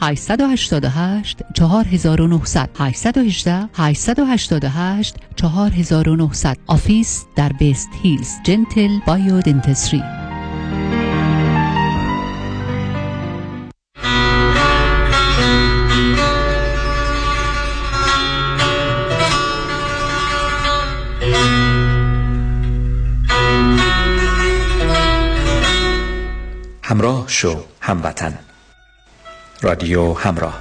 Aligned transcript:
888 0.00 1.42
4900 1.54 2.70
818 2.78 3.68
888 3.74 5.16
4900 5.36 6.56
office 6.66 7.24
در 7.36 7.52
West 7.52 7.88
Hills 8.02 8.30
Gentle 8.44 8.98
Biodentistry. 9.06 10.02
همراه 26.82 27.24
شو 27.28 27.64
هموطن. 27.80 28.38
رادیو 29.64 30.12
همراه. 30.12 30.60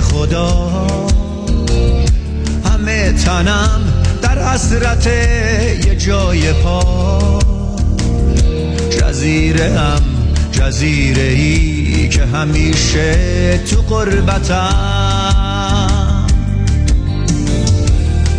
خدا. 0.00 0.70
همه 2.64 3.12
تنم 3.12 3.80
در 4.22 4.48
حسرت 4.48 5.06
یه 5.86 5.96
جای 5.96 6.52
پا. 6.52 7.55
جزیره 9.26 9.78
هم 9.80 10.02
جزیره 10.52 11.22
ای 11.22 12.08
که 12.08 12.26
همیشه 12.26 13.58
تو 13.58 13.82
قربتم. 13.82 14.68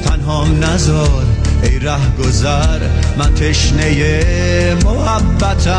تنهام 0.05 0.63
نزار 0.63 1.23
ای 1.63 1.79
ره 1.79 1.97
گذر 2.19 2.79
من 3.17 3.33
تشنه 3.33 4.75
محبتم. 4.85 5.77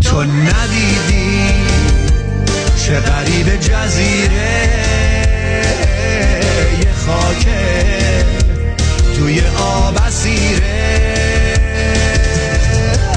تو 0.00 0.22
ندیدی 0.22 1.54
چه 2.86 3.00
غریب 3.00 3.60
جزیره 3.60 4.68
یه 6.80 6.92
خاکه 7.06 8.45
توی 9.16 9.40
آب 9.40 9.98
اسیره. 10.06 11.56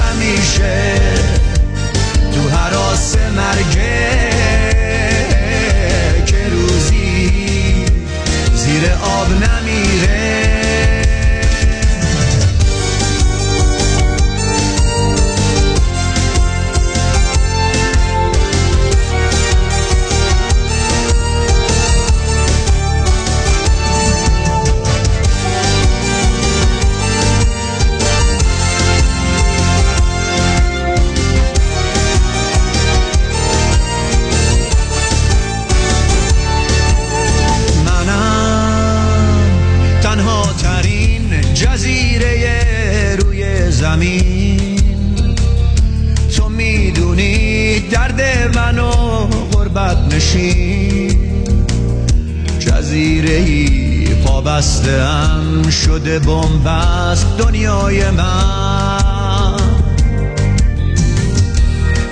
همیشه 0.02 0.94
تو 2.34 2.48
حراس 2.48 3.16
مرگه 3.16 4.20
که 6.26 6.48
روزی 6.52 7.84
زیر 8.54 8.90
آب 9.02 9.28
نمیره. 9.30 10.19
جزیره 52.58 53.34
ای 53.34 54.04
پابسته 54.24 55.04
هم 55.04 55.70
شده 55.70 56.18
بمبست 56.18 57.26
دنیای 57.38 58.10
من. 58.10 59.54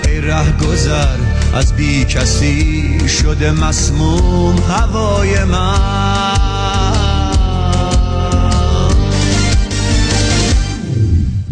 ای 0.08 0.20
ره 0.20 0.52
گذر 0.52 1.16
از 1.54 1.72
بی 1.72 2.04
کسی 2.04 3.08
شده 3.08 3.52
مسموم 3.52 4.58
هوای 4.68 5.44
من. 5.44 6.38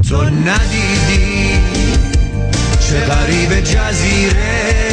تو 0.09 0.25
ندیدی 0.25 1.61
چه 2.81 3.01
غریب 3.01 3.61
جزیره 3.61 4.86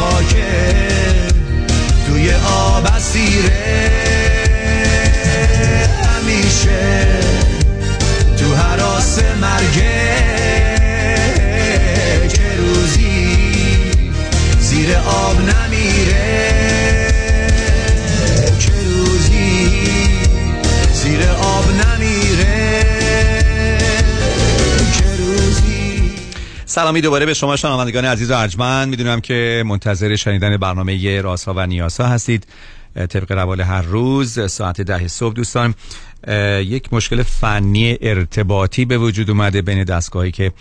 خاکه 0.00 0.82
توی 2.06 2.32
آب 2.34 2.86
اسیره. 2.96 3.90
همیشه 6.04 7.06
تو 8.38 8.54
حراس 8.54 9.18
مرگه 9.18 9.79
سلامی 26.70 27.00
دوباره 27.00 27.26
به 27.26 27.34
شما 27.34 27.56
شنوندگان 27.56 28.04
عزیز 28.04 28.30
و 28.30 28.34
ارجمند. 28.34 28.88
می‌دونم 28.88 29.20
که 29.20 29.64
منتظر 29.66 30.16
شنیدن 30.16 30.56
برنامه 30.56 31.20
راسا 31.20 31.54
و 31.56 31.66
نیاسا 31.66 32.06
هستید. 32.06 32.46
طبق 32.94 33.32
روال 33.32 33.60
هر 33.60 33.82
روز 33.82 34.50
ساعت 34.50 34.80
ده 34.80 35.08
صبح. 35.08 35.34
دوستان 35.34 35.74
یک 36.64 36.92
مشکل 36.92 37.22
فنی 37.22 37.98
ارتباطی 38.00 38.84
به 38.84 38.98
وجود 38.98 39.30
اومده 39.30 39.62
بین 39.62 39.84
دستگاهی 39.84 40.30
که 40.30 40.52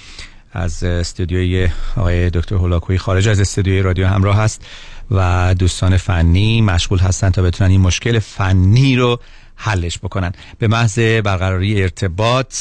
از 0.54 0.84
استودیوی 0.84 1.68
آقای 1.98 2.30
دکتر 2.30 2.56
هولاکوی 2.56 2.98
خارج 2.98 3.28
از 3.28 3.40
استودیوی 3.40 3.82
رادیو 3.82 4.08
همراه 4.08 4.38
هست 4.38 4.66
و 5.12 5.56
دوستان 5.60 5.98
فنی 5.98 6.62
مشغول 6.62 7.00
هستن 7.00 7.30
تا 7.30 7.42
بتونن 7.42 7.72
این 7.72 7.82
مشکل 7.82 8.20
فنی 8.20 8.96
رو 8.96 9.20
حلش 9.56 9.98
بکنن. 9.98 10.32
به 10.60 10.68
محض 10.68 11.00
برقراری 11.00 11.82
ارتباط 11.82 12.56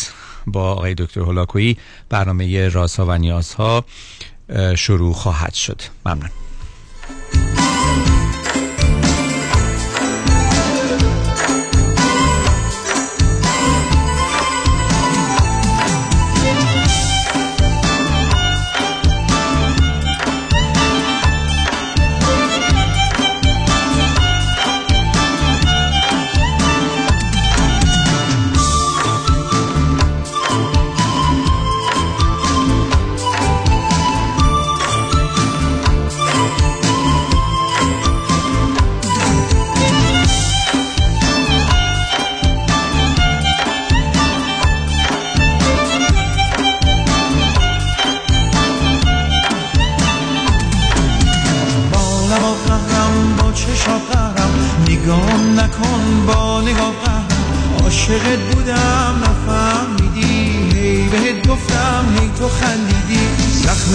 با 0.47 0.73
آقای 0.73 0.95
دکتر 0.95 1.21
هولاکویی 1.21 1.77
برنامه 2.09 2.69
رازها 2.69 3.07
و 3.07 3.19
نیازها 3.19 3.85
شروع 4.77 5.13
خواهد 5.13 5.55
شد. 5.55 5.81
ممنون. 6.07 6.31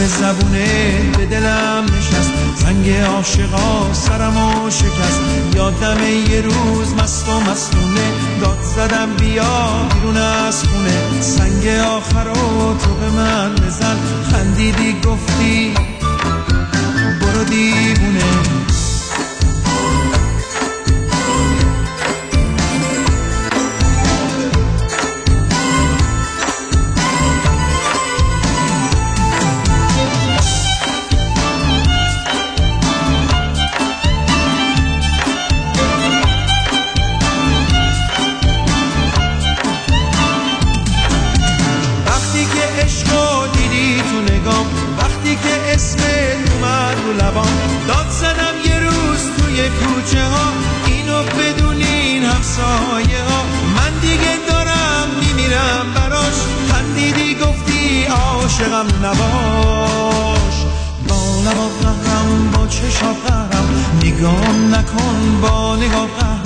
زبونه 0.07 1.11
به 1.17 1.25
دلم 1.25 1.85
نشست. 1.97 2.33
زنگ 2.55 2.89
عاشقا 2.89 3.93
سرمو 3.93 4.69
شکست. 4.69 5.21
یادم 5.55 5.97
یه 6.31 6.41
روز 6.41 6.93
مست 6.93 7.29
و 7.29 7.39
مستونه 7.39 8.11
داد 8.41 8.57
زدم 8.75 9.09
بیا 9.19 9.87
بیرون 9.93 10.17
از 10.17 10.63
خونه. 10.63 11.21
سنگ 11.21 11.67
آخر 11.67 12.23
رو 12.23 12.77
تو 12.77 12.95
به 12.95 13.09
من 13.09 13.55
بزن 13.55 13.97
خندیدی 14.31 14.95
گفتی 15.05 15.73
برو 17.21 17.43
دیوونه. 17.43 18.62
عاشقم 58.63 59.05
نباش. 59.05 60.55
با 61.07 61.15
لبا 61.45 61.67
قهرم 61.81 62.51
با 62.51 62.67
چشا 62.67 63.13
قهرم 63.13 63.69
نگام 64.03 64.75
نکن 64.75 65.41
با 65.41 65.75
نگاه 65.75 66.07
قهرم 66.19 66.41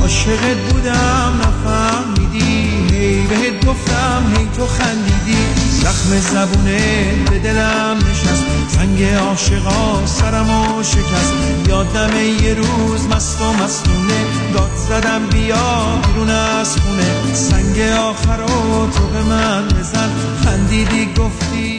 عاشقت 0.00 0.56
بودم 0.56 1.40
نفهمیدی. 1.40 2.86
هی 2.90 3.26
بهت 3.26 3.66
گفتم 3.66 4.22
هی 4.36 4.48
تو 4.56 4.66
خندیدی. 4.66 5.36
زخم 5.70 6.20
زبونه 6.20 7.14
به 7.30 7.38
دلم 7.38 7.98
نشست. 8.10 8.65
زنگ 8.76 9.04
عاشقا 9.04 10.06
سرمو 10.06 10.82
شکست. 10.82 11.34
یادم 11.68 12.16
یه 12.42 12.54
روز 12.54 13.06
مست 13.06 13.40
و 13.40 13.52
مستونه 13.52 14.24
داد 14.54 14.70
زدم 14.76 15.26
بیا 15.26 16.00
بیرون 16.06 16.30
از 16.30 16.76
خونه. 16.76 17.34
سنگ 17.34 17.80
آخر 17.80 18.36
رو 18.36 18.90
تو 18.90 19.06
به 19.06 19.22
من 19.22 19.68
بزن. 19.68 20.10
خندیدی 20.44 21.14
گفتی 21.18 21.75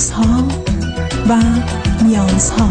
رازها 0.00 0.48
و 1.28 1.42
نیازها 2.04 2.70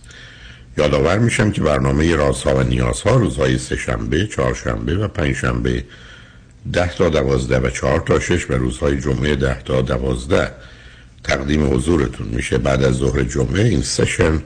یادآور 0.77 1.19
میشم 1.19 1.51
که 1.51 1.61
برنامه 1.61 2.15
رازها 2.15 2.55
و 2.55 2.63
نیازها 2.63 3.15
روزهای 3.15 3.57
سهشنبه، 3.57 4.27
چهارشنبه 4.27 4.95
و 4.95 5.07
پنجشنبه 5.07 5.83
ده 6.73 6.95
تا 6.95 7.09
دوازده 7.09 7.59
و 7.59 7.69
چهار 7.69 7.99
تا 7.99 8.19
شش 8.19 8.49
و 8.49 8.53
روزهای 8.53 9.01
جمعه 9.01 9.35
ده 9.35 9.61
تا 9.65 9.81
دوازده 9.81 10.51
تقدیم 11.23 11.73
حضورتون 11.73 12.27
میشه. 12.27 12.57
بعد 12.57 12.83
از 12.83 12.95
ظهر 12.95 13.23
جمعه 13.23 13.65
این 13.65 13.81
سشن 13.81 14.41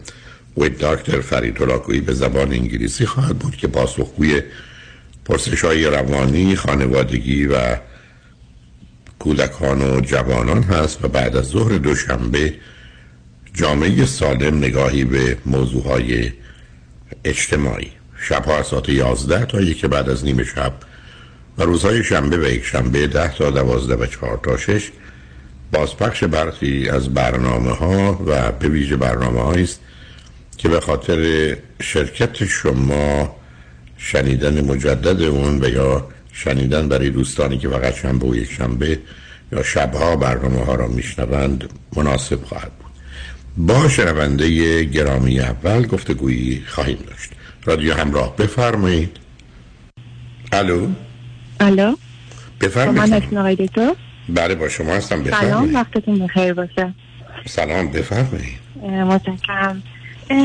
و 0.58 0.70
دکتر 0.70 1.22
فرید 1.22 1.62
هلاکویی 1.62 2.01
به 2.01 2.13
زبان 2.13 2.51
انگلیسی 2.51 3.05
خواهد 3.05 3.39
بود 3.39 3.55
که 3.55 3.67
پاسخگوی 3.67 4.41
پرسش 5.25 5.65
های 5.65 5.86
روانی، 5.86 6.55
خانوادگی 6.55 7.46
و 7.46 7.77
کودکان 9.20 9.82
و 9.82 10.01
جوانان 10.01 10.63
هست 10.63 11.05
و 11.05 11.08
بعد 11.08 11.36
از 11.36 11.46
ظهر 11.46 11.77
دوشنبه 11.77 12.53
جامعه 13.56 14.06
سالم 14.06 14.58
نگاهی 14.58 15.04
به 15.04 15.38
موضوع 15.46 15.84
های 15.84 16.32
اجتماعی. 17.26 17.92
شبها 18.20 18.58
از 18.58 18.68
ساعت 18.68 18.90
11 18.90 19.46
تا 19.46 19.62
یک 19.62 19.86
بعد 19.86 20.10
از 20.10 20.26
نیمه 20.26 20.44
شب 20.44 20.74
و 21.58 21.64
روزهای 21.64 22.04
شنبه 22.04 22.38
و 22.38 22.44
یک 22.44 22.66
شنبه 22.66 23.08
10 23.08 23.34
تا 23.38 23.52
12 23.52 23.96
و 23.96 24.06
4 24.06 24.40
تا 24.44 24.58
6 24.58 24.92
بازپخش 25.72 26.24
برخی 26.24 26.90
از 26.90 27.14
برنامه 27.14 27.72
ها 27.72 28.24
و 28.26 28.52
به 28.52 28.70
ویژه 28.70 28.96
برنامه 28.96 29.62
است 29.62 29.80
که 30.58 30.70
به 30.70 30.80
خاطر 30.80 31.58
شرکت 31.82 32.46
شما 32.46 33.36
شنیدن 33.98 34.66
مجدد 34.66 35.22
اون 35.22 35.64
و 35.64 35.70
یا 35.70 36.08
شنیدن 36.32 36.90
برای 36.90 37.10
دوستانی 37.10 37.58
که 37.58 37.70
فقط 37.70 37.96
شنبه 37.96 38.28
و 38.28 38.36
یک 38.36 38.52
شنبه 38.52 39.00
یا 39.52 39.64
شبها 39.64 40.16
برنامه 40.16 40.66
ها 40.66 40.76
را 40.76 40.88
میشنوند 40.88 41.70
مناسب 41.96 42.44
خواهد 42.44 42.72
بود. 42.72 42.85
با 43.58 43.90
شنونده 43.90 44.84
گرامی 44.84 45.40
اول 45.40 45.88
گفتگویی 45.88 46.64
خواهیم 46.68 46.98
داشت. 47.08 47.32
رادیو 47.66 47.94
همراه 47.94 48.36
بفرمایید. 48.36 49.18
الو؟ 50.52 50.88
الو؟ 51.60 51.96
بفرمایید. 52.62 53.34
من 53.34 53.38
آقای 53.38 53.56
دکتر؟ 53.56 53.92
بله 54.30 54.56
با 54.56 54.70
شما 54.70 54.94
هستم. 54.94 55.16
سلام 55.16 55.24
بفرمایید. 55.24 55.76
وقتتون 55.76 56.20
بخیر 56.20 56.54
باشه. 56.54 56.94
سلام 57.46 57.92
بفرمایید. 57.92 58.60
متشکرم. 58.84 59.84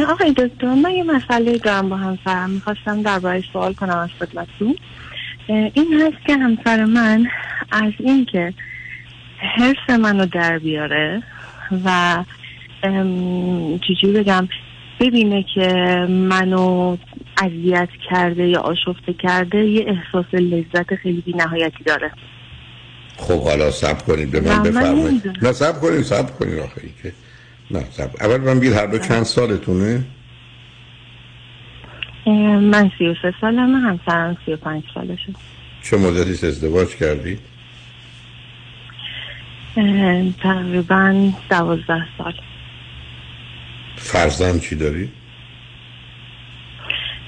آقای 0.08 0.34
دکتر 0.36 0.74
من 0.74 0.90
یه 0.90 1.02
مسئله 1.02 1.58
دارم 1.58 1.88
با 1.88 1.96
همسرم. 1.96 2.50
می‌خواستم 2.50 3.02
درباره 3.02 3.42
سوال 3.52 3.74
کنم 3.74 3.98
از 3.98 4.08
خدمتتون. 4.18 4.76
این 5.48 6.02
هست 6.02 6.26
که 6.26 6.36
همسر 6.36 6.84
من 6.84 7.26
از 7.70 7.92
اینکه 7.98 8.54
حرس 9.56 9.98
منو 9.98 10.26
در 10.26 10.58
بیاره 10.58 11.22
و 11.84 12.24
چجوری 12.82 14.12
بگم 14.12 14.48
ببینه 15.00 15.44
که 15.54 15.66
منو 16.08 16.96
اذیت 17.42 17.88
کرده 18.10 18.48
یا 18.48 18.60
آشفته 18.60 19.12
کرده 19.12 19.58
یه 19.58 19.86
احساس 19.88 20.34
لذت 20.34 20.94
خیلی 20.94 21.20
بی 21.20 21.32
نهایتی 21.32 21.84
داره. 21.84 22.10
خب 23.16 23.42
حالا 23.42 23.70
سب 23.70 24.06
کنید 24.06 24.30
به 24.30 24.40
من 24.40 24.62
بفرمایید. 24.62 25.38
نه 25.42 25.52
سب 25.52 25.80
کنید 25.80 26.02
سب 26.02 26.38
کنید 26.38 26.58
آخه 26.58 26.80
که 27.02 27.12
نه 27.70 27.84
سب 27.90 28.10
اول 28.20 28.36
من 28.36 28.60
بگید 28.60 28.72
هر 28.72 28.86
دو 28.86 28.98
چند 28.98 29.22
سالتونه؟ 29.22 30.04
من 32.60 32.90
سی 32.98 33.06
و 33.06 33.14
سه 33.22 33.34
سالمه 33.40 33.78
همسرم 33.78 34.36
سی 34.46 34.52
و 34.52 34.56
پنج 34.56 34.82
سالشه. 34.94 35.32
چه 35.82 35.96
مدتی 35.96 36.46
ازدواج 36.46 36.88
کردید 36.96 37.38
تقریبا 40.42 41.32
دوازده 41.50 42.06
سال. 42.18 42.34
فرزند 44.00 44.60
چی 44.60 44.74
داری؟ 44.76 45.10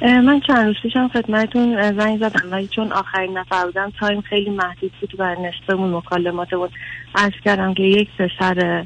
من 0.03 0.41
چند 0.47 0.67
روز 0.67 0.77
پیشم 0.83 1.09
خدمتتون 1.09 1.93
زنگ 1.93 2.19
زدم 2.19 2.49
ولی 2.51 2.69
چون 2.69 2.93
آخرین 2.93 3.39
نفر 3.39 3.65
بودم 3.65 3.93
تایم 4.01 4.21
خیلی 4.21 4.51
محدود 4.51 4.93
بود 5.01 5.15
و 5.19 5.35
نصفمون 5.35 5.95
مکالماتمون 5.95 6.69
عرض 7.15 7.33
کردم 7.45 7.75
که 7.75 7.83
یک 7.83 8.09
پسر 8.19 8.85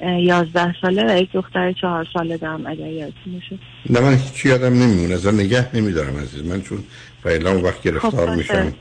یازده 0.00 0.74
ساله 0.82 1.14
و 1.14 1.22
یک 1.22 1.32
دختر 1.32 1.72
چهار 1.72 2.06
ساله 2.12 2.36
دارم 2.36 2.66
اگر 2.66 2.86
یادتون 2.86 3.42
نه 3.90 4.00
من 4.00 4.14
هیچی 4.14 4.48
یادم 4.48 4.82
نمیمونه. 4.82 5.14
از 5.14 5.26
نگه 5.26 5.76
نمیدارم 5.76 6.16
عزیز. 6.16 6.44
من 6.44 6.62
چون 6.62 6.78
فعلا 7.22 7.52
اون 7.52 7.62
وقت 7.62 7.82
گرفتار 7.82 8.30
خب، 8.30 8.36
میشم. 8.36 8.72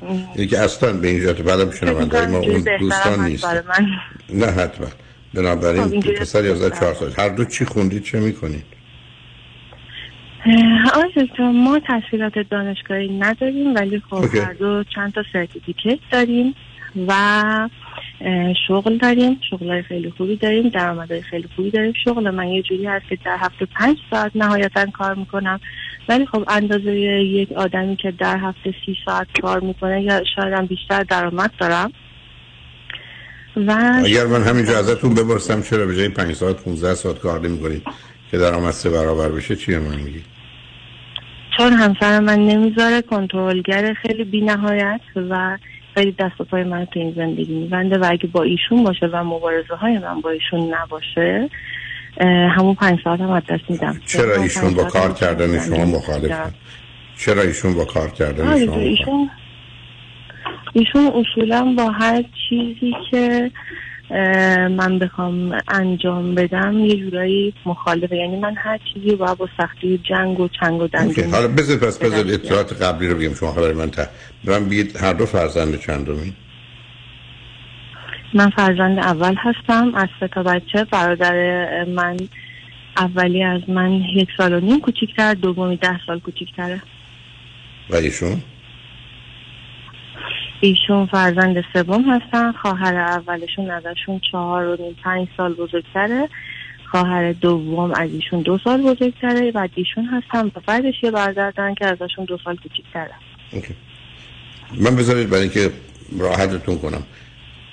که 0.50 0.60
اصلا 0.60 0.94
به 0.94 1.08
اینجا 1.08 1.34
تو 1.34 1.44
بعدم 1.44 1.72
شنوندهای 1.72 2.28
ما 2.28 2.38
اون 2.38 2.66
دوستان 2.80 3.26
نیست. 3.26 3.48
نه 4.30 4.46
حتما. 4.46 4.88
بنابراین 5.34 6.02
خب، 6.02 6.14
پسر 6.14 6.46
11 6.46 6.70
بهترم. 6.70 6.80
4 6.80 6.94
سال 6.94 7.26
هر 7.26 7.30
دو 7.30 7.46
چی 7.46 7.66
خوندید 7.66 8.04
چه 8.04 8.20
می‌کنید؟ 8.20 8.64
دکتر 11.18 11.52
ما 11.52 11.80
تحصیلات 11.80 12.34
دانشگاهی 12.50 13.18
نداریم 13.20 13.76
ولی 13.76 14.00
خب 14.00 14.14
OK. 14.14 14.40
هر 14.40 14.54
دو 14.54 14.84
چند 14.96 15.14
تا 15.14 15.24
certificate 15.34 16.00
داریم 16.12 16.56
و 17.08 17.14
شغل 18.68 18.98
داریم 18.98 19.40
شغل 19.50 19.82
خیلی 19.82 20.14
خوبی 20.18 20.36
داریم 20.36 20.70
درآمدهای 20.70 21.22
خیلی 21.22 21.50
خوبی 21.56 21.72
داریم. 21.72 21.94
شغل 22.06 22.30
من 22.30 22.48
یه 22.48 22.62
جوری 22.62 22.86
هست 22.86 23.06
که 23.10 23.18
در 23.26 23.38
هفته 23.40 23.66
پنج 23.66 23.98
ساعت 24.10 24.32
نهایتا 24.36 24.86
کار 24.86 25.16
می‌کنم. 25.16 25.60
ولی 26.10 26.26
خب 26.26 26.44
اندازه 26.48 26.92
یک 26.92 27.52
آدمی 27.52 27.96
که 27.96 28.12
در 28.12 28.38
هفته 28.38 28.74
سی 28.86 28.98
ساعت 29.06 29.28
کار 29.42 29.60
می‌کنه 29.60 30.02
یا 30.04 30.22
شاید 30.36 30.54
هم 30.54 30.66
بیشتر 30.66 31.04
درآمد 31.04 31.52
دارم. 31.60 31.92
و 33.68 34.02
اگر 34.06 34.26
من 34.26 34.44
همینجا 34.44 34.80
ازتون 34.80 35.14
بپرسم 35.14 35.62
چرا 35.62 35.86
به 35.86 35.96
جای 35.96 36.10
5 36.10 36.34
ساعت 36.34 36.64
15 36.64 36.94
ساعت 36.94 37.20
کار 37.20 37.40
نمی‌کنید 37.40 37.84
که 38.32 38.38
درآمد 38.38 38.72
سه 38.72 38.90
برابر 38.90 39.30
بشه 39.30 39.56
چی 39.56 39.78
من 39.78 39.96
میگی؟ 39.96 40.24
چون 41.58 41.74
همسر 41.74 42.20
من 42.20 42.40
نمی‌ذاره 42.40 43.02
کنترلگر 43.02 43.94
خیلی 43.94 44.24
بی 44.24 44.42
نهایت 44.42 45.02
و 45.30 45.58
خیلی 45.96 46.12
دست 46.12 46.42
و 46.42 46.44
پای 46.44 46.64
من 46.64 46.86
تو 46.86 47.00
این 47.00 47.14
زندگی 47.16 47.54
میبنده 47.54 47.98
و 47.98 48.08
اگه 48.12 48.28
با 48.28 48.44
ایشون 48.44 48.84
باشه 48.84 49.06
و 49.06 49.24
مبارزه 49.24 49.76
های 49.76 49.98
من 49.98 50.22
با 50.22 50.30
ایشون 50.30 50.74
نباشه 50.74 51.50
همون 52.58 52.76
پنج 52.76 53.00
ساعت 53.04 53.20
هم 53.20 53.30
از 53.30 53.44
دست 53.50 53.70
میدم. 53.70 54.02
چرا 54.06 54.42
ایشون 54.42 54.74
با 54.74 54.84
کار 54.84 55.14
کردن 55.14 55.48
زندگی 55.48 55.76
شما. 55.76 55.86
مخالفن 55.86 56.52
چرا 57.18 57.42
ایشون 57.42 57.74
با 57.74 57.86
کار 57.86 58.10
کردن 58.10 58.48
آره، 58.48 58.66
شما؟ 58.66 58.76
ایشون 58.76 59.30
ایشون 60.80 61.12
اصولا 61.16 61.74
با 61.78 61.92
هر 61.92 62.24
چیزی 62.50 62.94
که 63.12 63.52
من 64.70 65.00
بخوام 65.00 65.58
انجام 65.68 66.36
بدم 66.36 66.80
یه 66.80 66.96
جورایی 66.96 67.54
مخالفه. 67.66 68.16
یعنی 68.16 68.40
من 68.40 68.56
هر 68.58 68.80
چیزی 68.94 69.16
باید 69.16 69.38
با 69.38 69.50
سختی 69.58 70.00
جنگ 70.04 70.40
و 70.40 70.48
چنگ 70.48 70.82
و. 70.82 70.88
دندون 70.88 71.34
حالا 71.34 71.48
بذار 71.48 71.78
پس 71.78 71.98
بذار. 71.98 72.34
اطلاعات 72.34 72.82
قبلی 72.82 73.08
رو 73.08 73.18
بگم 73.18 73.34
شما 73.34 73.52
برای 73.52 73.74
من 73.74 73.92
به 74.46 74.60
من 74.60 74.66
بگید 74.66 74.98
هر 74.98 75.14
دو 75.14 75.26
فرزند 75.26 75.80
چندمی 75.80 76.34
من 78.34 78.50
فرزند 78.50 79.00
اول 79.00 79.36
هستم 79.38 79.96
از 79.96 80.08
سه 80.20 80.28
تا 80.28 80.44
بچه. 80.44 80.84
برادر 80.84 81.86
من 81.86 82.18
اولی 82.98 83.44
از 83.44 83.62
من 83.68 83.92
یک 83.92 84.30
سال 84.38 84.54
و 84.54 84.60
نیم 84.60 84.80
کوچیکتر 84.80 85.34
دومی 85.34 85.78
ده 85.78 86.00
سال 86.08 86.20
کوچیکتره. 86.20 86.82
و 87.90 87.96
ایشون؟ 87.96 88.42
ایشون 90.62 91.06
فرزند 91.06 91.64
سوم 91.74 92.10
هستن. 92.10 92.52
خواهر 92.52 92.96
اولشون 92.96 93.72
ازشون 93.72 94.22
چهار 94.32 94.68
و 94.68 94.76
نیم 94.82 94.96
پنج 95.04 95.28
سال 95.38 95.54
بزرگتره. 95.54 96.30
خواهر 96.92 97.32
دوم 97.32 97.92
از 97.92 98.10
ایشون 98.12 98.42
دو 98.42 98.58
سال 98.64 98.82
بزرگتره 98.82 99.52
بعد 99.52 99.70
ایشون 99.76 100.06
هستن 100.06 100.46
و 100.46 100.62
بعدش 100.68 101.04
یه 101.04 101.12
برادر 101.12 101.74
که 101.78 101.86
ازشون 101.86 102.26
دو 102.26 102.38
سال 102.44 102.56
کوچیکتره. 102.56 103.14
من 104.74 104.96
بذارید 104.96 105.30
برای 105.30 105.42
اینکه 105.42 105.72
راحتتون 106.20 106.78
کنم. 106.78 107.04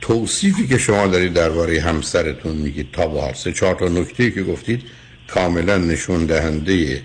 توصیفی 0.00 0.66
که 0.66 0.78
شما 0.78 1.07
دارید 1.07 1.33
درباره 1.33 1.81
همسرتون 1.81 2.57
میگید 2.57 2.90
تا 2.93 3.07
به 3.07 3.33
سه 3.33 3.52
چهار 3.52 3.75
تا 3.75 3.88
نکته 3.88 4.31
که 4.31 4.43
گفتید 4.43 4.83
کاملا 5.26 5.78
نشون 5.78 6.26
دهنده 6.26 7.02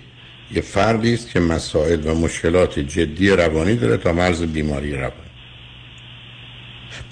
یه 0.54 0.60
فردی 0.62 1.14
است 1.14 1.30
که 1.30 1.40
مسائل 1.40 2.06
و 2.06 2.14
مشکلات 2.14 2.78
جدی 2.78 3.30
روانی 3.30 3.76
داره 3.76 3.96
تا 3.96 4.12
مرز 4.12 4.42
بیماری 4.42 4.92
روانی. 4.94 5.31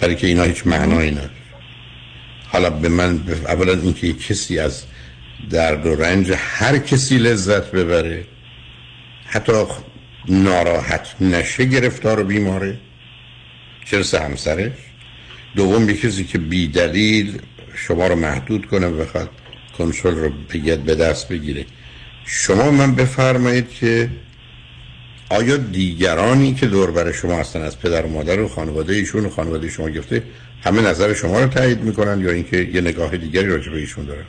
برای 0.01 0.15
که 0.15 0.27
اینا 0.27 0.43
هیچ 0.43 0.67
معنایی 0.67 1.11
نداره. 1.11 1.29
حالا 2.47 2.69
به 2.69 2.89
من 2.89 3.19
اولا 3.47 3.73
اینکه 3.73 4.13
کسی 4.13 4.59
از 4.59 4.83
درد 5.49 5.85
و 5.85 5.95
رنج 5.95 6.33
هر 6.37 6.77
کسی 6.77 7.17
لذت 7.17 7.71
ببره 7.71 8.25
حتی 9.25 9.53
ناراحت 10.27 11.21
نشه 11.21 11.65
گرفتار 11.65 12.19
و 12.19 12.23
بیماره. 12.23 12.77
چرا 13.85 14.03
سه 14.03 14.19
همسرش؟ 14.19 14.71
دوم 15.55 15.89
یه 15.89 15.97
کسی 15.97 16.23
که 16.23 16.37
بی 16.37 16.67
دلیل 16.67 17.41
شما 17.75 18.07
رو 18.07 18.15
محدود 18.15 18.65
کنه 18.65 18.87
و 18.87 18.97
بخواد 18.97 19.29
کنترل 19.77 20.15
رو 20.15 20.29
بگید 20.53 20.83
به 20.83 20.95
دست 20.95 21.27
بگیره. 21.27 21.65
شما 22.25 22.71
من 22.71 22.95
بفرمایید 22.95 23.69
که 23.69 24.09
آیا 25.31 25.57
دیگرانی 25.57 26.53
که 26.53 26.65
دور 26.65 26.91
بر 26.91 27.11
شما 27.11 27.35
هستن 27.35 27.61
از 27.61 27.79
پدر 27.79 28.05
و 28.05 28.09
مادر 28.09 28.39
و 28.39 28.47
خانواده 28.47 28.93
ایشون 28.93 29.25
و 29.25 29.29
خانواده 29.29 29.69
شما 29.69 29.89
گفته 29.89 30.23
همه 30.63 30.81
نظر 30.81 31.13
شما 31.13 31.39
رو 31.39 31.47
تایید 31.47 31.81
می‌کنن 31.81 32.21
یا 32.21 32.31
اینکه 32.31 32.57
یه 32.57 32.81
نگاه 32.81 33.17
دیگری 33.17 33.47
راجع 33.47 33.71
به 33.71 33.77
ایشون 33.77 34.05
دارن 34.05 34.25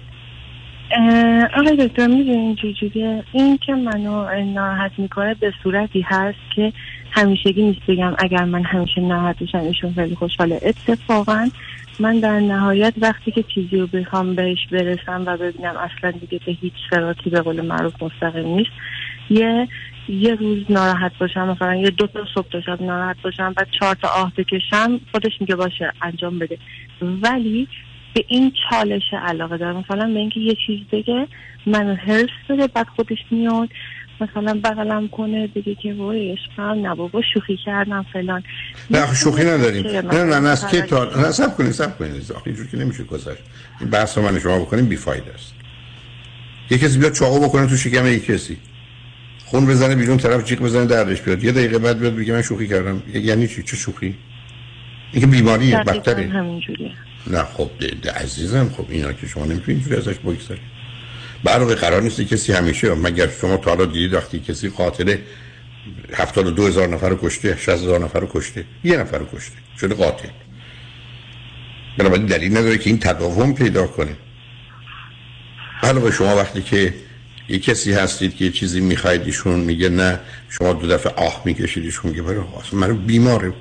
آقای 1.58 1.88
دکتر 1.88 2.06
می‌دونین 2.06 2.56
چجوریه 2.56 3.24
این 3.32 3.58
که 3.58 3.74
منو 3.74 4.44
ناراحت 4.44 4.92
می‌کنه 4.98 5.34
به 5.34 5.52
صورتی 5.62 6.00
هست 6.00 6.38
که 6.56 6.72
همیشگی 7.10 7.62
نیست 7.62 7.80
بگم 7.88 8.14
اگر 8.18 8.44
من 8.44 8.64
همیشه 8.64 9.00
ناراحت 9.00 9.38
بشم 9.42 9.58
ایشون 9.58 9.94
خیلی 9.94 10.14
خوشحاله. 10.14 10.60
اتفاقا 10.62 11.48
من 11.98 12.20
در 12.20 12.40
نهایت 12.40 12.94
وقتی 12.96 13.30
که 13.30 13.44
چیزی 13.54 13.76
رو 13.76 13.86
بخوام 13.86 14.34
بهش 14.34 14.58
برسم 14.72 15.22
و 15.26 15.36
ببینم 15.36 15.74
اصلا 15.76 16.10
دیگه 16.10 16.40
به 16.46 16.52
هیچ 16.52 16.72
سراتی 16.90 17.30
به 17.30 17.40
قول 17.40 17.60
معروف 17.60 18.02
مستقیم 18.02 18.46
نیست 18.46 18.70
یه 19.30 19.68
یه 20.08 20.34
روز 20.34 20.58
ناراحت 20.68 21.12
باشم 21.20 21.48
مثلا 21.48 21.74
یه 21.74 21.90
دو 21.90 22.06
تا 22.06 22.20
صبح 22.34 22.48
تا 22.52 22.60
شب 22.60 22.82
ناراحت 22.82 23.16
باشم 23.22 23.52
بعد 23.52 23.68
چهار 23.80 23.94
تا 23.94 24.08
آه 24.08 24.32
بکشم 24.36 25.00
خودش 25.12 25.32
میگه 25.40 25.54
باشه 25.54 25.92
انجام 26.02 26.38
بده. 26.38 26.58
ولی 27.22 27.68
به 28.14 28.24
این 28.28 28.52
چالش 28.70 29.02
علاقه 29.26 29.56
دارم. 29.56 29.76
مثلا 29.76 30.06
به 30.12 30.18
اینکه 30.18 30.40
یه 30.40 30.56
چیز 30.66 30.80
بگه 30.92 31.26
منو 31.66 31.94
هرس 31.94 32.28
بده 32.48 32.66
بعد 32.66 32.86
خودش 32.96 33.18
میاد 33.30 33.68
مثلا 34.20 34.60
بغلم 34.64 35.08
کنه 35.08 35.46
بگه 35.46 35.74
که 35.74 35.94
وای 35.94 36.32
عشقم 36.32 36.86
نه 36.86 36.94
بابا 36.94 37.22
شوخی 37.34 37.58
کردم 37.64 38.06
فلان. 38.12 38.42
نه 38.90 39.14
شوخی 39.14 39.44
نداریم. 39.44 39.86
نه 39.86 40.24
نه 40.24 40.40
نه 40.40 40.48
از 40.48 40.68
که 40.68 40.82
تا 40.82 41.04
نه 41.04 41.30
سب 41.30 41.56
کنید 41.56 41.72
سب 41.72 41.98
کنید 41.98 42.32
آخه 42.32 42.46
اینجور 42.46 42.66
که 42.66 42.76
نمیشه 42.76 43.04
گذشت. 43.04 43.42
این 43.80 43.90
بحث 43.90 44.18
رو 44.18 44.24
من 44.24 44.38
شما 44.38 44.58
بکنیم 44.58 44.86
بیفایده 44.86 45.34
است. 45.34 45.54
یه 46.70 46.78
کسی 46.78 46.98
بیاد 46.98 47.12
چاقو 47.12 47.48
بکنه 47.48 47.66
تو 47.66 47.76
شکم 47.76 48.06
یک 48.06 48.26
کسی. 48.26 48.56
خون 49.52 49.66
بزنه 49.66 49.94
بیرون 49.94 50.16
طرف 50.16 50.44
جیغ 50.44 50.58
بزنه 50.58 50.86
دردش 50.86 51.20
بیاد. 51.22 51.44
یه 51.44 51.52
دقیقه 51.52 51.78
بعد 51.78 51.98
بیاد 51.98 52.16
بگه 52.16 52.32
من 52.32 52.42
شوخی 52.42 52.68
کردم. 52.68 53.02
یعنی 53.14 53.48
چی؟ 53.48 53.62
چه 53.62 53.76
شوخی؟ 53.76 54.14
این 55.12 55.20
که 55.20 55.26
بیماریه 55.26 55.76
دقیقاً 55.76 55.92
بدتره. 55.92 56.28
همینجوریه. 56.28 56.90
نه 57.26 57.42
خب 57.42 57.70
ده- 57.80 57.94
ده 58.02 58.10
عزیزم 58.12 58.68
خب 58.76 58.86
اینا 58.88 59.12
که 59.12 59.26
شما 59.26 59.44
نمی‌تونید 59.44 59.68
اینجوری 59.68 59.96
ازش 59.96 60.18
بگذارید. 60.18 60.62
برای 61.44 61.74
قرار 61.74 62.02
نیست 62.02 62.20
کسی 62.20 62.52
همیشه 62.52 62.94
مگر 62.94 63.28
شما 63.40 63.56
تا 63.56 63.70
حالا 63.70 63.84
دیدید 63.84 64.14
وقتی 64.14 64.40
کسی 64.40 64.68
قاتل 64.68 65.16
72 66.14 66.66
هزار 66.66 66.88
نفر 66.88 67.08
رو 67.08 67.18
کشته 67.22 67.56
60 67.56 67.68
هزار 67.68 68.00
نفر 68.04 68.20
رو 68.20 68.28
کشته؟ 68.32 68.64
یه 68.84 68.96
نفر 68.96 69.18
رو 69.18 69.26
کشته. 69.34 69.56
شده 69.80 69.94
قاتل. 69.94 70.28
بنابراین 71.98 72.26
دلیل 72.26 72.56
نداره 72.56 72.78
که 72.78 72.90
این 72.90 72.98
تداوم 72.98 73.54
پیدا 73.54 73.86
کنه. 73.86 74.16
علاوه 75.82 76.10
شما 76.10 76.36
وقتی 76.36 76.62
که 76.62 76.94
یه 77.48 77.58
کسی 77.58 77.92
هستید 77.92 78.36
که 78.36 78.44
یه 78.44 78.50
چیزی 78.50 78.80
می‌خواید 78.80 79.22
ایشون 79.22 79.60
میگه 79.60 79.88
نه 79.88 80.20
شما 80.48 80.72
دو 80.72 80.86
دفعه 80.86 81.12
آه 81.12 81.42
می‌کشید 81.44 81.84
ایشون 81.84 82.10
میگه 82.10 82.22
برای 82.22 82.40
اصلا 82.60 82.80
من 82.80 82.96
بیماره. 83.06 83.52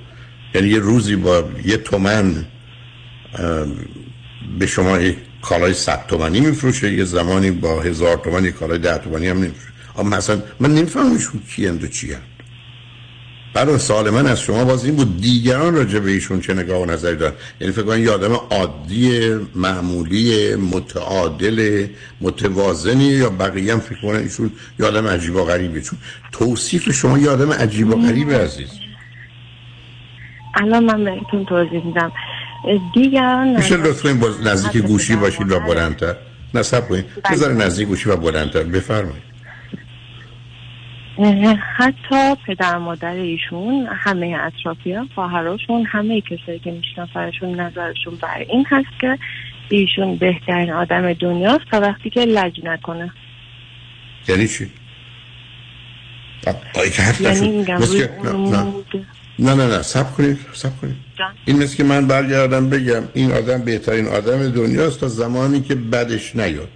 یعنی 0.55 0.67
یه 0.67 0.79
روزی 0.79 1.15
با 1.15 1.49
یه 1.65 1.77
تومن 1.77 2.45
به 4.59 4.67
شما 4.67 4.99
یک 4.99 5.17
کالای 5.41 5.73
صد 5.73 6.05
تومنی 6.07 6.39
میفروشه 6.39 6.93
یه 6.93 7.05
زمانی 7.05 7.51
با 7.51 7.81
هزار 7.81 8.17
تومن 8.17 8.51
کالای 8.51 8.79
ده 8.79 8.97
تومنی 8.97 9.27
هم 9.27 9.37
نمیفروشه. 9.37 9.73
اما 9.97 10.17
مثلا 10.17 10.41
من 10.59 10.73
نمی‌فهمم 10.73 11.13
ایشون 11.13 11.41
کی 11.49 11.67
و 11.67 11.71
هست 11.75 12.30
برای 13.53 13.77
سوال 13.77 14.09
من 14.09 14.27
از 14.27 14.41
شما 14.41 14.65
باز 14.65 14.85
این 14.85 14.95
بود. 14.95 15.21
دیگران 15.21 15.75
راجع 15.75 15.99
به 15.99 16.11
ایشون 16.11 16.41
چه 16.41 16.53
نگاه 16.53 16.81
و 16.81 16.85
نظری 16.85 17.15
دارن؟ 17.15 17.33
یعنی 17.61 17.73
فکر 17.73 17.83
کنم 17.83 18.03
یه 18.03 18.11
آدم 18.11 18.33
عادی 18.33 19.29
معمولی 19.55 20.55
متعادل 20.55 21.87
متوازنی 22.21 23.03
یا 23.03 23.29
بقیه 23.29 23.73
هم 23.73 23.79
فکر 23.79 24.01
کنن 24.01 24.19
ایشون 24.19 24.51
یه 24.79 24.85
آدم 24.85 25.07
عجیب 25.07 25.35
و 25.35 25.43
غریبه؟ 25.43 25.81
چون 25.81 25.99
توصیف 26.31 26.91
شما 26.91 27.19
یه 27.19 27.29
آدم 27.29 27.51
عجیب 27.51 27.89
و 27.89 27.95
غریبه 28.07 28.37
عزیز. 28.37 28.69
الان 30.55 30.83
من 30.83 31.03
بهتون 31.03 31.45
توضیح 31.45 31.85
میدم. 31.85 32.11
دیگران 32.93 33.55
میشه 33.55 33.77
لطفا 33.77 34.19
نزدیک 34.43 34.83
گوشی 34.83 35.15
باشید 35.15 35.51
و 35.51 35.59
بلندتر. 35.59 36.15
نصب 36.53 36.87
کنید 36.89 37.05
بله. 37.23 37.35
بذار 37.35 37.53
نزدیک 37.53 37.87
گوشی 37.87 38.09
و 38.09 38.15
بلندتر. 38.15 38.63
بفرمایید. 38.63 39.30
حتی 41.77 42.35
پدر 42.47 42.77
مادر 42.77 43.13
ایشون 43.13 43.87
همه 43.91 44.37
اطرافی 44.41 44.93
ها 44.93 45.07
خواهراشون 45.15 45.85
همه 45.85 46.21
کسایی 46.21 46.59
که 46.59 46.71
میشناسنشون 46.71 47.59
نظرشون 47.59 48.15
بر 48.21 48.45
این 48.49 48.65
هست 48.69 48.99
که 49.01 49.17
ایشون 49.69 50.15
بهترین 50.15 50.71
آدم 50.71 51.13
دنیاست 51.13 51.65
تا 51.71 51.79
وقتی 51.79 52.09
که 52.09 52.19
لج 52.19 52.59
نکنه. 52.63 53.11
یعنی 54.27 54.47
چی؟ 54.47 54.71
که 56.95 57.01
حرف 57.01 57.21
یعنی 57.21 57.65
نه, 59.39 59.53
نه. 59.53 59.67
نه 59.67 59.81
سب 59.81 60.11
کنید 60.11 60.39
سب 60.53 60.77
کنید. 60.81 60.95
این 61.45 61.57
مثل 61.57 61.77
که 61.77 61.83
من 61.83 62.07
برگردم 62.07 62.69
بگم 62.69 63.03
این 63.13 63.31
آدم 63.31 63.61
بهترین 63.61 64.07
آدم 64.07 64.51
دنیاست 64.51 64.99
تا 64.99 65.07
زمانی 65.07 65.61
که 65.61 65.75
بدش 65.75 66.35
نیاد. 66.35 66.69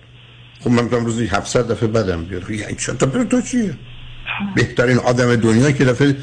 خب 0.61 0.69
من 0.69 0.83
می‌تونم 0.83 1.05
روزی 1.05 1.27
700 1.27 1.71
دفعه 1.71 1.87
بدم 1.87 2.25
بیاد. 2.25 2.43
خب 2.43 2.51
یعنی 2.51 2.75
تا 2.99 3.23
تو 3.23 3.41
چیه؟ 3.41 3.73
بهترین 4.55 4.97
آدم 4.97 5.35
دنیا 5.35 5.71
که 5.71 5.85
دفعه 5.85 6.15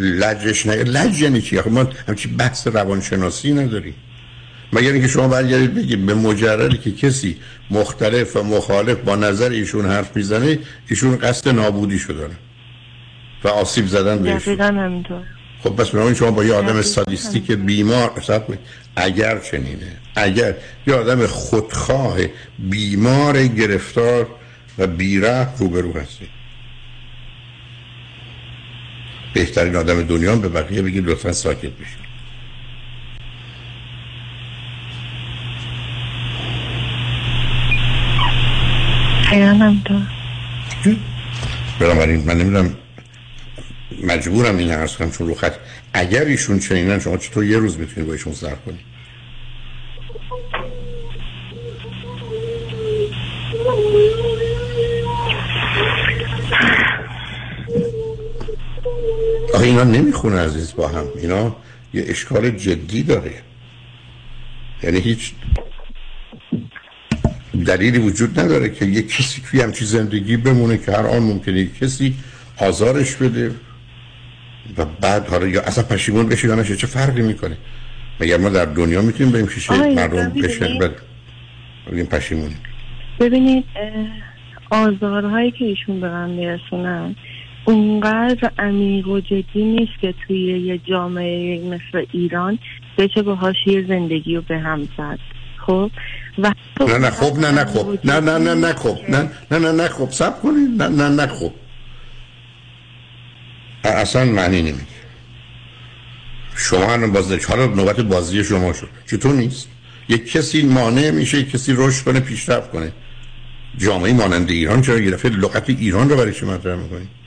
لجش 0.00 0.66
نیاد 0.66 0.88
لج 0.88 1.20
یعنی 1.20 1.40
خب 1.40 1.72
ما 1.72 1.86
همچی 2.08 2.28
بحث 2.28 2.66
روانشناسی 2.66 3.52
نداریم. 3.52 3.94
مگر 4.72 4.92
اینکه 4.92 5.08
شما 5.08 5.28
برگردید 5.28 5.74
بگید 5.74 6.06
به 6.06 6.14
مجردی 6.14 6.78
که 6.78 6.92
کسی 6.92 7.36
مختلف 7.70 8.36
و 8.36 8.42
مخالف 8.42 8.96
با 8.98 9.16
نظر 9.16 9.50
ایشون 9.50 9.86
حرف 9.86 10.16
می‌زنه 10.16 10.58
ایشون 10.88 11.16
قصد 11.16 11.48
نابودی 11.48 12.00
داره 12.08 12.34
و 13.44 13.48
آسیب 13.48 13.86
زدن 13.86 14.18
بهش. 14.18 14.48
همینطور. 14.48 15.22
خب 15.62 15.70
پس 15.70 15.90
بنابراین 15.90 16.14
شما 16.14 16.30
با 16.30 16.44
یه 16.44 16.54
آدم. 16.54 16.82
سادیستیک 16.82 17.52
بیمار. 17.52 18.10
اگر 18.96 19.38
چنینه 19.38 19.96
اگر 20.16 20.54
یه 20.86 20.94
آدم 20.94 21.26
خودخواه 21.26 22.16
بیمار 22.58 23.46
گرفتار 23.46 24.26
و 24.78 24.86
بیره 24.86 25.58
روبرو 25.58 25.92
هستی. 25.92 26.28
بهترین 29.32 29.76
آدم 29.76 30.02
دنیا 30.02 30.36
به 30.36 30.48
بقیه 30.48 30.82
بگید 30.82 31.06
لطفا 31.06 31.32
ساکت 31.32 31.70
بشید 31.70 32.12
بنابراین 41.80 42.24
من 42.24 42.38
نمی‌دونم 42.38 42.74
مجبورم 44.02 44.56
این 44.56 44.70
عرض 44.70 44.96
کنم 44.96 45.10
چون 45.10 45.26
رو 45.26 45.34
خط. 45.34 45.54
اگر 45.92 46.24
ایشون 46.24 46.58
چنینن 46.58 46.98
شما 46.98 47.16
چطور 47.16 47.44
یه 47.44 47.58
روز 47.58 47.78
می‌تونید 47.78 48.06
با 48.06 48.12
ایشون 48.12 48.32
سر 48.32 48.54
کنید؟ 48.54 48.91
آخه 59.54 59.64
اینا 59.64 59.84
نمی‌خونه 59.84 60.38
عزیز 60.38 60.74
با 60.74 60.88
هم. 60.88 61.04
اینا 61.22 61.56
یه 61.94 62.04
اشکال 62.08 62.50
جدی 62.50 63.02
داره. 63.02 63.32
یعنی 64.82 65.00
هیچ 65.00 65.32
دلیلی 67.66 67.98
وجود 67.98 68.40
نداره 68.40 68.68
که 68.68 68.84
یه 68.84 69.02
کسی 69.02 69.42
توی 69.50 69.60
همچی 69.60 69.84
زندگی 69.84 70.36
بمونه 70.36 70.78
که 70.78 70.92
هر 70.92 71.06
آن 71.06 71.22
ممکنه 71.22 71.66
کسی 71.66 72.14
آزارش 72.56 73.14
بده 73.14 73.54
و 74.76 74.84
بعد 74.84 75.28
حالا 75.28 75.46
یا 75.46 75.62
اصلا 75.62 75.84
پشیمون 75.84 76.26
بشه 76.26 76.48
یا 76.48 76.54
نشه. 76.54 76.76
چه 76.76 76.86
فرقی 76.86 77.22
می‌کنه؟ 77.22 77.56
مگر 78.20 78.36
ما 78.36 78.48
در 78.48 78.64
دنیا 78.64 79.02
می‌تونیم 79.02 79.32
بریم 79.32 79.48
شیشه 79.48 79.94
مردم. 79.94 80.28
بشن 80.28 80.78
بعد 80.78 80.92
بگیم 81.92 82.06
پشیمونی 82.06 82.56
ببینید 83.20 83.64
اه، 84.70 84.80
آزارهایی 84.86 85.50
که 85.50 85.64
ایشون 85.64 86.00
به 86.00 86.08
من 86.08 86.30
میرسونن 86.30 87.16
اونقدر 87.64 88.50
عمیق 88.58 89.08
و 89.08 89.20
جدی 89.20 89.64
نیست 89.64 89.92
که 90.00 90.14
توی 90.26 90.60
یه 90.60 90.78
جامعه 90.78 91.60
مثل 91.64 92.06
ایران 92.12 92.58
بچه 92.98 93.22
باهاش 93.22 93.56
یه 93.66 93.86
زندگی 93.88 94.36
رو 94.36 94.42
به 94.42 94.58
هم 94.58 94.88
زد 94.98 95.18
خب 95.66 95.90
و 96.40 96.52
نه 96.80 96.98
نه 96.98 97.10
خب 97.10 97.38
نه 97.38 97.50
نه 97.50 97.64
خب 97.64 97.98
نه 98.04 98.20
نه 98.20 98.38
نه 98.38 98.54
نه 98.54 98.72
خب 98.72 98.98
نه 99.08 99.30
نه 99.50 99.58
نه 99.58 99.72
نه 99.72 99.88
خب 99.88 100.10
سب 100.10 100.40
کنید 100.42 100.82
نه 100.82 100.88
نه 100.88 101.08
نه 101.08 101.26
خب 101.26 101.52
اصلا 103.84 104.24
معنی 104.24 104.62
نمیده 104.62 104.86
شما 106.56 106.92
الان 106.92 107.12
باز 107.12 107.32
حالا 107.32 107.66
نوبت 107.66 108.00
بازی 108.00 108.44
شما 108.44 108.72
شد 108.72 108.88
چطور 109.06 109.34
نیست 109.34 109.68
یک 110.08 110.32
کسی 110.32 110.62
مانع 110.62 111.10
میشه 111.10 111.38
یک 111.38 111.50
کسی 111.50 111.74
رشد 111.76 112.04
کنه 112.04 112.20
پیشرفت 112.20 112.70
کنه 112.70 112.92
جامعه 113.78 114.12
مانند 114.12 114.50
ایران 114.50 114.82
چرا 114.82 114.98
دفعه 114.98 115.30
لغت 115.30 115.70
ایران 115.70 116.10
رو 116.10 116.16
برای 116.16 116.32
چی 116.32 116.46
مطرح 116.46 116.76
می‌کنید 116.76 117.21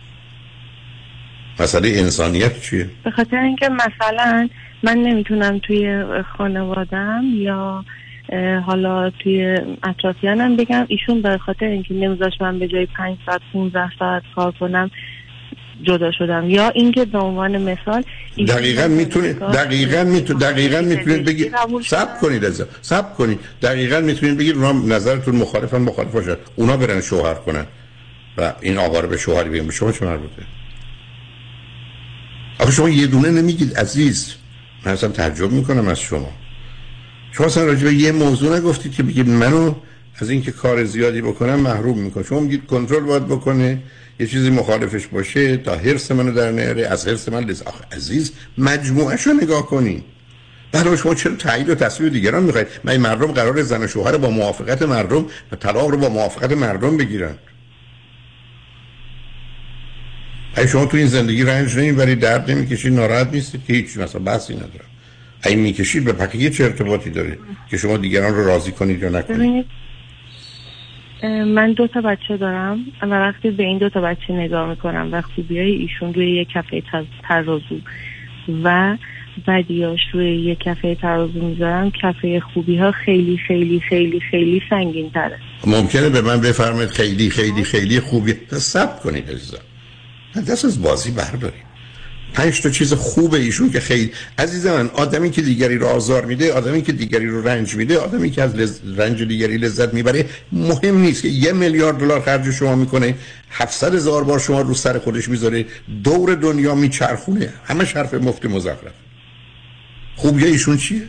مسئله 1.60 1.90
انسانیت 1.90 2.62
چیه؟ 2.62 2.90
به 3.04 3.12
خاطر 3.12 3.38
اینکه 3.38 3.70
مثلا 3.70 4.50
من 4.84 4.98
نمی‌تونم 4.98 5.60
توی 5.60 6.04
خانوادم 6.38 7.24
یا 7.36 7.86
حالا 8.66 9.10
توی 9.10 9.58
اطرافیانم 9.84 10.56
بگم 10.56 10.86
ایشون 10.88 11.22
به 11.22 11.38
خاطر 11.38 11.66
اینکه 11.66 11.94
نمیذاش 11.94 12.34
من 12.42 12.60
به 12.60 12.68
جای 12.68 12.88
5 12.98 13.18
ساعت 13.26 13.42
15 13.54 13.92
ساعت 14.00 14.24
کار 14.36 14.54
کنم 14.60 14.92
جدا 15.84 16.12
شدم. 16.12 16.50
یا 16.50 16.70
اینکه 16.70 17.06
به 17.06 17.18
عنوان 17.18 17.62
مثال 17.62 18.04
دقیقا 18.48 18.88
می‌تونید 18.88 19.40
دقیقا 19.40 20.04
می‌تونید 20.04 20.44
دقیقا 20.44 20.82
می‌تونید 20.82 21.26
بگید 21.26 21.56
قبول 21.56 21.84
سب. 21.84 22.20
کنید 22.22 22.46
از 22.46 22.66
سب 22.82 23.14
کنید. 23.14 23.40
دقیقا 23.62 24.00
می‌تونید 24.00 24.38
بگید 24.38 24.56
اونا 24.56 24.72
نظرتون 24.72 25.36
مخالفن 25.36 25.78
مخالف 25.78 26.12
باشن. 26.12 26.36
اونا 26.56 26.78
برن 26.78 27.02
شوهر 27.02 27.34
کنن. 27.34 27.66
و 28.38 28.54
این 28.62 28.78
آقا 28.78 29.00
رو 29.00 29.08
به 29.08 29.18
شوهری 29.18 29.50
بگیم 29.50 29.66
به 29.66 29.74
شما 29.74 29.92
چه 29.92 30.06
مربوطه؟ 30.06 30.42
آخه 32.60 32.72
شما 32.72 32.90
یه 32.90 33.08
دونه 33.08 33.30
نمیگید 33.30 33.78
عزیز. 33.78 34.34
من 34.86 34.92
اصلا 34.92 35.10
تعجب 35.10 35.52
می‌کنم 35.52 35.88
از 35.88 36.00
شما. 36.00 36.32
شما 37.32 37.48
اصلا 37.48 37.66
راجع 37.66 37.84
به 37.84 37.94
یه 37.94 38.12
موضوع 38.12 38.58
نگفتید 38.58 38.92
که 38.92 39.04
بگید 39.04 39.30
منو 39.30 39.76
از 40.16 40.30
اینکه 40.30 40.52
کار 40.52 40.84
زیادی 40.84 41.22
بکنم 41.22 41.56
محروم 41.56 42.00
می‌کنه. 42.00 42.24
شما 42.24 42.40
میگید 42.40 42.66
کنترل 42.66 43.04
باید 43.04 43.28
بکنه 43.28 43.82
یه 44.20 44.28
چیزی 44.28 44.50
مخالفش 44.50 45.08
باشه 45.08 45.58
تا 45.58 45.76
حرس 45.76 46.12
منو 46.12 46.32
در 46.32 46.52
نیاره 46.52 46.88
از 46.88 47.08
حرس 47.08 47.30
من 47.30 47.44
لذت 47.44 47.68
آخه 47.68 47.84
عزیز 47.92 48.32
مجموعش 48.58 49.28
رو 49.28 49.34
نگاه 49.34 49.66
کنین. 49.68 50.04
برای 50.72 50.98
شما 50.98 51.16
چرا 51.16 51.36
تایید 51.36 51.70
و 51.70 51.76
تصویر 51.76 52.10
دیگران 52.10 52.44
می‌خواید؟ 52.44 52.68
من 52.84 52.98
مردم 52.98 53.32
قرار 53.32 53.64
زن 53.64 53.84
و 53.84 53.88
شوهر 53.88 54.18
با 54.18 54.30
موافقت 54.30 54.82
مردم 54.82 55.26
و 55.52 55.56
طلاق 55.56 55.88
رو 55.88 55.98
با 55.98 56.10
موافقت 56.10 56.52
مردم 56.52 56.98
بگیرن. 56.98 57.36
اگه 60.56 60.68
شما 60.68 60.86
تو 60.86 60.98
این 60.98 61.08
زندگی 61.08 61.44
رنج 61.44 61.78
نمی‌برید 61.78 62.20
درد 62.20 62.52
نمی‌کشید 62.52 62.94
ناراحت 62.94 63.34
نیستید 63.34 63.66
که 63.68 63.74
هیچ 63.74 63.98
مثلا 63.98 64.22
بحثی 64.22 64.54
ندارم. 64.54 64.90
اگه 65.42 65.56
می‌کشید 65.56 66.04
به 66.04 66.14
پکیه 66.14 66.50
چه 66.50 66.64
ارتباطی 66.64 67.10
داره 67.10 67.38
که 67.70 67.78
شما 67.78 67.98
دیگران 67.98 68.34
رو 68.34 68.46
راضی 68.46 68.72
کنید 68.72 69.04
یا 69.04 69.10
نکنید؟ 69.10 69.66
من 71.48 71.74
دو 71.74 71.88
تا 71.88 72.02
بچه 72.02 72.38
دارم 72.38 72.80
و 73.02 73.06
وقتی 73.06 73.52
به 73.52 73.64
این 73.64 73.78
دو 73.78 73.90
تا 73.90 74.02
بچه 74.02 74.34
نگاه 74.34 74.70
می‌کنم 74.70 75.10
و 75.12 75.22
خوبیای 75.22 75.72
ایشون 75.72 76.14
روی 76.14 76.32
یک 76.32 76.48
کفه 76.50 76.84
ترازو 77.28 77.80
و 78.64 78.98
بدیاش 79.48 80.00
روی 80.14 80.26
یک 80.26 80.60
کفه 80.60 80.96
ترازو 80.96 81.40
می‌ذارم 81.40 81.92
کفه 81.92 82.40
خوبی 82.40 82.78
ها 82.78 82.92
خیلی 82.92 83.38
خیلی 83.48 83.82
خیلی 83.90 84.20
خیلی 84.32 84.62
سنگین 84.70 85.10
تره 85.10 85.40
ممکنه 85.68 86.10
به 86.10 86.22
من 86.22 86.42
بفرمایید 86.42 86.90
خیلی 86.90 87.30
خیلی 87.30 87.64
خیلی 87.64 88.00
خوبی. 88.00 88.34
سب 88.52 89.00
کنید 89.00 89.30
عزیزم. 89.30 89.58
دست 90.42 90.66
از 90.66 90.82
بازی 90.82 91.12
بردارید 91.12 91.66
پنج 92.34 92.62
تا 92.62 92.70
چیز 92.70 92.94
خوب 92.94 93.34
ایشون 93.34 93.72
که 93.72 93.80
خیلی 93.80 94.12
عزیز 94.38 94.68
من 94.68 94.90
آدمی 94.90 95.32
که 95.32 95.42
دیگری 95.42 95.78
رو 95.78 95.88
آزار 95.88 96.26
میده 96.26 96.54
آدمی 96.54 96.82
که 96.82 96.92
دیگری 96.92 97.28
رو 97.28 97.48
رنج 97.48 97.76
میده 97.76 97.98
آدمی 97.98 98.30
که 98.30 98.42
از 98.42 98.56
لز... 98.56 99.00
رنج 99.00 99.24
دیگری 99.24 99.58
لذت 99.58 99.94
می‌بره 99.94 100.26
مهم 100.52 100.98
نیست 100.98 101.22
که 101.22 101.28
یه 101.28 101.52
میلیارد 101.52 101.98
دلار 101.98 102.22
خرج 102.22 102.52
شما 102.52 102.76
می‌کنه 102.76 103.16
700 103.52 103.96
هزار 103.96 104.24
بار 104.24 104.40
شما 104.40 104.62
رو 104.62 104.74
سر 104.74 105.00
خودش 105.00 105.30
می‌ذاره 105.30 105.66
دور 106.04 106.36
دنیا 106.36 106.76
میچرخونه. 106.76 107.54
همش 107.66 107.96
حرف 107.96 108.14
مفت 108.14 108.46
مزخرف. 108.46 108.94
خوبی 110.16 110.46
ایشون 110.46 110.78
چیه؟ 110.78 111.02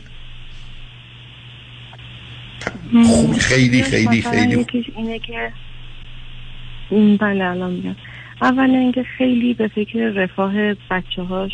خوب 3.06 3.32
خیلی 3.32 3.82
خیلی 3.82 4.22
خیلی 4.22 4.66
اینه 4.96 5.18
که 5.18 5.52
بله 7.20 7.44
الان 7.44 7.72
میگم 7.72 7.96
اول 8.42 8.70
اینکه 8.70 9.02
خیلی 9.18 9.54
به 9.54 9.68
فکر 9.68 9.98
رفاه 9.98 10.74
بچه 10.74 11.22
هاش 11.22 11.52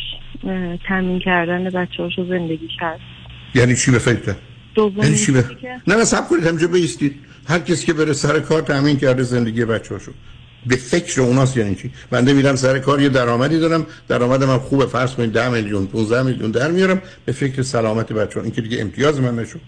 تامین 0.88 1.18
کردن 1.18 1.64
بچه 1.64 2.02
هاش 2.02 2.18
و 2.18 2.24
زندگیش 2.24 2.72
هست. 2.80 3.02
یعنی 3.54 3.76
چی 3.76 3.90
به 3.90 3.98
فکر؟ 3.98 4.34
یعنی 4.96 5.16
چی 5.16 5.32
به 5.32 5.44
نه 5.86 5.96
نه 5.96 6.04
سب 6.04 6.28
کنید 6.28 6.46
همجا 6.46 6.66
بیستید. 6.66 7.14
هر 7.48 7.58
کسی 7.58 7.86
که 7.86 7.92
بره 7.92 8.12
سر 8.12 8.40
کار 8.40 8.62
تامین 8.62 8.96
کرده 8.96 9.22
زندگی 9.22 9.64
بچه 9.64 9.94
هاشو 9.94 10.12
به 10.66 10.76
فکر 10.76 11.20
اوناست 11.20 11.56
یعنی 11.56 11.74
چی. 11.74 11.90
بنده 12.10 12.32
میرم 12.32 12.56
سر 12.56 12.78
کار 12.78 13.00
یه 13.00 13.08
درآمدی 13.08 13.58
دارم. 13.58 13.86
درآمدم 14.08 14.50
هم 14.50 14.58
خوبه 14.58 14.86
فرض 14.86 15.14
کنید 15.14 15.32
10 15.32 15.48
میلیون 15.48 15.86
15 15.86 16.22
میلیون 16.22 16.50
در 16.50 16.70
میارم. 16.70 17.02
به 17.24 17.32
فکر 17.32 17.62
سلامت 17.62 18.12
بچه‌ها. 18.12 18.44
این 18.44 18.54
که 18.54 18.60
دیگه 18.60 18.80
امتیاز 18.80 19.20
من 19.20 19.34
نشد. 19.34 19.60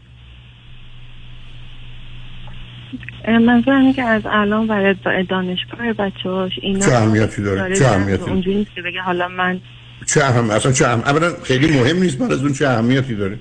منظور 3.29 3.75
اینه 3.75 3.93
که 3.93 4.03
از 4.03 4.23
الان 4.25 4.67
برای 4.67 4.95
دانشگاه 5.31 5.93
بچه 5.93 6.29
هاش 6.31 6.53
اینا 6.63 6.87
چه 6.87 6.93
اهمیتی 6.93 7.43
داره؟ 7.43 7.77
چه 7.77 7.87
اهمیتی؟ 7.87 8.31
اونجوری 8.31 8.57
نیست 8.57 8.71
که 8.75 8.83
بگه 8.83 9.01
حالا 9.01 9.29
من 9.29 9.61
چه 10.07 10.25
اهم 10.25 10.51
اصلا 10.51 10.73
چه 10.73 10.87
اهم 10.89 11.01
اولا 11.01 11.33
خیلی 11.43 11.81
مهم 11.81 12.03
نیست 12.03 12.19
بعد 12.19 12.33
از 12.33 12.43
اون 12.43 12.53
چه 12.53 12.69
اهمیتی 12.69 13.15
داره. 13.15 13.39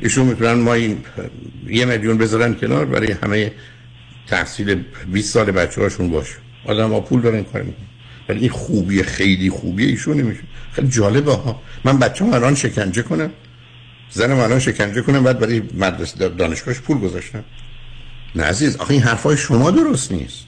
ایشون 0.00 0.26
می‌تونن 0.26 0.52
ما 0.52 0.74
این 0.74 0.98
یه 1.68 1.84
میلیون 1.84 2.18
بذارن 2.18 2.54
کنار 2.54 2.84
برای 2.84 3.12
همه 3.12 3.52
تحصیل 4.26 4.84
20 5.12 5.34
سال 5.34 5.50
بچه 5.50 5.80
هاشون 5.80 6.10
باشه. 6.10 6.34
آدم 6.64 6.90
ها 6.90 7.00
پول 7.00 7.20
دارن 7.20 7.42
کار 7.42 7.62
می‌کنن. 7.62 7.86
ولی 8.28 8.40
این 8.40 8.50
خوبی 8.50 9.02
خیلی 9.02 9.50
خوبی 9.50 9.84
ایشون 9.84 10.16
نمیشه. 10.16 10.40
خیلی 10.72 10.88
جالبه 10.88 11.32
ها. 11.32 11.62
من 11.84 11.98
بچه 11.98 12.24
الان 12.24 12.54
شکنجه 12.54 13.02
کنم. 13.02 13.30
زنم 14.10 14.38
الان 14.38 14.58
شکنجه 14.58 15.02
کنم. 15.02 15.24
بعد 15.24 15.38
برای 15.38 15.62
مدرسه 15.78 16.28
دانشگاهش 16.28 16.80
پول 16.80 16.98
گذاشتم. 16.98 17.44
نه 18.36 18.42
عزیز 18.42 18.76
آخه 18.76 18.90
این 18.90 19.02
حرفای 19.02 19.36
شما 19.36 19.70
درست 19.70 20.12
نیست. 20.12 20.44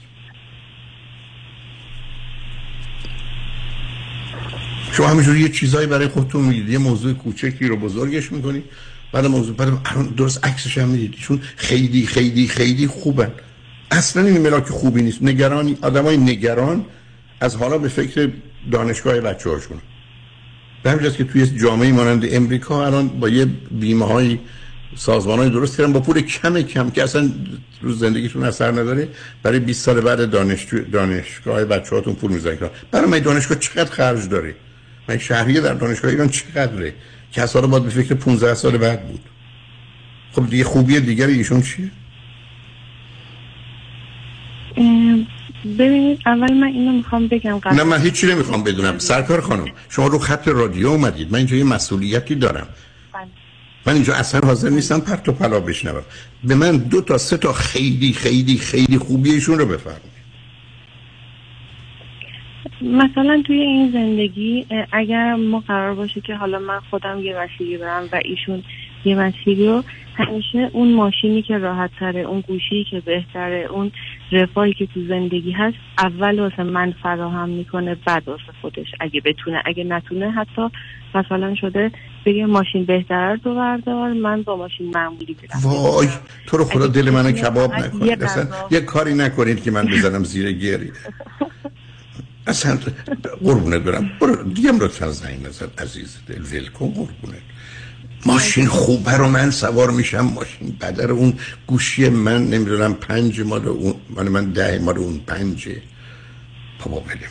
شما 4.91 5.07
همینجوری 5.07 5.39
یه 5.39 5.49
چیزایی 5.49 5.87
برای 5.87 6.07
خودتون 6.07 6.41
میگید 6.41 6.69
یه 6.69 6.77
موضوع 6.77 7.13
کوچکی 7.13 7.67
رو 7.67 7.77
بزرگش 7.77 8.31
می‌کنید. 8.31 8.63
بعد 9.11 9.25
موضوع 9.25 9.55
بعد 9.55 9.69
درست 10.15 10.45
عکسش 10.45 10.77
هم 10.77 10.87
می‌دید. 10.87 11.11
چون 11.11 11.41
خیلی 11.55 12.05
خیلی 12.05 12.47
خیلی 12.47 12.87
خوبن. 12.87 13.31
اصلا 13.91 14.25
این 14.25 14.41
ملاک 14.41 14.69
خوبی 14.69 15.01
نیست. 15.01 15.23
نگرانی 15.23 15.77
آدمای 15.81 16.17
نگران 16.17 16.85
از 17.41 17.55
حالا 17.55 17.77
به 17.77 17.87
فکر 17.87 18.31
دانشگاه 18.71 19.21
بچه 19.21 19.49
هاشون 19.49 19.77
به 20.83 21.11
که 21.11 21.23
توی 21.23 21.47
جامعه 21.47 21.91
مانند 21.91 22.25
امریکا 22.31 22.85
الان 22.85 23.07
با 23.07 23.29
یه 23.29 23.45
بیمه 23.71 24.05
های 24.05 24.39
سازمان 24.97 25.39
های 25.39 25.49
درست 25.49 25.77
کردن. 25.77 25.93
با 25.93 25.99
پول 25.99 26.21
کم 26.21 26.61
کم 26.61 26.89
که 26.89 27.03
اصلا 27.03 27.29
رو 27.81 27.93
زندگیتون 27.93 28.43
اثر 28.43 28.71
نداره 28.71 29.07
برای 29.43 29.59
20 29.59 29.85
سال 29.85 30.01
بعد 30.01 30.29
دانشجو 30.29 30.79
دانشگاه 30.91 31.65
بچه 31.65 31.95
هاتون 31.95 32.13
پول 32.13 32.31
می‌زنید 32.31 32.59
برای 32.91 33.09
من 33.09 33.19
دانشگاه 33.19 33.59
چقدر 33.59 33.91
خرج 33.91 34.29
داره؟ 34.29 34.55
من 35.09 35.17
شهریه 35.17 35.61
در 35.61 35.73
دانشگاه 35.73 36.11
ایران 36.11 36.29
چقدره؟ 36.29 36.93
که 37.31 37.41
از 37.41 37.53
باید 37.53 37.83
به 37.83 37.89
فکر 37.89 38.13
15 38.13 38.53
سال 38.53 38.77
بعد 38.77 39.07
بود. 39.07 39.19
خب 40.31 40.49
دیگه 40.49 40.63
خوبی 40.63 40.99
دیگر 40.99 41.27
ایشون 41.27 41.61
چیه؟ 41.61 41.91
ببینید 45.79 46.19
اول 46.25 46.53
من 46.53 46.67
اینو 46.67 46.91
می‌خوام 46.91 47.27
بگم 47.27 47.57
قبل 47.57 47.75
نه 47.75 47.83
من 47.83 48.01
هیچی 48.01 48.27
نمی‌خوام 48.27 48.63
بدونم. 48.63 48.99
سرکار 48.99 49.41
خانم 49.41 49.65
شما 49.89 50.07
رو 50.07 50.19
خط 50.19 50.47
رادیو 50.47 50.87
اومدید. 50.87 51.31
من 51.31 51.37
اینجا 51.37 51.55
یه 51.55 51.63
مسئولیتی 51.63 52.35
دارم. 52.35 52.67
من 53.87 53.93
اینجا 53.93 54.13
اصلا 54.13 54.41
حاضر 54.47 54.69
نیستم 54.69 54.99
پرت 54.99 55.29
و 55.29 55.31
پلا 55.31 55.59
بشنوم. 55.59 56.03
به 56.43 56.55
من 56.55 56.77
دو 56.77 57.01
تا 57.01 57.17
سه 57.17 57.37
تا 57.37 57.53
خیلی 57.53 58.13
خیلی 58.13 58.57
خیلی 58.57 58.97
خوبی 58.97 59.31
ایشون 59.31 59.59
رو 59.59 59.65
بفرمایید. 59.65 60.17
مثلا 62.81 63.43
توی 63.47 63.59
این 63.59 63.91
زندگی 63.91 64.65
اگر 64.91 65.35
ما 65.35 65.59
قرار 65.59 65.95
باشه 65.95 66.21
که 66.21 66.35
حالا 66.35 66.59
من 66.59 66.79
خودم 66.89 67.19
یه 67.19 67.35
مسیری 67.39 67.77
برم 67.77 68.09
و 68.11 68.19
ایشون 68.25 68.63
یه 69.05 69.15
مسیری 69.15 69.67
رو 69.67 69.83
همیشه 70.15 70.69
اون 70.73 70.93
ماشینی 70.93 71.41
که 71.41 71.57
راحت 71.57 71.89
تره 71.99 72.19
اون 72.19 72.39
گوشی 72.39 72.85
که 72.91 72.99
بهتره 72.99 73.67
اون 73.71 73.91
رفاهی 74.31 74.73
که 74.73 74.85
تو 74.85 75.07
زندگی 75.07 75.51
هست 75.51 75.77
اول 75.97 76.39
واسه 76.39 76.63
من 76.63 76.93
فراهم 77.03 77.49
می‌کنه 77.49 77.97
بعد 78.05 78.27
واسه 78.27 78.43
خودش. 78.61 78.87
اگه 78.99 79.21
بتونه 79.21 79.61
اگه 79.65 79.83
نتونه 79.83 80.31
حتی 80.31 80.69
مثلا 81.15 81.55
شده 81.55 81.91
بگه 82.27 82.45
ماشین 82.45 82.85
بهتره 82.85 83.39
تو 83.43 83.55
بردار 83.55 84.13
من 84.13 84.43
با 84.43 84.57
ماشین 84.57 84.89
معمولی 84.89 85.33
برم. 85.33 85.59
وای 85.63 86.07
تو 86.47 86.57
رو 86.57 86.65
خدا 86.65 86.87
دل 86.87 87.09
منو 87.09 87.31
کباب 87.31 87.73
نکنید 87.73 88.29
یه 88.71 88.79
کاری 88.79 89.13
نکنید 89.13 89.63
که 89.63 89.71
من 89.71 89.85
بزنم 89.85 90.23
زیر 90.23 90.51
گیری 90.51 90.91
اصلا 92.47 92.77
قربونت 93.43 93.81
برم. 93.81 94.11
برو 94.21 94.43
دیگه 94.43 94.71
لطفا 94.71 95.11
زنگ 95.11 95.45
نزد 95.45 95.69
عزیز 95.77 96.17
دل. 96.27 96.41
ول 96.41 96.67
کن 96.67 96.87
قربونت. 96.87 97.41
ماشین 98.25 98.65
خوبه 98.65 99.11
رو 99.11 99.27
من 99.27 99.51
سوار 99.51 99.91
میشم. 99.91 100.21
ماشین 100.21 100.77
بدر 100.81 101.11
اون 101.11 101.33
گوشی 101.67 102.09
من 102.09 102.47
نمی‌دونم 102.47 102.93
پنج 102.93 103.41
مال 103.41 103.67
اون 103.67 103.95
من 104.15 104.51
ده 104.51 104.79
مال 104.79 104.97
اون 104.97 105.19
پنجه. 105.27 105.81
بابا 106.85 106.99
بلیم 106.99 107.29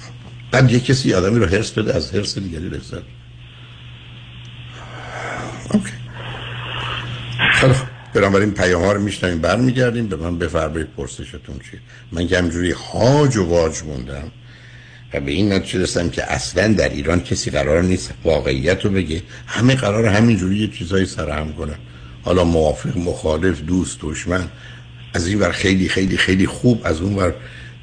بعد 0.50 0.72
یه 0.72 0.80
کسی 0.80 1.14
آدمی 1.14 1.38
رو 1.38 1.46
هرس 1.46 1.70
بده 1.72 1.94
از 1.94 2.14
هرس 2.14 2.38
دیگری 2.38 2.68
لذت 2.68 3.15
اوکی. 5.70 5.92
خوب. 7.60 7.76
بنابراین 8.14 8.50
پیام 8.50 8.84
ها 8.84 8.92
رو 8.92 9.02
میشنیم 9.02 9.38
برمیگردیم. 9.38 10.06
به 10.06 10.16
من 10.16 10.38
بفرمایید 10.38 10.88
پرسشتون 10.96 11.58
چی 11.70 11.78
من 12.12 12.26
که 12.26 12.38
همجوری 12.38 12.70
هاج 12.70 13.36
و 13.36 13.44
واج 13.44 13.82
موندم 13.82 14.30
و 15.14 15.20
به 15.20 15.32
این 15.32 15.52
نتیجه 15.52 15.82
رسیدم 15.82 16.10
که 16.10 16.32
اصلا 16.32 16.72
در 16.72 16.88
ایران 16.88 17.20
کسی 17.20 17.50
قرار 17.50 17.82
نیست 17.82 18.14
واقعیت 18.24 18.84
رو 18.84 18.90
بگه. 18.90 19.22
همه 19.46 19.74
قرار 19.74 20.06
همینجوری 20.06 20.56
یه 20.56 20.68
چیزایی 20.68 21.06
سرهم 21.06 21.52
کنن. 21.52 21.78
حالا 22.22 22.44
موافق 22.44 22.96
مخالف 22.96 23.60
دوست 23.60 23.98
دشمن. 24.02 24.48
از 25.14 25.26
این 25.26 25.40
ور 25.40 25.52
خیلی 25.52 25.88
خیلی 25.88 26.16
خیلی 26.16 26.46
خوب 26.46 26.80
از 26.84 27.00
اون 27.00 27.14
ور 27.14 27.34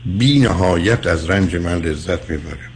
بی 0.06 0.39
نهایت 0.39 1.08
از 1.08 1.30
رنج 1.30 1.56
من 1.56 1.82
لذت 1.82 2.30
می‌بره 2.30 2.69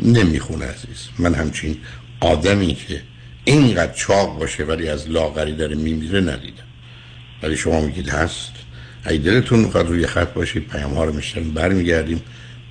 نمی‌خونه 0.00 0.66
عزیز. 0.66 1.08
من 1.18 1.34
همچین 1.34 1.76
آدمی 2.20 2.74
که 2.74 3.02
اینقدر 3.44 3.92
چاق 3.92 4.38
باشه 4.38 4.64
ولی 4.64 4.88
از 4.88 5.10
لاغری 5.10 5.56
داره 5.56 5.76
میمیره 5.76 6.20
ندیدم. 6.20 6.62
ولی 7.42 7.56
شما 7.56 7.80
میگید 7.80 8.08
هست. 8.08 8.52
اگه 9.04 9.18
دلتون 9.18 9.60
می‌خواد 9.60 9.88
روی 9.88 10.06
خط 10.06 10.32
باشید 10.32 10.68
پیام 10.68 10.94
ها 10.94 11.04
رو 11.04 11.12
میشتن 11.12 11.50
برمیگردیم. 11.50 12.22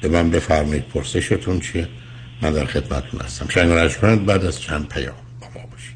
به 0.01 0.07
من 0.07 0.29
بفرمایید 0.29 0.87
پرسشتون 0.87 1.59
چیه؟ 1.59 1.87
من 2.41 2.53
در 2.53 2.65
خدمتتون 2.65 3.21
هستم. 3.21 3.47
شنگ 3.49 4.25
بعد 4.25 4.45
از 4.45 4.61
چند 4.61 4.87
پیام 4.87 5.15
با 5.41 5.47
ما 5.55 5.61
باشید. 5.71 5.95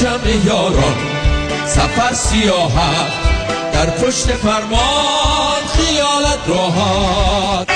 جمع 0.00 0.46
یاران. 0.46 0.94
سفر 1.66 2.14
سیاحت 2.14 3.12
در 3.72 3.86
پشت 3.90 4.26
فرمان 4.26 5.62
خیالت 5.76 6.38
راحت. 6.48 7.68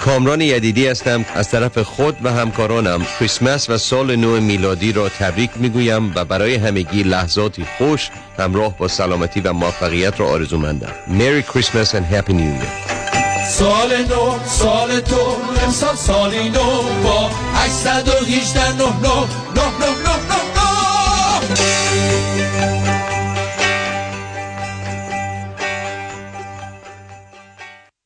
کامران 0.00 0.40
یدیدی 0.40 0.86
هستم. 0.86 1.24
از 1.34 1.50
طرف 1.50 1.78
خود 1.78 2.16
و 2.22 2.32
همکارانم 2.32 3.06
کریسمس 3.18 3.70
و 3.70 3.78
سال 3.78 4.16
نو 4.16 4.40
میلادی 4.40 4.92
را 4.92 5.08
تبریک 5.08 5.50
می‌گویم 5.56 6.12
و 6.14 6.24
برای 6.24 6.54
همگی 6.54 7.02
لحظاتی 7.02 7.66
خوش 7.78 8.10
همراه 8.38 8.76
با 8.78 8.88
سلامتی 8.88 9.40
و 9.40 9.52
موفقیت 9.52 10.20
را 10.20 10.28
آرزومندم. 10.28 10.92
Merry 11.08 11.52
Christmas 11.52 11.88
and 11.88 12.14
Happy 12.14 12.32
New 12.32 12.62
Year. 12.62 12.95
سال 13.50 14.06
نو 14.08 14.38
سال 14.46 15.00
تو 15.00 15.36
امسال 15.64 15.96
سالی 15.96 16.48
نو 16.48 16.82
با 17.04 17.30
818 17.54 18.72
نه 18.72 18.84
نه 18.84 18.90
نه 19.54 19.62
نه 19.80 19.90
نه 20.06 20.16
نه 20.30 20.36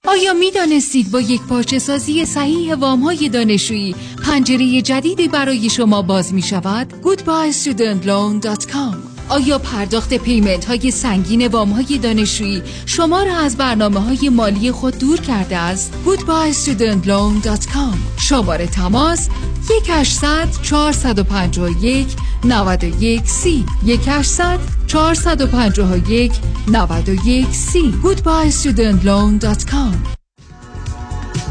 آیا 0.09 0.33
می 0.33 0.50
دانستید 0.50 1.11
با 1.11 1.20
یک 1.20 1.42
پارچه 1.42 1.79
سازی 1.79 2.24
صحیح 2.24 2.74
وام 2.74 3.00
های 3.00 3.29
دانشویی 3.29 3.94
پنجره 4.26 4.83
جدیدی 4.83 5.29
برای 5.29 5.70
شما 5.70 6.03
باز 6.03 6.35
می 6.35 6.42
شود؟ 6.42 6.94
goodbyestudentloan.com 7.03 9.10
آیا 9.31 9.59
پرداخت 9.59 10.14
پیمنت 10.14 10.64
های 10.64 10.90
سنگین 10.90 11.47
وام 11.47 11.71
های 11.71 11.99
دانشجویی 11.99 12.62
شما 12.87 13.23
را 13.23 13.37
از 13.37 13.57
برنامه 13.57 14.01
های 14.01 14.29
مالی 14.29 14.73
خود 14.73 14.99
دور 14.99 15.21
کرده 15.21 15.57
است؟ 15.57 15.93
goodbyestudentloan.com 16.07 18.21
شماره 18.21 18.66
تماس 18.66 19.29
1800 19.71 20.49
451 20.62 22.07
91 22.45 23.29
سی. 23.29 23.64
1800 23.87 24.59
451 24.87 26.33
91 26.69 27.47
سی. 27.47 27.95
goodbyestudentloan.com 28.05 29.95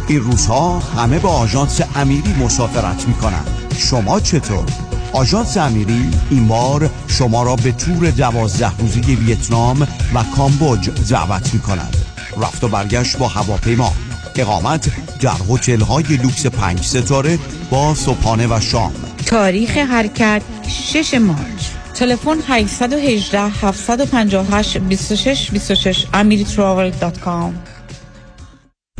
این 0.07 0.19
روزها 0.19 0.79
همه 0.79 1.19
با 1.19 1.29
آژانس 1.29 1.81
امیری 1.95 2.33
مسافرت 2.33 3.07
می 3.07 3.13
کنند 3.13 3.47
شما 3.77 4.19
چطور؟ 4.19 4.88
آژانس 5.13 5.57
امیری 5.57 6.11
این 6.29 6.47
بار 6.47 6.89
شما 7.07 7.43
را 7.43 7.55
به 7.55 7.71
تور 7.71 8.09
دوازده 8.09 8.77
روزی 8.77 8.99
ویتنام 9.01 9.87
و 10.13 10.23
کامبوج 10.35 10.89
دعوت 10.89 11.53
می 11.53 11.59
کند 11.59 11.95
رفت 12.37 12.63
و 12.63 12.67
برگشت 12.67 13.17
با 13.17 13.27
هواپیما. 13.27 13.93
اقامت 14.35 14.89
در 15.21 15.31
هتل 15.49 15.81
های 15.81 16.03
لوکس 16.03 16.45
پنج 16.45 16.81
ستاره 16.81 17.39
با 17.69 17.95
صبحانه 17.95 18.47
و 18.47 18.59
شام. 18.59 18.91
تاریخ 19.25 19.77
حرکت 19.77 20.41
6 20.67 21.13
March. 21.13 21.65
تلفن 21.93 22.37
818 22.47 23.41
758 23.41 24.77
26 24.77 25.51
26 25.51 26.05
amiritravel.com 26.13 27.78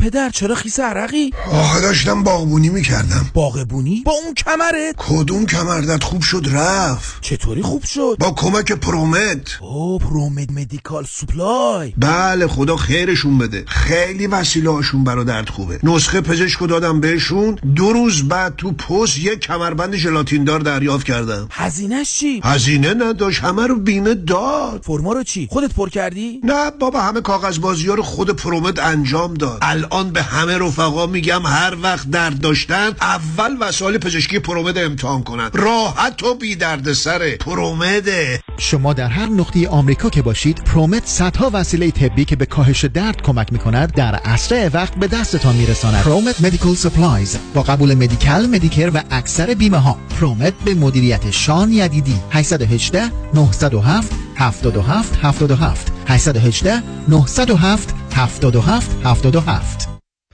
پدر 0.00 0.30
چرا 0.30 0.54
خیس 0.54 0.80
عرقی؟ 0.80 1.30
آخه 1.52 1.80
داشتم 1.80 2.22
باغبونی 2.22 2.68
می‌کردم 2.68 3.30
باغبونی؟ 3.34 4.02
با 4.06 4.12
اون 4.24 4.34
کمرت؟ 4.34 4.94
کدوم 4.96 5.46
کمردت 5.46 6.04
خوب 6.04 6.22
شد 6.22 6.46
رفت 6.52 7.22
چطوری 7.22 7.62
خوب 7.62 7.84
شد؟ 7.84 8.16
با 8.20 8.30
کمک 8.30 8.72
ProMed 8.72 9.58
او 9.60 9.98
ProMed 9.98 10.50
Medical 10.50 11.04
Supply 11.04 11.92
بله 11.98 12.46
خدا 12.46 12.76
خیرشون 12.76 13.38
بده 13.38 13.64
خیلی 13.66 14.26
وسیله 14.26 14.70
هاشون 14.70 15.04
برا 15.04 15.24
درد 15.24 15.48
خوبه 15.48 15.80
نسخه 15.82 16.20
پزشکو 16.20 16.66
دادم 16.66 17.00
بهشون 17.00 17.58
دو 17.76 17.92
روز 17.92 18.28
بعد 18.28 18.56
تو 18.56 18.72
پست 18.72 19.18
یک 19.18 19.40
کمربند 19.40 19.96
ژلاتین 19.96 20.44
دار 20.44 20.60
دریافت 20.60 21.06
کردم 21.06 21.48
هزینهش 21.50 22.12
چی؟ 22.12 22.40
هزینه 22.44 22.94
نداشت 22.94 23.40
همه 23.40 23.66
رو 23.66 23.76
بیمه 23.80 24.14
داد 24.14 24.82
فرما 24.86 25.12
رو 25.12 25.22
چی؟ 25.22 25.48
خودت 25.50 25.74
پر 25.74 25.88
کردی؟ 25.88 26.40
نه 26.44 26.70
بابا 26.70 27.00
همه 27.00 27.20
کاغذ 27.20 27.58
بازی 27.58 27.86
رو 27.86 28.02
خود 28.02 28.30
پرومت 28.30 28.78
انجام 28.78 29.34
داد 29.34 29.58
الان 29.92 30.12
به 30.12 30.22
همه 30.22 30.58
رفقا 30.58 31.06
میگم 31.06 31.46
هر 31.46 31.76
وقت 31.82 32.10
درد 32.10 32.40
داشتن 32.40 32.90
اول 33.00 33.56
وسایل 33.60 33.98
پزشکی 33.98 34.38
پرومد 34.38 34.78
امتحان 34.78 35.22
کنن. 35.22 35.50
راحت 35.54 36.22
و 36.22 36.34
بی 36.34 36.56
درد 36.56 36.92
سره. 36.92 37.36
پرومده 37.36 38.42
شما 38.58 38.92
در 38.92 39.08
هر 39.08 39.26
نقطه 39.26 39.68
آمریکا 39.68 40.10
که 40.10 40.22
باشید 40.22 40.64
ProMed 40.64 41.06
صدها 41.06 41.50
وسیله 41.52 41.90
طبی 41.90 42.24
که 42.24 42.36
به 42.36 42.46
کاهش 42.46 42.84
درد 42.84 43.22
کمک 43.22 43.52
می‌کند 43.52 43.92
در 43.92 44.20
اسرع 44.24 44.68
وقت 44.72 44.94
به 44.94 45.06
دستتان 45.06 45.56
میرساند. 45.56 46.02
ProMed 46.02 46.40
Medical 46.40 46.74
Supplies 46.74 47.38
با 47.54 47.62
قبول 47.62 47.94
Medi-Cal 47.94 48.46
Medicare 48.46 48.90
و 48.94 49.02
اکثر 49.10 49.54
بیمه 49.54 49.78
ها 49.78 49.98
ProMed 50.20 50.52
به 50.64 50.74
مدیریت 50.74 51.30
شان 51.30 51.72
یدیدی. 51.72 52.16
818 52.30 53.10
907 53.34 54.29
77 54.40 55.16
77 55.22 55.92
818 56.06 56.82
907 57.08 57.94
77 58.10 58.90
77 59.04 59.88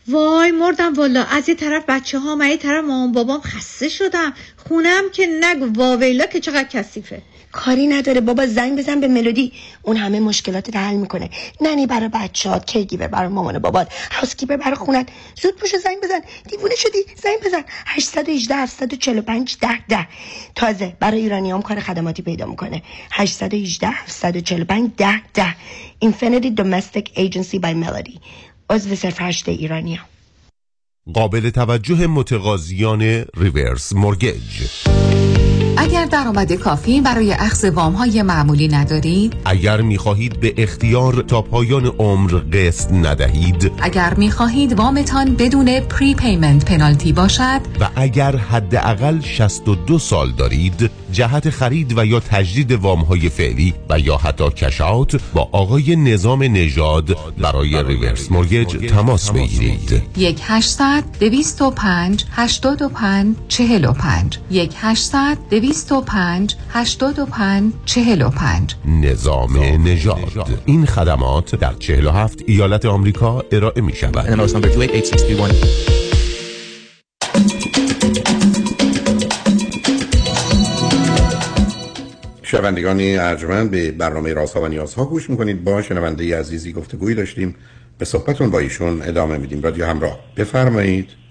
وای 0.08 0.50
مردم 0.50 0.92
والا 0.92 1.24
از 1.24 1.48
یه 1.48 1.54
طرف 1.54 1.84
بچه 1.88 2.18
ها 2.18 2.36
و 2.40 2.48
یه 2.48 2.56
طرف 2.56 2.84
مامان 2.84 3.12
بابام 3.12 3.40
خسته 3.40 3.88
شدم. 3.88 4.32
خونم 4.56 5.02
که 5.12 5.26
نگو 5.40 5.80
واویلا 5.80 6.26
که 6.26 6.40
چقدر 6.40 6.68
کثیفه. 6.68 7.22
کاری 7.56 7.86
نداره. 7.86 8.20
بابا 8.20 8.46
زنگ 8.46 8.78
بزن 8.78 9.00
به 9.00 9.08
ملودی. 9.08 9.52
اون 9.82 9.96
همه 9.96 10.20
مشکلات 10.20 10.76
حل 10.76 10.94
می‌کنه. 10.94 11.30
ننی 11.60 11.86
برای 11.86 12.08
بچهات 12.08 12.66
کیگیور 12.66 13.06
برای 13.06 13.28
مامان 13.28 13.58
بابات 13.58 13.88
هاوسکیپر 14.10 14.56
برای 14.56 14.74
خونت. 14.74 15.08
زود 15.42 15.56
پوشو 15.56 15.78
زنگ 15.78 15.96
بزن. 16.02 16.20
دیوونه 16.50 16.74
شدی. 16.74 16.98
زنگ 17.22 17.38
بزن. 17.46 17.64
818 17.86 18.54
745 18.54 19.56
10 19.60 19.86
10 19.88 20.08
تازه 20.54 20.96
برای 21.00 21.20
ایرانیام 21.20 21.62
کار 21.62 21.80
خدماتی 21.80 22.22
پیدا 22.22 22.46
می‌کنه. 22.46 22.82
818 23.10 23.88
745 23.88 24.90
10 24.96 25.20
10 25.34 25.56
Infinity 26.04 26.50
Domestic 26.60 27.06
Agency 27.16 27.58
by 27.64 27.74
Melody. 27.84 28.18
عضو 28.70 28.94
صرف 28.94 29.16
هشت 29.20 29.48
ایرانی 29.48 30.00
قابل 31.14 31.50
توجه 31.50 32.06
متقاضیان 32.06 33.24
reverse 33.36 33.92
mortgage 33.92 34.66
اگر 35.86 36.04
درآمد 36.04 36.52
کافی 36.52 37.00
برای 37.00 37.32
اخذ 37.32 37.64
وام 37.64 37.92
های 37.92 38.22
معمولی 38.22 38.68
ندارید 38.68 39.36
اگر 39.44 39.80
می 39.80 39.98
خواهید 39.98 40.40
به 40.40 40.54
اختیار 40.56 41.24
تا 41.28 41.42
پایان 41.42 41.86
عمر 41.86 42.30
قسط 42.30 42.92
ندهید 42.92 43.72
اگر 43.80 44.14
می 44.14 44.30
خواهید 44.30 44.78
وامتان 44.78 45.34
بدون 45.34 45.80
prepayment 45.80 46.64
penalty 46.64 47.12
باشد 47.12 47.60
و 47.80 47.88
اگر 47.96 48.36
حداقل 48.36 49.20
62 49.20 49.98
سال 49.98 50.32
دارید 50.32 50.90
جهت 51.12 51.50
خرید 51.50 51.98
و 51.98 52.06
یا 52.06 52.20
تجدید 52.20 52.72
وام 52.72 53.00
های 53.00 53.28
فعلی 53.28 53.74
و 53.90 53.98
یا 53.98 54.16
حتی 54.16 54.50
cash 54.50 54.90
out 54.90 55.20
با 55.34 55.48
آقای 55.52 55.96
نظام 55.96 56.42
نژاد 56.42 57.16
برای 57.38 57.82
reverse 57.82 58.32
mortgage 58.32 58.90
تماس 58.90 59.30
بگیرید. 59.30 60.02
یک 60.16 60.40
800 60.42 61.04
205 61.20 62.24
85 62.30 63.36
45 63.48 64.38
یک 64.50 64.74
800 64.76 65.38
205 65.50 65.75
85 65.76 67.72
45 67.84 68.74
نظام 68.84 69.56
نژاد. 69.88 70.62
این 70.64 70.86
خدمات 70.86 71.54
در 71.54 71.72
47 71.72 72.42
ایالت 72.46 72.84
آمریکا 72.84 73.44
ارائه 73.52 73.80
می 73.82 73.92
شود 73.92 74.26
شنوندگان 82.42 83.00
ارجمند 83.00 83.70
به 83.70 83.90
برنامه 83.90 84.32
رازها 84.32 84.62
و 84.62 84.68
نیازها 84.68 85.04
گوش 85.04 85.30
می‌کنید. 85.30 85.64
با 85.64 85.82
شنونده 85.82 86.38
عزیزی 86.38 86.72
گفتگویی 86.72 87.14
داشتیم. 87.14 87.54
به 87.98 88.04
صحبتون 88.04 88.50
با 88.50 88.58
ایشون 88.58 89.02
ادامه 89.02 89.38
میدیم. 89.38 89.62
رادیو 89.62 89.86
همراه. 89.86 90.18
بفرمایید. 90.36 91.25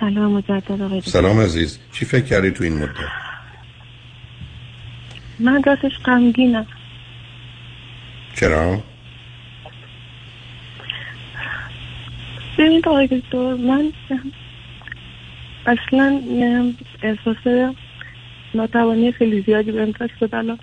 سلام 0.00 0.32
مجدد 0.32 0.82
آقای 0.82 1.00
سلام 1.00 1.40
عزیز. 1.40 1.78
چی 1.92 2.04
فکر 2.04 2.24
کردی 2.24 2.50
تو 2.50 2.64
این 2.64 2.78
مدت؟ 2.78 2.90
من 5.38 5.62
راستش 5.62 5.92
غمگینم. 6.04 6.66
چرا؟ 8.34 8.82
ببینید 12.58 12.88
آقای 12.88 13.06
دکتر 13.06 13.54
من 13.54 13.92
اصلا 15.66 16.22
احساس 17.02 17.72
ناتوانی 18.54 19.12
خیلی 19.12 19.42
زیادی 19.42 19.72
بهم 19.72 19.90
دست 19.90 20.34
الان 20.34 20.58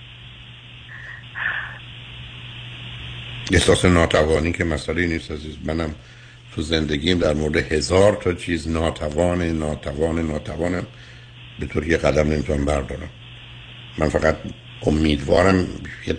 احساس 3.52 3.86
ناتوانی 3.86 4.52
که 4.54 4.64
مسئله 4.64 5.08
نیست 5.08 5.32
عزیز. 5.32 5.58
منم 5.66 5.96
تو 6.58 6.64
زندگیم 6.64 7.20
در 7.20 7.34
مورد 7.34 7.58
هزار 7.58 8.18
تا 8.22 8.34
چیز 8.34 8.68
ناتوان 8.68 9.42
ناتوان 9.42 10.28
ناتوانم 10.28 10.88
به 11.60 11.66
طور 11.66 11.88
یه 11.88 11.98
قدم 11.98 12.28
نمی‌تونم 12.28 12.66
بردارم. 12.66 13.10
من 13.98 14.10
فقط 14.10 14.38
امیدوارم 14.82 15.68
یه 16.08 16.18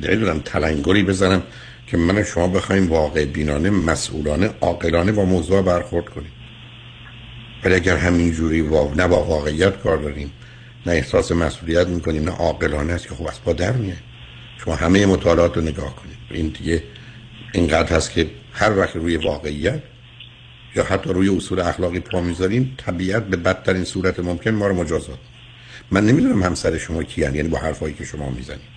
نمی‌دونم 0.00 0.40
تلنگری 0.40 1.02
بزنم 1.02 1.42
که 1.86 1.96
من 1.96 2.22
شما 2.22 2.48
بخوایم 2.48 2.90
واقع 2.90 3.24
بینانه 3.24 3.70
مسئولانه 3.70 4.50
عاقلانه 4.60 5.12
با 5.12 5.24
موضوع 5.24 5.62
برخورد 5.62 6.08
کنیم. 6.08 6.32
ولی 7.64 7.74
اگر 7.74 7.96
همینجوری 7.96 8.60
وا... 8.60 8.94
نه 8.96 9.08
با 9.08 9.24
واقعیت 9.24 9.76
کار 9.76 9.96
داریم 9.96 10.32
نه 10.86 10.92
احساس 10.92 11.32
مسئولیت 11.32 11.86
می‌کنیم 11.86 12.24
نه 12.24 12.30
عاقلانه 12.30 12.92
است 12.92 13.08
که 13.08 13.14
خب 13.14 13.28
از 13.28 13.42
پا 13.42 13.52
در 13.52 13.72
میه 13.72 13.96
شما 14.64 14.74
همه 14.74 15.06
مطالعات 15.06 15.56
رو 15.56 15.62
نگاه 15.62 15.96
کنید. 15.96 16.16
این 16.30 16.48
دیگه 16.48 16.82
اینقدر 17.52 17.96
هست 17.96 18.12
که 18.12 18.26
هر 18.54 18.78
وقت 18.78 18.96
روی 18.96 19.16
واقعیت 19.16 19.82
یا 20.76 20.84
حتی 20.84 21.12
روی 21.12 21.28
اصول 21.28 21.60
اخلاقی 21.60 22.00
پا 22.00 22.20
می‌ذاریم 22.20 22.74
طبیعت 22.76 23.26
به 23.26 23.36
بدترین 23.36 23.84
صورت 23.84 24.20
ممکن 24.20 24.50
ما 24.50 24.66
رو 24.66 24.74
مجازات. 24.74 25.18
من 25.90 26.06
نمی‌دونم 26.06 26.42
همسر 26.42 26.78
شما 26.78 27.02
کیان 27.02 27.34
یعنی 27.34 27.48
با 27.48 27.58
حرفایی 27.58 27.94
که 27.94 28.04
شما 28.04 28.30
می‌زنید. 28.30 28.74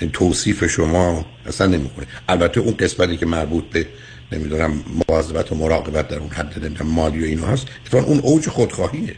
این 0.00 0.10
توصیف 0.10 0.66
شما 0.66 1.26
اصلا 1.46 1.66
نمی‌کنه. 1.66 2.06
البته 2.28 2.60
اون 2.60 2.74
قسمتی 2.74 3.16
که 3.16 3.26
مربوط 3.26 3.64
به 3.64 3.86
نمی‌دونم 4.32 4.84
مواظبت 5.08 5.52
و 5.52 5.54
مراقبت 5.54 6.08
در 6.08 6.18
اون 6.18 6.30
حد 6.30 6.82
مالی 6.82 7.20
و 7.20 7.24
اینو 7.24 7.46
هست 7.46 7.66
اتفاقا 7.84 8.06
اون 8.06 8.18
اوج 8.18 8.48
خودخواهیه. 8.48 9.14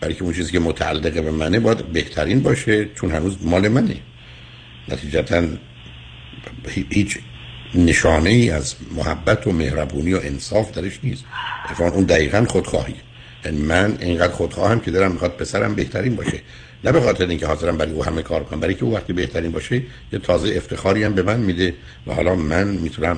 برای 0.00 0.14
که 0.14 0.22
اون 0.22 0.32
چیزی 0.32 0.52
که 0.52 0.58
متعلق 0.58 1.22
به 1.24 1.30
منه 1.30 1.60
باید 1.60 1.78
بهترین 1.78 2.42
باشه 2.42 2.88
چون 2.94 3.10
هنوز 3.10 3.36
مال 3.42 3.68
منه. 3.68 3.96
نتیجتا 4.88 5.42
هیچ 6.90 7.18
نشانه 7.74 8.30
ای 8.30 8.50
از 8.50 8.74
محبت 8.96 9.46
و 9.46 9.52
مهربونی 9.52 10.14
و 10.14 10.20
انصاف 10.22 10.72
درش 10.72 11.00
نیست. 11.02 11.24
اتفاقا 11.64 11.96
اون 11.96 12.04
دقیقا 12.04 12.46
خودخواهی. 12.48 12.94
یعنی 13.44 13.62
من 13.62 13.98
اینقدر 14.00 14.32
خودخواهم 14.32 14.80
که 14.80 14.90
دارم 14.90 15.12
می‌خواد 15.12 15.36
پسرم 15.36 15.74
بهترین 15.74 16.16
باشه. 16.16 16.40
نه 16.84 16.92
به 16.92 17.00
خاطر 17.00 17.26
اینکه 17.26 17.46
حاضرم 17.46 17.76
برای 17.76 17.92
او 17.92 18.04
همه 18.04 18.22
کار 18.22 18.44
کنم 18.44 18.60
برای 18.60 18.74
که 18.74 18.84
او 18.84 18.94
وقتی 18.94 19.12
بهترین 19.12 19.50
باشه 19.50 19.82
یه 20.12 20.18
تازه 20.18 20.54
افتخاری 20.56 21.04
هم 21.04 21.14
به 21.14 21.22
من 21.22 21.40
میده 21.40 21.74
و 22.06 22.14
حالا 22.14 22.34
من 22.34 22.68
می‌تونم 22.68 23.16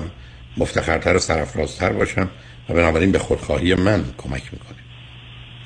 مفتخرتر 0.57 1.15
و 1.15 1.19
سرفرازتر 1.19 1.93
باشم 1.93 2.29
و 2.69 2.73
بنابراین 2.73 3.11
به 3.11 3.19
خودخواهی 3.19 3.75
من 3.75 4.05
کمک 4.17 4.43
می‌کنه. 4.53 4.77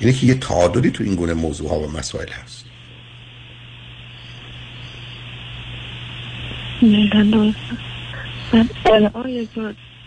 اینه 0.00 0.12
که 0.12 0.26
یه 0.26 0.34
تعادلی 0.34 0.90
تو 0.90 1.04
این 1.04 1.14
گونه 1.14 1.34
موضوع 1.34 1.70
ها 1.70 1.80
و 1.80 1.90
مسائل 1.90 2.28
هست. 2.28 2.64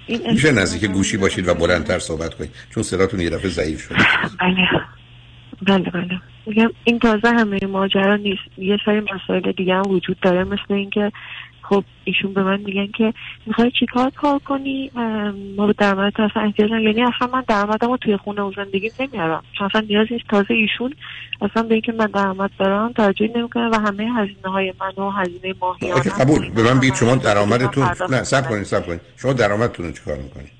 میشه 0.07 0.51
نزدیک 0.51 0.91
گوشی 0.91 1.17
باشید 1.17 1.47
و 1.47 1.53
بلندتر 1.53 1.99
صحبت 1.99 2.33
کنید 2.33 2.51
چون 2.73 2.83
صداتون 2.83 3.19
یه 3.19 3.29
دفعه 3.29 3.49
ضعیف 3.49 3.81
شده. 3.81 3.95
بله. 4.39 4.67
بله 5.61 5.89
بله. 5.89 6.21
میگم 6.45 6.69
این 6.83 6.99
تازه 6.99 7.29
همه 7.29 7.59
ماجرا 7.67 8.15
نیست. 8.15 8.41
یه 8.57 8.77
سری 8.85 9.01
مسائل 9.15 9.51
دیگه 9.51 9.73
هم 9.73 9.87
وجود 9.87 10.19
داره 10.19 10.43
مثل 10.43 10.73
اینکه 10.73 11.11
خب 11.69 11.83
ایشون 12.03 12.33
به 12.33 12.43
من 12.43 12.59
میگن 12.59 12.87
که 12.97 13.13
می‌خوای 13.45 13.71
چیکار 13.79 14.09
کار 14.09 14.39
کنی؟ 14.39 14.91
ما 15.57 15.67
به 15.67 15.73
درآمد 15.77 16.13
اصلا 16.21 16.43
احتیاج 16.43 16.71
یعنی 16.71 17.03
اصلا 17.03 17.27
من 17.33 17.43
درآمدم 17.47 17.87
رو 17.87 17.97
توی 17.97 18.17
خونه 18.17 18.41
و 18.41 18.51
زندگی 18.55 18.91
نمیارم 18.99 19.43
چون 19.57 19.67
اصلا 19.67 19.81
نیاز 19.81 20.07
نیست. 20.11 20.25
تازه 20.29 20.53
ایشون 20.53 20.93
اصلا 21.41 21.63
به 21.63 21.73
اینکه 21.73 21.91
من 21.91 22.05
درآمد 22.05 22.51
دارم 22.59 22.91
توجه 22.91 23.29
نمی‌کنه 23.35 23.69
و 23.69 23.75
همه 23.75 24.13
هزینه 24.13 24.49
های 24.51 24.73
من 24.79 25.03
و 25.03 25.09
هزینه 25.09 25.55
ماهیانه 25.61 26.01
قبول. 26.01 26.49
به 26.49 26.63
من 26.63 26.79
بگید 26.79 26.95
شما 26.95 27.15
درآمدتون 27.15 27.89
نه 28.09 28.23
صبر 28.23 28.49
کنید 28.49 28.63
صبر 28.63 28.87
کنید. 28.87 29.01
شما 29.17 29.33
درآمدتون 29.33 29.85
رو 29.85 29.91
چیکار 29.91 30.17
می‌کنید؟ 30.17 30.51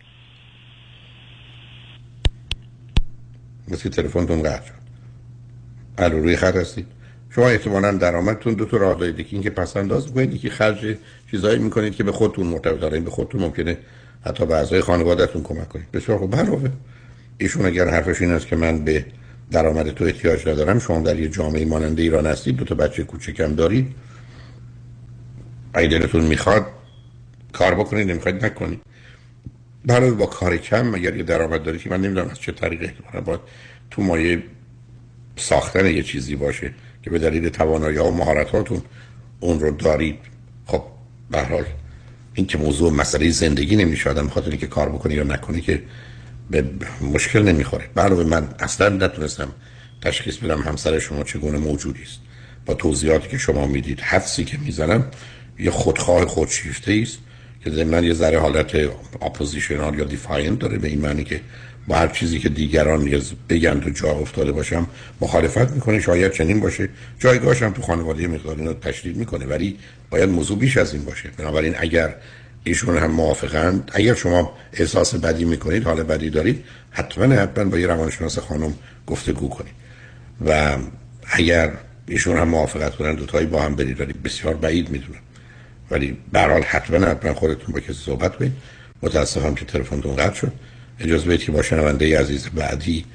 مثل 3.67 3.89
تلفنتون 3.89 4.43
قطع 4.43 4.65
شد. 4.65 4.73
الو 5.97 6.19
روی 6.19 6.35
خط 6.35 6.55
هستید 6.55 6.87
شما 7.36 7.48
احتمالا 7.48 7.91
درآمدتون 7.91 8.54
دو 8.54 8.65
تا 8.65 8.78
راه 8.78 9.00
دارید. 9.00 9.19
یکی 9.19 9.36
اینکه 9.36 9.50
پس 9.50 9.78
انداز 9.78 10.08
می‌کنید 10.08 10.34
یکی 10.34 10.50
خرج 10.50 10.98
چیزایی 11.32 11.60
می‌کنید 11.60 11.96
که 11.96 12.04
به 12.04 12.12
خودتون 12.12 12.48
مرتبط 12.48 12.80
داره 12.80 13.00
به 13.00 13.10
خودتون 13.10 13.41
ممکنه 13.41 13.78
حتی 14.26 14.46
به 14.46 14.56
اعضای 14.56 14.82
خانوادهتون 14.82 15.43
کمک 15.43 15.69
کنید. 15.69 15.91
بسیار 15.91 16.17
خوب. 16.17 16.36
علاوه 16.36 16.69
ایشون 17.38 17.65
اگر 17.65 17.88
حرفش 17.88 18.22
این 18.22 18.32
است 18.32 18.48
که 18.48 18.56
من 18.56 18.84
به 18.84 19.06
درآمد 19.52 19.89
تو 19.89 20.06
احتیاج 20.06 20.48
ندارم 20.48 20.80
شما 20.80 21.00
در 21.00 21.19
یه 21.19 21.28
جامعه 21.28 21.65
مانند 21.65 22.00
ایران 22.00 22.26
هستید 22.26 22.56
دو 22.58 22.65
تا 22.65 22.76
بچه 22.76 23.04
کوچکم 23.04 23.56
دارید. 23.56 23.96
اگه 25.74 25.88
دلتون 25.88 26.24
می‌خواد 26.24 26.65
کار 27.54 27.76
بکنید 27.76 28.12
نمی‌خواید 28.12 28.46
نکنید. 28.46 28.82
برای 29.86 30.12
با 30.12 30.26
کار 30.26 30.58
کم 30.58 30.96
اگر 30.96 31.15
یه 31.15 31.24
درآمد 31.24 31.63
دارید 31.63 31.82
که 31.82 31.89
من 31.89 32.02
نمی‌دونم 32.02 32.30
از 32.30 32.39
چه 32.39 32.52
طریقی 32.52 32.91
باید 33.26 33.39
تو 33.91 34.02
مایه 34.02 34.43
ساختن 35.36 35.86
یه 35.86 36.04
چیزی 36.04 36.36
باشه. 36.36 36.74
که 37.03 37.09
به 37.09 37.19
دلیل 37.19 37.49
توانایی 37.49 37.97
و 37.97 38.11
مهارتاتون 38.11 38.81
اون 39.39 39.59
رو 39.59 39.71
دارید. 39.71 40.19
خب 40.65 40.83
به 41.31 41.41
حال 41.41 41.65
این 42.33 42.47
که 42.47 42.57
موضوع 42.57 42.91
مسئله 42.91 43.29
زندگی 43.29 43.75
نمیشه 43.75 44.09
آدم 44.09 44.29
خاطر 44.29 44.55
که 44.55 44.67
کار 44.67 44.89
بکنی 44.89 45.13
یا 45.13 45.23
نکنی 45.23 45.61
که 45.61 45.83
به 46.51 46.63
مشکل 47.13 47.41
نمی‌خوره. 47.41 47.89
علاوه 47.97 48.23
من 48.23 48.47
اصلا 48.59 48.89
نتونستم 48.89 49.51
تشخیص 50.01 50.37
بدم 50.37 50.61
همسر 50.61 50.99
شما 50.99 51.23
چگونه 51.23 51.57
موجودی 51.57 52.03
است. 52.03 52.19
با 52.65 52.73
توضیحاتی 52.73 53.29
که 53.29 53.37
شما 53.37 53.67
می‌دید 53.67 53.99
حدسی 53.99 54.43
که 54.43 54.57
می‌زنم 54.57 55.05
یه 55.59 55.71
خودخواه 55.71 56.25
خودشیفته 56.25 56.99
است 57.01 57.17
که 57.63 57.83
من 57.83 58.03
یه 58.03 58.13
ذره 58.13 58.39
حالت 58.39 58.75
oppositional 59.21 59.99
یا 59.99 60.03
defiant 60.03 60.60
داره 60.59 60.77
به 60.77 60.87
این 60.87 61.01
معنی 61.01 61.23
که 61.23 61.41
با 61.88 61.96
هر 61.96 62.08
چیزی 62.08 62.39
که 62.39 62.50
دیگران 62.50 63.22
بگن 63.50 63.80
تو 63.80 63.89
جا 63.89 64.10
افتاده 64.10 64.52
باشم 64.52 64.88
مخالفت 65.22 65.72
می‌کنه 65.72 66.00
شاید 66.00 66.32
چنین 66.32 66.60
باشه. 66.60 66.89
جایگاهش 67.19 67.62
هم 67.62 67.72
تو 67.72 67.82
خانواده 67.82 68.28
مقدار 68.28 68.56
اینو 68.56 68.74
تشدید 68.74 69.17
می‌کنه 69.17 69.46
ولی 69.46 69.78
باید 70.10 70.30
موضوع 70.30 70.58
بیش 70.58 70.78
از 70.78 70.93
این 70.93 71.06
باشه. 71.06 71.30
بنابراین 71.38 71.76
اگر 71.78 72.15
ایشون 72.63 72.98
هم 72.98 73.12
موافقند 73.12 73.91
اگر 73.93 74.13
شما 74.13 74.54
احساس 74.74 75.15
بدی 75.15 75.46
می‌کنید 75.46 75.84
حال 75.84 76.04
بدی 76.04 76.30
دارید 76.30 76.63
حتما 76.91 77.36
حتما 77.36 77.63
با 77.65 77.80
یه 77.80 77.88
روانشناس 77.88 78.39
خانم 78.39 78.74
گفتگو 79.08 79.50
کنید. 79.50 79.74
و 80.46 80.78
اگر 81.26 81.72
ایشون 82.08 82.38
هم 82.38 82.48
موافقت 82.48 82.96
کنن 82.96 83.15
دوتایی 83.15 83.48
با 83.48 83.62
هم 83.62 83.76
برید 83.76 84.02
ولی 84.02 84.13
بسیار 84.13 84.54
بعید 84.54 84.89
می‌دونم. 84.89 85.19
ولی 85.91 86.17
به 86.32 86.39
حتما 86.39 87.06
حتما 87.06 87.34
خودتون 87.34 87.74
با 87.74 87.80
کسی 87.80 87.93
صحبت 87.93 88.36
کنید. 88.36 88.52
متاسفم 89.02 89.56
که 89.56 89.65
تلفنتون 89.65 90.15
قطع 90.15 90.36
شد. 90.36 90.52
اجازه 90.99 91.27
بدید 91.27 91.43
که 91.43 91.51
با 91.51 91.62
شنونده 91.62 92.19
عزیز 92.19 92.49
بعدی 92.49 93.06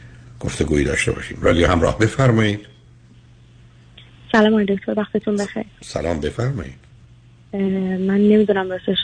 گفتگویی 0.40 0.84
داشته 0.84 1.12
باشیم. 1.12 1.38
رادیو 1.40 1.66
همراه 1.66 1.98
بفرمایید. 1.98 2.60
سلام 4.32 4.52
آقای 4.52 4.64
دکتر 4.64 4.94
وقتتون 4.96 5.36
بخیر. 5.36 5.64
سلام 5.80 6.20
بفرمایید. 6.20 6.88
من 7.52 8.18
نمی‌دونم 8.20 8.70
راستش 8.70 8.98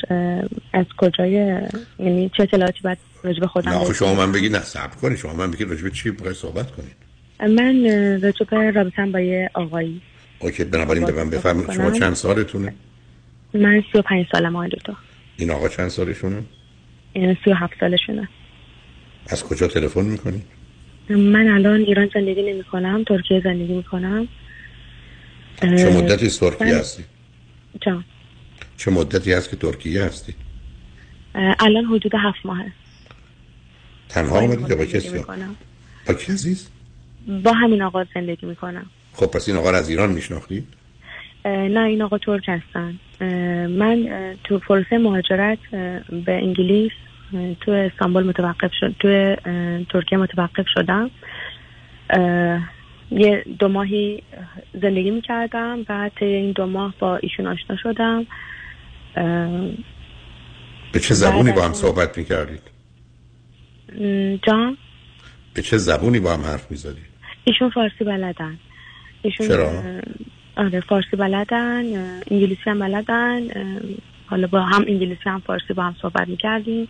از 0.72 0.86
کجای 0.98 1.60
یعنی 1.98 2.30
چه 2.36 2.42
اطلاعاتی 2.42 2.80
باید 2.84 2.98
راجب 3.22 3.46
خودم 3.46 3.70
نه 3.70 3.92
شما 3.92 4.14
من 4.14 4.32
بگید 4.32 4.56
نه 4.56 4.62
صبر 4.62 4.96
کنید. 5.02 5.18
شما 5.18 5.32
من 5.32 5.50
بگید 5.50 5.70
راجب 5.70 5.88
چی 5.88 6.10
بخواید 6.10 6.36
صحبت 6.36 6.70
کنید؟ 6.70 6.96
من 7.40 7.84
راجب 8.22 8.54
رابطم 8.54 9.12
با 9.12 9.20
یه 9.20 9.50
آقایی. 9.54 10.02
اوکی 10.38 10.64
بنابراین 10.64 11.04
به 11.04 11.12
من 11.12 11.30
بفرمایید. 11.30 11.72
شما 11.72 11.90
چند 11.90 12.14
سالتونه؟ 12.14 12.74
من 13.54 13.84
35 13.92 14.26
سالم 14.32 14.56
آقای 14.56 14.68
دکتر. 14.68 14.92
این 15.36 15.50
آقا 15.50 15.68
چند 15.68 15.88
سالشونه؟ 15.88 16.42
این 17.12 17.36
37 17.44 17.72
سالشونه. 17.80 18.28
از 19.26 19.44
کجا 19.44 19.68
تلفن 19.68 20.04
می‌کنی؟ 20.04 20.42
من 21.10 21.48
الان 21.48 21.80
ایران 21.80 22.10
زندگی 22.14 22.42
نمی 22.42 22.64
کنم 22.64 23.04
ترکیه 23.04 23.40
زندگی 23.44 23.72
می 23.72 23.82
کنم 23.82 24.28
چه 25.60 25.90
مدتی 25.90 26.26
از 26.26 26.40
ترکیه 26.40 26.76
هستی؟ 26.76 27.04
جان 27.80 28.04
چه 28.76 28.90
مدتی 28.90 29.32
هست 29.32 29.50
که 29.50 29.56
ترکیه 29.56 30.02
هستی؟ 30.02 30.34
الان 31.34 31.84
حدود 31.84 32.12
هفت 32.14 32.46
ماه 32.46 32.58
هست 32.58 32.74
تنها 34.08 34.38
آمدید 34.38 34.70
یا 34.70 34.76
با 34.76 34.84
کسی؟ 34.84 35.24
با 36.06 36.14
کی 36.14 36.32
عزیز؟ 36.32 36.68
با 37.44 37.52
همین 37.52 37.82
آقا 37.82 38.04
زندگی 38.14 38.46
می 38.46 38.56
کنم 38.56 38.86
خب 39.12 39.26
پس 39.26 39.48
این 39.48 39.56
آقا 39.56 39.70
از 39.70 39.88
ایران 39.88 40.12
میشناختید؟ 40.12 40.66
نه 41.44 41.80
این 41.80 42.02
آقا 42.02 42.18
ترک 42.18 42.48
هستن 42.48 42.98
من 43.68 44.08
تو 44.44 44.58
فرصه 44.58 44.98
مهاجرت 44.98 45.58
به 46.26 46.32
انگلیس 46.32 46.92
تو 47.60 47.70
استانبول 47.70 48.26
متوقف 48.26 48.70
شد 48.80 48.94
تو 48.98 49.36
ترکیه 49.92 50.18
متوقف 50.18 50.66
شدم 50.74 51.10
یه 53.10 53.44
دو 53.58 53.68
ماهی 53.68 54.22
زندگی 54.82 55.10
می‌کردم 55.10 55.82
بعد 55.82 56.12
طی 56.18 56.24
این 56.24 56.52
دو 56.52 56.66
ماه 56.66 56.94
با 56.98 57.16
ایشون 57.16 57.46
آشنا 57.46 57.76
شدم 57.76 58.26
به 60.92 61.00
چه 61.00 61.14
زبونی 61.14 61.52
با 61.52 61.62
هم 61.64 61.72
صحبت 61.72 62.18
می‌کردید؟ 62.18 62.60
جان؟ 64.42 64.76
به 65.54 65.62
چه 65.62 65.76
زبونی 65.76 66.20
با 66.20 66.32
هم 66.32 66.40
حرف 66.40 66.70
می‌زدید؟ 66.70 67.04
ایشون 67.44 67.70
فارسی 67.70 68.04
بلدن 68.04 68.58
ایشون 69.22 69.48
چرا؟ 69.48 69.70
آره 70.56 70.80
فارسی 70.80 71.16
بلدن 71.16 71.84
انگلیسی 72.30 72.62
هم 72.66 72.78
بلدن 72.78 73.48
حالا 74.34 74.46
با 74.46 74.60
هم 74.60 74.84
انگلیسی 74.88 75.30
هم 75.30 75.42
فارسی 75.46 75.74
با 75.74 75.82
هم 75.82 75.96
صحبت 76.02 76.28
می‌کردیم. 76.28 76.88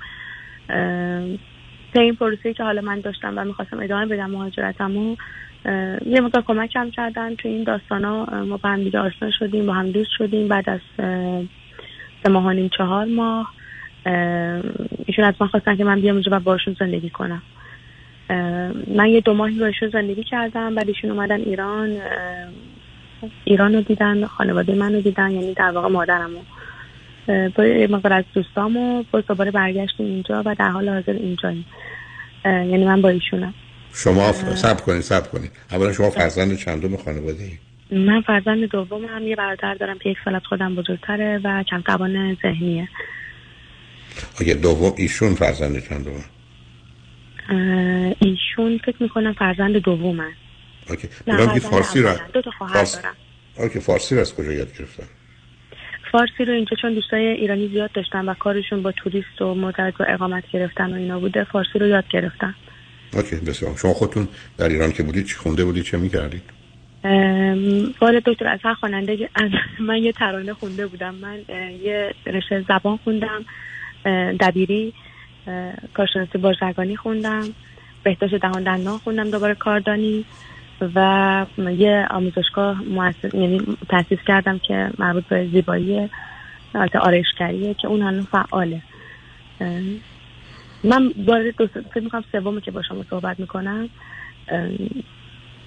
به 1.93 2.01
این 2.01 2.15
پروسه 2.15 2.55
که 2.55 2.63
حالا 2.63 2.81
من 2.81 3.01
داشتم 3.01 3.33
و 3.37 3.45
می‌خواستم 3.45 3.81
ادامه 3.81 4.07
بدم 4.07 4.31
مهاجرتمو 4.31 5.17
یه 6.07 6.21
مقدار 6.21 6.43
کمک 6.43 6.77
هم 6.77 6.91
کردن 6.91 7.35
تو 7.35 7.49
این 7.49 7.65
داستان 7.65 8.05
ها 8.05 8.45
ما 8.45 8.57
با 8.57 8.69
هم 8.69 8.85
دیگه 8.85 8.99
آشنا 8.99 9.31
شدیم 9.31 9.67
با 9.67 9.73
هم 9.73 9.91
دوست 9.91 10.11
شدیم 10.19 10.49
بعد 10.49 10.71
از 10.71 10.81
سه 12.23 12.29
ماه 12.31 12.69
چهار 12.69 13.05
ماه. 13.07 13.55
ایشون 15.07 15.25
از 15.25 15.35
من 15.41 15.47
خواستن 15.47 15.77
که 15.77 15.85
من 15.85 16.01
بیام 16.01 16.15
اونجا 16.15 16.37
و 16.37 16.41
باشون 16.41 16.77
زندگی 16.81 17.11
کنم. 17.11 17.43
من 18.97 19.09
یه 19.09 19.21
دو 19.21 19.35
ماهی 19.35 19.59
باشون 19.59 19.89
زندگی 19.89 20.23
کردم 20.23 20.75
بعد 20.75 20.89
ایشون 20.89 21.11
اومدن 21.11 21.41
ایران. 21.41 21.97
ایران 23.45 23.75
رو 23.75 23.81
دیدن 23.81 24.27
خانواده 24.27 24.75
من 24.75 24.95
رو 24.95 25.01
دیدن 25.01 25.31
یعنی 25.31 25.55
در 25.55 25.71
واقع 25.71 25.89
مادرمو. 25.89 26.39
با 27.27 27.65
مقدار 27.91 28.13
از 28.13 28.25
دوستامو 28.35 29.05
باز 29.11 29.25
دوباره 29.27 29.51
برگشتیم 29.51 30.07
اینجا 30.07 30.43
و 30.47 30.55
در 30.59 30.69
حال 30.69 30.89
حاضر 30.89 31.13
اینجاییم. 31.13 31.67
یعنی 32.45 32.85
من 32.85 33.03
با 33.03 33.09
ایشونم. 33.09 33.55
شما 33.95 34.33
سب 34.33 34.81
کنید 34.81 35.01
سب 35.01 35.31
کنید. 35.31 35.51
اولا 35.71 35.93
شما 35.93 36.11
فرزند 36.11 36.57
چندم 36.57 36.97
خانواده 36.97 37.45
ای؟ 37.45 37.59
من 37.99 38.21
فرزند 38.21 38.65
دوم 38.65 39.05
هم 39.05 39.23
یه 39.23 39.37
برادر 39.37 39.75
دارم 39.75 39.99
که 39.99 40.11
یک 40.11 40.17
سال 40.25 40.35
از 40.35 40.43
خودم 40.49 40.75
بزرگتره 40.75 41.41
و 41.45 41.63
کم 41.71 41.81
توان 41.81 42.37
ذهنیه. 42.43 42.89
آگه 44.41 44.55
دوم 44.55 44.93
ایشون 44.97 45.35
فرزند 45.35 45.89
چندم 45.89 46.13
ایشون 48.19 48.79
فکر 48.79 48.97
می‌کنم 49.01 49.33
فرزند 49.33 49.77
دوم 49.77 50.21
هست 50.21 50.37
اوکی. 50.91 51.09
نه 51.27 51.59
فارسی 51.59 52.03
را 52.03 52.17
دو 52.33 52.43
تا 52.43 52.51
خواهر 52.51 52.73
فارس... 52.73 53.03
دارم. 53.03 53.15
OK 53.59 53.81
فارسی 53.81 54.15
را 54.15 54.21
از 54.21 54.35
کجا 54.35 54.53
یاد 54.53 54.79
گرفتن؟ 54.79 55.05
فارسی 56.15 56.45
رو 56.45 56.53
اینجا 56.53 56.77
چون 56.83 56.95
دوستای 56.95 57.27
ایرانی 57.27 57.69
زیاد 57.69 57.93
داشتن 57.93 58.29
و 58.29 58.35
کارشون 58.35 58.83
با 58.83 58.93
توریست 58.93 59.43
و 59.43 59.55
مرتبط 59.55 59.97
با 59.97 60.05
اقامت 60.05 60.45
گرفتن 60.53 60.93
و 60.93 60.95
اینا 60.97 61.21
بوده 61.21 61.45
فارسی 61.45 61.79
رو 61.79 61.87
یاد 61.87 62.05
گرفتن. 62.11 62.55
OK 63.13 63.37
بسیار. 63.37 63.77
شما 63.77 63.93
خودتون 63.93 64.29
در 64.59 64.69
ایران 64.69 64.93
که 64.93 65.03
بودید 65.03 65.27
چی 65.27 65.35
خونده 65.35 65.65
بودید 65.65 65.85
چه 65.85 65.97
می‌کردید؟ 65.97 66.43
والا 68.01 68.21
دکتر 68.27 68.49
از 68.49 68.61
هر 68.63 68.75
خواننده 68.75 69.29
من 69.81 69.97
یه 69.97 70.13
ترانه 70.13 70.53
خونده 70.53 70.87
بودم. 70.87 71.15
من 71.15 71.39
یه 71.83 72.15
رشته 72.27 72.65
زبان 72.69 72.97
خوندم 72.97 73.45
دبیری 74.41 74.93
کارشناسی 75.95 76.39
بازرگانی 76.39 76.97
خوندم 76.97 77.45
بهداشت 78.03 78.35
دهان 78.35 78.63
دندان 78.63 78.99
خوندم 78.99 79.31
دوباره 79.31 79.55
کاردانی. 79.55 80.25
و 80.81 81.47
یه 81.77 82.07
آموزشگاه 82.11 82.83
مؤسس 82.83 83.35
یعنی 83.35 83.77
تاسیس 83.89 84.19
کردم 84.27 84.59
که 84.59 84.91
مربوط 84.99 85.25
به 85.25 85.49
زیبایی 85.53 86.11
البته 86.75 86.99
آرایشگریه 86.99 87.75
که 87.75 87.89
اون 87.89 88.03
هنوز 88.03 88.27
فعاله. 88.27 88.83
من 90.85 91.13
وارد 91.27 91.57
دو 91.57 91.67
فکر 91.67 92.01
می‌کنم 92.01 92.25
سومی 92.33 92.61
که 92.61 92.71
با 92.71 92.83
شما 92.83 93.03
صحبت 93.11 93.41
می‌کنم. 93.41 93.89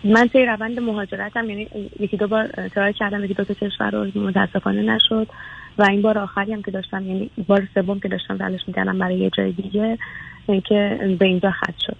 من 0.03 0.27
طی 0.27 0.45
روند 0.45 0.79
مهاجرتم 0.79 1.49
یعنی 1.49 1.67
یکی 1.99 2.17
دو 2.17 2.27
بار 2.27 2.47
ترای 2.47 2.93
کردم 2.93 3.23
یکی 3.23 3.33
دو 3.33 3.43
تا 3.43 3.53
کشور 3.53 3.91
رو 3.91 4.21
متاسفانه 4.21 4.81
نشد. 4.81 5.27
و 5.77 5.83
این 5.83 6.01
بار 6.01 6.17
آخری 6.17 6.53
هم 6.53 6.61
که 6.61 6.71
داشتم 6.71 7.07
یعنی 7.07 7.29
بار 7.47 7.67
سوم 7.73 7.99
که 7.99 8.07
داشتم 8.07 8.37
تلاش 8.37 8.61
می‌کردم 8.67 8.99
برای 8.99 9.17
یه 9.17 9.29
جای 9.29 9.51
دیگه 9.51 9.97
که 10.65 11.15
به 11.19 11.25
اینجا 11.25 11.51
خط 11.51 11.73
شد. 11.85 11.97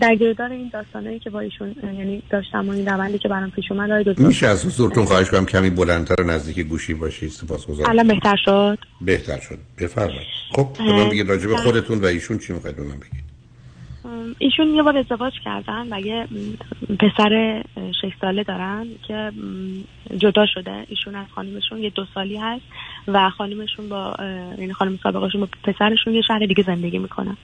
در 0.00 0.14
گردار 0.14 0.52
این 0.52 0.70
داستانایی 0.72 1.18
که 1.18 1.30
با 1.30 1.40
ایشون 1.40 1.74
یعنی 1.82 2.22
داشتم 2.30 2.68
و 2.68 2.72
این 2.72 2.86
روندی 2.86 3.18
که 3.18 3.28
برام 3.28 3.50
پیش 3.50 3.72
اومد 3.72 3.90
آقای 3.90 4.04
دکتر. 4.04 4.22
میشه 4.22 4.46
از 4.46 4.66
حضورتون 4.66 5.04
خواهش 5.04 5.30
کنم 5.30 5.46
کمی 5.46 5.70
بلندتر 5.70 6.22
و 6.22 6.24
نزدیک 6.24 6.66
گوشی 6.66 6.94
باشید 6.94 7.30
سپاسگزارم. 7.30 7.90
الان 7.90 8.08
بهتر 8.08 8.36
شد؟ 8.44 8.78
بهتر 9.00 9.40
شد. 9.40 9.58
بفرمایید. 9.78 10.26
خب 10.52 10.68
به 10.78 10.92
من 10.92 11.08
بگید 11.08 11.28
راجع 11.28 11.48
به 11.48 11.56
خودتون 11.56 11.98
و 11.98 12.04
ایشون 12.04 12.38
چی 12.38 12.52
می‌خواید 12.52 12.76
به 12.76 12.82
من 12.82 12.96
بگید؟ 12.96 13.30
ایشون 14.38 14.74
یه 14.74 14.82
بار 14.82 14.96
ازدواج 14.98 15.32
کردن 15.44 15.92
و 15.92 16.00
یه 16.00 16.28
پسر 16.98 17.62
اه، 17.76 17.92
شش 17.92 18.12
ساله 18.20 18.42
دارن 18.42 18.86
که 19.08 19.32
جدا 20.16 20.46
شده. 20.54 20.86
ایشون 20.88 21.14
از 21.14 21.26
خانمشون 21.34 21.78
یه 21.78 21.90
دو 21.90 22.04
سالی 22.14 22.36
هست 22.36 22.64
و 23.08 23.30
خانمشون 23.30 23.88
با 23.88 24.14
یعنی 24.58 24.72
خانم 24.72 24.98
سابقشون 25.02 25.40
با 25.40 25.48
پسرشون 25.64 26.14
یه 26.14 26.22
شهر 26.28 26.46
دیگه 26.46 26.62
زندگی 26.62 26.98
می‌کنن. 26.98 27.36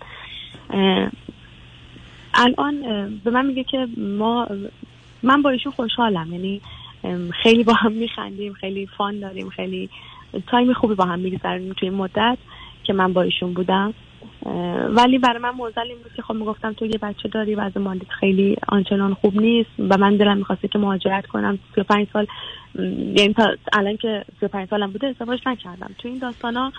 الان 2.36 2.80
به 3.24 3.30
من 3.30 3.46
میگه 3.46 3.64
که 3.64 3.88
ما 3.96 4.48
من 5.22 5.42
با 5.42 5.50
ایشون 5.50 5.72
خوشحالم. 5.72 6.32
یعنی 6.32 6.60
خیلی 7.42 7.64
با 7.64 7.72
هم 7.72 7.92
میخندیم 7.92 8.52
خیلی 8.52 8.86
فان 8.86 9.20
داریم 9.20 9.48
خیلی 9.48 9.90
تایم 10.46 10.72
خوبی 10.72 10.94
با 10.94 11.04
هم 11.04 11.18
میگذرونیم 11.18 11.72
توی 11.72 11.88
این 11.88 11.98
مدت 11.98 12.38
که 12.84 12.92
من 12.92 13.12
با 13.12 13.22
ایشون 13.22 13.52
بودم. 13.52 13.94
ولی 14.88 15.18
برای 15.18 15.38
من 15.38 15.50
موزل 15.50 15.80
این 15.80 15.96
بود 16.02 16.12
که 16.16 16.22
خب 16.22 16.34
می‌گفتم 16.34 16.72
تو 16.72 16.86
یه 16.86 16.98
بچه 17.02 17.28
داری 17.28 17.54
و 17.54 17.60
از 17.60 17.76
مالیت 17.76 18.08
خیلی 18.08 18.56
آنچنان 18.68 19.14
خوب 19.14 19.40
نیست. 19.40 19.70
و 19.78 19.96
من 19.98 20.16
دلم 20.16 20.38
می‌خواسته 20.38 20.68
که 20.68 20.78
مهاجرت 20.78 21.26
کنم. 21.26 21.58
35 21.74 22.06
سال 22.12 22.26
یعنی 23.16 23.34
تا 23.34 23.56
الان 23.72 23.96
که 23.96 24.24
35 24.40 24.68
سالم 24.68 24.90
بوده 24.90 25.06
ازدواج 25.06 25.40
نکردم. 25.46 25.90
تو 25.98 26.08
این 26.08 26.18
داستانا 26.18 26.72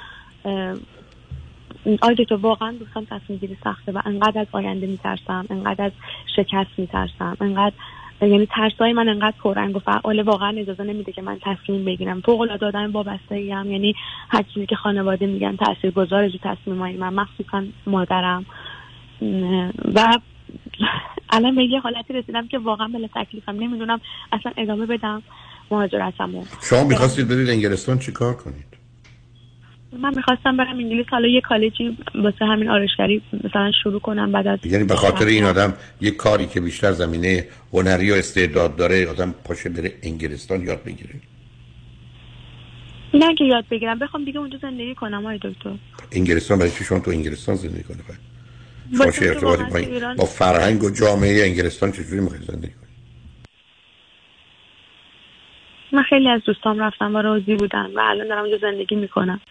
آیا 1.85 2.13
دکتر 2.13 2.35
واقعا 2.35 2.71
دوستان 2.71 3.05
تصمیم 3.05 3.39
گیری 3.39 3.57
سخته 3.63 3.91
و 3.91 4.01
انقدر 4.05 4.41
از 4.41 4.47
آینده 4.51 4.87
میترسم 4.87 5.45
انقدر 5.49 5.83
از 5.83 5.91
شکست 6.35 6.69
میترسم 6.77 7.37
انقدر 7.41 7.75
یعنی 8.21 8.45
ترسای 8.45 8.93
من 8.93 9.09
انقدر 9.09 9.35
پررنگ 9.43 9.75
و 9.75 9.79
فعال 9.79 10.19
واقعا 10.21 10.49
اجازه 10.57 10.83
نمیده 10.83 11.11
که 11.11 11.21
من 11.21 11.37
تصمیم 11.41 11.85
بگیرم. 11.85 12.21
فوق 12.21 12.41
العاده 12.41 12.65
آدم 12.65 12.91
وابسته 12.91 13.49
ام 13.53 13.71
یعنی 13.71 13.95
هر 14.29 14.43
چیزی 14.53 14.65
که 14.65 14.75
خانواده 14.75 15.25
میگن 15.25 15.55
تاثیرگذاره 15.55 16.29
تو 16.29 16.37
تصمیمای 16.43 16.97
من 16.97 17.13
مخصوصا 17.13 17.63
مادرم. 17.87 18.45
و 19.95 20.19
الان 21.29 21.55
به 21.55 21.63
یه 21.63 21.79
حالتی 21.79 22.13
رسیدم 22.13 22.47
که 22.47 22.59
واقعا 22.59 22.87
بلا 22.87 23.07
تکلیفم. 23.15 23.51
نمی‌دونم 23.51 24.01
اصلا 24.31 24.51
ادامه 24.57 24.85
بدم 24.85 25.23
مهاجرتمو. 25.71 26.43
شما 26.69 26.83
می‌خواستید 26.83 27.27
برید 27.27 27.49
انگلستان 27.49 27.99
چی 27.99 28.11
کار 28.11 28.33
کنید؟ 28.33 28.76
من 29.91 30.13
می‌خواستم 30.15 30.57
برم 30.57 30.77
انگلیس 30.77 31.05
حالا 31.09 31.27
یه 31.27 31.41
کالجی 31.41 31.97
واسه 32.15 32.45
همین 32.45 32.69
آرایشگری 32.69 33.21
مثلا 33.43 33.71
شروع 33.83 33.99
کنم 33.99 34.31
بعد 34.31 34.47
از 34.47 34.59
یعنی 34.65 34.83
به 34.83 34.95
خاطر 34.95 35.25
این 35.25 35.43
آدم 35.43 35.73
یه 36.01 36.11
کاری 36.11 36.45
که 36.45 36.61
بیشتر 36.61 36.91
زمینه 36.91 37.47
هنری 37.73 38.11
و 38.11 38.13
استعداد 38.13 38.75
داره 38.75 39.07
آدم 39.07 39.35
پاشه 39.43 39.69
بره 39.69 39.93
انگلستان 40.03 40.61
یاد 40.61 40.83
بگیره؟ 40.83 41.15
نه 43.13 43.35
که 43.35 43.43
یاد 43.45 43.65
بگیرم 43.71 43.99
بخوام 43.99 44.25
دیگه 44.25 44.39
اونجا 44.39 44.57
زندگی 44.61 44.95
کنم 44.95 45.25
آقای 45.25 45.37
دکتر. 45.37 45.75
انگلستان 46.11 46.59
برای 46.59 46.71
چی 46.71 46.83
شما 46.83 46.99
تو 46.99 47.11
انگلستان 47.11 47.55
زندگی 47.55 47.83
کنه 47.83 47.97
باید 48.07 48.19
شما 48.97 49.11
چه 49.11 49.25
ارتباطی؟ 49.27 49.63
با, 49.63 49.77
ایران- 49.77 50.15
با 50.15 50.25
فرهنگ 50.25 50.83
و 50.83 50.89
جامعه 50.89 51.43
انگلستان 51.45 51.91
چجوری 51.91 52.21
می‌خواید 52.21 52.43
زندگی 52.43 52.73
کنید 52.73 52.87
من 55.91 56.03
خیلی 56.03 56.29
از 56.29 56.41
دوستام 56.45 56.79
رفتم 56.79 57.15
و 57.15 57.21
راضی 57.21 57.55
بودن 57.55 57.85
و 57.95 57.99
الان 57.99 58.27
دارم 58.27 58.41
اونجا 58.41 58.57
زندگی 58.57 58.95
می‌کنم. 58.95 59.41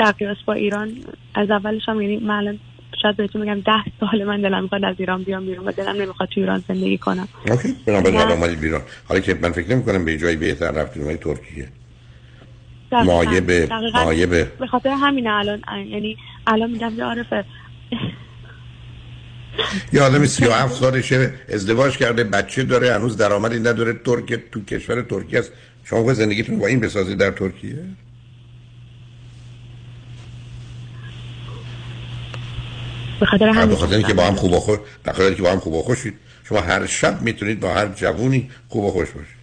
در 0.00 0.12
قیاس 0.12 0.36
با 0.46 0.52
ایران 0.52 0.92
از 1.34 1.50
اولش 1.50 1.82
هم 1.88 2.00
یعنی 2.00 2.16
من 2.18 2.58
شاید 3.02 3.16
بهتون 3.16 3.40
میگم 3.42 3.60
ده 3.60 3.72
سال 4.00 4.24
من 4.24 4.40
دلم 4.40 4.62
می‌خواد 4.62 4.84
از 4.84 4.96
ایران 4.98 5.22
بیام 5.22 5.46
بیرون 5.46 5.68
و 5.68 5.72
دلم 5.72 6.02
نمی‌خواد 6.02 6.28
تو 6.28 6.40
ایران 6.40 6.64
زندگی 6.68 6.98
کنم. 6.98 7.28
اوکی 7.50 7.76
بنابراین 7.86 8.54
بیرون. 8.60 8.80
حالا 9.08 9.20
که 9.20 9.34
من 9.42 9.52
فکر 9.52 9.70
نمی 9.70 9.84
کنم 9.84 10.04
به 10.04 10.18
جایی 10.18 10.36
بهتر 10.36 10.70
رفتید 10.70 11.02
اومدید 11.02 11.20
ترکیه. 11.20 11.68
مایه 12.92 13.40
به- 13.40 13.66
دقیقاً. 13.66 14.04
مایه 14.04 14.26
به- 14.26 14.44
به 14.60 14.66
خاطر 14.66 14.88
همینه 14.90 15.30
الان 15.30 15.62
یعنی 15.90 16.16
الان 16.46 16.70
میگم 16.70 16.96
که 16.96 17.04
عارفه. 17.04 17.44
یه 19.92 20.02
آدم 20.02 20.26
37 20.26 20.74
سالشه 20.74 21.32
ازدواج 21.48 21.96
کرده 21.96 22.24
بچه 22.24 22.62
داره 22.64 22.94
هنوز 22.94 23.16
درآمدی 23.16 23.60
نداره 23.60 23.92
ترک 23.92 24.34
تو 24.52 24.64
کشور 24.64 25.02
ترکیه 25.02 25.38
است. 25.38 25.52
شما 25.84 26.12
زندگیتون 26.12 26.58
با 26.58 26.66
این 26.66 26.80
بسازید 26.80 27.18
در 27.18 27.30
ترکیه؟ 27.30 27.78
به 33.20 33.26
خاطر 33.26 33.48
همین 33.48 33.76
اینکه 33.92 34.14
با 34.14 34.26
هم 34.26 34.34
خوب 34.34 34.52
و 34.52 34.60
خوش 34.60 34.78
به 35.04 35.12
خاطر 35.12 35.24
اینکه 35.24 35.42
با 35.42 35.52
هم 35.52 35.58
خوب 35.58 35.74
و 35.74 35.82
خوشید 35.82 36.14
شما 36.44 36.60
هر 36.60 36.86
شب 36.86 37.22
می‌تونید 37.22 37.60
با 37.60 37.74
هر 37.74 37.86
جوونی 37.86 38.50
خوب 38.68 38.84
و 38.84 38.90
خوش 38.90 39.08
باشید 39.10 39.40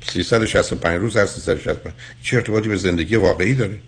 365 0.00 1.00
روز 1.00 1.16
هر 1.16 1.26
365 1.26 1.94
چه 2.22 2.36
ارتباطی 2.36 2.68
به 2.68 2.76
زندگی 2.76 3.16
واقعی 3.16 3.54
داره 3.54 3.78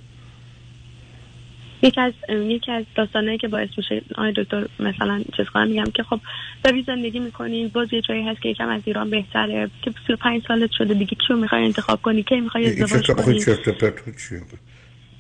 یکی 1.83 2.01
از 2.01 2.13
یکی 2.31 2.73
از 2.73 2.85
داستانایی 2.97 3.39
که 3.39 3.49
باعث 3.49 3.69
میشه 3.77 4.03
آقای 4.15 4.33
دکتر 4.37 4.69
مثلا 4.81 5.23
چیز 5.37 5.47
کنم 5.55 5.69
میگم 5.69 5.91
که 5.95 6.03
خب 6.03 6.21
داری 6.65 6.85
زندگی 6.87 7.19
می‌کنی 7.19 7.69
باز 7.69 7.89
یه 7.93 8.01
جایی 8.01 8.29
هست 8.29 8.43
که 8.43 8.49
یکم 8.49 8.69
از 8.69 8.83
ایران 8.85 9.11
بهتره 9.11 9.71
که 9.83 9.93
35 10.07 10.43
سالت 10.49 10.71
شده 10.79 10.95
دیگه 10.95 11.17
چیو 11.27 11.37
می‌خوای 11.37 11.65
انتخاب 11.65 12.03
کنی 12.03 12.23
کی 12.23 12.41
می‌خوای 12.41 12.67
ازدواج 12.67 13.11
کنی 13.11 13.41
چرت 13.41 13.69
و 13.69 13.73
پرت 13.73 13.95
چیه 14.29 14.41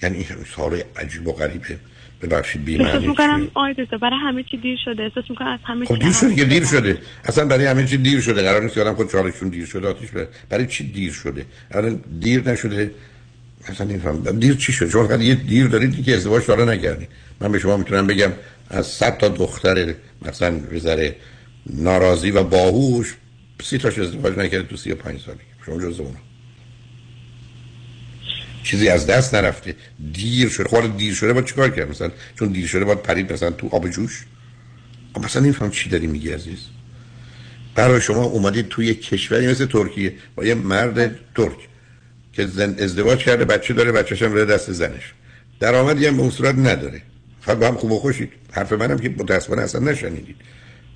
یعنی 0.03 0.16
این 0.16 0.26
سوال 0.26 0.83
عجیب 0.97 1.29
و 1.29 1.33
غریبه 1.33 1.79
ببخشید 2.22 2.64
بی 2.64 2.76
احساس 2.76 2.94
معنی 2.94 3.06
می‌کنم 3.06 3.48
آقای 3.54 3.74
دکتر 3.78 3.96
برای 3.96 4.18
همه 4.22 4.42
چی 4.42 4.56
دیر 4.56 4.78
شده. 4.84 5.02
احساس 5.02 5.24
می‌کنم 5.30 5.48
از 5.48 5.60
همه 5.64 5.84
خب 5.86 5.98
دیر 5.98 6.12
شده 6.12 6.34
که 6.34 6.44
دیر. 6.44 6.64
شده. 6.64 6.98
اصلا 7.24 7.44
برای 7.44 7.66
همه 7.66 7.86
چی 7.86 7.96
دیر 7.96 8.20
شده. 8.20 8.42
قرار 8.42 8.62
نیست 8.62 8.78
آدم 8.78 8.94
خود 8.94 9.12
چالشون 9.12 9.48
دیر 9.48 9.66
شده 9.66 9.88
آتیش 9.88 10.10
بره. 10.10 10.28
برای 10.48 10.66
چی 10.66 10.92
دیر 10.92 11.12
شده؟ 11.12 11.46
الان 11.70 12.00
دیر 12.20 12.50
نشده. 12.50 12.90
اصلا 13.68 13.86
نمیفهم 13.86 14.38
دیر 14.38 14.54
چی 14.54 14.72
شده؟ 14.72 14.90
شما 14.90 15.14
یه 15.14 15.34
دیر 15.34 15.66
دارید 15.66 16.04
که 16.04 16.14
ازدواج 16.14 16.46
حالا 16.46 16.64
نکردید 16.64 17.08
من 17.40 17.52
به 17.52 17.58
شما 17.58 17.76
می‌تونم 17.76 18.06
بگم 18.06 18.32
از 18.70 18.86
100 18.86 19.18
تا 19.18 19.28
دختر 19.28 19.94
مثلا 20.22 20.58
بذاره 20.58 21.16
ناراضی 21.66 22.30
و 22.30 22.42
باهوش 22.42 23.14
سی 23.62 23.78
تاش 23.78 23.98
ازدواج 23.98 24.38
نکرده 24.38 24.68
تو 24.68 24.76
35 24.76 25.20
سالگی. 25.20 25.40
شما 25.66 25.78
جز 25.78 26.00
اون 26.00 26.14
چیزی 28.68 28.88
از 28.88 29.06
دست 29.06 29.34
نرفته. 29.34 29.74
دیر 30.12 30.48
شده. 30.48 30.68
خود 30.68 30.96
دیر 30.96 31.14
شده 31.14 31.32
باید 31.32 31.46
چیکار 31.46 31.70
کرد؟ 31.70 31.90
مثلا 31.90 32.10
چون 32.38 32.48
دیر 32.48 32.66
شده 32.66 32.84
باید 32.84 33.02
پرید 33.02 33.32
مثلا 33.32 33.50
تو 33.50 33.68
آب 33.72 33.88
جوش؟ 33.90 34.26
خب 35.14 35.24
مثلا 35.24 35.42
نمیفهم 35.42 35.70
چی 35.70 35.90
داری 35.90 36.06
میگی 36.06 36.30
عزیز. 36.30 36.58
برای 37.74 38.00
شما 38.00 38.22
اومدید 38.22 38.68
توی 38.68 38.94
کشوری 38.94 39.46
مثل 39.46 39.66
ترکیه 39.66 40.14
با 40.34 40.44
یه 40.44 40.54
مرد 40.54 41.10
ترک 41.34 41.56
که 42.32 42.46
زن 42.46 42.76
ازدواج 42.78 43.18
کرده 43.18 43.44
بچه 43.44 43.74
داره 43.74 43.92
بچه‌ش 43.92 44.22
هم 44.22 44.44
دست 44.44 44.72
زنش. 44.72 45.12
درآمدی 45.60 46.06
هم 46.06 46.16
به 46.16 46.22
اون 46.22 46.30
صورت 46.30 46.54
نداره. 46.54 47.02
فقط 47.40 47.58
با 47.58 47.68
هم 47.68 47.74
خوب 47.74 47.92
و 47.92 47.98
خوشید 47.98 48.32
حرف 48.52 48.72
منم 48.72 48.98
که 48.98 49.08
متأسفانه 49.08 49.62
اصلا 49.62 49.80
نشنیدید. 49.80 50.36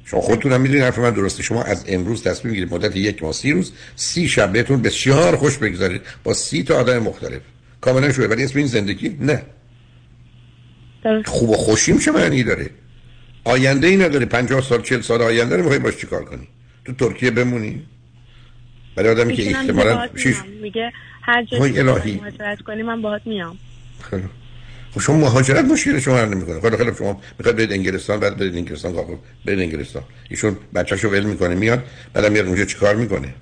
شما 0.04 0.20
خودتون 0.20 0.52
هم 0.52 0.60
می‌دونید 0.60 0.82
حرف 0.82 0.98
من 0.98 1.10
درسته. 1.10 1.42
شما 1.42 1.62
از 1.62 1.84
امروز 1.88 2.22
تصمیم 2.22 2.52
می‌گیرید. 2.52 2.74
مدت 2.74 2.96
یک 2.96 3.22
ماه 3.22 3.32
سی 3.32 3.52
روز 3.52 3.72
سی 3.96 4.28
شب 4.28 4.52
بهتون 4.52 4.82
بسیار 4.82 5.36
خوش 5.36 5.58
بگذارید. 5.58 6.02
با 6.24 6.34
سی 6.34 6.62
تا 6.62 6.80
آدم 6.80 6.98
مختلف. 6.98 7.40
کاملا 7.82 8.12
شده 8.12 8.28
ولی 8.28 8.44
اسم 8.44 8.58
این 8.58 8.66
زندگی؟ 8.66 9.16
نه. 9.20 9.42
خوب 11.24 11.50
و 11.50 11.56
خوشیم 11.56 11.98
چه 11.98 12.12
معنی 12.12 12.42
داره؟ 12.42 12.70
آینده 13.44 13.86
ای 13.86 13.96
نداره. 13.96 14.26
50 14.26 14.60
سال 14.60 14.82
40 14.82 15.00
سال 15.00 15.22
آینده 15.22 15.56
رو 15.56 15.62
می‌خوای 15.62 15.78
باش 15.78 15.96
چیکار 15.96 16.24
کنی 16.24 16.48
تو 16.84 16.92
ترکیه 16.92 17.30
بمونی؟ 17.30 17.82
برای 18.96 19.10
آدمی 19.10 19.36
که 19.36 19.42
احتمالاً 19.56 20.08
شیش. 20.16 20.36
میگه 20.62 20.92
هر 21.22 21.44
جایی 21.44 21.78
الهی. 21.78 22.14
مهاجرت 22.14 22.60
کنی 22.60 22.82
من 22.82 23.02
باهات 23.02 23.22
میام. 23.26 23.58
خیلی. 24.10 24.22
خب 24.94 25.00
شما 25.00 25.16
مهاجرت 25.16 25.64
مشکل 25.64 25.98
شما 25.98 26.16
حل 26.16 26.28
نمی‌کنه. 26.28 26.60
خیلی 26.60 26.76
خیلی 26.76 26.90
شما 26.98 27.20
می‌خواد 27.38 27.56
برید 27.56 27.72
انگلستان 27.72 28.20
بعد 28.20 28.36
برید 28.36 28.56
انگلستان 28.56 28.92
خب 28.92 29.18
برید 29.44 29.60
انگلستان. 29.60 30.02
ایشون 30.30 30.56
بچه‌شو 30.74 31.08
ول 31.08 31.24
می‌کنه. 31.24 31.54
میاد 31.54 31.84
بعدم 32.12 32.32
میاد 32.32 32.46
اونجا 32.46 32.64
چیکار 32.64 32.96
می‌کنه؟ 32.96 33.34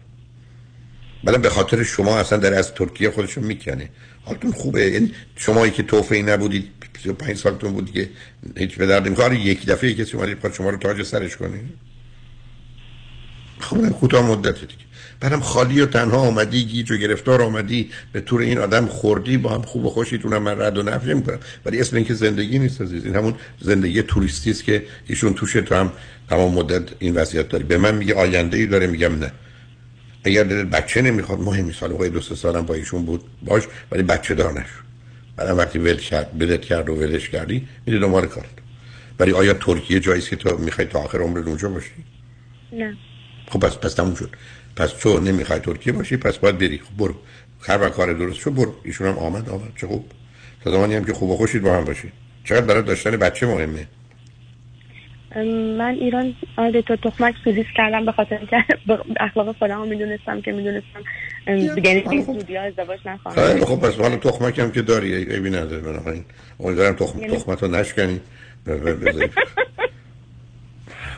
بعدم 1.25 1.43
به 1.43 1.51
خاطر 1.51 1.83
شما 1.83 2.19
اصلا 2.19 2.39
در 2.39 2.55
از 2.55 2.75
ترکیه 2.75 3.11
خودشون 3.11 3.45
می‌کنه. 3.45 3.89
حالتون 4.25 4.53
خوبه؟ 4.53 4.87
این 4.87 5.11
شمایی 5.37 5.73
که 5.73 5.83
توفی 5.83 6.23
نبودید 6.23 6.71
35 7.05 7.37
سالتون 7.37 7.73
بود 7.73 7.93
که 7.93 8.11
هیچ 8.57 8.77
به 8.77 8.87
درد 8.87 9.07
نمی‌خوره. 9.07 9.41
یک 9.41 9.67
دفعه 9.67 9.95
کسی 9.95 10.17
اومد 10.17 10.37
بخواد 10.37 10.53
شما 10.53 10.71
رو 10.71 10.77
تاج 10.77 11.03
سرش 11.03 11.37
کنه 11.37 11.61
خب 13.59 13.89
کوتاه 13.89 14.27
مدته 14.31 14.67
دیگه. 14.67 14.85
بعدم 15.21 15.41
خالی 15.41 15.81
و 15.81 15.87
تنها 15.87 16.19
آمدی 16.19 16.65
گیج 16.65 16.91
و 16.91 16.97
گرفتار 16.97 17.43
آمدی 17.43 17.91
به 18.13 18.21
طور 18.21 18.41
این 18.41 18.59
آدم 18.59 18.87
خوردی 18.87 19.37
با 19.37 19.51
هم 19.51 19.63
خوب 19.63 19.85
و 19.85 19.91
خوشیتون 19.91 20.39
من 20.39 20.61
رد 20.61 20.79
و 20.79 20.83
نفی 20.83 21.15
می‌کنم 21.15 21.39
ولی 21.65 21.81
اسم 21.81 21.97
اینکه 21.97 22.15
زندگی 22.15 22.59
نیست 22.59 22.81
عزیز. 22.81 23.05
این 23.05 23.17
همون 23.17 23.35
زندگی 23.61 24.03
توریستی 24.03 24.51
است 24.51 24.65
که 24.65 24.85
ایشون 25.07 25.35
توشه 25.35 25.61
تو 25.61 25.75
هم 25.75 25.93
تمام 26.29 26.55
مدت 26.55 26.83
این 26.99 27.15
وضعیت 27.15 27.49
داری 27.49 27.65
به 27.65 27.79
من 27.79 27.95
میگه 27.95 28.15
آینده 28.15 28.57
ای 28.57 28.67
داره 28.67 28.87
میگم 28.87 29.19
نه. 29.19 29.33
اگر 30.25 30.45
دلت 30.45 30.67
بچه 30.67 31.03
نمی‌خواد 31.03 31.41
مهم 31.41 31.73
سال 31.73 31.93
وقتی 31.93 32.09
دو 32.09 32.21
سه 32.21 32.35
سالم 32.35 32.67
با 32.67 32.75
ایشون 32.75 33.05
بود 33.05 33.25
باش 33.43 33.63
ولی 33.93 34.03
بچه 34.03 34.35
دار 34.35 34.53
نشو. 34.53 34.81
بعدم 35.37 35.59
وقتی 35.59 35.79
ول 35.79 35.97
کرد 35.97 36.39
بلت 36.39 36.61
کرد 36.61 36.89
و 36.89 36.95
ولش 36.95 37.29
کردی 37.29 37.69
میری 37.87 38.01
دنبال 38.01 38.27
کارت. 38.27 38.51
ولی 39.19 39.33
آیا 39.33 39.55
ترکیه 39.55 40.01
جایی 40.01 40.23
که 40.23 40.37
تو 40.37 40.59
می‌خوای 40.59 40.87
تا 40.87 40.99
آخر 40.99 41.19
عمرت 41.19 41.47
اونجا 41.47 41.69
باشی؟ 41.69 41.91
نه. 42.73 42.97
خب 43.51 43.61
پس 43.61 43.77
پس 43.77 43.95
تموم 43.95 44.15
شد. 44.15 44.31
پس 44.77 44.91
تو 44.91 45.21
نمی‌خوای 45.21 45.59
ترکیه 45.59 45.93
باشی 45.93 46.17
پس 46.17 46.39
باید 46.39 46.59
بری. 46.59 46.79
خب 46.79 46.97
برو. 46.99 47.15
هر 47.61 47.81
وقت 47.81 47.93
کار 47.93 48.13
درست 48.13 48.39
شو 48.39 48.51
برو. 48.51 48.75
ایشون 48.85 49.07
هم 49.09 49.19
آمد 49.19 49.49
آمد. 49.49 49.73
چه 49.81 49.87
خوب. 49.87 50.13
تا 50.65 50.71
زمانی 50.71 50.95
هم 50.95 51.05
که 51.05 51.13
خوب 51.13 51.31
و 51.31 51.37
خوشید 51.37 51.63
با 51.63 51.77
هم 51.77 51.85
باشید. 51.85 52.13
چقدر 52.45 52.67
برای 52.67 52.83
داشتن 52.83 53.11
بچه 53.11 53.47
مهمه. 53.47 53.87
من 55.37 55.97
ایران 56.01 56.35
آره 56.57 56.83
تو 56.83 56.97
تخمک 56.97 57.35
سوزیس 57.45 57.67
کردم 57.77 58.05
به 58.05 58.13
خاطر 58.13 58.39
که 58.51 58.65
اخلاق 59.21 59.57
خودم 59.57 59.89
می‌دونستم 59.89 60.41
که 60.41 60.53
می‌دونستم. 60.53 61.01
دیگه 61.75 62.05
این 62.11 62.23
زودی 62.23 62.57
ها 62.57 62.63
ازدواج 62.63 63.01
نخواهم 63.07 63.65
خب 63.65 63.81
پس 63.81 63.95
حالا 63.97 64.17
تخمک 64.17 64.59
هم 64.59 64.73
که 64.73 64.83
داری 64.83 65.15
عیبی 65.15 65.51
نداره 65.51 65.83
بنابراین. 65.83 66.25
امیدوارم 66.61 66.95
تخم 66.95 67.27
تخمتو 67.27 67.69
نشکنی. 67.69 68.21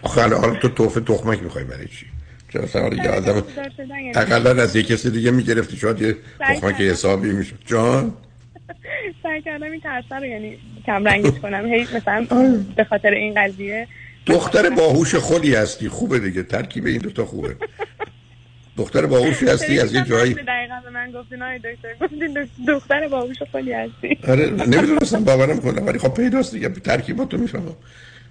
آخه 0.02 0.20
حالا 0.20 0.54
تو 0.54 0.68
توفه 0.68 1.00
تخمک 1.00 1.42
می‌خوای 1.42 1.64
برای 1.64 1.86
چی؟ 1.86 2.06
چرا 2.52 2.66
سوال 2.66 2.92
یه 2.92 3.10
آدم 3.10 3.42
اقلا 4.14 4.62
از 4.62 4.76
یه 4.76 4.82
کسی 4.82 5.10
دیگه 5.10 5.30
می‌گرفتی 5.30 5.76
شاید 5.76 6.02
یه 6.02 6.16
تخمک 6.40 6.74
حسابی 6.74 7.32
میشه 7.32 7.54
جان؟ 7.66 8.12
سعی 9.22 9.42
کردم 9.42 9.70
این 9.70 9.80
ترسه 9.80 10.16
رو 10.16 10.24
یعنی 10.24 10.58
کم 10.86 11.04
رنگش 11.04 11.40
کنم. 11.42 11.66
هی 11.66 11.82
مثلا 11.82 12.26
به 12.76 12.84
خاطر 12.84 13.10
این 13.10 13.34
قضیه 13.36 13.86
دختر 14.26 14.70
باهوش 14.70 15.14
خودی 15.14 15.54
هستی. 15.54 15.88
خوبه 15.88 16.18
دیگه. 16.18 16.42
ترکیب 16.42 16.86
این 16.86 16.98
دوتا 16.98 17.24
خوبه. 17.24 17.56
دختر 18.76 19.06
باهوشی 19.06 19.46
هستی 19.46 19.80
از 19.80 19.94
یه 19.94 20.04
جایی. 20.04 20.34
دقیقا 20.34 20.80
به 20.84 20.90
من 20.90 21.12
گفتین 21.12 21.42
آقای 21.42 21.58
دکتر 21.58 21.94
گفتین 22.00 22.48
دختر 22.68 23.08
باهوش 23.08 23.36
خودی 23.50 23.72
هستی. 23.72 24.18
آره 24.28 24.50
نمی‌دونستم 24.50 25.24
باورم 25.24 25.60
کنم 25.60 25.86
ولی 25.86 25.98
خب 25.98 26.14
پیداست 26.14 26.52
دیگه. 26.52 26.68
ترکیباتو 26.68 27.38
می‌فهمم. 27.38 27.76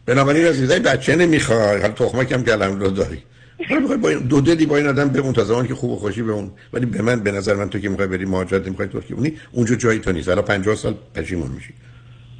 بنابراین 0.05 0.45
از 0.45 0.59
ایزای 0.59 0.79
بچه 0.79 1.15
نمی‌خوای. 1.15 1.81
حالا 1.81 1.93
تخمک 1.93 2.31
هم 2.31 2.43
کلم 2.43 2.79
رو 2.79 2.89
داری. 2.89 3.23
حالا 3.69 3.81
می‌خوای 3.81 3.97
با 3.97 4.09
این 4.09 4.19
دو 4.19 4.41
دلی 4.41 4.65
با 4.65 4.77
این 4.77 4.87
آدم 4.87 5.09
بمون 5.09 5.33
تا 5.33 5.43
زمانی 5.43 5.67
که 5.67 5.75
خوب 5.75 5.91
و 5.91 5.95
خوشی 5.95 6.21
بمون. 6.21 6.51
ولی 6.73 6.85
به 6.85 7.01
من 7.01 7.19
به 7.19 7.31
نظر 7.31 7.53
من 7.53 7.69
تو 7.69 7.79
که 7.79 7.89
می‌خوای 7.89 8.07
بری 8.07 8.25
مهاجرت 8.25 8.67
می‌خوای 8.67 8.87
ترکیه 8.87 9.15
بونی 9.15 9.37
اونجا 9.51 9.75
جایی 9.75 9.99
تو 9.99 10.11
نیست. 10.11 10.29
حالا 10.29 10.41
50 10.41 10.75
سال 10.75 10.95
پشیمون 11.15 11.51
میشی. 11.51 11.73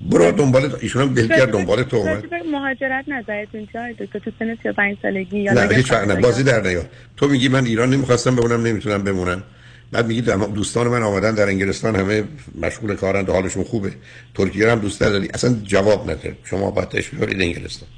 برو 0.09 0.31
دنبال 0.31 0.75
ایشون 0.81 1.01
هم 1.01 1.13
دلگر 1.13 1.45
دنبال 1.45 1.83
تو 1.83 1.97
اومد. 1.97 2.23
مهاجرت 2.51 3.05
چیه 3.27 3.95
دکتر 3.99 4.19
تو 4.19 4.31
سن 4.39 4.57
35 4.63 4.97
سالگی 5.01 5.39
یا 5.39 5.53
نه 5.53 5.75
هیچ 5.75 5.91
نه 5.91 6.15
بازی 6.15 6.43
در 6.43 6.61
نیار. 6.61 6.85
تو 7.17 7.27
میگی 7.27 7.47
من 7.47 7.65
ایران 7.65 7.89
نمی‌خواستم 7.89 8.35
بمونم 8.35 8.65
نمی‌تونم 8.67 9.03
بمونم. 9.03 9.43
بعد 9.91 10.07
میگی 10.07 10.21
دوستان 10.21 10.87
من 10.87 11.03
آمدن 11.03 11.35
در 11.35 11.47
انگلستان 11.47 11.95
همه 11.95 12.23
مشغول 12.61 12.95
کارند 12.95 13.29
و 13.29 13.33
حالشون 13.33 13.63
خوبه. 13.63 13.91
ترکیه 14.35 14.71
هم 14.71 14.79
دوست 14.79 14.99
داری 14.99 15.29
اصلا 15.33 15.55
جواب 15.63 16.11
نده. 16.11 16.35
شما 16.43 16.71
باید 16.71 16.89
برید 16.89 17.41
انگلستان. 17.41 17.89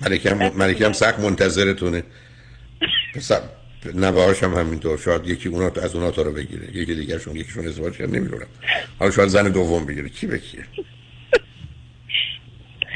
ملکم 0.00 0.50
ملکم 0.62 0.92
سخت 0.92 1.20
منتظرتونه. 1.20 2.02
پسر 3.14 3.40
نوهاش 3.94 4.42
هم 4.42 4.54
همینطور. 4.54 4.98
شاید 4.98 5.26
یکی 5.26 5.48
اونا 5.48 5.70
از 5.82 5.94
اونا 5.94 6.10
تا 6.10 6.22
رو 6.22 6.32
بگیره. 6.32 6.76
یکی 6.76 6.94
دیگرشون 6.94 7.36
یکیشون 7.36 7.66
ازدواج 7.66 7.92
کرد 7.92 8.16
نمی‌دونم. 8.16 8.46
حالا 8.98 9.10
شاید 9.10 9.28
زن 9.28 9.48
دوم 9.48 9.86
بگیره. 9.86 10.08
کی 10.08 10.26
بکیه 10.26 10.64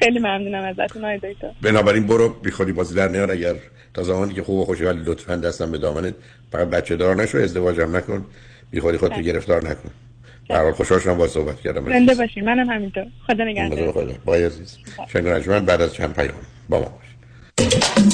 خیلی 0.04 0.18
ممنونم 0.18 0.64
ازتون 0.64 1.16
دکتر. 1.16 1.50
بنابراین 1.62 2.06
برو 2.06 2.28
بیخودی 2.28 2.72
بازی 2.72 2.94
در 2.94 3.08
نیار. 3.08 3.30
اگر 3.30 3.54
تا 3.94 4.02
زمانی 4.02 4.34
که 4.34 4.42
خوب 4.42 4.58
و 4.58 4.64
خوشی 4.64 4.84
ولی 4.84 5.02
لطفا 5.04 5.36
دستم 5.36 5.70
به 5.70 5.78
دامنت 5.78 6.14
فقط 6.52 6.68
بچه 6.68 6.96
دار 6.96 7.16
نشو 7.16 7.38
ازدواج 7.38 7.80
هم 7.80 7.96
نکن. 7.96 8.26
بیخودی 8.70 8.98
خودتو 8.98 9.20
گرفتار 9.20 9.64
نکن. 9.70 9.90
به 10.48 10.56
حال 10.56 10.72
خوشحال 10.72 11.00
شدم 11.00 11.18
با 11.18 11.28
صحبت 11.28 11.60
کردم. 11.60 11.84
زنده 11.84 12.14
باشین 12.14 12.44
منم 12.44 12.70
همینطور. 12.70 13.06
خدا 13.26 13.44
نگهدار. 13.44 14.14
با 14.24 14.34
عزیز. 14.34 14.78
شنگ 15.12 15.64
بعد 15.64 15.82
از 15.82 15.94
چند 15.94 16.14
پیام. 16.14 16.34
با 16.68 16.80
ما 16.80 16.84
باش. 16.84 18.13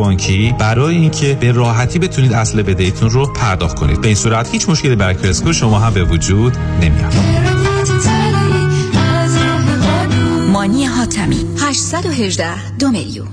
بانکی 0.01 0.55
برای 0.59 0.95
اینکه 0.95 1.37
به 1.39 1.51
راحتی 1.51 1.99
بتونید 1.99 2.33
اصل 2.33 2.61
بدهیتون 2.61 3.09
رو 3.09 3.33
پرداخت 3.33 3.79
کنید. 3.79 4.01
به 4.01 4.07
این 4.07 4.15
صورت 4.15 4.49
هیچ 4.51 4.69
مشکلی 4.69 4.95
برای 4.95 5.15
credit 5.15 5.36
score 5.36 5.53
شما 5.53 5.79
هم 5.79 5.93
به 5.93 6.03
وجود 6.03 6.57
نمیاد. 6.81 7.13
مانی 10.51 10.85
حاتمی 10.85 11.45
818 11.59 12.77
دو 12.77 12.91
میلیون. 12.91 13.27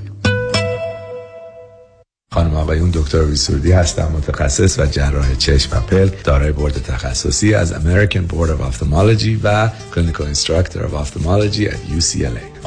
خانم 2.32 2.54
آقایون 2.54 2.90
دکتر 2.90 3.22
وی 3.22 3.37
سرودی 3.37 3.72
هستم 3.72 4.12
متخصص 4.16 4.78
و 4.78 4.86
جراح 4.86 5.34
چشم 5.34 5.76
و 5.76 5.80
پلک 5.80 6.24
دارای 6.24 6.52
بورد 6.52 6.82
تخصصی 6.82 7.54
از 7.54 7.72
American 7.72 8.32
Board 8.32 8.48
of 8.48 8.74
Ophthalmology 8.74 9.38
و 9.42 9.70
Clinical 9.94 10.36
Instructor 10.36 10.78
of 10.78 10.92
Ophthalmology 10.92 11.68
at 11.68 11.98
UCLA 11.98 12.57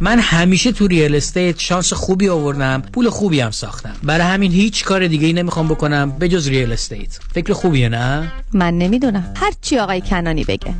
من 0.00 0.18
همیشه 0.18 0.72
تو 0.72 0.86
real 0.86 1.14
estate 1.14 1.58
شانس 1.58 1.92
خوبی 1.92 2.28
آوردم 2.28 2.82
پول 2.92 3.10
خوبی 3.10 3.40
هم 3.40 3.50
ساختم. 3.50 3.94
برای 4.02 4.26
همین 4.26 4.52
هیچ 4.52 4.84
کار 4.84 5.06
دیگه 5.06 5.26
ای 5.26 5.32
نمی‌خوام 5.32 5.68
بکنم 5.68 6.10
به 6.18 6.28
جز 6.28 6.48
real 6.48 6.72
estate 6.72 7.18
فکر 7.34 7.52
خوبیه 7.52 7.88
نه؟ 7.88 8.32
من 8.52 8.78
نمی‌دونم. 8.78 9.34
هر 9.36 9.52
چی 9.60 9.78
آقای 9.78 10.00
کنانی 10.00 10.44
بگه. 10.44 10.74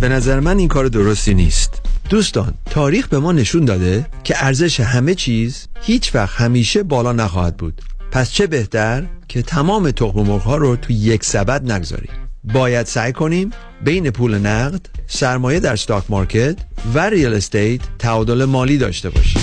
به 0.00 0.08
نظر 0.08 0.40
من 0.40 0.58
این 0.58 0.68
کار 0.68 0.88
درستی 0.88 1.34
نیست. 1.34 1.82
دوستان 2.10 2.54
تاریخ 2.70 3.08
به 3.08 3.18
ما 3.18 3.32
نشون 3.32 3.64
داده 3.64 4.06
که 4.24 4.44
ارزش 4.44 4.80
همه 4.80 5.14
چیز 5.14 5.66
هیچ 5.82 6.14
وقت 6.14 6.40
همیشه 6.40 6.82
بالا 6.82 7.12
نخواهد 7.12 7.56
بود. 7.56 7.82
پس 8.10 8.30
چه 8.30 8.46
بهتر 8.46 9.06
که 9.28 9.42
تمام 9.42 9.90
تخم 9.90 10.20
مرغ 10.20 10.42
ها 10.42 10.56
رو 10.56 10.76
تو 10.76 10.92
یک 10.92 11.24
سبد 11.24 11.72
نگذاریم. 11.72 12.27
باید 12.52 12.86
سعی 12.86 13.12
کنیم 13.12 13.50
بین 13.84 14.10
پول 14.10 14.38
نقد 14.38 14.80
سرمایه 15.06 15.60
در 15.60 15.76
stock 15.76 16.04
market 16.08 16.56
و 16.94 16.98
real 17.10 17.34
estate 17.34 17.80
تعادل 17.98 18.44
مالی 18.44 18.78
داشته 18.78 19.10
باشیم. 19.10 19.42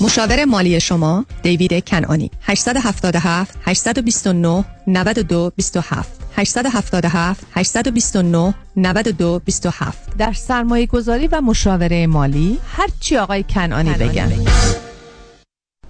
مشاور 0.00 0.44
مالی 0.44 0.80
شما 0.80 1.24
دیوید 1.42 1.84
کنانی 1.84 2.30
877 2.42 3.58
829 3.64 4.64
92 4.86 5.52
27 5.56 6.20
877 6.36 7.46
829 7.54 8.54
92 8.76 9.40
27 9.44 10.16
در 10.18 10.32
سرمایه 10.32 10.86
گذاری 10.86 11.26
و 11.26 11.40
مشاوره 11.40 12.06
مالی 12.06 12.58
هر 12.76 12.88
چی 13.00 13.16
آقای 13.16 13.42
کنانی 13.42 13.92
بگن. 13.92 14.32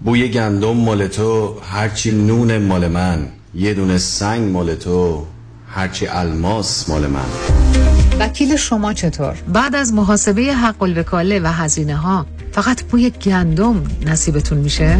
بوی 0.05 0.29
گندم 0.29 0.77
مال 0.77 1.07
تو 1.07 1.61
هرچی 1.61 2.11
نون 2.11 2.59
مال 2.59 2.89
من. 2.89 3.29
یه 3.55 3.75
دونه 3.75 3.99
سنگ 3.99 4.51
مال 4.53 4.75
تو. 4.75 5.27
هرچی 5.69 6.07
الماس 6.07 6.89
مال 6.89 7.07
من. 7.07 7.21
وکیل 8.21 8.57
شما 8.57 8.93
چطور؟ 8.93 9.35
بعد 9.53 9.75
از 9.75 9.93
محاسبه 9.93 10.43
حق 10.43 10.83
الوکاله 10.83 11.41
و 11.41 11.47
هزینه 11.47 11.97
ها 11.97 12.27
فقط 12.53 12.83
بوی 12.83 13.11
گندم 13.11 13.83
نصیبتون 14.07 14.59
میشه؟ 14.59 14.99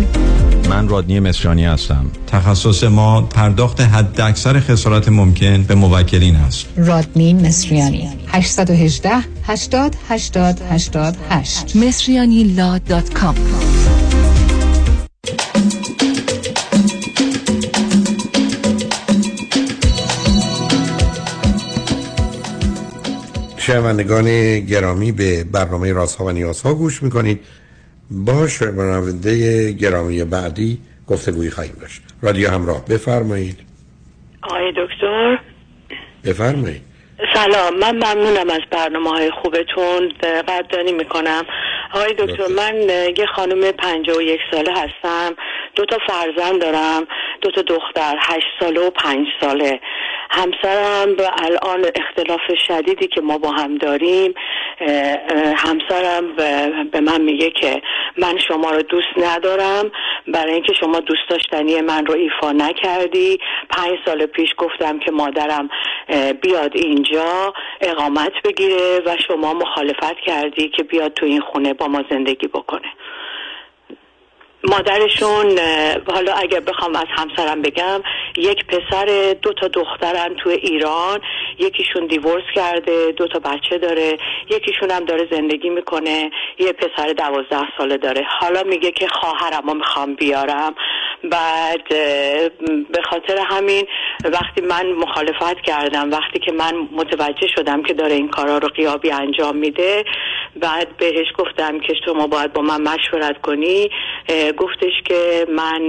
من 0.69 0.89
رادنی 0.89 1.21
مصریانی 1.21 1.65
هستم. 1.65 2.07
تخصص 2.27 2.85
ما 2.85 3.23
پرداخت 3.23 3.81
حد 3.81 4.21
اکثر 4.21 4.61
خسارت 4.61 5.09
ممکن 5.09 5.63
به 5.63 5.75
موکلین 5.75 6.37
است. 6.37 6.67
رادنی 6.77 7.33
مصریانی. 7.35 8.09
818 8.29 9.11
80 9.43 9.97
80 10.09 10.61
88 10.71 11.77
مصریانی 11.77 12.45
لا 12.45 12.79
دات 12.79 13.15
کام. 13.15 13.35
شنوندگان 23.69 24.61
گرامی 24.61 25.13
به 25.13 25.45
برنامه 25.53 25.93
رازها 25.93 26.25
و 26.25 26.31
نیازها 26.31 26.75
گوش 26.75 27.03
می‌کنید. 27.03 27.41
با 28.11 28.47
شنونده 28.47 29.73
گرامی 29.73 30.25
بعدی 30.25 30.79
گفتگویی 31.09 31.51
خواهیم 31.51 31.77
داشت. 31.81 32.03
رادیو 32.23 32.51
همراه 32.51 32.85
بفرمایید. 32.85 33.59
آقای 34.43 34.73
دکتر. 34.73 35.39
بفرمایید. 36.25 36.83
سلام 37.35 37.79
من 37.79 37.97
ممنونم 37.97 38.51
از 38.51 38.61
برنامه 38.71 39.11
های 39.11 39.31
خوبتون 39.43 40.13
قدردانی 40.23 40.93
می‌کنم. 40.93 41.43
آقای 41.95 42.15
دکتر 42.19 42.47
من 42.57 42.75
یه 43.19 43.27
خانم 43.37 43.73
پنجاه 43.73 44.17
و 44.17 44.23
یک 44.23 44.41
ساله 44.51 44.73
هستم. 44.73 45.35
دو 45.77 45.85
تا 45.85 45.99
فرزند 46.07 46.61
دارم. 46.61 47.03
دو 47.43 47.51
تا 47.51 47.63
دختر 47.63 48.17
هشت 48.21 48.47
ساله 48.61 48.81
و 48.81 48.91
پنج 48.91 49.27
ساله. 49.41 49.81
همسرم 50.31 51.15
به 51.17 51.31
الان 51.43 51.85
اختلاف 51.95 52.41
شدیدی 52.67 53.07
که 53.07 53.21
ما 53.21 53.39
با 53.39 53.51
هم 53.51 53.79
داریم 53.79 54.35
همسرم 55.57 56.37
به 56.93 57.01
من 57.01 57.21
میگه 57.21 57.51
که 57.51 57.83
من 58.17 58.39
شما 58.39 58.71
رو 58.71 58.83
دوست 58.83 59.09
ندارم 59.17 59.91
برای 60.29 60.53
اینکه 60.53 60.73
شما 60.73 61.01
دوست 61.01 61.29
داشتنی 61.29 61.81
من 61.81 62.07
رو 62.07 62.15
ایفا 62.15 62.53
نکردی. 62.53 63.39
پنج 63.71 63.99
سال 64.05 64.27
پیش 64.27 64.55
گفتم 64.59 64.99
که 64.99 65.11
مادرم 65.11 65.69
بیاد 66.43 66.77
اینجا 66.77 67.55
اقامت 67.81 68.33
بگیره 68.45 69.01
و 69.07 69.17
شما 69.29 69.55
مخالفت 69.55 70.21
کردی 70.27 70.69
که 70.69 70.83
بیاد 70.83 71.15
تو 71.15 71.27
این 71.27 71.41
خونه 71.41 71.75
با 71.75 71.89
ما 71.89 72.05
زندگی 72.11 72.47
بکنه. 72.47 72.93
مادرشون 74.69 75.59
حالا 76.07 76.33
اگر 76.33 76.61
بخوام 76.61 76.97
از 76.97 77.07
همسرم 77.17 77.63
بگم 77.63 78.03
یک 78.37 78.67
پسر 78.67 79.35
دو 79.43 79.53
تا 79.53 79.69
دخترن 79.69 80.35
تو 80.35 80.51
ایران. 80.51 81.21
یکیشون 81.59 82.07
دیورس 82.07 82.45
کرده 82.55 83.13
دو 83.13 83.29
تا 83.29 83.39
بچه 83.39 83.79
داره. 83.79 84.19
یکیشون 84.51 84.91
هم 84.91 85.05
داره 85.05 85.29
زندگی 85.31 85.69
می‌کنه. 85.69 86.31
یه 86.59 86.73
پسر 86.73 87.13
دوازده 87.13 87.69
ساله 87.79 87.97
داره. 87.97 88.27
حالا 88.41 88.63
میگه 88.63 88.91
که 88.91 89.09
خواهرم 89.09 89.77
می‌خوام 89.77 90.15
بیارم. 90.15 90.75
بعد 91.25 91.89
به 92.93 93.03
خاطر 93.11 93.39
همین 93.39 93.87
وقتی 94.25 94.61
من 94.61 94.93
مخالفت 94.93 95.61
کردم 95.61 96.11
وقتی 96.11 96.39
که 96.39 96.53
من 96.53 96.89
متوجه 96.93 97.47
شدم 97.57 97.83
که 97.83 97.95
داره 97.95 98.15
این 98.15 98.29
کارا 98.29 98.59
رو 98.59 98.69
قیابی 98.69 99.11
انجام 99.11 99.57
میده 99.57 100.05
بعد 100.57 100.97
بهش 100.97 101.27
گفتم 101.39 101.81
که 101.81 101.95
شما 102.05 102.27
باید 102.27 102.53
با 102.53 102.63
من 102.63 102.83
مشورت 102.83 103.41
کنی. 103.43 103.91
گفتش 104.59 104.93
که 105.05 105.47
من 105.57 105.83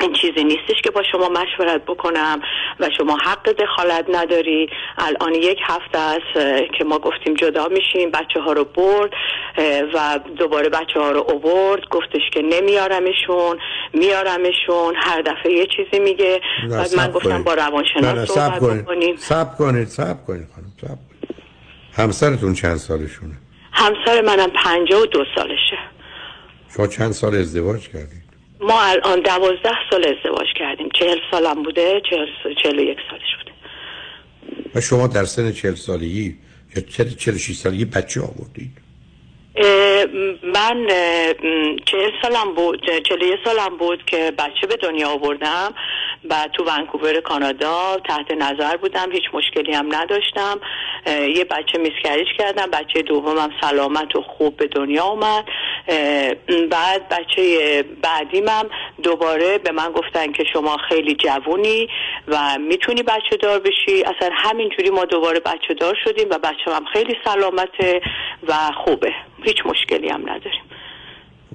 این 0.00 0.12
چیزی 0.12 0.44
نیستش 0.44 0.82
که 0.84 0.90
با 0.90 1.02
شما 1.12 1.28
مشورت 1.28 1.84
بکنم 1.84 2.40
و 2.80 2.90
شما 2.98 3.16
حق 3.16 3.52
دخالت 3.52 4.04
نداری. 4.08 4.70
الان 4.98 5.34
یک 5.34 5.58
هفته 5.66 5.98
است 5.98 6.34
که 6.78 6.84
ما 6.84 6.98
گفتیم 6.98 7.34
جدا 7.34 7.68
میشیم 7.68 8.10
بچه 8.10 8.40
ها 8.40 8.52
رو 8.52 8.64
برد 8.64 9.10
و 9.94 10.20
دوباره 10.36 10.68
بچه 10.68 11.00
ها 11.00 11.10
رو 11.10 11.26
اوورد. 11.28 11.88
گفتش 11.90 12.20
که 12.34 12.42
نمیارمشون 12.42 13.58
میارمشون. 13.92 14.94
هر 14.96 15.20
دفعه 15.20 15.52
یه 15.52 15.66
چیزی 15.66 16.02
میگه. 16.02 16.40
بعد 16.70 16.94
من 16.96 17.10
گفتم 17.10 17.42
با 17.42 17.54
روانشناس 17.54 18.28
صحبت 18.28 18.60
بکنیم. 18.60 19.16
سب 19.16 19.56
کنید 19.58 19.88
سب 19.88 20.26
کنید 20.26 20.46
خانم 20.54 20.72
سب 20.80 20.88
کنید. 20.88 21.38
همسرتون 21.96 22.54
چند 22.54 22.76
سالشونه؟ 22.76 23.34
همسر 23.72 24.20
منم 24.20 24.50
پنجاه 24.64 25.02
و 25.02 25.06
دو 25.06 25.24
سالشه. 25.34 25.78
شما 26.78 26.86
چند 26.86 27.12
سال 27.12 27.34
ازدواج 27.34 27.88
کردید 27.88 28.22
ما 28.60 28.82
الان 28.82 29.20
دوازده 29.20 29.72
سال 29.90 30.04
ازدواج 30.04 30.46
کردیم. 30.56 30.88
چهل 30.94 31.18
سالم 31.30 31.62
بوده 31.62 32.02
چهل 32.10 32.78
و 32.78 32.82
یک 32.82 32.98
سالش 33.10 33.36
بوده. 33.38 33.52
و 34.74 34.80
شما 34.80 35.06
در 35.06 35.24
سن 35.24 35.52
چهل 35.52 35.74
سالگی 35.74 36.36
یا 36.76 36.82
چهل 37.18 37.36
شیش 37.36 37.56
سالگی 37.56 37.84
بچه 37.84 38.20
آوردید؟ 38.20 38.70
من 40.54 40.86
چهل 41.86 42.10
سالم 42.22 42.54
بود 42.54 42.80
چهل 43.08 43.22
یک 43.22 43.38
سالم 43.44 43.76
بود 43.78 44.04
که 44.06 44.32
بچه 44.38 44.66
به 44.68 44.76
دنیا 44.76 45.08
آوردم. 45.08 45.74
و 46.30 46.48
تو 46.52 46.64
ونکوور 46.64 47.20
کانادا 47.20 47.96
تحت 48.08 48.30
نظر 48.30 48.76
بودم 48.76 49.12
هیچ 49.12 49.22
مشکلی 49.32 49.72
هم 49.72 49.94
نداشتم. 49.94 50.60
یه 51.06 51.44
بچه 51.44 51.78
میسکریش 51.78 52.28
کردم 52.38 52.70
بچه 52.70 53.02
دومم 53.02 53.50
سلامت 53.60 54.16
و 54.16 54.22
خوب 54.22 54.56
به 54.56 54.66
دنیا 54.66 55.04
اومد. 55.04 55.44
بعد 56.70 57.08
بچه 57.08 57.84
بعدیمم 58.02 58.64
دوباره 59.02 59.58
به 59.58 59.72
من 59.72 59.92
گفتن 59.92 60.32
که 60.32 60.44
شما 60.52 60.76
خیلی 60.88 61.14
جوونی 61.14 61.88
و 62.28 62.58
می‌تونی 62.58 63.02
بچه 63.02 63.36
دار 63.40 63.58
بشی. 63.58 64.02
اصلا 64.02 64.30
همینجوری 64.32 64.90
ما 64.90 65.04
دوباره 65.04 65.40
بچه 65.40 65.74
دار 65.74 65.96
شدیم 66.04 66.28
و 66.30 66.38
بچه 66.38 66.74
هم 66.74 66.84
خیلی 66.92 67.16
سلامته 67.24 68.00
و 68.48 68.54
خوبه. 68.84 69.12
هیچ 69.44 69.66
مشکلی 69.66 70.08
هم 70.08 70.20
نداریم. 70.20 70.62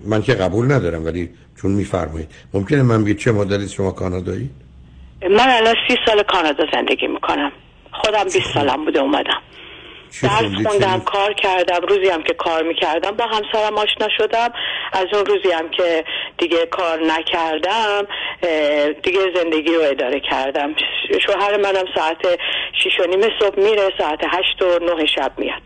من 0.06 0.22
که 0.22 0.34
قبول 0.34 0.72
ندارم 0.72 1.06
ولی 1.06 1.30
چون 1.64 1.72
میفرمایید. 1.72 2.32
ممکنه 2.54 2.84
من 2.84 3.04
بگید 3.04 3.18
چه 3.18 3.32
مدلی 3.32 3.68
شما 3.70 3.92
کانادایی؟ 3.92 4.50
من 5.22 5.50
الان 5.50 5.76
سی 5.88 5.98
سال 6.06 6.24
کانادا 6.24 6.66
زندگی 6.74 7.08
می‌کنم. 7.08 7.52
خودم 7.92 8.24
20 8.24 8.54
سالم 8.54 8.86
بوده 8.86 9.00
اومدم. 9.00 9.42
درس 10.24 10.68
خوندم 10.68 11.00
کار 11.00 11.34
کردم 11.34 11.88
روزی 11.88 12.10
هم 12.10 12.24
که 12.24 12.34
کار 12.34 12.64
می‌کردم 12.64 13.12
با 13.12 13.26
همسرم 13.26 13.78
آشنا 13.78 14.08
شدم. 14.18 14.50
از 14.94 15.06
اون 15.14 15.26
روزی 15.26 15.52
هم 15.52 15.70
که 15.70 16.06
دیگه 16.38 16.66
کار 16.66 17.00
نکردم 17.06 18.08
دیگه 19.04 19.20
زندگی 19.36 19.74
رو 19.74 19.82
اداره 19.82 20.20
کردم. 20.20 20.76
شوهر 21.26 21.58
منم 21.58 21.86
ساعت 21.96 22.40
شیش 22.84 23.00
و 23.00 23.04
نیم 23.04 23.22
صبح 23.40 23.60
میره 23.60 23.90
ساعت 23.98 24.20
هشت 24.24 24.62
و 24.62 24.80
نه 24.86 25.06
شب 25.06 25.32
میاد. 25.38 25.62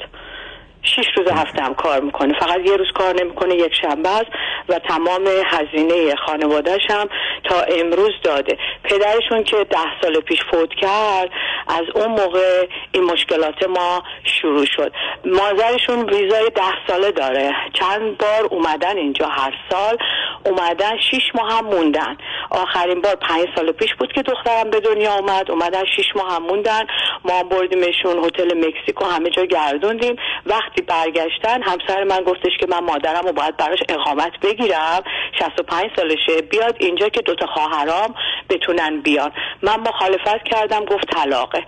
شش 0.87 1.07
روز 1.17 1.31
هفته 1.31 1.63
هم 1.63 1.73
کار 1.73 1.99
می‌کنه. 1.99 2.39
فقط 2.39 2.59
یه 2.65 2.75
روز 2.75 2.91
کار 2.95 3.15
نمی‌کنه 3.15 3.55
یک 3.55 3.73
شنبه 3.81 4.09
است 4.09 4.31
و 4.69 4.79
تمام 4.79 5.27
هزینه 5.45 6.15
خانوادهش 6.15 6.81
هم 6.89 7.09
تا 7.43 7.61
امروز 7.61 8.11
داده. 8.23 8.57
پدرشون 8.83 9.43
که 9.43 9.57
ده 9.63 10.01
سال 10.01 10.19
پیش 10.19 10.39
فوت 10.51 10.69
کرد 10.81 11.29
از 11.67 11.83
اون 11.95 12.07
موقع 12.07 12.67
این 12.91 13.03
مشکلات 13.03 13.67
ما 13.67 14.03
شروع 14.23 14.65
شد. 14.65 14.91
مادرشون 15.25 16.09
ویزای 16.09 16.49
ده 16.55 16.87
ساله 16.87 17.11
داره. 17.11 17.55
چند 17.73 18.17
بار 18.17 18.45
اومدن 18.51 18.97
اینجا 18.97 19.27
هر 19.27 19.53
سال. 19.69 19.97
اومدن 20.45 20.97
شیش 21.11 21.23
ماه 21.35 21.57
هم 21.57 21.65
موندن. 21.65 22.17
آخرین 22.49 23.01
بار 23.01 23.15
پنج 23.15 23.47
سال 23.55 23.71
پیش 23.71 23.95
بود 23.95 24.13
که 24.13 24.21
دخترم 24.21 24.69
به 24.69 24.79
دنیا 24.79 25.13
اومد. 25.13 25.51
اومدن 25.51 25.85
شیش 25.95 26.05
ماه 26.15 26.35
هم 26.35 26.43
موندن. 26.43 26.87
ما 27.25 27.43
بردیمشون 27.43 28.23
هتل 28.23 28.67
مکزیکو 28.67 29.05
همه 29.05 29.29
جا 29.29 29.45
گردوندیم. 29.45 30.15
وقتی 30.45 30.76
برگشتن 30.81 31.63
همسر 31.63 32.03
من 32.03 32.23
گفتش 32.23 32.51
که 32.59 32.67
من 32.69 32.79
مادرم 32.79 33.27
رو 33.27 33.31
باید 33.33 33.57
براش 33.57 33.79
اقامت 33.89 34.39
بگیرم. 34.41 35.03
65 35.39 35.85
سالشه 35.95 36.41
بیاد 36.41 36.75
اینجا 36.79 37.09
که 37.09 37.21
دوتا 37.21 37.45
خواهرام 37.45 38.15
بتونن 38.49 39.01
بیان. 39.01 39.31
من 39.61 39.79
مخالفت 39.79 40.43
کردم 40.51 40.85
گفت 40.85 41.15
طلاقه. 41.15 41.63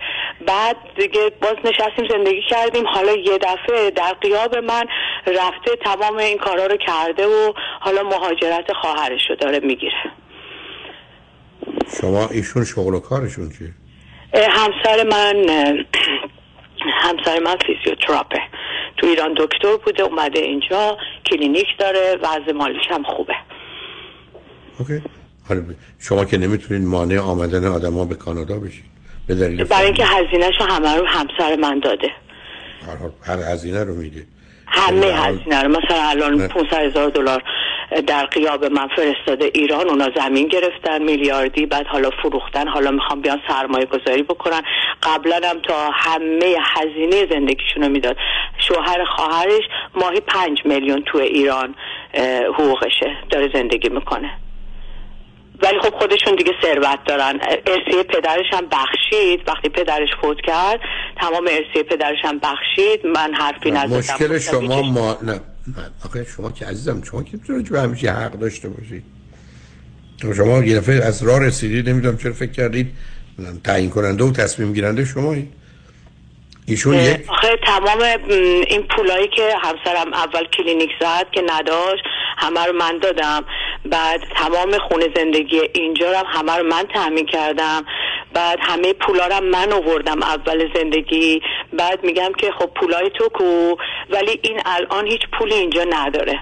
بعد 0.46 0.76
دیگه 0.96 1.32
باز 1.42 1.56
نشستیم 1.64 2.08
زندگی 2.08 2.42
کردیم. 2.50 2.86
حالا 2.86 3.12
یه 3.12 3.38
دفعه 3.38 3.90
در 3.90 4.12
قیاب 4.12 4.56
من 4.56 4.84
رفته 5.26 5.76
تمام 5.84 6.16
این 6.16 6.38
کارا 6.38 6.66
رو 6.66 6.76
کرده 6.76 7.26
و 7.26 7.52
حالا 7.80 8.02
مهاجرت 8.02 8.72
خواهرش 8.72 9.30
رو 9.30 9.36
داره 9.36 9.60
می‌گیره. 9.60 10.12
شما 12.00 12.28
ایشون 12.28 12.64
شغل 12.64 12.94
و 12.94 13.00
کارشون 13.00 13.50
چیه؟ 13.58 13.70
همسر 14.34 15.02
من 15.02 15.46
همسر 16.88 17.38
من 17.38 17.56
فیزیوتراپه. 17.66 18.38
تو 18.96 19.06
ایران 19.06 19.34
دکتر 19.38 19.76
بوده 19.84 20.02
اومده 20.02 20.38
اینجا 20.38 20.98
کلینیک 21.26 21.66
داره 21.78 22.18
وضع 22.22 22.52
مالیش 22.52 22.86
هم 22.90 23.02
خوبه. 23.02 23.34
OK. 24.78 25.02
حالا 25.48 25.62
شما 25.98 26.24
که 26.24 26.38
نمی‌تونین 26.38 26.88
مانع 26.88 27.18
آمدن 27.18 27.66
آدما 27.66 28.04
به 28.04 28.14
کانادا 28.14 28.60
به 29.26 29.34
دلیل 29.34 29.64
برای 29.64 29.84
اینکه 29.84 30.04
هزینهش 30.06 30.54
رو 30.60 30.66
همه 30.66 30.94
رو 30.96 31.06
همسر 31.06 31.56
من 31.56 31.78
داده. 31.78 32.10
هر, 32.86 32.96
حال 32.96 33.10
هر 33.22 33.52
هزینه 33.52 33.84
رو 33.84 33.94
میده 33.94 34.26
همه 34.66 35.06
هزینه 35.06 35.62
رو. 35.62 35.68
مثلا 35.68 36.08
الان 36.08 36.48
500 36.48 36.72
هزار 36.74 37.10
دلار. 37.10 37.42
در 38.06 38.26
قیاب 38.26 38.64
من 38.64 38.88
فرستاده 38.96 39.50
ایران 39.54 39.88
اونا 39.88 40.08
زمین 40.16 40.48
گرفتن 40.48 41.02
میلیاردی 41.02 41.66
بعد 41.66 41.86
حالا 41.86 42.10
فروختن. 42.22 42.68
حالا 42.68 42.90
می‌خوام 42.90 43.20
بیان 43.20 43.40
سرمایه 43.48 43.86
گذاری 43.86 44.22
بکنن. 44.22 44.62
قبلا 45.02 45.40
هم 45.44 45.60
تا 45.60 45.90
همه 45.92 46.56
هزینه 46.76 47.26
زندگیشون 47.30 47.82
رو 47.82 47.88
می‌داد. 47.88 48.16
شوهر 48.68 49.04
خواهرش 49.04 49.62
ماهی 49.94 50.20
پنج 50.20 50.58
میلیون 50.64 51.02
تو 51.12 51.18
ایران 51.18 51.74
حقوقشه. 52.54 53.16
داره 53.30 53.50
زندگی 53.54 53.88
می‌کنه. 53.88 54.30
ولی 55.62 55.80
خب 55.80 55.94
خودشون 55.94 56.34
دیگه 56.34 56.52
ثروت 56.62 56.98
دارن. 57.06 57.40
ارسیه 57.66 58.02
پدرش 58.02 58.46
هم 58.52 58.66
بخشید. 58.66 59.48
وقتی 59.48 59.68
پدرش 59.68 60.08
فوت 60.20 60.40
کرد 60.40 60.80
تمام 61.20 61.48
ارسیه 61.50 61.82
پدرش 61.82 62.18
هم 62.24 62.38
بخشید. 62.38 63.06
من 63.06 63.34
حرفی 63.34 63.70
نزدم. 63.70 63.98
مشکل 63.98 64.38
شما 64.38 64.82
ما 64.82 65.16
نه. 65.22 65.40
آخه 66.04 66.24
شما 66.24 66.52
که 66.52 66.66
عزیزم 66.66 67.02
شما 67.02 67.22
که 67.22 67.30
می‌تونید 67.32 67.70
به 67.70 67.80
همیشه 67.80 68.12
حق 68.12 68.32
داشته 68.32 68.68
باشید؟ 68.68 69.04
شما 70.36 70.64
یه 70.64 70.80
دفعه 70.80 71.04
از 71.04 71.22
راه 71.22 71.40
رسیدید 71.40 71.88
نمی‌دونم 71.88 72.16
چرا 72.16 72.32
فکر 72.32 72.52
کردید 72.52 72.92
تعیین 73.64 73.90
کننده 73.90 74.24
و 74.24 74.32
تصمیم 74.32 74.72
گیرنده 74.72 75.04
شمایید 75.04 75.52
ایشون 76.66 76.94
یک 76.94 77.30
آخه 77.30 77.48
تمام 77.66 77.98
این 78.68 78.82
پولایی 78.96 79.28
که 79.36 79.54
همسرم 79.62 80.14
اول 80.14 80.44
کلینیک 80.56 80.90
زد 81.00 81.26
که 81.32 81.42
نداشت 81.50 82.02
همه 82.38 82.66
رو 82.66 82.72
من 82.72 82.98
دادم. 82.98 83.44
بعد 83.84 84.20
تمام 84.36 84.78
خونه 84.88 85.06
زندگی 85.16 85.60
اینجا 85.74 86.10
رو 86.12 86.26
همه 86.26 86.56
رو 86.56 86.66
من 86.66 86.84
تأمین 86.94 87.26
کردم. 87.26 87.84
بعد 88.32 88.58
همه 88.62 88.92
پولا 88.92 89.26
رو 89.26 89.44
من 89.44 89.72
آوردم 89.72 90.22
اول 90.22 90.74
زندگی. 90.74 91.42
بعد 91.72 92.04
میگم 92.04 92.32
که 92.38 92.50
خب 92.58 92.66
پولای 92.66 93.10
تو 93.10 93.28
کو. 93.28 93.76
ولی 94.10 94.40
این 94.42 94.60
الان 94.64 95.06
هیچ 95.06 95.22
پولی 95.38 95.54
اینجا 95.54 95.84
نداره. 95.84 96.40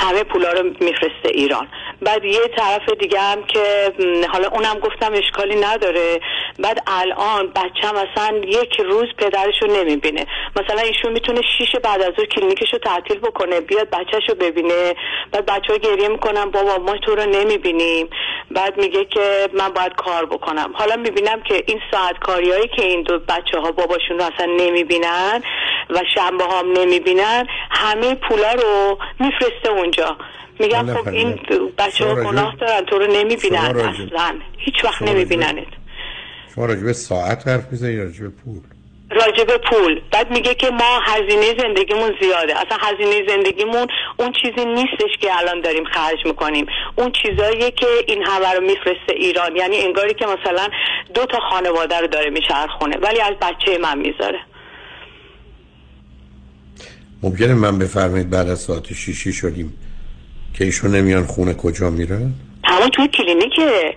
همه 0.00 0.24
پولا 0.24 0.52
رو 0.52 0.62
میفرسته 0.62 1.28
ایران. 1.34 1.68
بعد 2.02 2.24
یه 2.24 2.40
طرف 2.56 2.88
دیگه 3.00 3.20
هم 3.20 3.44
که 3.44 3.92
حالا 4.32 4.48
اونم 4.48 4.78
گفتم 4.78 5.12
اشکالی 5.12 5.56
نداره. 5.56 6.20
بعد 6.58 6.82
الان 6.86 7.46
بچم 7.46 7.94
اصلا 7.96 8.38
یک 8.44 8.80
روز 8.80 9.06
پدرش 9.18 9.62
نمی‌بینه. 9.62 10.26
مثلا 10.56 10.80
ایشون 10.80 11.12
می‌تونه 11.12 11.40
شیش 11.58 11.76
بعد 11.82 12.02
از 12.02 12.12
اون 12.18 12.26
کلینیکش 12.26 12.70
تعطیل 12.84 13.18
بکنه 13.18 13.60
بیاد 13.60 13.90
بچهش 13.90 14.30
ببینه. 14.40 14.94
بعد 15.32 15.46
بچه 15.46 15.72
ها 15.72 15.78
گریه 15.78 16.08
می‌کنن 16.08 16.44
بابا 16.44 16.78
ما 16.78 16.96
تو 16.96 17.14
رو 17.14 17.26
نمی‌بینیم. 17.26 18.08
بعد 18.50 18.76
میگه 18.76 19.04
که 19.04 19.48
من 19.52 19.68
باید 19.68 19.92
کار 19.94 20.26
بکنم. 20.26 20.72
حالا 20.74 20.96
می‌بینم 20.96 21.42
که 21.42 21.64
این 21.66 21.80
ساعت 21.90 22.18
کاریایی 22.18 22.68
که 22.68 22.82
این 22.82 23.02
دو 23.02 23.18
بچه 23.18 23.58
ها 23.58 23.72
باباشون 23.72 24.18
رو 24.18 24.24
اصلا 24.34 24.46
نمی‌بینن 24.46 25.42
و 25.90 26.00
شنبه 26.14 26.44
هم 26.44 26.72
نمی‌بینن 26.72 27.46
همه 27.70 28.14
پولا 28.14 28.52
رو 28.52 28.98
میفرسته 29.18 29.70
اونجا. 29.90 30.16
میگم 30.58 30.94
خب 30.94 31.08
این 31.08 31.40
بچه 31.78 32.06
ها 32.06 32.14
گناه 32.14 32.56
دارن 32.56 32.84
تو 32.84 32.98
رو 32.98 33.06
نمی‌بینن 33.06 33.56
اصلا. 33.56 34.34
هیچ 34.58 34.84
وقت 34.84 35.02
نمیبیننت. 35.02 35.66
شما 36.54 36.66
راجب 36.66 36.92
ساعت 36.92 37.48
حرف 37.48 37.64
می‌زنی 37.70 37.96
راجب 37.96 38.28
پول؟ 38.28 38.60
راجب 39.10 39.56
پول. 39.56 40.00
بعد 40.12 40.30
میگه 40.30 40.54
که 40.54 40.70
ما 40.70 41.00
هزینه 41.04 41.54
زندگیمون 41.58 42.14
زیاده. 42.20 42.56
اصلا 42.56 42.78
هزینه 42.80 43.28
زندگیمون 43.28 43.86
اون 44.16 44.32
چیزی 44.42 44.64
نیستش 44.64 45.16
که 45.20 45.38
الان 45.38 45.60
داریم 45.60 45.84
خرج 45.84 46.18
می‌کنیم. 46.24 46.66
اون 46.96 47.12
چیزاییه 47.22 47.70
که 47.70 47.86
این 48.06 48.26
همه 48.26 48.52
رو 48.52 48.60
میفرسته 48.60 49.12
ایران. 49.14 49.56
یعنی 49.56 49.76
انگاری 49.76 50.14
که 50.14 50.26
مثلا 50.26 50.68
دو 51.14 51.26
تا 51.26 51.38
خانواده 51.50 52.00
رو 52.00 52.06
داره 52.06 52.30
میچرخونه 52.30 52.96
ولی 52.96 53.20
از 53.20 53.34
بچه 53.42 53.78
من 53.78 53.98
می‌ذاره. 53.98 54.40
ممکنه 57.22 57.54
من 57.54 57.78
بفرمایید 57.78 58.30
بعد 58.30 58.48
از 58.48 58.60
ساعت 58.60 58.92
شیشی 58.92 59.32
شدیم 59.32 59.78
که 60.54 60.64
ایشون 60.64 60.90
نمیان 60.90 61.26
خونه 61.26 61.54
کجا 61.54 61.90
میرن؟ 61.90 62.32
همون 62.64 62.88
توی 62.88 63.08
کلینیکه 63.08 63.94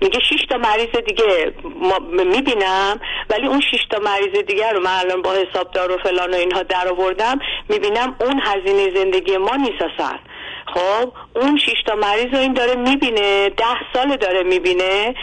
میگه 0.00 0.18
شش 0.20 0.46
تا 0.50 0.58
مریض 0.58 1.04
دیگه 1.06 1.52
می‌بینم 2.32 3.00
ولی 3.30 3.46
اون 3.46 3.60
شش 3.60 3.86
تا 3.90 3.98
مریض 3.98 4.44
دیگه 4.46 4.72
رو 4.72 4.80
من 4.80 4.98
الان 4.98 5.22
با 5.22 5.32
حسابدار 5.32 5.92
و 5.92 5.98
فلان 5.98 6.30
و 6.30 6.34
اینها 6.34 6.62
در 6.62 6.88
آوردم 6.88 7.38
می‌بینم 7.68 8.16
اون 8.20 8.40
هزینه 8.44 8.94
زندگی 8.94 9.36
ما 9.36 9.56
نیست 9.56 9.82
اصلا 9.82 10.18
خب 10.74 11.12
اون 11.36 11.58
شش 11.58 11.82
تا 11.86 11.94
مریض 11.94 12.34
رو 12.34 12.38
این 12.38 12.52
داره 12.52 12.74
می‌بینه 12.74 13.48
ده 13.48 13.64
سال 13.92 14.16
داره 14.16 14.42
می‌بینه. 14.42 15.14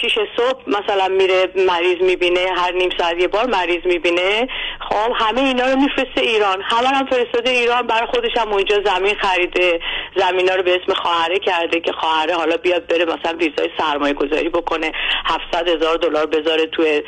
شیش 0.00 0.18
صبح 0.36 0.62
مثلا 0.66 1.08
میره 1.08 1.48
مریض 1.56 2.02
می‌بینه 2.02 2.46
هر 2.56 2.72
نیم 2.72 2.90
ساعت 2.98 3.20
یه 3.20 3.28
بار 3.28 3.46
مریض 3.46 3.84
می‌بینه. 3.84 4.48
خب 4.88 5.12
همه 5.14 5.40
اینا 5.40 5.66
رو 5.66 5.76
میفرسته 5.76 6.20
ایران. 6.20 6.62
همه 6.62 6.88
هم 6.88 7.06
فرستاده 7.06 7.50
ایران 7.50 7.86
برای 7.86 8.06
خودش 8.06 8.36
هم 8.36 8.52
اونجا 8.52 8.82
زمین 8.84 9.14
خریده. 9.14 9.80
زمینا 10.16 10.54
رو 10.54 10.62
به 10.62 10.80
اسم 10.82 10.94
خواهره 10.94 11.38
کرده 11.38 11.80
که 11.80 11.92
خواهره 11.92 12.34
حالا 12.34 12.56
بیاد 12.56 12.86
بره 12.86 13.04
مثلا 13.04 13.36
ویزای 13.38 13.68
سرمایه 13.78 14.14
گذاری 14.14 14.48
بکنه. 14.48 14.92
700 15.26 15.68
هزار 15.68 15.96
دلار 15.96 16.26
بذاره 16.26 16.66
توی 16.66 17.02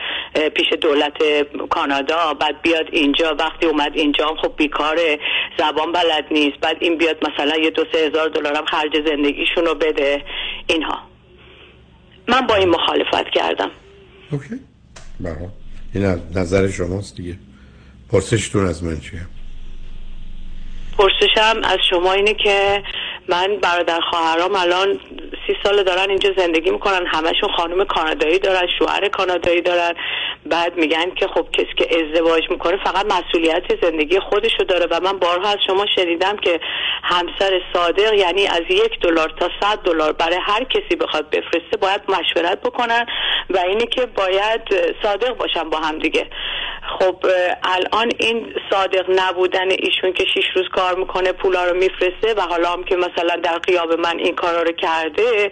پیش 0.55 0.73
دولت 0.81 1.13
کانادا. 1.71 2.35
بعد 2.35 2.63
بیاد 2.63 2.87
اینجا. 2.93 3.37
وقتی 3.39 3.67
اومد 3.67 3.93
اینجا 3.95 4.27
خب 4.43 4.57
بیکاره. 4.57 5.19
زبان 5.59 5.93
بلد 5.93 6.27
نیست. 6.31 6.61
بعد 6.61 6.77
این 6.81 6.99
بیاد 6.99 7.29
مثلا 7.29 7.57
یه 7.57 7.71
دو 7.71 7.85
سه 7.93 7.99
هزار 7.99 8.29
دلار 8.29 8.50
هم 8.57 8.65
خرج 8.65 8.93
زندگیشون 9.09 9.67
رو 9.67 9.75
بده. 9.75 10.25
اینها. 10.67 10.99
من 12.29 12.47
با 12.47 12.55
این 12.55 12.69
مخالفت 12.69 13.31
کردم. 13.35 13.71
اوکی. 14.31 14.61
برای 15.21 15.49
این 15.95 16.05
نظر 16.35 16.71
شماست 16.71 17.17
دیگه. 17.17 17.39
پرسشتون 18.13 18.67
از 18.67 18.85
من 18.85 19.01
چیه؟ 19.01 19.27
پرسشم 20.99 21.61
از 21.65 21.79
شما 21.91 22.13
اینه 22.13 22.35
که 22.35 22.83
من 23.31 23.57
برادر 23.57 24.01
خواهرام 24.01 24.57
الان 24.57 25.01
سی 25.47 25.57
سال 25.63 25.83
دارن 25.83 26.11
اینجا 26.11 26.31
زندگی 26.37 26.71
می‌کنن. 26.71 27.07
همشون 27.07 27.53
خانم 27.57 27.85
کانادایی 27.85 28.39
دارن 28.39 28.69
شوهر 28.79 29.09
کانادایی 29.09 29.61
دارن. 29.61 29.95
بعد 30.47 30.77
میگن 30.77 31.11
که 31.11 31.27
خب 31.27 31.47
کسی 31.53 31.75
که 31.77 31.89
ازدواج 32.01 32.51
می‌کنه 32.51 32.85
فقط 32.85 33.07
مسئولیت 33.07 33.83
زندگی 33.83 34.21
خودشو 34.21 34.65
داره 34.65 34.87
و 34.91 35.01
من 35.01 35.19
بارها 35.19 35.49
از 35.49 35.59
شما 35.67 35.87
شنیدم 35.97 36.37
که 36.37 36.61
همسر 37.03 37.61
صادق 37.73 38.15
یعنی 38.15 38.47
از 38.47 38.63
یک 38.69 39.01
دلار 39.01 39.35
تا 39.41 39.49
صد 39.61 39.79
دلار 39.79 40.13
برای 40.13 40.39
هر 40.43 40.65
کسی 40.65 40.97
بخواد 40.97 41.31
بفرسته 41.31 41.77
باید 41.81 42.01
مشورت 42.09 42.61
بکنن 42.61 43.07
و 43.51 43.59
اینه 43.59 43.87
که 43.87 44.07
باید 44.07 44.63
صادق 45.03 45.37
باشن 45.37 45.71
با 45.71 45.79
هم 45.79 45.99
دیگه. 45.99 46.27
خب 46.99 47.27
الان 47.63 48.11
این 48.19 48.55
صادق 48.71 49.05
نبودن 49.09 49.71
ایشون 49.71 50.13
که 50.13 50.25
شیش 50.35 50.45
روز 50.55 50.69
کار 50.73 50.95
می‌کنه 50.95 51.33
پولا 51.33 51.65
رو 51.65 51.77
میفرسته 51.77 52.35
و 52.37 52.41
حالا 52.41 52.73
هم 52.73 52.85
که 52.85 52.97
مثلا 53.21 53.37
در 53.37 53.59
قیاب 53.59 53.93
من 53.93 54.19
این 54.19 54.35
کارا 54.35 54.63
رو 54.63 54.73
کرده 54.73 55.51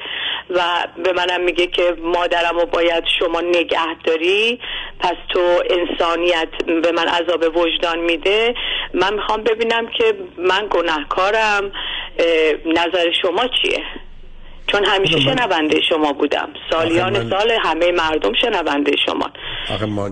و 0.50 0.60
به 1.04 1.12
منم 1.12 1.40
میگه 1.40 1.66
که 1.66 1.96
مادرم 2.02 2.58
رو 2.58 2.66
باید 2.66 3.04
شما 3.18 3.40
نگه 3.40 4.02
داری 4.04 4.60
پس 5.00 5.14
تو 5.28 5.62
انسانیت 5.70 6.48
به 6.82 6.92
من 6.92 7.08
عذاب 7.08 7.56
وجدان 7.56 7.98
میده. 7.98 8.54
من 8.94 9.14
می‌خوام 9.14 9.42
ببینم 9.42 9.86
که 9.86 10.14
من 10.38 10.66
گناهکارم 10.70 11.72
نظر 12.66 13.12
شما 13.22 13.44
چیه؟ 13.62 13.84
چون 14.72 14.84
همیشه 14.84 15.20
شنونده 15.20 15.80
شما 15.88 16.12
بودم. 16.12 16.48
سالیان 16.70 17.22
من... 17.22 17.30
سال 17.30 17.52
همه 17.62 17.92
مردم 17.92 18.32
شنونده 18.42 18.92
شما 19.06 19.30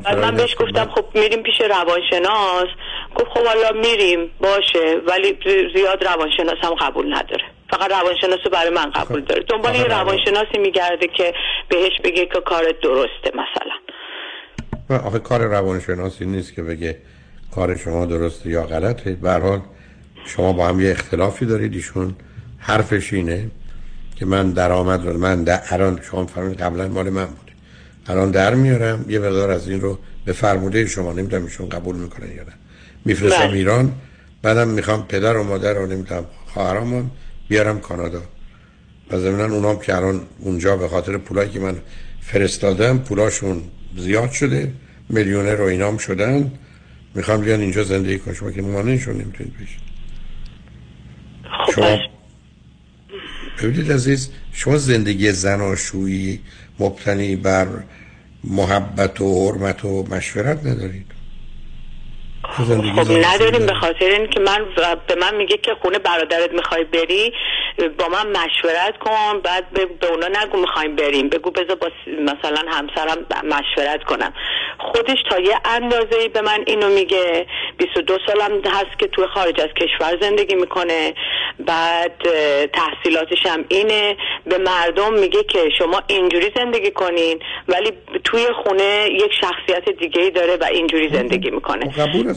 بعد 0.05 0.19
من 0.19 0.35
بهش 0.37 0.57
گفتم 0.61 0.91
خب 0.95 1.05
میریم 1.15 1.43
پیش 1.43 1.61
روانشناس. 1.61 2.67
گفت 3.15 3.27
خب 3.35 3.47
حالا 3.47 3.81
میریم. 3.81 4.31
باشه. 4.41 4.97
ولی 5.09 5.39
زیاد 5.75 6.05
روانشناس 6.05 6.57
هم 6.63 6.75
قبول 6.75 7.15
نداره. 7.15 7.45
فقط 7.71 7.91
روانشناس 7.91 8.39
رو 8.45 8.51
برای 8.51 8.71
من 8.71 8.91
قبول 8.91 9.21
داره. 9.21 9.43
دنبال 9.49 9.75
یه 9.75 9.85
روانشناسی 9.85 10.59
میگرده 10.59 11.07
که 11.17 11.35
بهش 11.69 11.93
بگه 12.05 12.27
که 12.27 12.41
کارت 12.41 12.81
درسته 12.81 13.31
مثلا. 13.35 14.99
آخه 15.07 15.19
کار 15.19 15.41
روانشناسی 15.41 16.27
نیست 16.27 16.55
که 16.55 16.63
بگه 16.63 16.99
کار 17.55 17.77
شما 17.77 18.07
درسته 18.07 18.51
یا 18.51 18.63
غلطه. 18.63 19.13
به 19.23 19.31
حال 19.31 19.61
شما 20.27 20.53
با 20.53 20.67
هم 20.67 20.81
یه 20.81 20.91
اختلافی 20.91 21.47
دارید. 21.47 21.75
ایشون 21.75 22.17
حرفش 22.59 23.13
اینه. 23.13 23.51
که 24.17 24.27
من 24.27 24.51
درآمد 24.51 25.07
رو 25.07 25.19
من 25.19 25.45
در 25.45 25.61
الان 25.71 26.01
شما 26.03 26.27
فرمودید 26.27 26.61
قبلا 26.61 26.89
مال 26.89 27.11
من 27.11 27.25
بوده. 27.25 27.53
الان 28.07 28.31
در 28.31 28.55
میارم 28.55 29.05
یه 29.09 29.19
مقدار 29.19 29.51
از 29.51 29.69
این 29.69 29.81
رو 29.81 29.99
به 30.25 30.33
فرموده 30.33 30.87
شما 30.87 31.13
نمی‌دونم 31.13 31.45
ایشون 31.45 31.69
قبول 31.69 31.97
می‌کنن 31.97 32.29
یا 32.29 32.43
نه. 32.43 32.53
میفرستم 33.05 33.51
ایران 33.51 33.93
بعدم 34.43 34.69
می‌خوام 34.69 35.07
پدر 35.09 35.37
و 35.37 35.45
مادر 35.45 35.75
رو 35.75 35.87
نمی‌دونم 35.87 36.25
خواهرامون 36.47 37.11
بیارم 37.49 37.81
کانادا. 37.81 38.23
و 39.11 39.19
ضمن 39.19 39.51
اونام 39.51 39.79
که 39.79 39.97
الان 39.97 40.21
اونجا 40.39 40.77
به 40.77 40.89
خاطر 40.89 41.17
پولایی 41.19 41.51
که 41.51 41.61
من 41.61 41.77
فرستادم 42.21 42.99
پولاشون 42.99 43.63
زیاد 43.97 44.31
شده 44.31 44.73
میلیونر 45.09 45.55
رو 45.55 45.65
اینام 45.65 45.99
شدن. 45.99 46.53
می‌خوام 47.15 47.41
بیان 47.41 47.61
اینجا 47.61 47.85
زندگی 47.85 48.19
کنم 48.19 48.35
شما 48.35 48.51
که 48.51 48.63
مانعشون 48.63 49.15
نمی‌تونید 49.15 49.55
بشید 49.55 49.87
شما 51.75 51.99
ببینید 53.63 53.93
عزیز 53.93 54.29
شما 54.53 54.77
زندگی 54.79 55.33
زناشویی 55.33 56.41
مبتنی 56.79 57.37
بر 57.37 57.67
محبت 58.45 59.21
و 59.21 59.51
حرمت 59.51 59.85
و 59.85 60.07
مشورت 60.11 60.67
ندارید. 60.67 61.16
خب 62.47 63.13
نداریم 63.13 63.67
به 63.67 63.75
خاطر 63.75 64.05
اینکه 64.05 64.41
من 64.41 64.67
به 65.07 65.15
من 65.15 65.35
میگه 65.37 65.57
که 65.57 65.75
خونه 65.83 65.99
برادرت 65.99 66.53
می‌خوای 66.53 66.85
بری 66.85 67.33
با 67.99 68.09
من 68.09 68.27
مشورت 68.31 68.99
کن 69.01 69.41
بعد 69.45 69.71
به 70.01 70.07
اونا 70.11 70.29
نگو 70.43 70.61
می‌خوایم 70.61 70.97
بریم. 70.97 71.29
بگو 71.29 71.51
بذار 71.51 71.77
با 71.77 71.89
مثلا 72.21 72.71
همسرم 72.71 73.27
مشورت 73.45 74.05
کنم. 74.05 74.33
خودش 74.79 75.19
تا 75.31 75.39
یه 75.39 75.57
اندازه 75.65 76.29
به 76.29 76.41
من 76.43 76.65
اینو 76.67 76.89
میگه. 76.89 77.47
22 77.79 78.19
سالم 78.27 78.61
هست 78.65 78.99
که 78.99 79.07
تو 79.07 79.27
خارج 79.27 79.61
از 79.61 79.69
کشور 79.81 80.19
زندگی 80.21 80.55
می‌کنه. 80.55 81.15
بعد 81.59 82.23
تحصیلاتش 82.73 83.47
هم 83.47 83.65
اینه. 83.69 84.17
به 84.47 84.59
مردم 84.59 85.15
میگه 85.15 85.43
که 85.43 85.69
شما 85.79 86.03
اینجوری 86.07 86.53
زندگی 86.57 86.91
کنین 86.91 87.39
ولی 87.69 87.93
توی 88.25 88.47
خونه 88.65 89.09
یک 89.11 89.33
شخصیت 89.41 89.99
دیگه 89.99 90.23
ای 90.23 90.31
داره 90.31 90.57
و 90.57 90.65
اینجوری 90.65 91.09
زندگی 91.09 91.51
می‌کنه. 91.51 91.93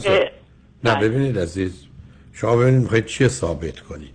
قبول 0.06 0.28
نه 0.84 0.94
ببینید 0.94 1.38
عزیز 1.38 1.86
شما 2.32 2.56
ببینید 2.56 2.82
می‌خواید 2.82 3.06
چیه 3.06 3.28
ثابت 3.28 3.80
کنید. 3.80 4.14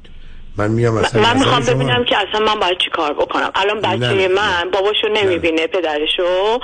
من 0.57 0.71
میام 0.71 0.93
من 0.93 1.37
می‌خوام 1.37 1.63
ببینم 1.63 2.05
که 2.05 2.17
اصلا 2.17 2.45
من 2.45 2.59
باید 2.59 2.77
چی 2.77 2.89
کار 2.89 3.13
بکنم. 3.13 3.51
الان 3.55 3.81
بچه 3.81 4.27
من 4.27 4.71
باباشو 4.71 5.07
نمی‌بینه 5.07 5.67
پدرشو. 5.67 6.59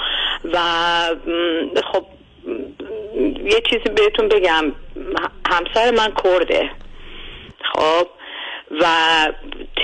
و 0.53 0.59
خب 1.91 2.05
یه 3.45 3.61
چیزی 3.69 3.89
بهتون 3.95 4.27
بگم. 4.27 4.63
همسر 5.47 5.91
من 5.91 6.13
کرده. 6.23 6.69
خب 7.73 8.07
و 8.79 8.85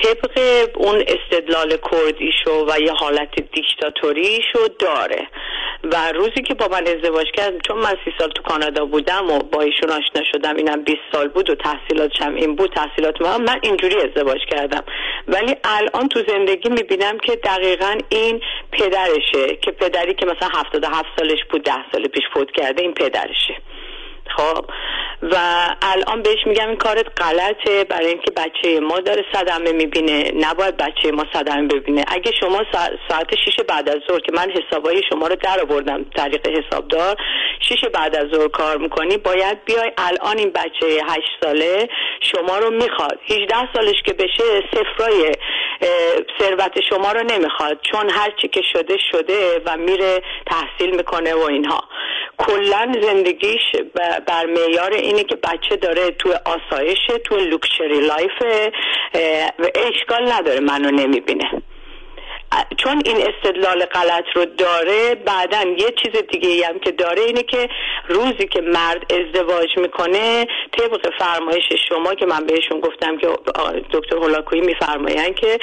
طبق 0.03 0.39
اون 0.75 1.03
استدلال 1.07 1.77
کردیشو 1.91 2.65
و 2.67 2.79
یه 2.79 2.91
حالت 2.91 3.29
دیکتاتوریشو 3.53 4.67
داره. 4.79 5.27
و 5.83 6.11
روزی 6.11 6.41
که 6.47 6.53
با 6.53 6.67
من 6.67 6.87
ازدواج 6.87 7.27
کردم 7.33 7.59
چون 7.67 7.77
من 7.77 7.95
سی 8.05 8.13
سال 8.19 8.29
تو 8.29 8.43
کانادا 8.43 8.85
بودم 8.85 9.31
و 9.31 9.39
با 9.39 9.61
ایشون 9.61 9.89
آشنا 9.89 10.23
شدم 10.31 10.55
اینم 10.55 10.83
20 10.83 10.99
سال 11.11 11.27
بود 11.27 11.49
و 11.49 11.55
تحصیلاتشم 11.55 12.35
این 12.35 12.55
بود 12.55 12.73
تحصیلات 12.73 13.21
من 13.21 13.41
من 13.41 13.59
اینجوری 13.61 13.95
ازدواج 13.95 14.39
کردم. 14.51 14.83
ولی 15.27 15.55
الان 15.63 16.09
تو 16.09 16.23
زندگی 16.27 16.69
می‌بینم 16.69 17.17
که 17.17 17.35
دقیقا 17.35 17.97
این 18.09 18.41
پدرشه 18.71 19.55
که 19.61 19.71
پدری 19.71 20.13
که 20.13 20.25
مثلا 20.25 20.49
77 20.53 21.09
سالش 21.17 21.39
بود 21.49 21.63
10 21.63 21.73
سال 21.91 22.07
پیش 22.07 22.23
فوت 22.33 22.51
کرده 22.51 22.81
این 22.81 22.93
پدرشه. 22.93 23.55
خب. 24.37 24.65
و 25.21 25.35
الان 25.81 26.21
بهش 26.21 26.39
میگم 26.45 26.67
این 26.67 26.77
کارت 26.77 27.21
غلطه 27.21 27.83
برای 27.83 28.07
اینکه 28.07 28.31
بچه 28.31 28.79
ما 28.79 28.99
داره 28.99 29.25
صدمه 29.33 29.71
می‌بینه. 29.71 30.31
نباید 30.35 30.77
بچه 30.77 31.11
ما 31.11 31.25
صدمه 31.33 31.67
ببینه. 31.67 32.05
اگه 32.07 32.31
شما 32.39 32.63
ساعت 33.09 33.35
شیش 33.45 33.59
بعد 33.67 33.89
از 33.89 33.97
ظهر 34.07 34.19
که 34.19 34.31
من 34.33 34.51
حسابای 34.51 35.01
شما 35.09 35.27
رو 35.27 35.35
در 35.35 35.59
آوردم 35.61 36.03
طریق 36.03 36.47
حسابدار 36.47 37.15
شیش 37.59 37.85
بعد 37.93 38.15
از 38.15 38.27
ظهر 38.27 38.47
کار 38.47 38.77
می‌کنی 38.77 39.17
باید 39.17 39.65
بیای 39.65 39.91
الان 39.97 40.37
این 40.37 40.49
بچه 40.49 40.85
هشت 40.85 41.29
ساله 41.43 41.89
شما 42.21 42.57
رو 42.57 42.69
می‌خواد. 42.69 43.19
18 43.29 43.73
سالش 43.73 44.01
که 44.05 44.13
بشه 44.13 44.63
صفرای 44.73 45.31
ثروت 46.39 46.81
شما 46.89 47.11
رو 47.11 47.23
نمی‌خواد. 47.23 47.79
چون 47.91 48.09
هر 48.09 48.31
چی 48.41 48.47
که 48.47 48.61
شده 48.73 48.97
شده 49.11 49.61
و 49.65 49.77
میره 49.77 50.21
تحصیل 50.45 50.95
می‌کنه 50.95 51.33
و 51.35 51.41
اینها. 51.41 51.83
کلا 52.37 52.95
زندگیش 53.01 53.61
بر 54.27 54.45
معیار 54.45 54.93
اینه 54.93 55.23
که 55.23 55.35
بچه 55.35 55.75
داره 55.75 56.11
توی 56.11 56.33
آسایشه 56.45 57.17
توی 57.23 57.45
luxury 57.45 57.99
life 57.99 58.67
اشکال 59.75 60.31
نداره 60.31 60.59
منو 60.59 60.91
نمی‌بینه. 60.91 61.61
چون 62.77 63.01
این 63.05 63.17
استدلال 63.27 63.85
غلط 63.85 64.23
رو 64.35 64.45
داره 64.45 65.15
بعدا 65.15 65.63
یه 65.77 65.93
چیز 66.03 66.21
دیگه 66.31 66.67
هم 66.67 66.79
که 66.79 66.91
داره 66.91 67.21
اینه 67.21 67.43
که 67.43 67.69
روزی 68.07 68.47
که 68.47 68.61
مرد 68.61 69.13
ازدواج 69.13 69.77
می‌کنه 69.77 70.47
طبق 70.77 71.09
فرمایش 71.19 71.65
شما 71.89 72.13
که 72.13 72.25
من 72.25 72.45
بهشون 72.45 72.79
گفتم 72.79 73.17
که 73.17 73.27
دکتر 73.91 74.15
هولاکویی 74.15 74.61
میفرماین 74.61 75.33
که 75.33 75.59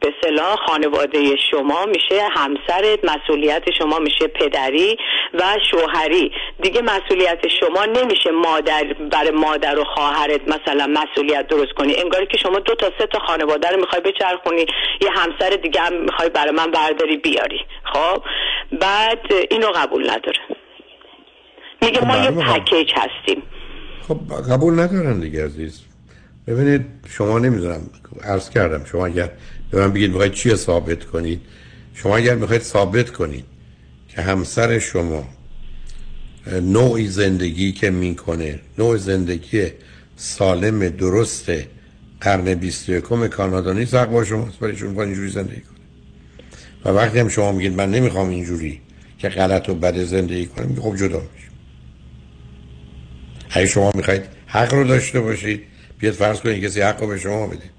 به 0.00 0.14
صلاح 0.22 0.56
خانواده 0.66 1.36
شما 1.50 1.86
میشه 1.86 2.28
همسرت 2.30 2.98
مسئولیت 3.04 3.70
شما 3.70 3.98
میشه 3.98 4.26
پدری 4.26 4.98
و 5.34 5.42
شوهری. 5.70 6.32
دیگه 6.62 6.82
مسئولیت 6.82 7.48
شما 7.48 7.84
نمیشه 7.84 8.30
مادر 8.30 8.84
برای 9.10 9.30
مادر 9.30 9.78
و 9.78 9.84
خواهرت 9.84 10.40
مثلا 10.48 10.86
مسئولیت 10.86 11.46
درست 11.46 11.72
کنی. 11.72 11.96
انگاری 11.96 12.26
که 12.26 12.38
شما 12.38 12.58
دو 12.58 12.74
تا 12.74 12.90
سه 12.98 13.06
تا 13.06 13.18
خانواده 13.18 13.68
رو 13.68 13.80
می‌خوای 13.80 14.02
بچرخونی 14.02 14.66
یه 15.00 15.10
همسر 15.10 15.47
دیگه 15.56 15.80
هم 15.80 16.04
می‌خوای 16.04 16.28
برای 16.28 16.50
من 16.50 16.70
برداری 16.70 17.16
بیاری. 17.16 17.60
خب؟ 17.92 18.22
بعد 18.80 19.18
اینو 19.50 19.66
قبول 19.66 20.10
نداره. 20.10 20.38
میگه 21.82 22.04
ما 22.04 22.16
یه 22.16 22.30
پکیج 22.30 22.92
هستیم. 22.94 23.42
خب 24.08 24.18
قبول 24.52 24.80
ندارن 24.80 25.20
دیگه 25.20 25.44
عزیز. 25.44 25.80
ببینید 26.46 26.86
شما 27.08 27.38
نمی‌دونم 27.38 27.90
عرض 28.24 28.50
کردم 28.50 28.84
شما 28.84 29.06
اگر 29.06 29.30
به 29.70 29.78
من 29.78 29.92
بگید 29.92 30.10
می‌خواید 30.10 30.32
چی 30.32 30.56
ثابت 30.56 31.04
کنید؟ 31.04 31.40
شما 31.94 32.16
اگر 32.16 32.34
می‌خواید 32.34 32.62
ثابت 32.62 33.10
کنید 33.10 33.44
که 34.08 34.22
همسر 34.22 34.78
شما 34.78 35.24
نوعی 36.62 37.06
زندگی 37.06 37.72
که 37.72 37.90
می‌کنه 37.90 38.60
نوع 38.78 38.96
زندگی 38.96 39.66
سالم 40.16 40.88
درسته 40.88 41.66
قرن 42.20 42.54
21 42.54 43.04
کانادا 43.04 43.72
نیست 43.72 43.94
حق 43.94 44.10
با 44.10 44.24
شماست 44.24 44.58
برای 44.58 44.76
چون 44.76 44.98
اینجوری 44.98 45.30
زندگی 45.30 45.60
کنه 45.60 45.78
و 46.84 46.96
وقتی 46.96 47.18
هم 47.18 47.28
شما 47.28 47.52
میگید 47.52 47.72
من 47.72 47.90
نمی‌خوام 47.90 48.28
اینجوری 48.28 48.80
که 49.18 49.28
غلط 49.28 49.68
و 49.68 49.74
بد 49.74 50.04
زندگی 50.04 50.46
کنم 50.46 50.74
خب 50.74 50.96
جدا 50.96 51.18
میشه 51.18 51.48
اگه 53.50 53.66
شما 53.66 53.92
می‌خواید 53.94 54.22
حق 54.46 54.74
رو 54.74 54.84
داشته 54.84 55.20
باشید 55.20 55.62
بیاد 55.98 56.14
فرض 56.14 56.40
کنید 56.40 56.64
کسی 56.64 56.80
حق 56.80 57.00
رو 57.00 57.06
به 57.06 57.18
شما 57.18 57.46
بده. 57.46 57.70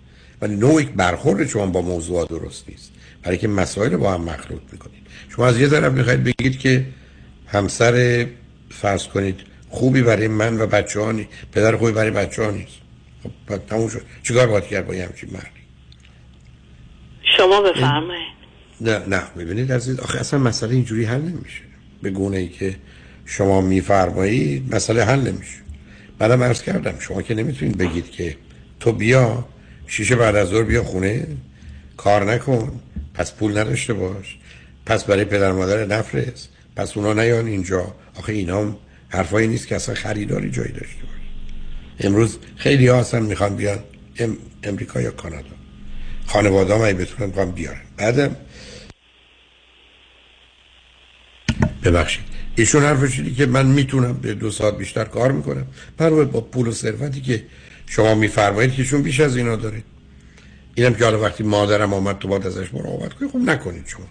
ولی 0.42 0.56
نوعی 0.56 0.86
برخورد 0.86 1.48
شما 1.48 1.66
با 1.66 1.82
موضوع 1.82 2.28
درست 2.28 2.70
نیست. 2.70 2.92
برای 3.24 3.38
که 3.38 3.48
مسائل 3.48 3.98
با 3.98 4.14
هم 4.14 4.22
مخلوط 4.22 4.62
می‌کنید. 4.72 5.00
شما 5.30 5.48
از 5.48 5.60
یه 5.60 5.68
طرف 5.68 5.94
می‌خواید 5.94 6.24
بگید 6.24 6.60
که 6.60 6.86
همسر 7.48 8.26
فرض 8.70 9.08
کنید 9.08 9.40
خوبی 9.70 10.02
برای 10.02 10.28
من 10.28 10.62
و 10.62 10.68
بچه 10.68 11.00
ها 11.00 11.12
نیست 11.12 11.30
پدر 11.52 11.78
خوبی 11.78 11.92
برای 11.92 12.12
بچه 12.12 12.52
نیست. 12.52 12.89
خب 13.24 13.58
تموم 13.58 13.90
شد. 13.90 14.02
چیکار 14.24 14.48
باید 14.48 14.64
کرد 14.64 14.88
با 14.88 14.96
یه 14.96 15.06
همچین 15.06 15.30
مردی؟ 15.34 15.48
شما 17.38 17.62
بفرمایید. 17.62 18.40
نه 18.82 19.06
نه 19.08 19.22
ببینید 19.38 19.72
عزیز 19.72 20.00
آخه 20.00 20.20
اصلا 20.20 20.40
مسئله 20.40 20.74
اینجوری 20.74 21.06
حل 21.06 21.22
نمیشه. 21.22 21.62
به 22.02 22.10
گونه 22.10 22.38
ای 22.38 22.48
که 22.48 22.76
شما 23.26 23.62
میفرمایید 23.62 24.76
مسئله 24.76 25.04
حل 25.06 25.20
نمیشه. 25.20 25.60
بعدم 26.20 26.44
عرض 26.44 26.62
کردم 26.62 27.00
شما 27.00 27.22
که 27.22 27.34
نمی‌تونید 27.36 27.78
بگید 27.78 28.12
که 28.12 28.38
تو 28.80 28.92
بیا 28.92 29.46
شیشه 29.88 30.16
بعد 30.16 30.36
از 30.36 30.48
ظهر 30.48 30.64
بیا 30.64 30.84
خونه 30.84 31.28
کار 31.98 32.34
نکن 32.34 32.80
پس 33.14 33.34
پول 33.34 33.58
نداشته 33.58 33.94
باش 33.94 34.38
پس 34.86 35.04
برای 35.04 35.26
پدر 35.26 35.52
مادر 35.52 35.86
نفرست 35.86 36.50
پس 36.76 36.98
اونا 36.98 37.14
نیان 37.14 37.48
اینجا. 37.48 37.96
آخه 38.16 38.34
اینا 38.34 38.78
حرفایی 39.10 39.48
نیست 39.48 39.68
که 39.68 39.76
اصلا 39.76 39.96
خریداری 39.96 40.52
جایی 40.52 40.72
داشته 40.72 41.02
باشه. 41.02 41.19
امروز 42.00 42.38
خیلی 42.56 42.88
ها 42.88 43.00
اصلا 43.00 43.20
می‌خوان 43.20 43.56
بیان 43.56 43.80
ام... 44.18 44.38
امریکا 44.64 45.02
یا 45.02 45.12
کانادا. 45.12 45.56
خانواده 46.26 46.74
هم 46.74 46.98
بتونن 46.98 47.28
می‌خوان 47.28 47.52
بیارن. 47.52 47.82
بعدم 47.98 48.36
ببخشید. 51.84 52.24
ایشون 52.56 52.84
حرفش 52.84 53.22
که 53.38 53.46
من 53.46 53.66
می‌تونم 53.66 54.14
به 54.14 54.34
دو 54.34 54.52
ساعت 54.52 54.78
بیشتر 54.78 55.04
کار 55.04 55.32
می‌کنم. 55.32 55.68
برای 55.98 56.26
با 56.26 56.42
پول 56.42 56.68
و 56.68 56.72
ثروتی 56.72 57.22
که 57.22 57.44
شما 57.86 58.16
میفرمایید 58.16 58.74
که 58.74 58.82
ایشون 58.82 59.02
بیش 59.02 59.20
از 59.20 59.38
اینا 59.38 59.56
داره. 59.56 59.84
اینم 60.76 60.94
که 60.94 61.06
حالا 61.06 61.22
وقتی 61.22 61.44
مادرم 61.44 61.94
آمد 61.94 62.20
تو 62.20 62.28
باید 62.28 62.48
ازش 62.48 62.74
مراقبت 62.74 63.14
کنید 63.14 63.32
خب 63.32 63.38
نکنید 63.38 63.88
شما. 63.88 64.08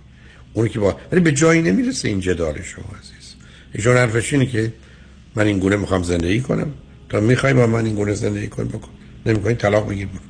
اونی 0.53 0.68
که 0.68 0.78
با 0.78 1.01
ولی 1.12 1.20
به 1.20 1.32
جایی 1.32 1.62
نمی‌رسه 1.62 2.09
این 2.09 2.20
جدال 2.20 2.62
شما 2.62 2.84
عزیز. 2.99 3.34
ایشون 3.74 3.97
حرفش 3.97 4.32
اینه 4.32 4.47
که 4.47 4.72
من 5.34 5.47
این 5.47 5.59
گونه 5.59 5.76
می‌خوام 5.76 6.03
زندگی 6.03 6.41
کنم. 6.41 6.72
تا 7.09 7.20
می‌خوای 7.20 7.54
با 7.54 7.66
من 7.66 7.84
این 7.84 7.94
گونه 7.94 8.12
زندگی 8.12 8.46
کن 8.46 8.68
بکن. 8.68 8.88
نمی‌خوای 9.26 9.54
طلاق 9.54 9.90
بگیر 9.90 10.06
برو 10.06 10.20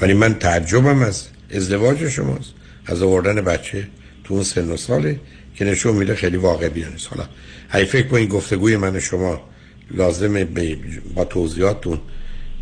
ولی 0.00 0.14
من 0.14 0.34
تعجبم 0.34 1.02
از 1.02 1.28
ازدواج 1.50 2.08
شماست 2.08 2.54
از 2.86 3.02
آوردن 3.02 3.34
بچه 3.34 3.88
تو 4.24 4.34
اون 4.34 4.42
سن 4.42 4.70
و 4.70 4.76
ساله 4.76 5.20
که 5.54 5.64
نشون 5.64 5.94
میده 5.94 6.14
خیلی 6.14 6.36
واقع 6.36 6.68
بیانیست 6.68 7.08
حالا 7.10 7.28
هی 7.70 7.84
فکر 7.84 8.08
با 8.08 8.16
این 8.16 8.28
گفتگوی 8.28 8.76
من 8.76 9.00
شما 9.00 9.40
لازمه 9.90 10.44
با 11.14 11.24
توضیحاتتون 11.24 12.00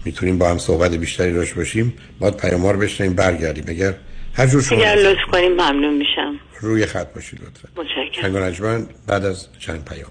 می‌تونیم 0.04 0.38
با 0.38 0.50
هم 0.50 0.58
صحبت 0.58 0.94
بیشتری 0.94 1.32
داشت 1.32 1.54
باشیم. 1.54 1.94
باید 2.18 2.36
پیامار 2.36 2.76
بشنیم 2.76 3.14
برگردیم. 3.14 3.64
اگر 3.68 3.94
هر 4.34 4.46
جور 4.46 4.62
شما 4.62 4.78
اگر 4.78 4.94
لطف 4.94 5.30
کنیم 5.32 5.52
ممنون 5.52 5.96
میشم. 5.96 6.40
روی 6.60 6.86
خط 6.86 7.14
باشید 7.14 7.40
لطفا. 7.40 7.68
متشکرم. 7.76 8.88
بعد 9.06 9.24
از 9.24 9.46
چند 9.58 9.84
پیام. 9.84 10.10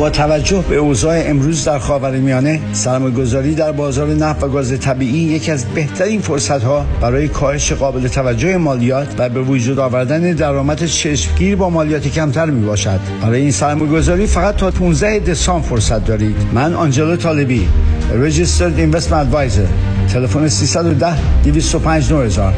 با 0.00 0.10
توجه 0.10 0.64
به 0.68 0.76
اوضاع 0.76 1.22
امروز 1.26 1.64
در 1.64 1.78
خاورمیانه 1.78 2.60
سرمایه‌گذاری 2.72 3.54
در 3.54 3.72
بازار 3.72 4.08
نفت 4.08 4.44
و 4.44 4.48
گاز 4.48 4.80
طبیعی 4.80 5.18
یکی 5.18 5.50
از 5.50 5.64
بهترین 5.64 6.20
فرصت‌ها 6.20 6.86
برای 7.00 7.28
کاهش 7.28 7.72
قابل 7.72 8.08
توجه 8.08 8.56
مالیات 8.56 9.14
و 9.18 9.28
به 9.28 9.42
وجود 9.42 9.78
آوردن 9.78 10.32
درآمد 10.32 10.84
چشمگیر 10.86 11.56
با 11.56 11.70
مالیات 11.70 12.08
کمتر 12.08 12.46
می 12.46 12.66
باشد 12.66 13.00
برای 13.22 13.40
این 13.40 13.50
سرمایه‌گذاری 13.50 14.26
فقط 14.26 14.56
تا 14.56 14.70
15 14.70 15.18
دسامبر 15.18 15.68
فرصت 15.68 16.04
دارید. 16.04 16.36
من 16.52 16.74
آنجلو 16.74 17.16
طالبی 17.16 17.68
Registered 18.10 18.94
Investment 18.94 19.32
Advisor. 19.32 20.12
تلفن 20.12 20.48
310 20.48 21.16
205 21.44 22.12
9000 22.12 22.54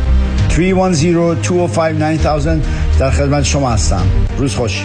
310 0.49 1.35
205 1.43 2.03
9000 2.03 2.57
در 2.99 3.11
خدمت 3.11 3.43
شما 3.43 3.71
هستم. 3.71 4.03
روز 4.39 4.55
خوش. 4.55 4.85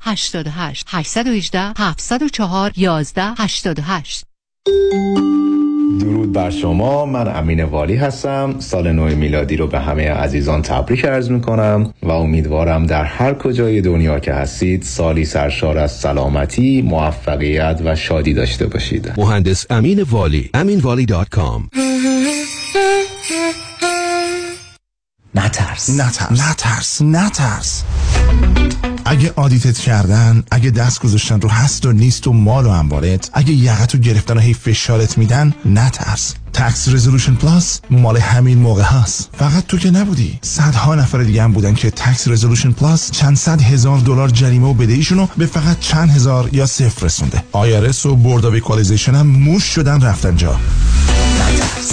88 0.00 0.86
818 0.88 1.72
704 1.78 2.72
11 2.76 3.22
88 3.38 4.24
درود 6.00 6.32
بر 6.32 6.50
شما. 6.50 7.06
من 7.06 7.36
امین 7.36 7.64
والی 7.64 7.96
هستم. 7.96 8.54
سال 8.58 8.92
نو 8.92 9.16
میلادی 9.16 9.56
رو 9.56 9.66
به 9.66 9.80
همه 9.80 10.10
عزیزان 10.10 10.62
تبریک 10.62 11.04
عرض 11.04 11.30
می 11.30 11.40
کنم 11.40 11.94
و 12.02 12.10
امیدوارم 12.10 12.86
در 12.86 13.04
هر 13.04 13.34
کجای 13.34 13.80
دنیا 13.80 14.18
که 14.18 14.32
هستید 14.32 14.82
سالی 14.82 15.24
سرشار 15.24 15.78
از 15.78 15.92
سلامتی 15.92 16.82
موفقیت 16.82 17.80
و 17.84 17.96
شادی 17.96 18.34
داشته 18.34 18.66
باشید. 18.66 19.12
مهندس 19.16 19.66
امین 19.70 20.02
والی. 20.02 20.50
aminvali.com 20.56 21.78
نترس. 25.34 26.00
نترس. 26.00 26.50
نترس. 26.50 27.02
نترس. 27.02 27.84
اگه 29.04 29.32
audit 29.36 29.71
ت 29.71 29.78
کردن 29.78 30.44
اگه 30.50 30.70
دست 30.70 31.00
گذاشتن 31.00 31.40
رو 31.40 31.48
هست 31.48 31.86
و 31.86 31.92
نیست 31.92 32.26
و 32.26 32.32
مال 32.32 32.66
و 32.66 32.68
انبارت 32.68 33.30
اگه 33.32 33.52
یقت 33.52 33.94
رو 33.94 34.00
گرفتن 34.00 34.36
و 34.36 34.40
هی 34.40 34.54
فشارت 34.54 35.18
میدن 35.18 35.54
نترس. 35.64 36.34
Tax 36.52 36.88
Resolution 36.88 37.34
Plus 37.34 37.80
مال 37.90 38.16
همین 38.16 38.58
موقع 38.58 38.82
هست 38.82 39.30
فقط 39.38 39.66
تو 39.66 39.78
که 39.78 39.90
نبودی. 39.90 40.38
صدها 40.42 40.94
نفر 40.94 41.22
دیگه 41.22 41.42
هم 41.42 41.52
بودن 41.52 41.74
که 41.74 41.90
Tax 41.90 42.28
Resolution 42.28 42.72
Plus 42.72 43.10
چند 43.10 43.36
صد 43.36 43.62
هزار 43.62 43.98
دلار 43.98 44.28
جریمه 44.28 44.68
و 44.68 44.74
بدهیشون 44.74 45.18
رو 45.18 45.28
به 45.36 45.46
فقط 45.46 45.80
چند 45.80 46.10
هزار 46.10 46.48
یا 46.52 46.66
صفر 46.66 47.06
رسونده. 47.06 47.44
IRS 47.52 48.06
و 48.06 48.16
Board 48.16 48.46
of 48.46 49.08
هم 49.08 49.26
موش 49.26 49.64
شدن 49.64 50.00
رفتن 50.00 50.36
جا. 50.36 50.60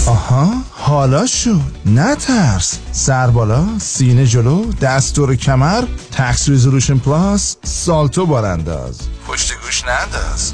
آها 0.07 0.53
حالا 0.72 1.26
شد 1.26 1.62
نترس. 1.86 2.80
سر 2.91 3.28
بالا 3.28 3.66
سینه 3.80 4.26
جلو 4.26 4.66
دستور 4.82 5.36
کمر 5.36 5.84
Tax 6.11 6.49
Resolution 6.49 6.97
Plus 6.97 7.57
سالتو 7.64 8.26
بارانداز 8.26 8.99
پشت 9.28 9.53
گوش 9.66 9.84
ننداز 9.86 10.53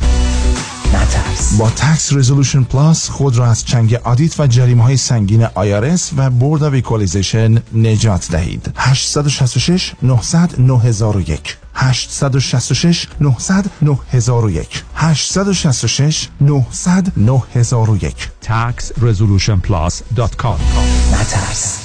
نترس. 0.95 1.57
با 1.57 1.69
Tax 1.69 2.13
Resolution 2.13 2.63
Plus 2.63 3.09
خود 3.09 3.37
را 3.37 3.47
از 3.47 3.65
چنگ 3.65 3.93
audit 3.93 4.39
و 4.39 4.47
جریمه 4.47 4.83
های 4.83 4.97
سنگین 4.97 5.47
IRS 5.55 6.11
و 6.17 6.29
Board 6.29 6.63
of 6.63 6.73
Equalization 6.73 7.61
نجات 7.73 8.27
دهید. 8.31 8.71
866 8.75 9.93
900 10.01 10.59
9001 10.59 11.57
866 11.73 13.07
900 13.21 13.65
9001 13.81 14.83
866 14.95 16.27
900 16.41 17.11
9001 17.17 18.29
taxresolutionplus.com 18.43 20.59
نترس. 21.13 21.84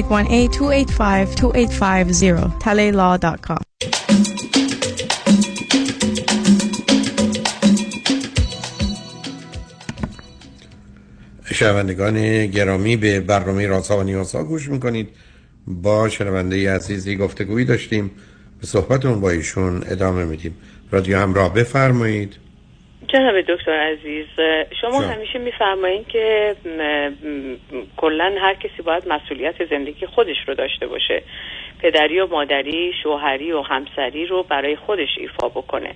شنوندگان 11.54 12.46
گرامی 12.46 12.96
به 12.96 13.20
برنامه 13.20 13.68
رازها 13.68 13.98
و 13.98 14.04
نیازها 14.04 14.44
گوش 14.44 14.70
می‌کنید. 14.70 15.10
با 15.68 16.10
شنونده 16.10 16.76
عزیزی 16.76 17.18
گفتگویی 17.18 17.66
داشتیم 17.66 18.12
به 18.62 18.68
صحبتمون 18.68 19.22
با 19.22 19.30
ایشون 19.30 19.84
ادامه 19.92 20.26
میدیم. 20.26 20.58
رادیو 20.92 21.18
همراه 21.18 21.54
بفرمایید. 21.54 22.38
جناب 23.08 23.42
دکتر 23.42 23.72
عزیز 23.72 24.26
شما 24.82 25.02
جان. 25.02 25.12
همیشه 25.12 25.40
میفرمایید 25.40 26.08
که 26.08 26.56
کلا 27.98 28.36
هر 28.42 28.54
کسی 28.54 28.82
باید 28.86 29.04
مسئولیت 29.08 29.56
زندگی 29.70 30.06
خودش 30.06 30.38
رو 30.48 30.54
داشته 30.54 30.88
باشه. 30.88 31.24
پدری 31.82 32.20
و 32.20 32.28
مادری 32.28 32.92
شوهری 33.04 33.52
و 33.52 33.62
همسری 33.62 34.26
رو 34.26 34.44
برای 34.44 34.76
خودش 34.76 35.10
ایفا 35.18 35.50
بکنه. 35.50 35.96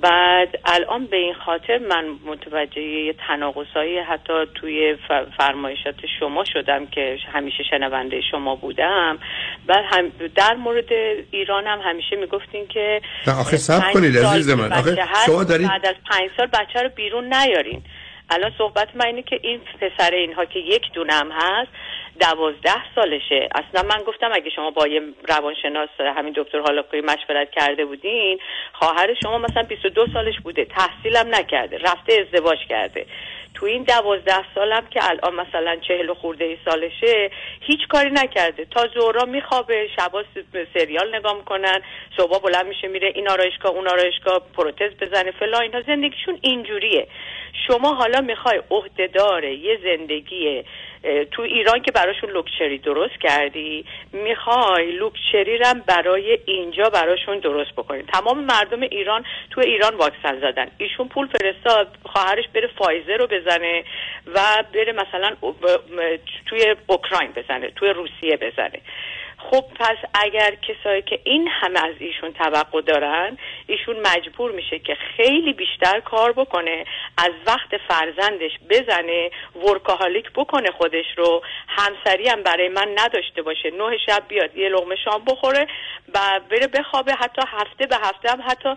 بعد 0.00 0.48
الان 0.64 1.06
به 1.06 1.16
این 1.16 1.34
خاطر 1.34 1.78
من 1.78 2.04
متوجه 2.26 3.12
تناقضایی 3.28 3.98
حتی 3.98 4.32
توی 4.54 4.96
فرمایشات 5.38 5.94
شما 6.20 6.44
شدم 6.44 6.86
که 6.86 7.18
همیشه 7.32 7.62
شنونده 7.70 8.20
شما 8.30 8.56
بودم. 8.56 9.18
بعد 9.66 9.84
هم 9.92 10.12
در 10.34 10.54
مورد 10.54 10.92
ایران 11.30 11.66
هم 11.66 11.80
همیشه 11.84 12.16
می‌گفتین 12.16 12.66
که 12.66 13.00
آخه 13.40 13.56
سب 13.56 13.92
کنید 13.92 14.18
عزیز 14.18 14.50
من. 14.50 14.72
آخه 14.72 14.96
شما 15.26 15.44
دارید 15.44 15.68
بعد 15.68 15.86
از 15.86 15.94
پنج 16.10 16.30
سال 16.36 16.46
بچه 16.46 16.82
رو 16.82 16.88
بیرون 16.88 17.34
نیارین. 17.34 17.82
الان 18.30 18.52
صحبت 18.58 18.88
من 18.94 19.06
اینه 19.06 19.22
که 19.22 19.38
این 19.42 19.60
پسر 19.80 20.10
اینها 20.10 20.44
که 20.44 20.58
یک 20.58 20.92
دونم 20.92 21.28
هست 21.32 21.70
دوازده 22.20 22.94
سالشه. 22.94 23.48
اصلا 23.54 23.88
من 23.88 24.02
گفتم 24.02 24.30
اگه 24.32 24.50
شما 24.50 24.70
با 24.70 24.86
یه 24.86 25.00
روانشناس 25.28 25.88
همین 26.00 26.32
دکتر 26.36 26.58
هالاکوی 26.58 27.00
مشورت 27.00 27.50
کرده 27.50 27.84
بودین 27.84 28.38
خواهر 28.72 29.14
شما 29.22 29.38
مثلا 29.38 29.62
22 29.62 30.06
سالش 30.12 30.40
بوده 30.40 30.64
تحصیلم 30.64 31.34
نکرده 31.34 31.78
رفته 31.78 32.12
ازدواج 32.12 32.58
کرده. 32.68 33.06
تو 33.54 33.66
این 33.66 33.82
دوازده 33.82 34.44
سالم 34.54 34.86
که 34.90 35.00
الان 35.10 35.34
مثلا 35.34 35.76
چهل 35.76 36.10
و 36.10 36.14
خورده 36.14 36.44
ای 36.44 36.58
سالشه 36.64 37.30
هیچ 37.60 37.80
کاری 37.88 38.10
نکرده. 38.10 38.64
تا 38.64 38.86
ظهرا 38.94 39.24
میخوابه 39.24 39.88
شبا 39.96 40.24
سریال 40.74 41.16
نگاه 41.16 41.36
می‌کنن 41.36 41.82
صبح 42.16 42.38
بلند 42.38 42.66
میشه 42.66 42.88
میره 42.88 43.12
این 43.14 43.28
آرایشگاه 43.28 43.72
اون 43.72 43.88
آرایشگاه 43.88 44.42
پروتز 44.56 44.90
بزنه 45.00 45.30
فلان 45.30 45.58
اینا. 45.58 45.82
زندگیشون 45.82 46.38
اینجوریه. 46.40 47.08
شما 47.66 47.94
حالا 47.94 48.20
می‌خوای 48.20 48.60
عهدهدار 48.70 49.44
یه 49.44 49.78
زندگی 49.84 50.64
تو 51.30 51.42
ایران 51.42 51.82
که 51.82 51.92
براشون 51.92 52.30
لوکچری 52.30 52.78
درست 52.78 53.20
کردی 53.20 53.84
می‌خوای 54.12 54.92
لوکچری 54.92 55.58
رم 55.58 55.82
برای 55.86 56.38
اینجا 56.46 56.84
براشون 56.84 57.38
درست 57.38 57.72
بکنی. 57.72 58.02
تمام 58.02 58.44
مردم 58.44 58.82
ایران 58.82 59.24
تو 59.50 59.60
ایران 59.60 59.94
واکسن 59.94 60.40
زدن. 60.40 60.66
ایشون 60.78 61.08
پول 61.08 61.26
فرستاد 61.26 61.88
خواهرش 62.04 62.44
بره 62.54 62.70
فایزر 62.78 63.16
رو 63.16 63.26
بزنه 63.26 63.84
و 64.34 64.64
بره 64.74 64.92
مثلا 64.92 65.36
توی 66.46 66.76
اوکراین 66.86 67.32
بزنه 67.32 67.70
توی 67.70 67.88
روسیه 67.88 68.36
بزنه. 68.36 68.80
خب 69.50 69.64
پس 69.80 69.96
اگر 70.14 70.54
کسایی 70.54 71.02
که 71.02 71.20
این 71.24 71.48
همه 71.48 71.84
از 71.84 71.94
ایشون 71.98 72.32
توقع 72.32 72.80
دارن 72.80 73.38
ایشون 73.66 73.96
مجبور 74.00 74.52
میشه 74.52 74.78
که 74.78 74.94
خیلی 75.16 75.52
بیشتر 75.52 76.00
کار 76.00 76.32
بکنه 76.32 76.84
از 77.18 77.32
وقت 77.46 77.76
فرزندش 77.88 78.50
بزنه 78.70 79.30
ورکاهالیک 79.56 80.30
بکنه 80.34 80.70
خودش 80.70 81.04
رو. 81.16 81.42
همسری 81.68 82.28
هم 82.28 82.42
برای 82.42 82.68
من 82.68 82.88
نداشته 82.98 83.42
باشه. 83.42 83.70
نه 83.70 83.98
شب 84.06 84.22
بیاد 84.28 84.56
یه 84.56 84.68
لغمه 84.68 84.96
شام 84.96 85.24
بخوره 85.24 85.66
و 86.14 86.40
بره 86.50 86.66
بخوابه. 86.66 87.12
حتی 87.14 87.42
هفته 87.46 87.86
به 87.86 87.96
هفته 87.96 88.30
هم 88.30 88.42
حتی 88.48 88.68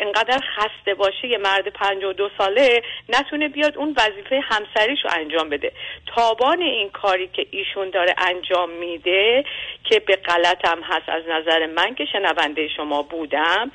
انقدر 0.00 0.40
خسته 0.56 0.94
باشه 0.94 1.28
یه 1.28 1.38
مرد 1.38 1.72
دو 2.16 2.30
ساله 2.38 2.82
نتونه 3.08 3.48
بیاد 3.48 3.78
اون 3.78 3.94
وظیفه 3.96 4.40
همسریش 4.40 4.98
رو 5.04 5.10
انجام 5.12 5.48
بده. 5.48 5.72
تابان 6.14 6.62
این 6.62 6.90
کاری 6.90 7.28
که 7.28 7.46
ایشون 7.50 7.90
داره 7.90 8.14
انجام 8.18 8.70
میده 8.70 9.44
که 9.84 10.00
به 10.00 10.16
غلطم 10.16 10.82
هست 10.82 11.08
از 11.08 11.22
نظر 11.28 11.66
من 11.66 11.94
که 11.94 12.04
شنونده 12.04 12.68
شما 12.76 13.02
بودم. 13.02 13.70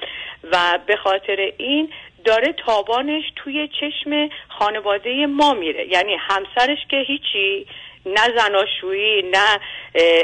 و 0.51 0.79
به 0.85 0.95
خاطر 0.95 1.51
این 1.57 1.89
داره 2.25 2.53
تابانش 2.53 3.23
توی 3.35 3.67
چشم 3.67 4.29
خانواده 4.49 5.25
ما 5.25 5.53
میره. 5.53 5.87
یعنی 5.87 6.15
همسرش 6.19 6.77
که 6.89 6.97
هیچی 6.97 7.67
نه 8.05 8.37
زناشویی 8.37 9.21
نه 9.21 9.59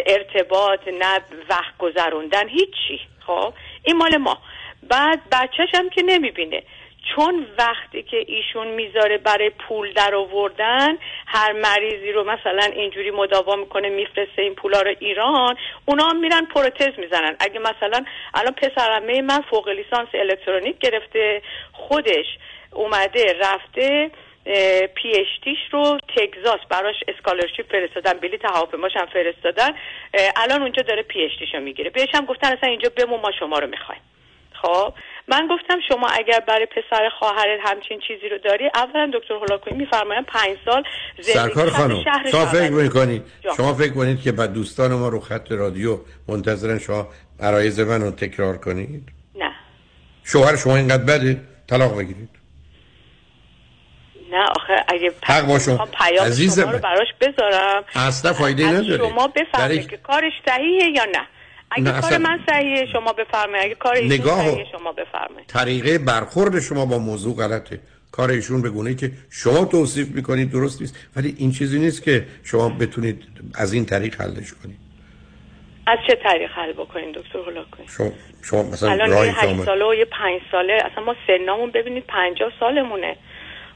ارتباط 0.06 0.88
نه 0.88 1.20
وقت 1.50 1.78
گذروندن 1.80 2.50
هیچی. 2.50 3.00
خب 3.28 3.54
این 3.84 3.98
مال 3.98 4.18
ما. 4.18 4.38
بعد 4.90 5.20
بچهش 5.32 5.70
هم 5.74 5.90
که 5.90 6.02
نمی‌بینه. 6.04 6.64
چون 7.16 7.48
وقتی 7.58 8.04
که 8.04 8.18
ایشون 8.28 8.68
می‌ذاره 8.68 9.18
برای 9.18 9.50
پول 9.50 9.94
در 9.94 10.16
آوردن 10.16 10.98
هر 11.28 11.52
مریضی 11.52 12.12
رو 12.12 12.24
مثلا 12.24 12.64
اینجوری 12.76 13.12
مداوا 13.12 13.56
می‌کنه 13.56 13.90
میفرسته 13.90 14.42
این 14.42 14.56
پولا 14.56 14.82
رو 14.82 14.96
ایران 15.00 15.56
اونا 15.86 16.14
میرن 16.14 16.46
پروتز 16.46 17.00
می‌زنن. 17.00 17.36
اگه 17.40 17.60
مثلا 17.60 18.06
الان 18.34 18.54
پسرمه 18.54 19.22
من 19.22 19.42
فوق 19.42 19.70
لیسانس 19.70 20.08
الکترونیک 20.14 20.80
گرفته 20.80 21.42
خودش 21.72 22.26
اومده 22.72 23.34
رفته 23.40 24.12
PhD 24.96 25.26
ش 25.44 25.58
رو 25.72 25.98
تگزاس 26.18 26.60
براش 26.70 26.96
scholarship 27.08 27.72
فرستادن 27.72 28.14
بلیت 28.14 28.46
هواپیماش 28.46 28.92
هم 28.96 29.06
فرستادن 29.06 29.70
الان 30.36 30.62
اونجا 30.62 30.82
داره 30.82 31.04
پی 31.04 31.30
رو 31.54 31.60
می‌گیره. 31.60 31.90
بهش 31.90 32.10
هم 32.14 32.26
گفتن 32.26 32.48
اصلا 32.58 32.70
اینجا 32.70 32.90
بمون 32.98 33.20
ما 33.20 33.32
شما 33.40 33.60
رو 33.60 33.68
می‌خوایم. 33.68 34.02
خب؟ 34.62 34.94
من 35.28 35.48
گفتم 35.48 35.80
شما 35.88 36.08
اگر 36.08 36.40
برای 36.48 36.66
پسر 36.66 37.10
خواهرت 37.20 37.60
همچین 37.64 38.00
چیزی 38.08 38.30
رو 38.30 38.38
داری 38.38 38.70
اولا 38.76 39.12
دکتر 39.14 39.34
هولاکوی 39.34 39.74
میفرمایند 39.74 40.26
پنج 40.26 40.58
سال 40.66 40.84
سرکار 41.22 41.70
خانم 41.70 42.04
شما 42.32 42.46
فکر 42.46 42.70
می‌کنید 42.70 43.24
شما 43.58 43.74
فکر 43.74 43.94
کنید 43.94 44.22
که 44.22 44.32
بعد 44.32 44.54
دوستان 44.54 44.94
ما 44.94 45.10
رو 45.10 45.20
خط 45.20 45.52
رادیو 45.52 46.00
منتظرن 46.28 46.80
شما 46.80 47.08
عرایز 47.40 47.80
من 47.80 48.02
رو 48.02 48.12
تکرار 48.12 48.58
کنید؟ 48.58 49.10
نه. 49.36 49.52
شوهر 50.24 50.56
شما 50.56 50.76
اینقدر 50.76 51.04
بده 51.04 51.42
طلاق 51.68 51.98
بگیرید. 51.98 52.30
نه 54.32 54.46
آخه 54.56 54.86
اگه 54.88 55.12
حق 55.24 55.48
باشم 55.48 55.78
پیام 55.78 56.32
شما 56.32 56.72
رو 56.72 56.80
براش 56.80 57.08
بذارم. 57.22 57.84
اصلا 57.96 58.34
فایده 58.34 58.68
نداره. 58.68 58.98
شما 58.98 59.28
بفرمایید 59.28 59.90
که 59.90 59.98
کارش 59.98 60.34
صحیحه 60.48 60.90
یا 60.90 61.06
نه. 61.06 61.28
اگه 61.72 62.02
کار 62.02 62.18
من 62.18 62.40
صحیحه 62.50 62.86
شما 62.94 63.14
بفرمایید. 63.14 63.66
اگه 63.66 63.76
کار 63.76 63.96
ایشون 63.96 64.28
صحیحه 64.28 64.66
شما 64.72 64.92
بفرمایید. 64.92 65.48
طریقه 65.48 65.98
برخورد 65.98 66.60
شما 66.60 66.86
با 66.86 66.98
موضوع 66.98 67.36
غلطه. 67.36 67.80
کار 68.12 68.30
ایشون 68.30 68.62
به 68.62 68.70
گونه 68.70 68.96
که 68.96 69.12
شما 69.30 69.66
توصیف 69.66 70.08
می‌کنید 70.08 70.52
درست 70.52 70.82
نیست. 70.82 71.10
ولی 71.16 71.36
این 71.38 71.52
چیزی 71.52 71.80
نیست 71.80 72.04
که 72.04 72.26
شما 72.44 72.70
بتونید 72.70 73.24
از 73.56 73.74
این 73.74 73.86
طریق 73.86 74.22
حلش 74.22 74.54
کنید. 74.64 74.78
از 75.88 75.98
چه 76.08 76.16
طریق 76.24 76.52
حل 76.52 76.74
بکنید 76.74 77.16
دکتر 77.16 77.40
هولاکوی 77.40 77.86
شما 77.88 78.12
شما 78.44 78.64
مثلا 78.64 78.92
الان 78.92 79.26
یه 79.26 79.40
8 79.40 79.66
ساله 79.66 79.86
و 79.86 79.94
یه 79.94 80.06
5 80.06 80.42
ساله. 80.52 80.74
اصلا 80.74 81.04
ما 81.04 81.16
سنامون 81.28 81.72
ببینید 81.72 82.04
50 82.08 82.52
سالمونه. 82.60 83.16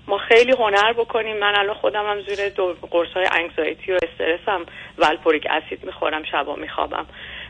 ما 0.07 0.17
خیلی 0.17 0.51
هنر 0.51 0.93
بکنیم. 0.93 1.37
من 1.37 1.53
الان 1.55 1.75
خودم 1.75 2.05
هم 2.05 2.21
زیر 2.21 2.49
قرص 2.91 3.09
های 3.15 3.27
انگزایتی 3.31 3.91
و 3.91 3.95
استرس 3.95 4.39
هم 4.47 4.65
valproic 4.97 5.47
acid 5.49 5.85
می‌خورم 5.85 6.23
شبا 6.31 6.55
میخوابم. 6.55 7.05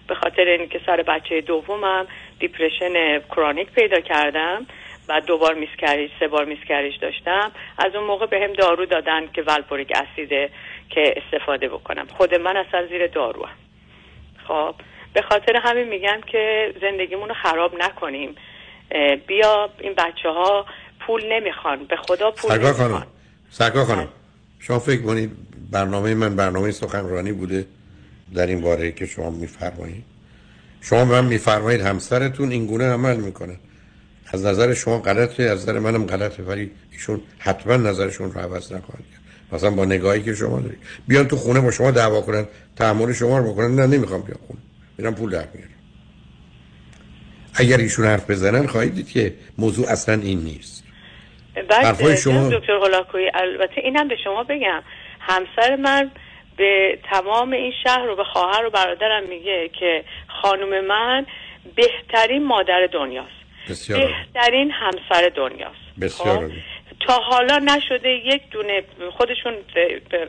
به 0.10 0.16
خاطر 0.16 0.42
اینکه 0.42 0.82
سر 0.86 1.04
بچه 1.08 1.42
دومم 1.42 2.08
depression 2.40 3.20
chronic 3.20 3.72
پیدا 3.72 4.00
کردم 4.00 4.66
و 5.10 5.22
دوبار 5.22 5.54
miscarriage 5.54 6.12
سه 6.20 6.28
بار 6.28 6.46
miscarriage 6.46 7.00
داشتم. 7.02 7.52
از 7.78 7.96
اون 7.96 8.04
موقع 8.04 8.26
به 8.26 8.40
هم 8.40 8.54
دارو 8.54 8.86
دادن 8.86 9.28
که 9.34 9.42
valproic 9.42 9.92
acid 9.96 10.39
ه 10.39 10.50
که 10.90 11.14
استفاده 11.18 11.70
بکنم. 11.70 12.08
خود 12.18 12.36
من 12.36 12.58
اصلا 12.58 12.88
زیر 12.88 13.08
دارو 13.08 13.46
هم. 13.46 13.56
خب 14.48 14.76
به 15.14 15.22
خاطر 15.22 15.56
همین 15.64 15.88
میگم 15.88 16.22
که 16.28 16.74
زندگیمون 16.82 17.30
رو 17.30 17.36
خراب 17.44 17.76
نکنیم. 17.80 18.36
بیا 19.28 19.70
این 19.80 19.94
بچه 19.94 20.30
ها 20.30 20.66
پول 21.00 21.34
نمی‌خوان. 21.34 21.86
به 21.86 21.96
خدا 21.96 22.32
پول 22.32 22.52
سرکار 22.52 22.68
نمی‌خوان. 22.68 22.90
خانم 22.90 23.08
سرکار 23.50 23.86
خانم. 23.86 24.08
شما 24.60 24.80
فکر 24.80 25.02
کنید 25.02 25.32
برنامه 25.72 26.16
من 26.16 26.36
برنامه 26.36 26.72
سخنرانی 26.72 27.32
بوده. 27.32 27.66
در 28.36 28.48
این 28.48 28.62
باره 28.62 28.92
که 28.92 29.06
شما 29.06 29.30
میفرمایید. 29.30 30.04
شما 30.82 31.06
به 31.06 31.22
من 31.22 31.26
میفرمایید 31.26 31.82
همسرتون 31.82 32.52
این 32.52 32.66
گونه 32.66 32.86
عمل 32.86 33.16
می‌کنه. 33.18 33.56
از 34.34 34.46
نظر 34.46 34.74
شما 34.74 35.00
غلطه 35.00 35.44
از 35.44 35.62
نظر 35.62 35.80
منم 35.80 36.06
غلطه 36.06 36.44
ولی 36.44 36.72
ایشون 36.92 37.22
حتما 37.40 37.76
نظرشون 37.78 38.32
رو 38.32 38.40
عوض 38.40 38.74
نخواهند 38.74 39.06
کرد 39.12 39.22
مثلا 39.52 39.70
با 39.70 39.86
نگاهی 39.86 40.24
که 40.24 40.36
شما 40.36 40.60
دارید. 40.60 40.80
بیان 41.08 41.28
تو 41.28 41.36
خونه 41.36 41.60
با 41.60 41.72
شما 41.72 41.92
دعوا 41.92 42.22
کنن 42.22 42.46
تحمل 42.76 43.14
شما 43.14 43.38
رو 43.38 43.54
بکنن. 43.54 43.76
نه 43.76 43.88
نمی‌خوام 43.98 44.22
بیام 44.22 44.40
خونه. 44.48 44.60
میرم 44.98 45.16
پول 45.16 45.32
در 45.32 45.48
میارم. 45.54 45.70
اگر 47.54 47.78
ایشون 47.78 48.06
حرف 48.06 48.30
بزنن 48.30 48.68
خواهید 48.68 48.96
دید 48.96 49.10
که 49.10 49.34
موضوع 49.58 49.90
اصلا 49.90 50.22
این 50.22 50.40
نیست. 50.40 50.84
بعد 51.70 51.86
حرفای 51.86 52.18
شما- 52.18 52.50
دکتر 52.50 52.72
هولاکویی 52.74 53.32
البته 53.34 53.82
اینم 53.84 54.08
به 54.08 54.16
شما 54.24 54.44
بگم. 54.44 54.82
همسر 55.20 55.76
من 55.76 56.12
به 56.60 57.00
تمام 57.12 57.52
این 57.52 57.74
شهر 57.84 58.06
رو 58.06 58.16
به 58.16 58.24
خواهر 58.24 58.66
و 58.66 58.70
برادرم 58.70 59.24
میگه 59.24 59.70
که 59.80 60.04
خانم 60.28 60.86
من 60.86 61.26
بهترین 61.76 62.46
مادر 62.46 62.90
دنیاست. 62.94 63.40
بسیار. 63.70 64.00
بهترین 64.00 64.72
همسر 64.72 65.32
دنیاست. 65.36 66.00
بسیار 66.02 66.48
خب؟ 66.48 66.54
تا 67.08 67.14
حالا 67.14 67.58
نشده 67.58 68.10
یک 68.10 68.42
دونه 68.52 68.84
خودشون 69.18 69.54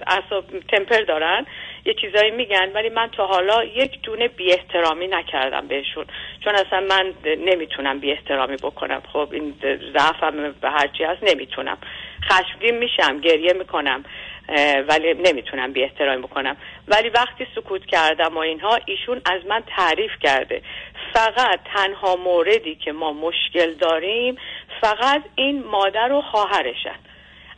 اعصاب 0.06 0.44
تمپر 0.72 1.00
دارن 1.00 1.46
یه 1.84 1.94
چیزایی 2.00 2.30
میگن 2.30 2.72
ولی 2.74 2.88
من 2.88 3.08
تا 3.16 3.26
حالا 3.26 3.64
یک 3.64 4.02
دونه 4.02 4.28
بی 4.28 4.52
احترامی 4.52 5.06
نکردم 5.06 5.68
بهشون. 5.68 6.04
چون 6.44 6.54
اصلا 6.54 6.80
من 6.80 7.12
نمی‌تونم 7.24 8.00
بی 8.00 8.12
احترامی 8.12 8.56
بکنم. 8.56 9.02
خب 9.12 9.28
این 9.32 9.54
ضعفم 9.92 10.54
به 10.60 10.70
هرچی 10.70 11.04
هست 11.04 11.22
نمی‌تونم. 11.22 11.78
خشمگین 12.32 12.78
میشم 12.78 13.20
گریه 13.20 13.52
می‌کنم. 13.52 14.04
ولی 14.88 15.14
نمی‌تونم 15.14 15.72
بی 15.72 15.82
احترامی 15.82 16.22
بکنم. 16.22 16.56
ولی 16.88 17.08
وقتی 17.08 17.46
سکوت 17.54 17.86
کردم 17.86 18.36
و 18.36 18.38
اینها 18.38 18.78
ایشون 18.86 19.22
از 19.24 19.46
من 19.46 19.62
تعریف 19.76 20.10
کرده. 20.22 20.62
فقط 21.12 21.60
تنها 21.74 22.16
موردی 22.16 22.74
که 22.74 22.92
ما 22.92 23.12
مشکل 23.12 23.74
داریم 23.74 24.36
فقط 24.80 25.22
این 25.34 25.64
مادر 25.64 26.12
و 26.12 26.22
خواهرشن. 26.22 26.98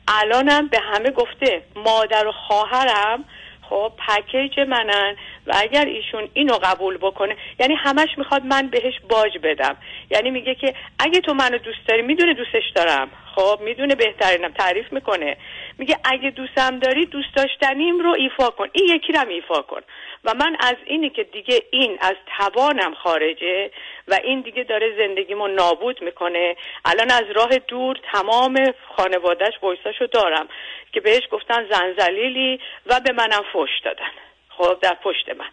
الانم 0.09 0.69
به 0.69 0.79
همه 0.79 1.11
گفته 1.11 1.63
مادر 1.77 2.27
و 2.27 2.33
خواهرم 2.33 3.25
خب 3.73 3.93
پکیج 4.09 4.61
منن 4.61 5.17
و 5.47 5.53
اگر 5.57 5.85
ایشون 5.85 6.29
اینو 6.35 6.55
قبول 6.63 6.97
بکنه 6.97 7.37
یعنی 7.61 7.75
همش 7.75 8.09
می‌خواد 8.19 8.45
من 8.45 8.69
بهش 8.69 8.95
باج 9.11 9.39
بدم. 9.43 9.77
یعنی 10.11 10.31
میگه 10.31 10.55
که 10.55 10.75
اگه 10.99 11.21
تو 11.21 11.35
منو 11.35 11.59
دوست 11.59 11.89
داری 11.89 12.03
می‌دونه 12.03 12.35
دوستش 12.35 12.71
دارم. 12.75 13.11
خب 13.35 13.59
می‌دونه 13.65 13.95
بهترینم 13.95 14.53
تعریف 14.53 14.93
می‌کنه. 14.93 15.37
میگه 15.79 15.97
اگه 16.05 16.31
دوستم 16.31 16.79
داری 16.79 17.07
دوست 17.07 17.35
داشتنیم 17.37 17.99
رو 17.99 18.15
ایفا 18.19 18.51
کن. 18.51 18.67
این 18.73 18.89
یکی 18.89 19.13
رو 19.13 19.29
ایفا 19.29 19.63
کن. 19.63 19.81
و 20.25 20.35
من 20.35 20.57
از 20.61 20.77
اینی 20.87 21.11
که 21.11 21.25
دیگه 21.25 21.63
این 21.71 21.99
از 22.01 22.15
توانم 22.39 22.95
خارجه 22.95 23.71
و 24.09 24.19
این 24.25 24.41
دیگه 24.41 24.65
داره 24.65 24.87
زندگیمو 24.99 25.49
نابود 25.49 26.03
می‌کنه. 26.03 26.57
الان 26.85 27.11
از 27.11 27.25
راه 27.35 27.59
دور 27.59 27.97
تمام 28.13 28.75
خانوادهش 28.97 29.55
ویساشو 29.63 30.07
دارم 30.07 30.49
که 30.93 31.01
بهش 31.01 31.23
گفتن 31.31 31.67
زنزلیلی 31.71 32.61
و 32.87 33.01
به 33.01 33.13
منم 33.13 33.43
فش 33.53 33.71
دادن. 33.85 34.13
خب 34.49 34.79
در 34.83 34.97
پشت 35.05 35.29
من. 35.29 35.51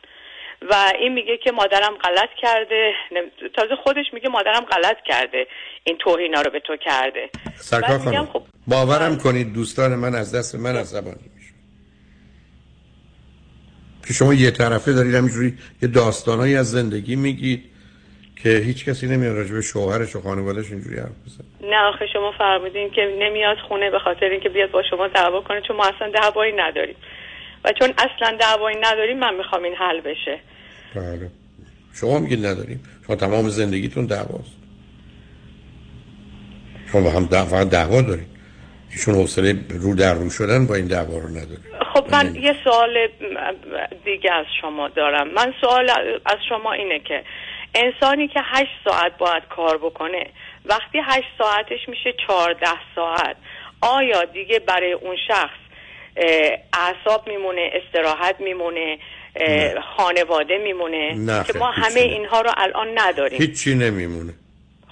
و 0.62 0.92
این 1.00 1.14
میگه 1.14 1.38
که 1.38 1.52
مادرم 1.52 1.98
غلط 1.98 2.30
کرده. 2.42 2.94
تازه 3.56 3.76
خودش 3.84 4.06
میگه 4.14 4.30
مادرم 4.30 4.66
غلط 4.66 4.98
کرده. 5.06 5.48
این 5.84 5.98
توهینا 5.98 6.42
رو 6.42 6.52
به 6.52 6.60
تو 6.60 6.78
کرده. 6.78 7.30
سرکار 7.56 8.00
خانم 8.00 8.26
خب 8.26 8.42
باورم 8.68 9.18
کنید 9.18 9.54
دوستان 9.54 9.96
من 9.96 10.16
از 10.16 10.36
دست 10.36 10.56
من 10.56 10.76
عصبانی. 10.76 11.39
که 14.10 14.14
شما 14.14 14.34
یه 14.34 14.52
طرفه 14.52 14.94
دارید 14.94 15.16
همینجوری 15.16 15.58
یه 15.82 15.90
داستانایی 15.90 16.56
از 16.56 16.72
زندگی 16.72 17.16
میگید 17.16 17.64
که 18.44 18.50
هیچ 18.50 18.86
کسی 18.86 19.08
نمیاد 19.08 19.36
راجع 19.36 19.54
به 19.54 19.62
شوهرش 19.62 20.16
و 20.16 20.22
خانوادهش 20.22 20.72
اینجوری 20.72 20.98
حرف 20.98 21.10
بزنه. 21.26 21.72
نه 21.72 21.78
آخه 21.94 22.06
شما 22.14 22.32
فرمودین 22.38 22.90
که 22.90 23.02
نمیاد 23.20 23.58
خونه 23.68 23.92
به 23.92 24.00
خاطر 24.00 24.26
اینکه 24.26 24.50
بیاد 24.50 24.72
با 24.72 24.84
شما 24.90 25.08
دعوا 25.08 25.42
کنه 25.42 25.62
چون 25.68 25.76
ما 25.76 25.86
اصلا 25.86 26.12
دعوایی 26.12 26.54
نداریم. 26.58 26.96
و 27.66 27.74
چون 27.80 27.94
اصلا 27.98 28.38
دعوایی 28.40 28.78
نداریم 28.82 29.20
من 29.20 29.36
می‌خوام 29.36 29.64
این 29.64 29.76
حل 29.76 30.02
بشه. 30.02 30.40
بله. 30.96 31.30
شما 31.94 32.20
میگید 32.20 32.46
نداریم. 32.46 32.84
شما 33.08 33.16
تمام 33.16 33.50
زندگیتون 33.50 34.06
دعواست. 34.06 34.56
شما 36.92 37.02
با 37.02 37.10
هم 37.10 37.26
دعوا 37.26 37.46
فقط 37.46 37.70
دعوا 37.70 38.02
دارید. 38.02 38.39
ایشون 39.00 39.16
حوصله 39.16 39.56
رو 39.70 39.96
در 39.96 40.14
رو 40.14 40.30
شدن 40.30 40.68
با 40.68 40.76
این 40.76 40.88
دعوا 40.88 41.18
رو 41.18 41.30
نداره 41.30 41.62
خب 41.94 42.06
من 42.12 42.36
یه 42.36 42.56
سوال 42.64 43.08
دیگه 44.06 44.34
از 44.34 44.46
شما 44.62 44.88
دارم. 44.88 45.28
من 45.28 45.54
سوال 45.62 45.90
از 46.26 46.38
شما 46.50 46.74
اینه 46.74 47.00
که 47.00 47.24
انسانی 47.76 48.28
که 48.28 48.40
هشت 48.44 48.72
ساعت 48.86 49.18
باید 49.18 49.44
کار 49.50 49.78
بکنه 49.78 50.26
وقتی 50.66 50.98
هشت 51.06 51.28
ساعتش 51.38 51.90
میشه 51.90 52.14
چهارده 52.28 52.68
ساعت 52.96 53.36
آیا 53.82 54.24
دیگه 54.24 54.60
برای 54.60 54.92
اون 54.92 55.16
شخص 55.28 55.60
اعصاب 56.74 57.28
میمونه 57.28 57.72
استراحت 57.74 58.36
میمونه 58.40 58.98
خانواده 59.98 60.58
میمونه؟ 60.58 61.14
نه 61.16 61.44
که 61.44 61.60
ما 61.60 61.72
همه 61.72 61.94
نه. 61.96 62.02
اینها 62.02 62.42
رو 62.42 62.52
الان 62.58 62.88
نداریم. 63.00 63.42
هیچی 63.42 63.76
نمیمونه. 63.76 64.34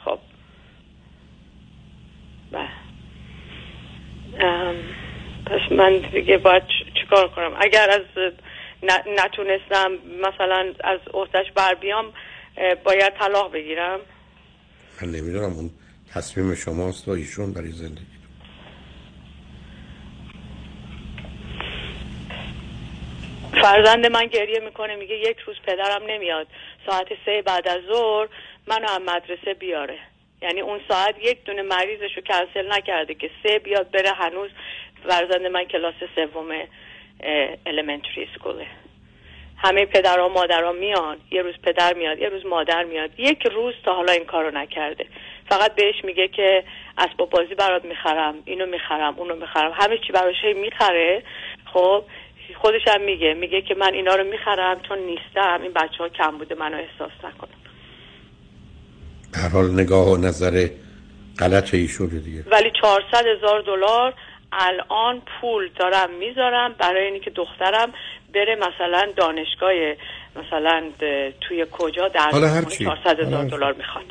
خب. 0.05 0.19
بله. 2.51 2.86
پس 5.45 5.71
من 5.71 5.97
دیگه 5.97 6.37
باید 6.37 6.63
چیکار 7.01 7.27
کنم؟ 7.27 7.55
اگر 7.59 7.89
از 7.89 8.01
نتونستم 9.07 9.91
مثلا 10.21 10.73
از 10.83 10.99
عهدهش 11.13 11.51
بر 11.55 11.73
بیام 11.73 12.13
باید 12.83 13.13
طلاق 13.13 13.53
بگیرم. 13.53 13.99
من 15.01 15.07
نمی‌دونم 15.07 15.53
اون 15.53 15.69
تصمیم 16.13 16.55
شماست 16.55 17.07
و 17.07 17.11
ایشون 17.11 17.53
برای 17.53 17.71
زندگی. 17.71 18.05
فرزند 23.61 24.05
من 24.05 24.25
گریه 24.25 24.59
می‌کنه 24.59 24.95
میگه 24.95 25.15
یک 25.15 25.37
روز 25.39 25.55
پدرم 25.67 26.01
نمیاد. 26.07 26.47
ساعت 26.85 27.07
سه 27.25 27.41
بعد 27.41 27.67
از 27.67 27.81
ظهر 27.93 28.27
منو 28.67 28.87
از 28.91 29.01
مدرسه 29.01 29.53
بیاره. 29.53 29.99
یعنی 30.41 30.61
اون 30.61 30.79
ساعت 30.87 31.15
یک 31.21 31.43
دونه 31.43 31.61
مریضش 31.61 32.17
رو 32.17 32.23
کنسل 32.23 32.73
نکرده 32.73 33.13
که 33.13 33.29
سه 33.43 33.59
بیاد 33.59 33.91
بره 33.91 34.11
هنوز 34.11 34.49
فرزند 35.07 35.45
من 35.45 35.63
کلاس 35.63 35.95
سوم 36.15 36.63
elementary 37.65 38.29
اسکوله 38.33 38.67
همه 39.57 39.85
پدر 39.85 40.19
و 40.19 40.29
مادرها 40.29 40.71
میان 40.71 41.17
یه 41.31 41.41
روز 41.41 41.55
پدر 41.63 41.93
میاد 41.93 42.19
یه 42.19 42.29
روز 42.29 42.45
مادر 42.45 42.83
میاد. 42.83 43.19
یک 43.19 43.47
روز 43.47 43.73
تا 43.85 43.93
حالا 43.93 44.11
این 44.11 44.25
کارو 44.25 44.57
نکرده. 44.57 45.05
فقط 45.49 45.75
بهش 45.75 46.03
میگه 46.03 46.27
که 46.27 46.63
اسباب 46.97 47.29
بازی 47.29 47.55
برات 47.55 47.85
می‌خرم 47.85 48.35
اینو 48.45 48.65
می‌خرم 48.65 49.15
اونو 49.17 49.35
می‌خرم. 49.35 49.71
همه 49.71 49.97
چی 49.97 50.13
براش 50.13 50.43
می‌خره. 50.55 51.23
خب 51.73 52.03
خودش 52.55 52.87
هم 52.87 53.01
میگه 53.01 53.33
میگه 53.33 53.61
که 53.61 53.75
من 53.75 53.93
اینا 53.93 54.15
رو 54.15 54.23
می‌خرم 54.23 54.81
چون 54.81 54.99
نیستم 54.99 55.61
این 55.61 55.73
بچه 55.73 55.97
ها 55.97 56.09
کم 56.09 56.37
بوده 56.37 56.55
منو 56.55 56.77
احساس 56.77 57.11
نکنم 57.23 57.66
هر 59.35 59.49
حال 59.49 59.71
نگاه 59.71 60.11
و 60.11 60.17
نظر 60.17 60.67
غلط 61.39 61.73
ایشون 61.73 62.07
دیگه. 62.07 62.43
ولی 62.51 62.71
400 62.81 63.25
هزار 63.37 63.61
دلار 63.61 64.13
الان 64.51 65.21
پول 65.41 65.69
دارم 65.79 66.09
می‌ذارم 66.19 66.75
برای 66.79 67.05
اینکه 67.05 67.29
دخترم 67.29 67.89
بره 68.33 68.55
مثلا 68.55 69.07
دانشگاه 69.17 69.71
مثلا 70.35 70.83
توی 71.41 71.65
کجا 71.71 72.07
در 72.07 72.29
حالا 72.31 72.47
هر 72.47 72.63
چی. 72.63 72.85
400 72.85 73.05
حالا 73.05 73.27
هزار. 73.27 73.45
دلار 73.45 73.73
می‌خواد. 73.73 74.05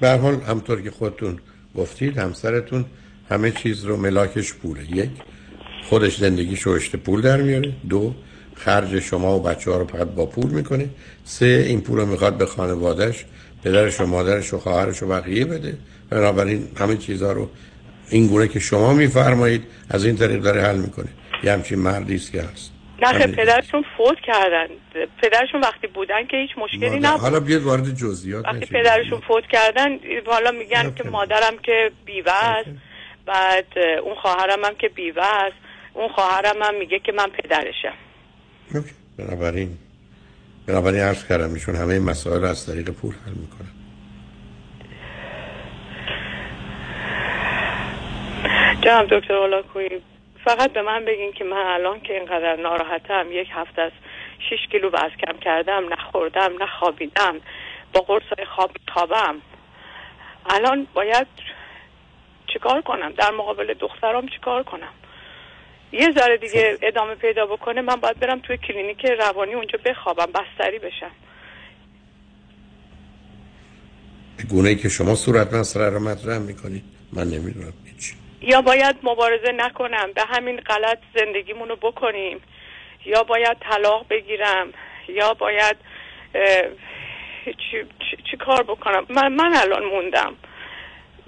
به 0.00 0.08
هر 0.08 0.16
حال 0.16 0.34
همطور 0.34 0.82
که 0.82 0.90
خودتون 0.90 1.38
گفتید 1.76 2.18
همسرتون 2.18 2.84
همه 3.30 3.50
چیز 3.50 3.84
رو 3.84 3.96
ملاکش 3.96 4.54
پوله. 4.54 4.82
یک 4.96 5.10
خودش 5.84 6.16
زندگیش 6.16 6.60
رو 6.60 6.72
اشته 6.72 6.98
پول 6.98 7.20
در 7.20 7.36
میاره. 7.36 7.72
دو 7.88 8.14
خرج 8.56 9.00
شما 9.00 9.38
و 9.38 9.42
بچه 9.42 9.70
ها 9.70 9.76
رو 9.76 9.86
فقط 9.86 10.06
با 10.06 10.26
پول 10.26 10.50
می‌کنه. 10.50 10.88
سه 11.24 11.64
این 11.66 11.80
پول 11.80 11.98
رو 11.98 12.06
می‌خواد 12.06 12.38
به 12.38 12.46
خانوادهش 12.46 13.24
پدرش 13.64 14.00
و 14.00 14.06
مادرش 14.06 14.54
و 14.54 14.58
خواهرش 14.58 15.02
و 15.02 15.06
بقیه 15.08 15.44
بده. 15.44 15.78
بنابراین 16.10 16.68
همه 16.78 16.96
چیزها 16.96 17.32
رو 17.32 17.50
این 18.10 18.26
گونه 18.26 18.48
که 18.48 18.60
شما 18.60 18.92
میفرمایید 18.92 19.62
از 19.90 20.04
این 20.04 20.16
طریق 20.16 20.40
داره 20.40 20.62
حل 20.62 20.76
می‌کنه. 20.76 21.08
یه 21.44 21.52
همچین 21.52 21.78
مردی 21.78 22.14
است 22.14 22.32
که 22.32 22.42
هست. 22.42 22.72
نه 23.02 23.08
همین. 23.08 23.36
پدرشون 23.36 23.84
فوت 23.96 24.16
کردن. 24.26 24.66
پدرشون 25.22 25.60
وقتی 25.60 25.86
بودن 25.86 26.26
که 26.26 26.36
هیچ 26.36 26.50
مشکلی 26.58 26.98
نبود. 26.98 27.20
حالا 27.20 27.40
بیاد 27.40 27.62
وارد 27.62 27.94
جزئیات 27.94 28.44
وقتی. 28.44 28.66
پدرشون 28.66 29.20
فوت 29.28 29.44
کردن 29.52 29.98
حالا 30.26 30.50
میگن 30.50 30.94
که 30.94 31.04
مادرم 31.04 31.58
که 31.62 31.90
بیوه 32.04 32.32
است. 32.32 32.68
بعد 33.26 33.66
اون 34.04 34.14
خواهرم 34.14 34.64
هم 34.64 34.74
که 34.74 34.88
بیوه 34.88 35.22
است. 35.22 35.56
اون 35.94 36.08
خواهرم 36.08 36.62
هم 36.62 36.78
میگه 36.78 36.98
که 36.98 37.12
من 37.12 37.26
پدرشم. 37.26 37.94
بنابراین 39.18 39.78
بنابراین 40.70 41.00
عرض 41.00 41.26
کردم 41.26 41.54
ایشون 41.54 41.76
همه 41.76 41.98
مسائل 41.98 42.44
از 42.44 42.66
طریق 42.66 42.90
پول 42.90 43.14
حل 43.26 43.32
می‌کنن. 43.32 43.70
جناب 48.82 49.06
دکتر 49.18 49.34
اولاکوی 49.34 49.88
فقط 50.44 50.72
به 50.72 50.82
من 50.82 51.04
بگین 51.04 51.32
که 51.32 51.44
من 51.44 51.56
الان 51.66 52.00
که 52.00 52.14
اینقدر 52.14 52.56
ناراحتم 52.56 53.26
یک 53.32 53.48
هفته 53.52 53.82
از 53.82 53.92
6 54.50 54.66
کیلو 54.70 54.88
وزن 54.88 55.16
کم 55.26 55.38
کردم 55.38 55.92
نخوردم 55.92 56.62
نخوابیدم 56.62 57.40
با 57.92 58.00
قرص 58.00 58.40
خواب 58.56 58.70
خوابم 58.94 59.34
الان 60.50 60.86
باید 60.94 61.26
چیکار 62.46 62.80
کنم؟ 62.80 63.12
در 63.12 63.30
مقابل 63.30 63.74
دخترام 63.74 64.28
چیکار 64.28 64.62
کنم؟ 64.62 64.92
یه 65.92 66.10
ذره 66.18 66.36
دیگه 66.36 66.78
ادامه 66.82 67.14
پیدا 67.14 67.46
بکنه 67.46 67.80
من 67.80 67.96
باید 67.96 68.18
برم 68.18 68.40
توی 68.40 68.56
کلینیک 68.56 69.04
روانی 69.04 69.54
اونجا 69.54 69.78
بخوابم 69.84 70.32
بستری 70.32 70.78
بشم. 70.78 71.10
گونه 74.50 74.68
ای 74.68 74.76
که 74.76 74.88
شما 74.88 75.14
صورت 75.14 75.54
مسئله 75.54 75.88
رو 75.88 76.00
مطرح 76.00 76.38
می‌کنید 76.38 76.84
من 77.12 77.24
نمی‌دونم 77.24 77.72
هیچ. 77.84 78.12
یا 78.40 78.60
باید 78.62 78.96
مبارزه 79.02 79.52
نکنم 79.52 80.12
به 80.14 80.22
همین 80.28 80.60
غلط 80.60 80.98
زندگیمونو 81.14 81.76
بکنیم. 81.76 82.40
یا 83.06 83.22
باید 83.22 83.56
طلاق 83.60 84.06
بگیرم 84.10 84.72
یا 85.08 85.34
باید 85.34 85.76
چی, 87.44 87.76
چی, 87.82 88.16
چی 88.30 88.36
کار 88.36 88.62
بکنم؟ 88.62 89.06
من, 89.08 89.32
من 89.32 89.54
الان 89.54 89.84
موندم. 89.84 90.36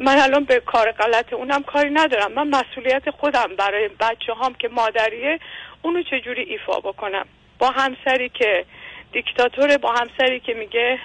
من 0.02 0.18
الان 0.18 0.44
به 0.44 0.60
کار 0.60 0.92
غلط 0.92 1.32
اونم 1.32 1.62
کاری 1.62 1.90
ندارم. 1.90 2.32
من 2.32 2.48
مسئولیت 2.48 3.10
خودم 3.10 3.56
برای 3.58 3.88
بچه 3.88 4.32
هام 4.32 4.54
که 4.54 4.68
مادریه 4.68 5.38
اونو 5.82 6.02
چجوری 6.02 6.42
ایفا 6.42 6.80
بکنم؟ 6.80 7.26
با 7.58 7.70
همسری 7.70 8.28
که 8.28 8.64
دیکتاتوره 9.12 9.78
با 9.78 9.92
همسری 9.92 10.40
که 10.40 10.54
میگه 10.54 10.98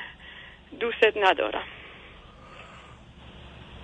دوستت 0.79 1.13
ندارم. 1.23 1.63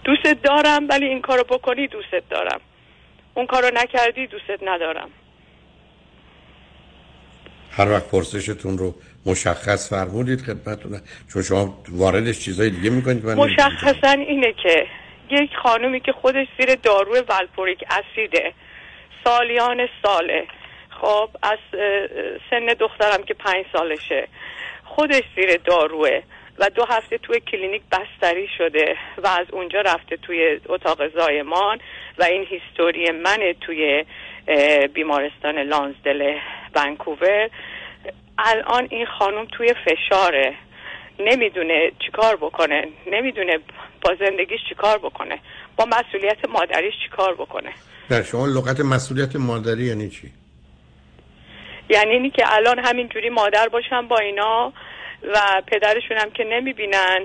دوستت 0.03 0.41
دارم 0.41 0.89
ولی 0.89 1.05
این 1.05 1.21
کارو 1.21 1.43
بکنی 1.43 1.87
دوستت 1.87 2.29
دارم. 2.29 2.61
اون 3.33 3.45
کارو 3.45 3.71
نکردی 3.73 4.27
دوستت 4.27 4.59
ندارم. 4.61 5.09
هر 7.71 7.91
وقت 7.91 8.11
پرسشتون 8.11 8.77
رو 8.77 8.95
مشخص 9.25 9.89
فرمودید 9.89 10.41
خدمتتون. 10.41 11.01
چون 11.33 11.41
شما 11.41 11.83
واردش 11.89 12.39
چیزای 12.39 12.69
دیگه 12.69 12.89
می‌کنید 12.89 13.25
من. 13.25 13.33
مشخصا 13.33 14.11
اینه 14.11 14.53
که 14.63 14.87
یک 15.29 15.55
خانومی 15.55 15.99
که 15.99 16.11
خودش 16.11 16.47
زیر 16.59 16.75
داروی 16.75 17.19
ولپوریک 17.19 17.83
اسیده. 17.89 18.53
سالیان 19.23 19.89
ساله. 20.03 20.47
خب 20.89 21.29
از 21.43 21.59
سن 22.49 22.65
دخترم 22.65 23.23
که 23.23 23.33
پنج 23.33 23.65
سالشه. 23.73 24.27
خودش 24.83 25.23
زیر 25.35 25.57
داروه 25.57 26.21
و 26.59 26.69
دو 26.69 26.85
هفته 26.85 27.17
توی 27.17 27.39
کلینیک 27.39 27.81
بستری 27.91 28.47
شده 28.57 28.97
و 29.17 29.27
از 29.27 29.47
اونجا 29.51 29.81
رفته 29.81 30.17
توی 30.17 30.59
اتاق 30.65 31.07
زایمان 31.07 31.79
و 32.17 32.23
این 32.23 32.45
هیستوری 32.45 33.11
منه 33.11 33.53
توی 33.53 34.05
بیمارستان 34.93 35.57
لانزدل 35.59 36.37
ونکوور. 36.75 37.49
الان 38.37 38.87
این 38.91 39.05
خانم 39.05 39.45
توی 39.45 39.73
فشاره. 39.73 40.55
نمی‌دونه 41.19 41.91
چیکار 42.05 42.35
بکنه 42.35 42.87
نمی‌دونه 43.11 43.57
با 44.01 44.15
زندگیش 44.19 44.59
چیکار 44.69 44.97
بکنه 44.97 45.39
با 45.77 45.85
مسئولیت 45.85 46.49
مادریش 46.49 46.93
چیکار 47.03 47.33
بکنه. 47.33 47.69
در 48.09 48.23
شما 48.23 48.45
لغت 48.47 48.79
مسئولیت 48.79 49.35
مادری 49.35 49.85
یعنی 49.85 50.09
چی؟ 50.09 50.31
یعنی 51.89 52.11
اینی 52.11 52.29
که 52.29 52.43
الان 52.47 52.79
همینجوری 52.79 53.29
مادر 53.29 53.69
باشم 53.69 54.07
با 54.07 54.17
اینا 54.17 54.73
و 55.33 55.61
پدرشون 55.67 56.17
هم 56.17 56.31
که 56.31 56.43
نمی‌بینن 56.43 57.19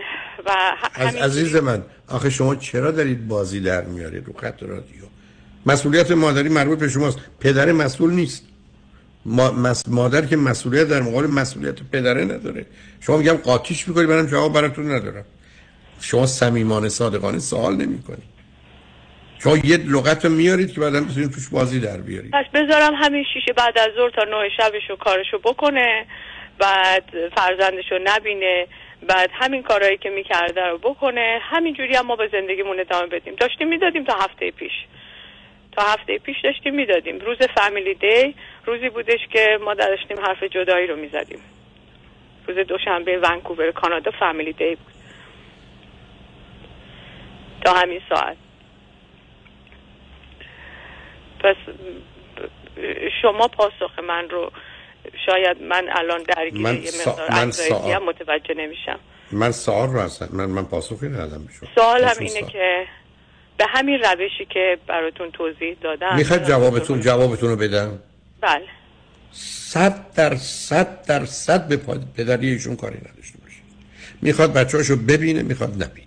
و 0.47 0.51
از 0.94 1.16
عزیز 1.16 1.56
من 1.56 1.82
آخه 2.09 2.31
شما 2.31 2.55
چرا 2.55 2.90
دارید 2.90 3.28
بازی 3.28 3.60
در 3.60 3.85
میارید 3.85 4.27
رو 4.27 4.32
خط 4.32 4.62
رادیو؟ 4.62 5.05
مسئولیت 5.66 6.10
مادری 6.10 6.48
مربوط 6.48 6.78
به 6.78 6.89
شماست 6.89 7.19
پدر 7.40 7.73
مسئول 7.73 8.10
نیست. 8.10 8.44
مادر 9.88 10.26
که 10.26 10.36
مسئولیت 10.36 10.88
در 10.88 11.00
مقابل 11.02 11.26
مسئولیت 11.26 11.74
پدره 11.92 12.24
نداره. 12.24 12.66
شما 13.00 13.16
میگم 13.16 13.36
قاطیش 13.36 13.88
می‌کنی 13.88 14.06
برام 14.06 14.26
جواب 14.26 14.52
براتون 14.52 14.90
ندارم. 14.92 15.24
شما 16.00 16.26
صمیمانه 16.26 16.88
صادقانه 16.88 17.38
سوال 17.38 17.76
نمی‌کنید 17.76 18.38
شما 19.42 19.56
یه 19.56 19.76
لغت 19.76 20.24
رو 20.24 20.30
میارید 20.30 20.72
که 20.72 20.80
بعدا 20.80 21.00
بتونید 21.00 21.30
توش 21.30 21.48
بازی 21.48 21.80
در 21.80 21.96
بیارید. 21.96 22.30
پس 22.30 22.44
بذارم 22.55 22.94
همین 22.94 23.24
شیشه 23.34 23.52
بعد 23.52 23.78
از 23.78 23.88
ظهر 23.96 24.10
تا 24.10 24.24
نه 24.24 24.48
شبشو 24.56 24.96
کارشو 24.96 25.38
بکنه 25.38 26.06
بعد 26.59 27.05
فرزندشو 27.36 27.98
نبینه 28.05 28.66
بعد 29.09 29.30
همین 29.32 29.62
کارهایی 29.62 29.96
که 29.96 30.10
می‌کرده 30.10 30.66
رو 30.66 30.78
بکنه. 30.78 31.38
همینجوری 31.42 31.94
هم 31.94 32.06
ما 32.06 32.16
به 32.16 32.28
زندگیمون 32.32 32.80
ادامه 32.80 33.06
بدیم. 33.06 33.34
داشتیم 33.34 33.68
می‌دادیم 33.68 34.05
تا 34.05 34.12
هفته 34.20 34.50
پیش. 34.50 34.72
تا 35.78 35.84
هفته 35.84 36.18
پیش 36.18 36.36
داشتیم 36.44 36.74
می‌دادیم. 36.74 37.18
روز 37.18 37.38
فامیلی 37.56 37.94
دی 37.94 38.34
روزی 38.66 38.88
بودش 38.88 39.20
که 39.32 39.59
ما 39.64 39.74
داشتیم 39.74 40.20
حرف 40.20 40.42
جدایی 40.42 40.86
رو 40.86 40.96
می‌زدیم. 40.96 41.38
روز 42.48 42.66
دوشنبه 42.66 43.18
ونکوور 43.18 43.70
کانادا 43.70 44.10
فامیلی 44.10 44.52
دی 44.52 44.74
بود. 44.74 44.92
تا 47.64 47.72
همین 47.72 48.00
ساعت. 48.09 48.36
پس 51.40 51.56
شما 53.22 53.48
پاسخ 53.48 53.98
من 53.98 54.30
رو 54.30 54.50
شاید 55.26 55.62
من 55.62 55.88
الان 55.90 56.22
درگیر 56.22 56.62
من 56.62 56.74
یه 56.82 56.90
سا- 56.90 57.09
مقدار 57.09 57.30
من 57.30 57.50
سا- 57.50 57.72
هم 57.72 58.05
متوجه 58.05 58.55
نمیشم. 58.55 58.98
من 59.32 59.52
سوال 59.52 59.88
رو 59.88 59.98
اصلا 59.98 60.28
من 60.32 60.46
من 60.46 60.64
پاسخی 60.64 61.06
ندادم 61.09 61.48
شما. 61.60 61.68
سوالم 61.74 62.09
ایشون 62.09 62.22
اینه 62.26 62.40
سوال. 62.40 62.50
که 62.52 62.86
به 63.59 63.64
همین 63.68 63.98
روشی 63.98 64.44
که 64.51 64.78
براتون 64.86 65.30
توضیح 65.30 65.76
دادم. 65.80 66.16
می‌خواد 66.16 66.48
جوابتون 66.48 67.01
جوابتون 67.01 67.48
رو 67.51 67.56
بدم؟ 67.56 67.98
بله. 68.40 68.64
صد 69.32 70.12
در 70.14 70.36
صد 70.36 71.06
در 71.06 71.24
صد 71.26 71.68
به 71.68 71.76
پا- 71.76 71.98
پدری 72.16 72.48
ایشون 72.48 72.76
کاری 72.76 72.98
نداشته 72.98 73.39
باشید. 73.39 73.62
می‌خواد 74.22 74.52
بچه‌هاشو 74.52 74.97
ببینه 74.97 75.43
می‌خواد 75.43 75.82
نبینه. 75.82 76.06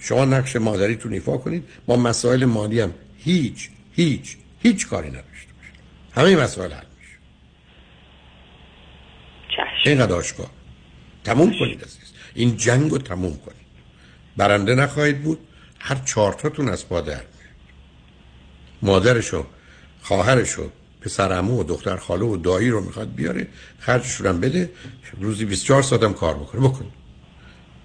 شما 0.00 0.24
نقش 0.24 0.56
مادریتون 0.56 1.12
ایفا 1.12 1.36
کنید. 1.36 1.64
با 1.86 1.96
مسائل 1.96 2.44
مالی 2.44 2.80
هم 2.80 2.94
هیچ 3.18 3.70
هیچ 3.92 4.36
هیچ 4.62 4.88
کاری 4.88 5.08
نداشته 5.08 5.52
باشید 5.58 5.74
همه 6.14 6.36
مسائل 6.36 6.72
حل 6.72 6.84
میشه. 6.98 7.18
اینقدر 9.84 10.12
آشکار. 10.14 10.46
تموم 11.24 11.50
کنید 11.60 11.82
عزیز. 11.82 12.12
این 12.34 12.56
جنگ 12.56 12.90
رو 12.90 12.98
تموم 12.98 13.36
کنید. 13.36 13.62
برنده 14.36 14.74
نخواهید 14.74 15.22
بود. 15.22 15.38
هر 15.84 15.94
چهارتاتون 15.94 16.68
از 16.68 16.88
پا. 16.88 17.02
مادرشو 18.82 19.46
خواهرشو 20.02 20.70
پسر 21.00 21.32
عمو 21.32 21.60
و 21.60 21.64
دختر 21.64 21.96
خاله 21.96 22.24
و 22.24 22.36
دایی 22.36 22.70
رو 22.70 22.80
می‌خواد 22.80 23.14
بیاره 23.14 23.48
خرجشون 23.78 24.26
هم 24.26 24.40
بده 24.40 24.70
روزی 25.20 25.44
24 25.44 25.82
ساعت 25.82 26.02
هم 26.02 26.14
کار 26.14 26.34
بکنه. 26.34 26.60
بکن. 26.60 26.86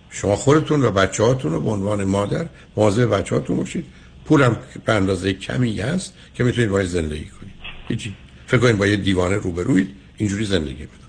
شما 0.10 0.36
خودتون 0.36 0.86
و 0.86 0.91
بچه 0.91 1.24
هاتون 1.24 1.52
رو 1.52 1.61
به 1.61 1.69
عنوان 1.69 2.03
مادر 2.03 2.48
مواظب 2.76 3.14
بچه 3.14 3.36
هاتون 3.36 3.57
باشید. 3.57 3.86
پولم 4.26 4.57
به 4.86 4.94
اندازه 4.94 5.34
کمی 5.34 5.82
هست 5.82 6.14
که 6.34 6.44
می‌تونید 6.44 6.69
باید 6.69 6.88
زندگی 6.88 7.26
کنید. 7.26 7.53
هیچی. 7.88 8.15
فکر 8.48 8.57
کنید 8.57 8.78
با 8.78 8.88
یه 8.88 8.95
دیوانه 8.95 9.36
روبروید 9.36 9.95
اینجوری 10.18 10.45
زندگی 10.45 10.76
کنید 10.76 11.07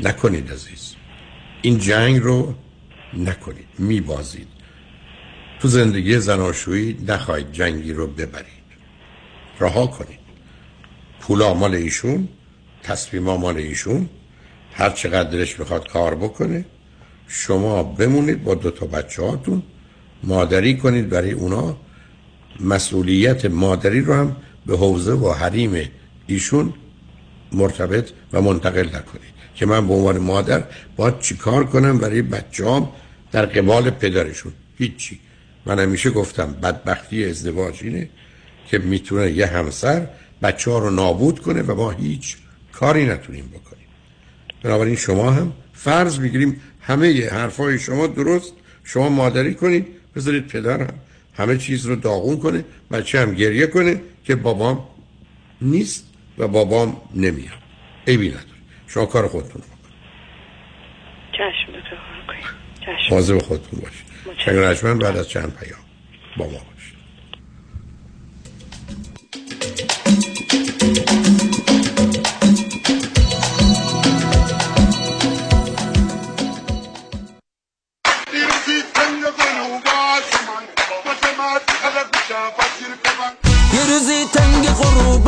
نکنید 0.00 0.52
عزیز. 0.52 0.94
این 1.62 1.78
جنگ 1.78 2.22
رو 2.22 2.54
نکنید. 3.14 3.66
میبازید. 3.78 4.55
تو 5.60 5.68
زندگی 5.68 6.18
زناشویی 6.18 6.96
نخواهید 7.08 7.52
جنگی 7.52 7.92
رو 7.92 8.06
ببرید. 8.06 8.66
رها 9.60 9.86
کنید. 9.86 10.18
پولا 11.20 11.54
مال 11.54 11.74
ایشون 11.74 12.28
تصمیما 12.82 13.36
مال 13.36 13.56
ایشون 13.56 14.08
هر 14.72 14.90
چقدر 14.90 15.30
دلش 15.30 15.58
می‌خواد 15.58 15.88
کار 15.88 16.14
بکنه 16.14 16.64
شما 17.28 17.82
بمونید 17.82 18.44
با 18.44 18.54
دو 18.54 18.70
تا 18.70 18.86
بچه 18.86 19.22
هاتون 19.22 19.62
مادری 20.22 20.76
کنید 20.76 21.08
برای 21.08 21.32
اونا. 21.32 21.76
مسئولیت 22.60 23.44
مادری 23.44 24.00
رو 24.00 24.14
هم 24.14 24.36
به 24.66 24.76
حوزه 24.76 25.12
و 25.12 25.32
حریم 25.32 25.90
ایشون 26.26 26.74
مرتبط 27.52 28.10
و 28.32 28.40
منتقل 28.40 28.86
نکنید. 28.86 29.36
که 29.54 29.66
من 29.66 29.86
به 29.88 29.94
عنوان 29.94 30.18
مادر 30.18 30.64
باید 30.96 31.20
چیکار 31.20 31.64
کنم 31.64 31.98
برای 31.98 32.22
بچه‌هام 32.22 32.92
در 33.32 33.46
قبال 33.46 33.90
پدرشون؟ 33.90 34.52
هیچی. 34.78 35.20
من 35.66 35.78
همیشه 35.78 36.10
گفتم 36.10 36.52
بدبختی 36.52 37.24
ازدواج 37.24 37.80
اینه 37.82 38.08
که 38.68 38.78
می‌تونه 38.78 39.30
یه 39.30 39.46
همسر 39.46 40.06
بچه 40.42 40.70
ها 40.70 40.78
رو 40.78 40.90
نابود 40.90 41.40
کنه 41.40 41.62
و 41.62 41.74
ما 41.74 41.90
هیچ 41.90 42.36
کاری 42.72 43.06
نتونیم 43.06 43.48
بکنیم. 43.48 43.86
بنابراین 44.62 44.96
شما 44.96 45.30
هم 45.30 45.52
فرض 45.72 46.18
می‌گیریم 46.18 46.60
همه 46.80 47.28
حرفای 47.28 47.78
شما 47.78 48.06
درست 48.06 48.52
شما 48.84 49.08
مادری 49.08 49.54
کنید 49.54 49.86
بذارید 50.16 50.46
پدر 50.46 50.80
هم 50.80 50.94
همه 51.34 51.58
چیز 51.58 51.86
رو 51.86 51.96
داغون 51.96 52.36
کنه 52.38 52.64
بچه 52.90 53.20
هم 53.20 53.34
گریه 53.34 53.66
کنه 53.66 54.00
که 54.24 54.36
بابام 54.36 54.84
نیست 55.62 56.06
و 56.38 56.48
بابام 56.48 56.96
نمیاد. 57.14 57.58
عیبی 58.06 58.28
نداره. 58.28 58.44
شما 58.86 59.06
کار 59.06 59.28
خودتون 59.28 59.62
رو 59.62 59.68
بکنید. 59.68 59.86
مواظب 63.10 63.38
خودتون 63.38 63.80
باشید. 63.80 64.05
شنگ 64.46 65.02
بعد 65.02 65.16
از 65.16 65.28
چند 65.28 65.56
پیام 65.56 65.80
با 66.36 66.44
ما 66.44 66.50
باشید. 66.50 66.96
یه 78.34 78.44
روزی 78.46 78.82
تنگ 78.82 79.24
غروب 79.24 79.88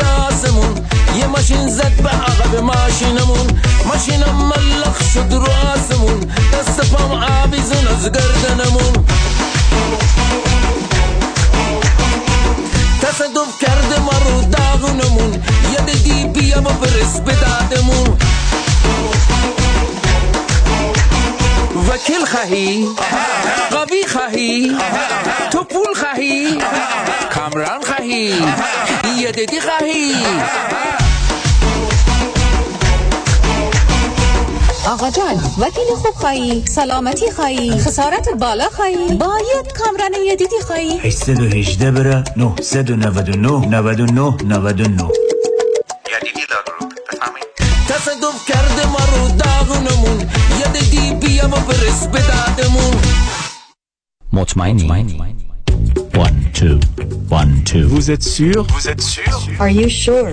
آسمون 0.00 0.07
یه 1.16 1.26
ماشین 1.26 1.68
زد 1.68 2.02
به 2.02 2.08
عقب 2.08 2.56
ماشینمون. 2.56 3.46
ماشینم 3.86 4.34
ملخ 4.34 5.12
شد 5.14 5.32
رو 5.32 5.46
آسمون. 5.74 6.20
دست 6.52 6.92
پام 6.92 7.12
آویزون 7.12 7.86
از 7.88 8.12
گردنمون. 8.12 9.04
تصدف 13.02 13.58
کرده 13.60 14.00
ما 14.00 14.12
رو 14.26 14.42
داغونمون. 14.42 15.32
یه 15.72 15.80
دیگی 15.86 16.24
بیا 16.24 16.58
و 16.58 16.62
برس 16.62 17.20
به 17.20 17.32
دادمون. 17.32 18.18
وکیل 21.86 22.24
خواهی؟ 22.24 22.88
قوی 23.70 24.06
خواهی؟ 24.06 24.76
تو 25.50 25.64
پول 25.64 25.94
خواهی؟ 25.94 26.58
کامران 27.34 27.82
خواهی؟ 27.82 28.42
یه 29.18 29.32
دیدی 29.32 29.60
خواهی؟ 29.60 30.14
آقا 34.86 35.10
جان 35.10 35.34
وکیل 35.58 35.94
خوب 36.02 36.14
خواهی 36.14 36.64
سلامتی 36.66 37.30
خواهی 37.30 37.78
خسارت 37.78 38.28
بالا 38.28 38.68
خواهی. 38.68 38.96
باید 38.96 39.72
کامران 39.78 40.14
یه 40.26 40.36
دیدی 40.36 40.60
خواهی. 40.66 40.98
818 40.98 41.90
بره 41.90 42.24
999 42.36 43.66
99 43.68 44.34
99 44.44 45.08
تصدف 47.88 48.46
کرده 48.48 48.86
ما 48.86 48.98
رو 48.98 49.36
داغونمون. 49.36 50.30
de 50.72 50.80
DB, 50.90 51.40
am 51.42 51.50
pe 51.50 52.66
mu 52.70 52.84
One, 56.14 56.50
two, 56.52 56.80
one, 57.30 57.62
two. 57.64 57.86
Vous 57.88 58.10
êtes 58.10 58.22
sûr? 58.22 58.66
Vous 58.74 58.88
êtes 58.88 59.00
sûr? 59.00 59.32
Are 59.60 59.70
you 59.70 59.88
sure? 59.88 60.32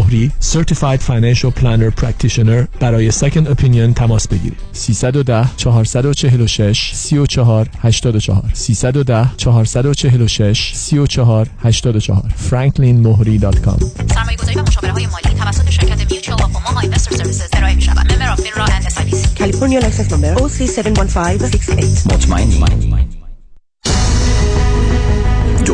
مهری 0.01 0.31
Certified 0.41 1.01
Financial 1.01 1.51
Planner 1.61 2.03
Practitioner 2.03 2.79
برای 2.79 3.11
Second 3.11 3.47
Opinion 3.47 3.93
تماس 3.95 4.27
بگیرید. 4.27 4.57
310 4.73 5.49
446 5.57 6.91
34 6.93 7.69
84 7.81 8.43
310 8.53 9.29
446 9.37 10.71
34 10.75 11.47
84 11.63 12.23
franklinmohri.com 12.49 13.83
سرمایه 14.13 14.37
گذاری 14.37 14.59
و 14.59 14.61
مشاوره 14.61 14.91
های 14.91 15.07
مالی 15.07 15.35
توسط 15.39 15.69
شرکت 15.69 16.11
Mutual 16.11 16.41
of 16.41 16.55
Omaha 16.55 16.79
Investor 16.79 17.15
Services 17.15 17.49
ارائه 17.53 17.75
می 17.75 17.81
شود 17.81 18.13
member 18.13 18.29
of 18.29 18.41
FINRA 18.41 18.65
and 18.65 18.85
SI 18.85 19.11
California 19.39 19.79
license 19.79 20.13
number 20.13 20.35
OC71568 20.35 22.13
مطمئنی. 22.13 23.20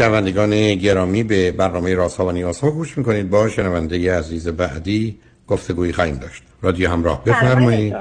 شنوندگان 0.00 0.74
گرامی 0.74 1.22
به 1.22 1.52
برنامه 1.52 1.94
راست 1.94 2.16
ها 2.20 2.26
و 2.26 2.32
نیاز 2.32 2.60
ها 2.60 2.70
گوش 2.70 2.98
می‌کنید. 2.98 3.30
با 3.30 3.48
شنونده 3.48 4.18
عزیز 4.18 4.48
بعدی 4.48 5.18
گفتگویی 5.46 5.92
خواهیم 5.92 6.16
داشت. 6.16 6.42
رادیو 6.62 6.90
همراه. 6.90 7.24
بفرمایید. 7.24 7.96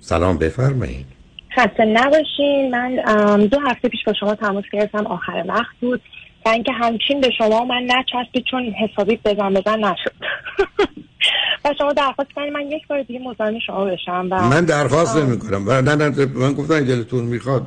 سلام 0.00 0.38
بفرمایید. 0.38 1.06
خسته 1.56 1.84
نباشین. 1.84 2.70
من 2.70 3.46
دو 3.46 3.58
هفته 3.60 3.88
پیش 3.88 4.00
با 4.06 4.12
شما 4.20 4.34
تماس 4.34 4.64
گرفتم. 4.72 5.06
آخر 5.06 5.44
وقت 5.48 5.76
بود. 5.80 6.00
و 6.46 6.48
اینکه 6.48 6.72
همچین 6.72 7.20
به 7.20 7.30
شما 7.38 7.64
من 7.64 7.82
نچسبید 7.82 8.44
چون 8.50 8.62
حسابی 8.62 9.20
بزن 9.24 9.54
بزن 9.54 9.78
نشد. 9.78 10.12
و 11.64 11.74
شما 11.78 11.92
درخواست 11.92 12.32
کنید 12.32 12.52
من 12.52 12.70
یک 12.70 12.86
بار 12.86 13.02
دیگه 13.02 13.20
مزاحم 13.20 13.58
شما 13.66 13.84
بشم 13.84 14.28
و 14.30 14.48
من 14.48 14.64
درخواست 14.64 15.16
آم، 15.16 15.26
نمی 15.26 15.38
کنم 15.38 15.70
نه 15.70 15.94
نه 15.94 16.26
من 16.34 16.52
گفتم 16.52 16.80
دلتون 16.80 17.24
می‌خواد 17.24 17.66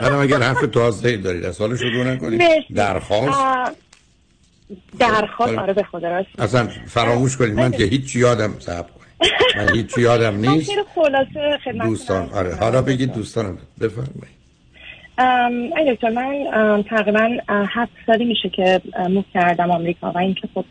منم 0.00 0.18
اگر 0.18 0.38
حرف 0.38 0.60
تازه 0.60 1.16
دارید 1.16 1.44
از 1.44 1.60
حال 1.60 1.76
شروع 1.76 2.04
نکنید. 2.04 2.42
درخواست؟ 2.74 3.40
درخواست 4.98 5.52
خب، 5.52 5.58
آره 5.58 5.72
به 5.72 5.82
خدا 5.82 6.08
راست. 6.08 6.28
اصلا 6.38 6.68
فراموش 6.86 7.36
کنید 7.36 7.54
من 7.54 7.70
که 7.70 7.84
هیچ 7.84 8.16
یادم 8.16 8.54
صاحب 8.58 8.86
کنید. 8.86 9.32
من 9.56 9.74
هیچ 9.74 9.98
یادم 9.98 10.36
نیست. 10.36 10.70
خیلی 10.70 10.82
خلاصه 10.94 11.58
خدمت 11.64 11.86
دوستان 11.86 12.30
آره. 12.34 12.54
حالا 12.54 12.82
بگید 12.82 13.12
دوستانم. 13.12 13.58
بفرمایید. 13.80 14.40
ای 15.76 15.94
دکتر 15.94 16.10
من 16.10 16.82
تقریبا 16.82 17.28
هفت 17.48 17.92
سالی 18.06 18.24
میشه 18.24 18.48
که 18.48 18.80
موو 19.10 19.22
کردم 19.34 19.70
آمریکا 19.70 20.12
و 20.12 20.18
اینکه 20.18 20.48
خب 20.54 20.64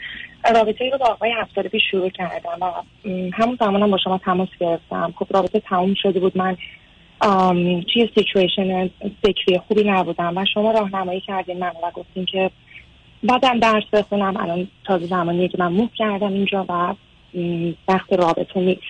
رابطه 0.56 0.84
ای 0.84 0.90
رو 0.90 0.98
با 0.98 1.06
آقای 1.06 1.34
سال 1.56 1.68
پیش 1.68 1.82
شروع 1.92 2.10
کردم 2.10 2.58
و 2.62 2.72
همون 3.34 3.58
زمانم 3.60 3.92
با 3.92 3.98
شما 3.98 4.18
تماس 4.18 4.50
گرفتم. 4.60 5.14
خب 5.16 5.28
رابطه 5.30 5.60
تموم 5.60 5.94
شده 5.94 6.20
بود. 6.20 6.38
من 6.38 6.58
توی 7.94 8.10
سیچویشن 8.16 8.90
فکری 9.24 9.58
خوبی 9.68 9.84
نبودم 9.84 10.38
و 10.38 10.46
شما 10.54 10.72
راهنمایی 10.72 11.22
کردین 11.22 11.60
من 11.60 11.72
و 11.84 11.92
گفتین 11.94 12.26
که 12.26 12.52
بعدم 13.24 13.60
درس 13.60 13.84
بخونم. 13.94 14.38
الان 14.38 14.68
تازه 14.86 15.06
زمانیه 15.06 15.48
که 15.48 15.58
من 15.60 15.72
موو 15.72 15.88
کردم 15.96 16.34
اینجا 16.34 16.66
و 16.70 16.96
وقت 17.88 18.14
رابطه 18.14 18.60
نیست. 18.60 18.82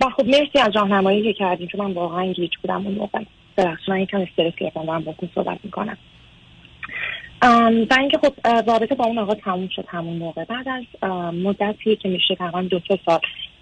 و 0.00 0.10
خب 0.16 0.26
مرسی 0.26 0.58
از 0.58 0.76
راهنمایی 0.76 1.22
که 1.22 1.32
کردین 1.32 1.68
چون 1.68 1.80
من 1.80 1.92
واقعا 1.92 2.32
گیج 2.32 2.56
بودم 2.62 2.86
اون 2.86 2.94
موقع. 2.94 3.22
ببخشید 3.56 3.90
من 3.90 4.00
یکم 4.00 4.20
استرس 4.20 4.54
گرفتم. 4.54 4.84
دارم 4.84 5.04
باهاتون 5.04 5.28
صحبت 5.34 5.58
می‌کنم. 5.64 5.96
و 7.42 7.96
اینکه 7.98 8.18
خب 8.18 8.32
رابطه 8.66 8.94
با 8.94 9.04
اون 9.04 9.18
آقا 9.18 9.34
تموم 9.34 9.68
شد 9.68 9.84
همون 9.88 10.16
موقع. 10.16 10.44
بعد 10.44 10.68
از 10.68 11.12
مدتی 11.34 11.96
که 11.96 12.08
میشه 12.08 12.34
تقریبا 12.34 12.62
دو 12.62 12.80
سه 12.88 12.98
سال 13.06 13.20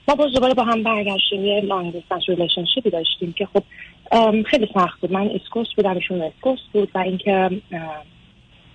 ما 0.08 0.14
باز 0.14 0.32
دوباره 0.32 0.54
با 0.54 0.64
هم 0.64 0.82
برگشتیم 0.82 1.44
یه 1.44 1.60
long 1.60 1.92
distance 1.92 2.22
relationship 2.28 2.85
ی 2.85 2.90
داشتیم 2.90 3.32
که 3.32 3.46
خب 3.46 3.62
خیلی 4.46 4.68
سخت 4.74 5.00
بود. 5.00 5.12
من 5.12 5.30
East 5.34 5.53
Coast 5.53 5.76
بودم 5.76 5.94
ایشون 5.94 6.20
West 6.20 6.72
بود 6.72 6.90
و 6.94 6.98
اینکه 6.98 7.50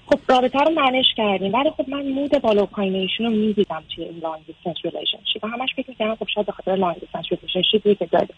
خب 0.05 0.19
رابطه 0.29 0.59
رو 0.59 0.71
manage 0.71 1.05
کردیم. 1.17 1.53
ولی 1.53 1.69
خب 1.69 1.89
من 1.89 2.07
mood 2.07 2.41
بالا 2.41 2.63
و 2.63 2.65
پایین 2.65 2.95
ایشون 2.95 3.25
رو 3.25 3.31
می‌دیدم 3.31 3.83
توی 3.95 4.03
این 4.03 4.19
long 4.23 4.41
distance 4.47 4.75
relationship 4.83 5.43
و 5.43 5.47
همش 5.47 5.69
فکر 5.75 5.89
می‌کردم 5.89 6.15
خب 6.15 6.27
شاید 6.33 6.45
به 6.45 6.51
خاطر 6.51 6.75
long 6.75 6.95
distance 6.99 7.25
relationship 7.31 7.90
ی 7.90 7.95
که 7.95 8.05
داریم. 8.05 8.35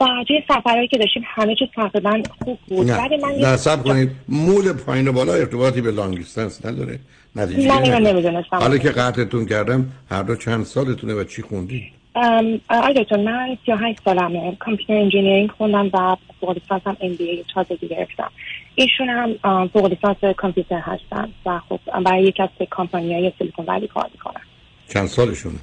و 0.00 0.04
توی 0.28 0.42
سفرهایی 0.48 0.88
که 0.88 0.98
داشتیم 0.98 1.22
همه 1.26 1.54
چیز 1.54 1.68
تقریبا 1.74 2.22
خوب 2.44 2.58
بود. 2.68 2.90
نه 2.90 3.08
من 3.16 3.34
نه 3.34 3.56
صبر 3.56 3.82
کنید. 3.82 4.10
mood 4.28 4.72
پایین 4.72 5.08
و 5.08 5.12
بالا 5.12 5.34
ارتباطی 5.34 5.80
به 5.80 5.90
long 5.90 6.16
distance 6.16 6.66
نداره. 6.66 6.98
نتیجه 7.36 7.68
من 7.68 7.82
اینو. 7.82 7.98
نمی‌دونستم. 7.98 8.56
حالا 8.56 8.78
که 8.78 8.90
قطعتون 8.90 9.46
کردم 9.46 9.92
هر 10.10 10.22
دو 10.22 10.36
چند 10.36 10.64
سالتونه 10.64 11.14
و 11.14 11.24
چی 11.24 11.42
خوندی 11.42 11.92
ام، 12.16 12.60
آقای 12.70 12.94
دکتر 12.94 13.16
من 13.16 13.58
38 13.66 14.00
سالمه. 14.04 14.56
computer 14.60 14.94
engineering 14.94 15.50
خوندم 15.50 15.90
و 15.92 16.16
فوق 16.40 16.50
لیسانس 16.50 16.82
هم 16.86 16.96
MBA 17.00 17.44
تازگی 17.54 17.88
گرفتم. 17.88 18.30
ایشون 18.74 19.08
هم 19.08 19.68
فوق 19.68 19.86
لیسانس 19.86 20.34
کامپیوتر 20.36 20.80
هستن 20.80 21.28
و 21.46 21.60
خب 21.68 21.80
برای 22.04 22.22
یکی 22.22 22.42
از 22.42 22.48
کمپانی 22.76 23.14
های 23.14 23.32
سیلیکون 23.38 23.64
ولی 23.66 23.86
کار 23.86 24.06
می‌کنن. 24.12 24.42
چند 24.88 25.06
سالشونه؟ 25.06 25.58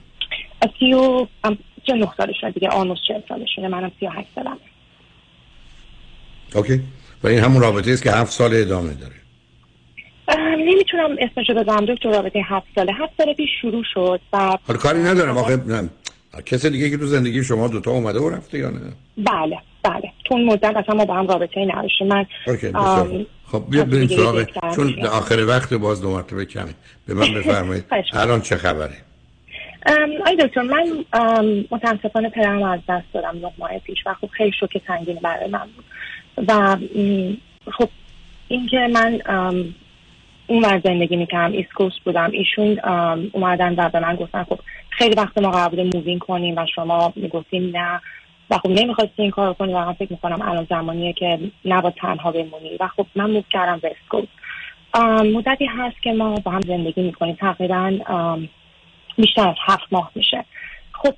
سی 0.79 0.93
و 0.93 1.27
ام، 1.91 1.97
سی 1.97 2.03
و 2.03 2.05
نه 2.05 2.11
سالشونه 2.17 2.51
دیگه 2.51 2.69
آنوس 2.69 2.97
چهل 3.07 3.21
سالشونه 3.29 3.67
منم 3.67 3.91
38 3.99 4.27
سالمه. 4.35 4.57
OK. 6.55 6.81
و 7.23 7.27
این 7.27 7.39
همون 7.39 7.61
رابطه 7.61 7.91
است 7.91 8.03
که 8.03 8.11
هفت 8.11 8.31
سال 8.31 8.51
ادامه 8.53 8.93
داره. 8.93 9.13
نمی‌تونم 10.57 11.15
اسمشو 11.19 11.53
بذارم 11.53 11.85
دکتر 11.85 12.11
رابطه 12.11 12.39
هفت 12.45 12.67
ساله. 12.75 12.93
هفت 12.93 13.13
سال 13.17 13.33
پیش 13.33 13.49
شروع 13.61 13.83
شد 13.93 14.21
و 14.33 14.37
حالا 14.37 14.79
کاری 14.79 14.99
ندارم 14.99 15.37
آخه 15.37 15.55
نه. 15.67 15.89
کسی 16.45 16.69
دیگه 16.69 16.89
که 16.89 16.97
تو 16.97 17.05
زندگی 17.05 17.43
شما 17.43 17.67
دوتا 17.67 17.91
اومده 17.91 18.19
و 18.19 18.29
رفته 18.29 18.57
یا 18.57 18.69
نه؟ 18.69 18.79
بله 19.17 19.57
بله. 19.83 20.11
تو 20.25 20.35
اون 20.35 20.45
مدت 20.45 20.75
اصلا 20.75 20.95
ما 20.95 21.05
با 21.05 21.13
هم 21.13 21.27
رابطه 21.27 21.59
ای 21.59 21.65
نداشتیم. 21.65 22.07
من. 22.07 22.25
خب 23.45 23.63
بیا 23.69 23.83
بریم 23.85 24.07
سراغ 24.07 24.45
چون. 24.75 25.05
آخر 25.05 25.45
وقت 25.47 25.73
باز 25.73 26.01
دو 26.01 26.11
مرتبه 26.11 26.45
کمه. 26.45 26.73
به 27.07 27.13
من 27.13 27.33
بفرمایید. 27.39 27.85
الان 28.13 28.41
چه 28.41 28.57
خبره؟ 28.57 28.97
آی 30.25 30.35
دکتر 30.35 30.61
من 30.61 31.05
متاسفانه 31.71 32.29
پدرم 32.29 32.63
از 32.63 32.79
دست 32.89 33.13
دادم. 33.13 33.37
نه 33.41 33.51
ماه 33.57 33.79
پیش. 33.79 33.97
و 34.05 34.13
خب 34.13 34.27
خیلی 34.27 34.51
شوک 34.59 34.81
سنگین 34.87 35.15
برای 35.15 35.49
من 35.49 35.67
بود. 35.75 35.85
و 36.47 36.77
خب 37.71 37.89
اینکه 38.47 38.87
من 38.93 39.21
اون 40.47 40.65
ور 40.65 40.81
زندگی 40.83 41.15
می‌کردم 41.15 41.53
East 41.53 41.73
Coast 41.73 41.99
بودم. 41.99 42.31
ایشون 42.31 42.79
اومدن 43.31 43.75
و 43.77 43.89
به 43.89 43.99
من 43.99 44.15
گفتن 44.15 44.43
خب 44.43 44.59
خیلی 44.89 45.15
وقت 45.15 45.37
ما 45.37 45.51
قرار 45.51 45.69
بوده 45.69 45.83
move 45.83 46.07
in 46.07 46.19
کنیم 46.19 46.57
و 46.57 46.65
شما 46.75 47.13
می‌گفتیم 47.15 47.77
نه. 47.77 48.01
و 48.49 48.57
خب 48.57 48.69
نمی‌خواستی 48.69 49.21
این 49.21 49.31
کار 49.31 49.53
کنی. 49.53 49.73
و 49.73 49.85
من 49.85 49.93
فکر 49.93 50.11
می‌کنم 50.11 50.41
الان 50.41 50.67
زمانیه 50.69 51.13
که 51.13 51.39
نباید 51.65 51.95
تنها 51.95 52.31
بمونی. 52.31 52.77
و 52.79 52.87
خب 52.87 53.05
من 53.15 53.31
move 53.31 53.43
کردم 53.51 53.79
به 53.79 53.95
ام، 54.93 55.27
مدتی 55.27 55.65
هست 55.65 56.01
که 56.03 56.13
ما 56.13 56.35
با 56.35 56.51
هم 56.51 56.61
زندگی 56.61 57.01
می‌کنیم. 57.01 57.35
تقریبا 57.35 57.97
بیشتر 59.17 59.49
از 59.49 59.55
هفت 59.67 59.83
ماه 59.91 60.11
میشه. 60.15 60.45
خب 60.91 61.13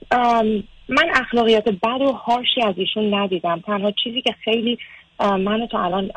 من 0.90 1.10
اخلاقیات 1.14 1.70
بد 1.70 2.02
و 2.02 2.12
هارشی 2.12 2.62
از 2.62 2.74
ایشون 2.78 3.14
ندیدم. 3.14 3.60
تنها 3.66 3.92
چیزی 4.04 4.22
که 4.22 4.36
خیلی 4.44 4.78
منو 5.20 5.68
تا 5.68 5.84
الان 5.84 6.12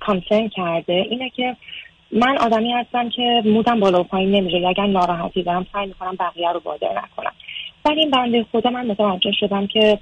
کانسرن 0.00 0.48
کرده 0.48 0.92
اینه 0.92 1.30
که 1.30 1.56
من 2.12 2.38
آدمی 2.38 2.72
هستم 2.72 3.08
که 3.08 3.42
مودم 3.44 3.80
بالا 3.80 4.00
و 4.00 4.04
پایین 4.04 4.30
نمیشه. 4.30 4.58
یا 4.58 4.68
اگر 4.68 4.86
ناراحتی 4.86 5.42
دارم 5.42 5.66
سعی 5.72 5.86
می‌کنم 5.86 6.16
بقیه 6.20 6.52
رو 6.52 6.60
بادر 6.60 6.88
نکنم. 6.88 7.32
ولی 7.84 8.00
این 8.00 8.10
بنده 8.10 8.46
خدا 8.52 8.70
من 8.70 8.86
متوجه 8.86 9.32
شدم 9.40 9.66
که 9.66 9.98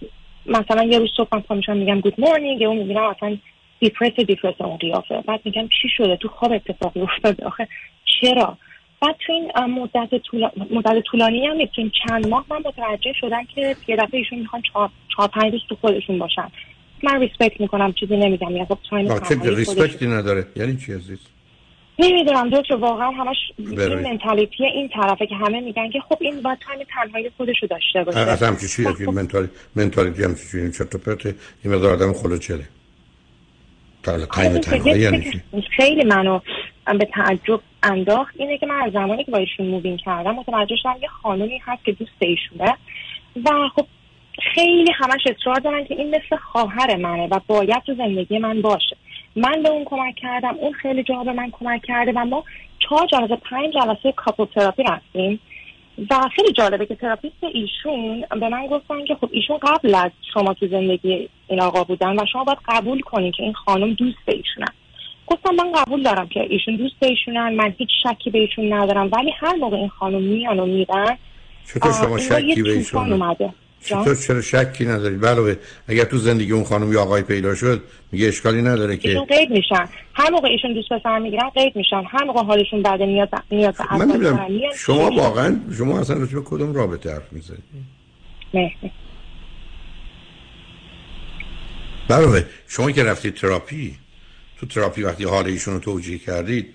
مثلا 0.46 0.84
یه 0.84 0.98
روز 0.98 1.10
صبح 1.16 1.28
من 1.32 1.40
پا 1.40 1.54
میشم 1.54 1.76
میگم 1.76 2.00
گود 2.00 2.14
مورنینگ 2.18 2.62
اون 2.62 2.76
می‌بینم 2.76 3.04
اصلا 3.04 3.36
دیپرس 3.80 4.12
دیپرس 4.12 4.54
اون 4.58 4.76
قیافه. 4.76 5.20
بعد 5.20 5.40
میگم 5.44 5.68
چی 5.68 5.88
شده؟ 5.96 6.16
تو 6.16 6.28
خواب 6.28 6.52
اتفاقی 6.52 7.00
افتاده 7.00 7.46
آخه. 7.46 7.68
چرا؟ 8.20 8.56
بعد 9.02 9.16
تو 9.26 9.32
این 9.32 9.50
مدت, 9.66 10.22
طول... 10.22 10.48
مدت 10.70 11.02
طولانی 11.10 11.46
هم 11.46 11.58
این 11.58 11.92
چند 12.08 12.28
ماه 12.28 12.44
من 12.50 12.56
متوجه 12.64 13.12
شدم 13.20 13.44
که 13.54 13.76
یه 13.88 13.96
دفعه 13.96 14.18
ایشون 14.20 14.38
می‌خوان 14.38 14.62
چهار, 14.72 15.28
پنج 15.28 15.52
روز 15.52 15.62
تو 15.68 15.76
خودشون 15.80 16.18
باشن. 16.18 16.48
من 17.02 17.20
respect 17.20 17.60
می‌کنم 17.60 17.92
چیزی 17.92 18.16
نمیگم 18.16 18.56
یا 18.56 18.64
خب 18.64 18.78
time 18.90 19.12
respect 19.42 19.98
ی 19.98 20.06
نداره. 20.06 20.46
یعنی 20.56 20.76
چی 20.76 20.92
عزیز؟ 20.92 21.18
نمی‌دونم 21.98 22.50
دکتر 22.50 22.74
واقعا 22.74 23.10
همش. 23.10 23.36
این 23.58 23.94
mentality 23.94 24.64
این 24.64 24.88
طرفه 24.88 25.26
که 25.26 25.34
همه 25.34 25.60
میگن 25.60 25.90
که 25.90 26.00
خب 26.00 26.18
این 26.20 26.42
باید 26.42 26.58
time 26.58 26.78
تنهایی 26.94 27.30
خودشو 27.36 27.66
داشته 27.66 28.04
باشه. 28.04 28.18
اصلا 28.18 28.48
همچی 28.48 28.68
چیه 28.68 28.94
که 28.98 29.10
mentality 29.10 29.48
mentality 29.76 30.24
همچی 30.24 30.48
چیه 30.50 30.60
این 30.62 30.70
چرت 30.70 30.94
و 30.94 30.98
پرته 30.98 31.34
این 31.64 31.74
مقدار 31.74 31.92
آدم 31.92 32.12
خلوچله 32.12 32.64
time 34.02 34.50
آره، 34.50 34.58
تنهایی 34.58 35.00
یعنی 35.00 35.42
خیلی 35.76 36.04
منو 36.04 36.40
به 36.98 37.08
تعجب 37.14 37.60
انداخت 37.82 38.34
اینه 38.38 38.58
که 38.58 38.66
من 38.66 38.82
از 38.82 38.92
زمانی 38.92 39.24
که 39.24 39.30
با 39.30 39.38
ایشون 39.38 39.96
کردم 39.96 40.34
متوجه 40.34 40.76
شدم 40.76 40.96
یه 41.02 41.08
خانومی 41.08 41.58
هست 41.64 41.84
که 41.84 41.92
دوست 41.92 42.12
ایشونه. 42.18 42.76
و 43.44 43.68
خب 43.76 43.86
خیلی 44.54 44.92
همش 44.94 45.26
اصرار 45.26 45.60
دارن 45.60 45.84
که 45.84 45.94
این 45.94 46.08
مثل 46.08 46.36
خواهر 46.36 46.96
منه 46.96 47.26
و 47.26 47.40
باید 47.46 47.82
تو 47.86 47.94
زندگی 47.94 48.38
من 48.38 48.62
باشه. 48.62 48.96
من 49.36 49.62
به 49.62 49.68
اون 49.68 49.84
کمک 49.84 50.14
کردم 50.14 50.54
اون 50.54 50.72
خیلی 50.72 51.02
جا 51.02 51.24
به 51.24 51.32
من 51.32 51.50
کمک 51.50 51.82
کرده 51.82 52.12
و 52.12 52.24
ما 52.24 52.44
چهار 52.78 53.06
جلسه 53.06 53.36
پنج 53.36 53.74
جلسه 53.74 54.12
couple 54.12 54.44
therapy 54.44 54.82
رفتیم. 54.82 55.40
و 56.10 56.28
خیلی 56.36 56.52
جالبه 56.52 56.86
که 56.86 56.94
therapist 56.94 57.44
ایشون 57.54 58.24
به 58.40 58.48
من 58.48 58.66
گفتن 58.66 59.04
که 59.04 59.14
خب 59.14 59.28
ایشون 59.32 59.58
قبل 59.58 59.94
از 59.94 60.10
شما 60.34 60.54
تو 60.54 60.66
زندگی 60.66 61.28
این 61.48 61.60
آقا 61.60 61.84
بودن 61.84 62.20
و 62.20 62.26
شما 62.32 62.44
باید 62.44 62.58
قبول 62.68 63.00
کنین 63.00 63.32
که 63.32 63.42
این 63.42 63.52
خانم 63.52 63.92
دوست 63.92 64.28
ایشونن 64.28 64.72
گفتم 65.32 65.54
من 65.54 65.72
قبول 65.72 66.02
دارم 66.02 66.28
که 66.28 66.40
ایشون 66.40 66.76
دوست 66.76 66.94
ایشونن 67.00 67.54
من 67.54 67.74
هیچ 67.78 67.88
شکی 68.02 68.30
به 68.30 68.38
ایشون 68.38 68.72
ندارم 68.72 69.10
ولی 69.12 69.30
هر 69.40 69.56
موقع 69.56 69.76
این 69.76 69.88
خانم 69.88 70.22
میان 70.22 70.60
و 70.60 70.66
میرن 70.66 71.18
چطور 71.66 71.92
شما 71.92 72.18
شکی 72.18 72.62
به 72.62 72.72
ایشون؟ 72.72 73.12
اومده؟ 73.12 73.54
چطور 73.84 74.14
چرا 74.14 74.40
شکی 74.42 74.84
ندارید 74.84 75.26
علاوه 75.26 75.56
اگر 75.88 76.04
تو 76.04 76.18
زندگی 76.18 76.52
اون 76.52 76.64
خانم 76.64 76.92
یا 76.92 77.02
آقای 77.02 77.22
پیدا 77.22 77.54
شد 77.54 77.82
میگه 78.12 78.28
اشکالی 78.28 78.62
نداره 78.62 78.96
که. 78.96 79.08
ایشون 79.08 79.24
قید 79.24 79.50
میشن. 79.50 79.88
هر 80.14 80.30
موقع 80.30 80.48
ایشون 80.48 80.72
دوست 80.74 80.88
پسر 80.88 81.18
می‌گیرن 81.18 81.50
قید 81.50 81.76
میشن. 81.76 82.02
هر 82.10 82.24
موقع 82.24 82.42
حالشون 82.42 82.82
بده 82.82 83.06
نیاز 83.06 83.28
نیاز 83.50 83.74
به 83.74 84.32
من 84.32 84.50
شما. 84.76 85.10
واقعا 85.10 85.60
شما 85.78 86.00
اصلا 86.00 86.16
راجع 86.16 86.34
به 86.34 86.42
کدوم 86.44 86.74
رابطه 86.74 87.12
حرف 87.12 87.32
می‌زنید. 87.32 87.62
علاوه 92.10 92.44
شما 92.68 92.90
که 92.90 93.04
رفتید 93.04 93.34
تراپی. 93.34 94.01
تو 94.62 94.68
تراپی 94.68 95.02
وقتی 95.02 95.24
حال 95.24 95.46
ایشون 95.46 95.74
رو 95.74 95.80
توجیه 95.80 96.18
کردید 96.18 96.74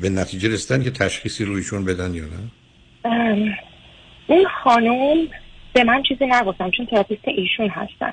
به 0.00 0.08
نتیجه 0.08 0.48
رسیدن 0.48 0.84
که 0.84 0.90
تشخیصی 0.90 1.44
رویشون 1.44 1.84
بدن 1.84 2.14
یا 2.14 2.24
نه؟ 2.24 3.58
اون 4.26 4.46
خانم 4.64 5.28
به 5.72 5.84
من 5.84 6.02
چیزی 6.02 6.26
نگفتم 6.26 6.70
چون 6.70 6.86
therapist 6.86 7.28
ایشون 7.28 7.68
هستن. 7.68 8.12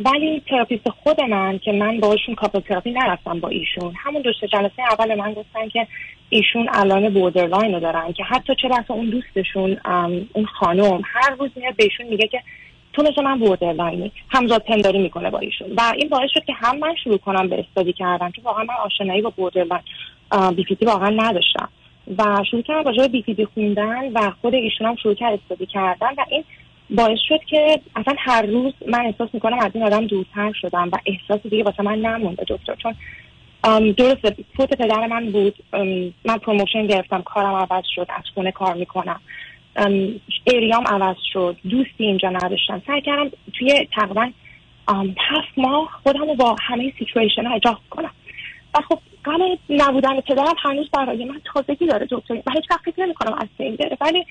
ولی 0.00 0.42
therapist 0.48 0.88
خود 0.88 1.20
من 1.20 1.58
که 1.58 1.72
من 1.72 2.00
باشون 2.00 2.34
couple 2.34 2.60
therapy 2.60 2.90
نرفتم 2.90 3.40
با 3.40 3.48
ایشون. 3.48 3.94
همون 3.96 4.22
دو 4.22 4.32
سه 4.40 4.48
جلسه 4.48 4.82
اول 4.90 5.14
من 5.14 5.32
گفتن 5.32 5.68
که 5.68 5.86
ایشون 6.28 6.68
علائم 6.68 7.12
borderline 7.12 7.74
رو 7.74 7.80
دارن 7.80 8.12
که 8.12 8.24
حتی 8.24 8.52
چه 8.62 8.68
اون 8.88 9.10
دوستشون 9.10 9.76
اون 10.32 10.46
خانم 10.46 11.00
هر 11.04 11.30
روز 11.38 11.50
میاد 11.56 11.76
بهشون 11.76 12.06
میگه 12.06 12.28
که 12.28 12.42
تو 13.02 13.10
مثل 13.10 13.22
من 13.22 13.38
borderline 13.38 14.05
ی 14.05 14.12
همزاد 14.28 14.62
پنداری 14.62 14.98
می‌کنه 14.98 15.30
با 15.30 15.38
ایشون. 15.38 15.68
و 15.76 15.92
این 15.96 16.08
باعث 16.08 16.30
شد 16.34 16.44
که 16.44 16.52
هم 16.52 16.78
من 16.78 16.94
شروع 17.04 17.18
کنم 17.18 17.48
به 17.48 17.60
study 17.60 17.92
کردن 17.92 18.30
چون 18.30 18.44
واقعا 18.44 18.64
من 18.64 18.74
آشنایی 18.84 19.22
با 19.22 19.30
borderline 19.30 19.80
BPD 20.56 20.84
واقعا 20.84 21.08
نداشتم. 21.08 21.68
و 22.18 22.44
شروع 22.50 22.62
کردم 22.62 22.84
راجع 22.84 23.06
تی 23.06 23.44
خوندن 23.44 24.12
و 24.12 24.32
خود 24.42 24.54
ایشون 24.54 24.86
هم 24.86 24.96
شروع 24.96 25.14
کرد 25.14 25.40
study 25.42 25.66
کردن 25.66 26.08
و 26.18 26.24
این 26.30 26.44
باعث 26.90 27.18
شد 27.28 27.40
که 27.44 27.80
اصلا 27.96 28.14
هر 28.18 28.42
روز 28.42 28.72
من 28.88 29.06
احساس 29.06 29.28
می‌کنم 29.32 29.58
از 29.58 29.70
این 29.74 29.84
آدم 29.84 30.06
دورتر 30.06 30.52
شدم 30.60 30.88
و 30.92 30.96
احساس 31.06 31.46
دیگه 31.46 31.64
واسه 31.64 31.82
من 31.82 31.98
نمونده 31.98 32.44
دکتر. 32.48 32.74
چون 32.74 32.94
درسته 33.92 34.36
فوت 34.56 34.74
پدر 34.74 35.06
من 35.06 35.30
بود 35.30 35.54
من 36.24 36.38
promotion 36.38 36.86
گرفتم 36.86 37.22
کارم 37.22 37.54
عوض 37.54 37.84
شد 37.94 38.06
از 38.08 38.24
خونه 38.34 38.52
کار 38.52 38.74
می‌کنم. 38.74 39.20
ام، 39.76 40.20
area 40.46 40.76
م 40.76 40.84
عوض 40.86 41.16
شد. 41.32 41.56
دوستی 41.64 42.04
اینجا 42.04 42.28
نداشتم. 42.28 42.82
سعی 42.86 43.00
کردم 43.00 43.30
توی 43.58 43.88
تقریبا 43.94 44.30
هفت 45.18 45.48
ماه 45.56 45.88
خودم 46.02 46.20
رو 46.20 46.34
با 46.34 46.56
همه 46.62 46.92
سیچویشن 46.98 47.46
ها 47.46 47.54
اجاق 47.54 47.80
کنم. 47.90 48.10
و 48.74 48.78
خب 48.88 48.98
غم 49.24 49.38
نبودن 49.70 50.20
پدرم 50.20 50.54
هنوز 50.62 50.90
برای 50.90 51.24
من 51.24 51.40
تازگی 51.54 51.86
داره 51.86 52.06
دکتر. 52.10 52.34
و 52.34 52.50
هیچ 52.54 52.64
وقت 52.70 52.80
فکر 52.84 53.02
نمی‌کنم 53.02 53.32
از 53.32 53.48
بین 53.58 53.76
بره. 53.76 53.96
ولی 54.00 54.26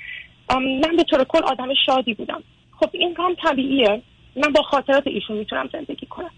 من 0.56 0.96
به 0.98 1.04
طور 1.04 1.24
کل 1.24 1.44
آدم 1.44 1.68
شادی 1.86 2.14
بودم. 2.14 2.44
خب 2.80 2.90
این 2.92 3.14
کام 3.14 3.36
طبیعیه. 3.44 4.02
من 4.36 4.54
با 4.54 4.62
خاطرات 4.62 5.08
ایشون 5.08 5.38
می‌تونم 5.38 5.70
زندگی 5.74 6.06
کنم. 6.06 6.32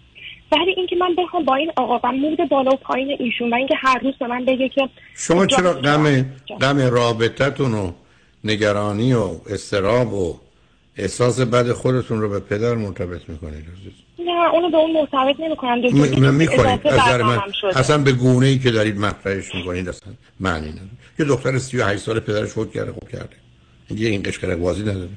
ولی 0.52 0.72
اینکه 0.78 0.96
من 0.96 1.16
بخوام 1.16 1.46
با 1.46 1.56
این 1.56 1.72
آقا 1.76 2.00
و 2.04 2.12
مود 2.12 2.50
بالا 2.50 2.72
و 2.72 2.76
پایین 2.76 3.18
ایشون 3.20 3.54
و 3.54 3.56
اینکه 3.56 3.76
هر 3.78 4.00
روز 4.00 4.14
به 4.20 4.28
من 4.28 4.46
بگه 4.46 4.70
که 4.70 4.90
شما 5.16 5.46
چرا 5.46 5.74
غم 5.74 6.26
غم 6.62 6.78
رابطتون 6.78 7.74
و 7.74 7.92
نگرانی 8.44 9.14
و 9.14 9.40
استراب 9.50 10.14
و 10.14 10.40
احساس 10.98 11.40
بد 11.40 11.72
خودتون 11.72 12.22
رو 12.22 12.30
به 12.30 12.40
پدر 12.40 12.76
مرتبط 12.76 13.30
می‌کنید 13.30 13.66
نه 14.20 14.54
اونو 14.54 14.70
به 14.72 14.78
اون 14.78 14.92
مرتبط 14.94 15.40
نمی‌کنم. 15.40 15.80
م- 16.30 16.34
می‌کنید 16.34 16.88
از 16.88 17.00
نظر 17.00 17.22
من 17.22 17.40
اصلا 17.76 17.98
به 17.98 18.12
گونه 18.12 18.48
ای 18.48 18.60
که 18.60 18.72
دارید 18.72 18.98
مطرحش 18.98 19.56
می‌کنید 19.56 19.90
اصلا 19.90 20.14
معنی 20.40 20.70
نداره. 20.70 20.90
یه 21.20 21.26
دختر 21.26 21.58
38 21.58 22.04
ساله 22.04 22.20
پدرش 22.20 22.50
فوت 22.50 22.72
کرده 22.72 22.92
خوب 22.92 23.10
کرده. 23.10 23.36
دیگه 23.88 24.08
این 24.08 24.24
قشقرق 24.24 24.58
بازی 24.58 24.82
نداره. 24.82 25.10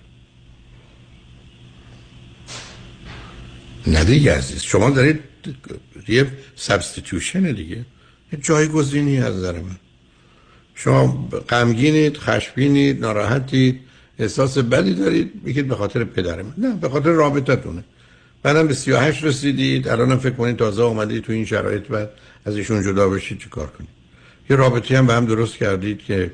نه 3.86 4.04
دیگه 4.04 4.34
عزیز. 4.36 4.62
شما 4.62 4.90
دارید 4.90 5.20
یه 6.08 6.26
سبستیتوشن 6.56 7.52
دیگه. 7.52 7.76
یه 8.32 8.38
جایگزینی 8.42 9.18
از 9.18 9.36
نظر 9.36 9.52
من. 9.52 9.76
شما 10.74 11.28
غمگینید 11.48 12.16
خشمگینید 12.16 13.00
ناراحتید 13.00 13.80
احساس 14.18 14.58
بدی 14.58 14.94
دارید 14.94 15.32
میگید 15.44 15.68
به 15.68 15.74
خاطر 15.74 16.04
پدر 16.04 16.42
من. 16.42 16.54
نه 16.58 16.74
به 16.74 16.88
خاطر 16.88 17.10
رابطتونه. 17.10 17.84
بعدم 18.42 18.66
به 18.66 18.74
38 18.74 19.24
رسیدید 19.24 19.88
الانم 19.88 20.18
فکر 20.18 20.34
کنید 20.34 20.56
تازه 20.56 20.82
اومدید 20.82 21.24
تو 21.24 21.32
این 21.32 21.44
شرایط 21.44 21.86
بعد 21.86 22.10
از 22.44 22.56
ایشون 22.56 22.82
جدا 22.82 23.08
بشید 23.08 23.38
چی 23.38 23.48
کار 23.48 23.66
کنید؟ 23.66 23.90
یه 24.50 24.56
رابطه 24.56 24.98
هم 24.98 25.06
به 25.06 25.14
هم 25.14 25.26
درست 25.26 25.56
کردید 25.56 25.98
که 25.98 26.30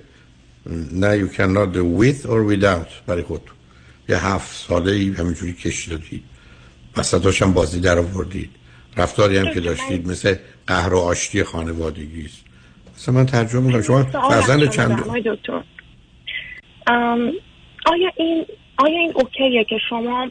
نه 0.92 1.26
you 1.26 1.30
cannot 1.30 1.76
do 1.76 2.02
with 2.02 2.26
or 2.26 2.52
without 2.52 3.06
برای 3.06 3.22
خود 3.22 3.42
یه 4.08 4.26
هفت 4.26 4.68
ساله 4.68 4.92
ای 4.92 5.10
همینجوری 5.10 5.52
کش 5.52 5.88
دادید 5.88 6.22
وسطاش 6.96 7.42
هم 7.42 7.52
بازی 7.52 7.80
در 7.80 7.98
آوردید. 7.98 8.50
رفتاری 8.96 9.36
هم 9.36 9.54
که 9.54 9.60
داشتید 9.60 10.08
مثل 10.08 10.34
قهر 10.66 10.94
و 10.94 10.98
آشتی 10.98 11.42
خانوادگی 11.42 12.24
است 12.24 12.49
مثلا 13.00 13.14
من 13.14 13.26
ترجمه 13.26 13.60
می‌کنم. 13.60 13.82
شما 13.82 14.02
فرزند 14.02 14.70
چند 14.70 14.98
دکتر. 15.24 15.62
آیا 17.86 18.10
این 18.16 18.46
آیا 18.76 18.98
این 18.98 19.12
okay 19.14 19.54
ه 19.54 19.64
که 19.64 19.78
شما 19.88 20.30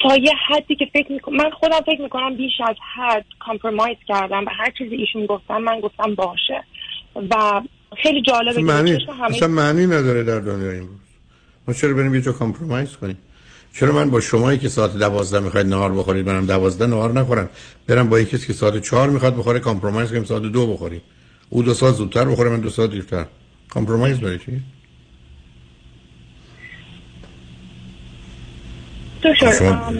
تا 0.00 0.16
یه 0.16 0.32
حدی 0.48 0.76
که 0.76 0.86
فکر 0.92 1.12
می‌کنم 1.12 1.36
من 1.36 1.50
خودم 1.50 1.80
فکر 1.86 2.00
می‌کنم 2.00 2.36
بیش 2.36 2.52
از 2.68 2.76
حد 2.94 3.24
compromise 3.38 3.96
کردم 4.08 4.44
و 4.44 4.48
هر 4.58 4.70
چیزی 4.78 4.94
ایشون 4.94 5.26
گفتم 5.26 5.58
من 5.58 5.80
گفتم 5.80 6.14
باشه. 6.14 6.64
و 7.30 7.62
خیلی 8.02 8.22
جالبه 8.22 8.62
معنی 8.62 8.98
اصلا 9.22 9.48
معنی 9.48 9.86
نداره 9.86 10.22
در 10.22 10.40
دنیای 10.40 10.78
امروز. 10.78 11.00
ما 11.68 11.74
چرا 11.74 11.94
بریم 11.94 12.14
یه 12.14 12.20
جا 12.20 12.32
compromise 12.32 12.96
کنیم؟ 12.96 13.18
چرا 13.80 13.92
من 13.92 14.10
با 14.10 14.20
شمایی 14.20 14.58
که 14.58 14.68
ساعت 14.68 14.96
دوازده 14.96 15.40
می‌خواید 15.40 15.66
نهار 15.66 15.92
بخورید 15.92 16.28
منم 16.28 16.46
دوازده 16.46 16.86
نهار 16.86 17.12
نخورم؟ 17.12 17.48
برم 17.86 18.08
با 18.08 18.20
یکی 18.20 18.38
که 18.38 18.52
ساعت 18.52 18.82
چهار 18.82 19.10
می‌خواد 19.10 19.36
بخوره 19.36 19.60
compromise 19.60 20.10
کنیم 20.10 20.24
ساعت 20.24 20.42
دو 20.42 20.66
بخوریم. 20.66 21.02
او 21.50 21.62
دو 21.62 21.74
ساعت 21.74 21.94
زودتر 21.94 22.24
بخوره 22.24 22.50
من 22.50 22.60
دو 22.60 22.70
ساعت 22.70 22.90
دیرتر. 22.90 23.26
compromise 23.68 24.20
برای 24.20 24.38
چی؟ 24.38 24.60
شما- 29.58 29.92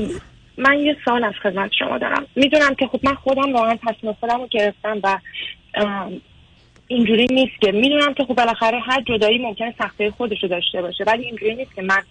من 0.59 0.79
یه 0.79 0.97
سال 1.05 1.25
از 1.25 1.35
خدمت 1.43 1.71
شما 1.79 1.99
دارم. 1.99 2.27
می‌دونم 2.37 2.75
که 2.75 2.87
خب 2.87 3.01
من 3.03 3.15
خودم 3.15 3.53
واقعا 3.53 3.79
تصمیم 3.89 4.13
خودم 4.13 4.41
رو 4.41 4.49
گرفتم 4.51 5.01
و 5.03 5.19
اینجوری 6.89 7.27
نیست 7.31 7.61
که 7.61 7.73
می‌دونم 7.73 8.15
که 8.15 8.25
خب 8.25 8.35
بالاخره 8.35 8.81
هر 8.81 9.03
جدایی 9.03 9.39
ممکنه 9.39 9.75
سخته 9.79 10.11
خودش 10.11 10.43
رو 10.43 10.49
داشته 10.49 10.83
باشه 10.83 11.05
ولی 11.07 11.25
اینجوری 11.25 11.55
نیست 11.55 11.75
که 11.75 11.83
من 11.83 12.03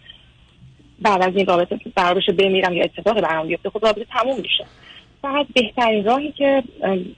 بعد 1.02 1.22
از 1.22 1.36
این 1.36 1.46
رابطه 1.46 1.80
قرار 1.96 2.14
بشه 2.14 2.32
بمیرم 2.32 2.74
یا 2.74 2.84
اتفاقی 2.84 3.22
برام 3.22 3.48
بیفته 3.48 3.70
خب 3.70 3.86
رابطه 3.86 4.06
تموم 4.12 4.36
میشه. 4.42 4.66
فقط 5.22 5.46
بهترین 5.56 6.06
راهی 6.06 6.32
که 6.32 6.64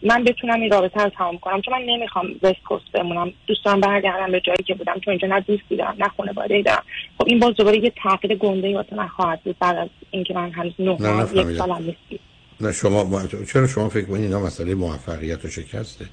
من 0.04 0.24
بتونم 0.24 0.62
این 0.62 0.72
رابطه 0.72 1.04
رو 1.04 1.10
تمام 1.10 1.38
کنم 1.38 1.62
چون 1.62 1.74
من 1.74 1.86
نمی‌خوام 1.86 2.26
وست 2.44 2.64
کوست 2.68 2.92
بمونم. 2.94 3.34
دوستان 3.48 3.80
برگردم 3.80 4.32
به 4.32 4.40
جایی 4.40 4.64
که 4.68 4.74
بودم 4.74 5.00
چون 5.06 5.12
اینجا 5.12 5.28
نه 5.28 5.40
دوستی 5.40 5.76
دارم 5.76 5.96
نه 6.00 6.08
خانواده 6.18 6.62
دارم. 6.62 6.84
خب 7.18 7.24
این 7.28 7.40
باز 7.40 7.56
دوباره 7.56 7.84
یه 7.84 7.94
تغییر 8.04 8.36
گنده 8.36 8.68
ای 8.68 8.74
واسه 8.74 8.96
من 8.96 9.08
خواهد 9.08 9.42
بود 9.44 9.56
بعد 9.60 9.78
از 9.78 9.90
اینکه 10.12 10.34
من 10.34 10.52
هنوز 10.52 10.74
نه 10.80 10.98
نه، 11.00 11.12
ماه 11.12 11.24
یک 11.32 11.38
نفهمیدم. 11.38 11.58
سالم 11.58 11.76
نیستی 11.76 12.20
نه 12.62 12.72
شما 12.72 13.04
ما- 13.04 13.28
چرا 13.54 13.68
شما 13.68 13.90
فکر 13.90 14.06
کنید 14.06 14.22
اینا 14.24 14.40
مسئله 14.40 14.76
موفقیت 14.76 15.46
و 15.46 15.48
شکسته؟ 15.50 16.06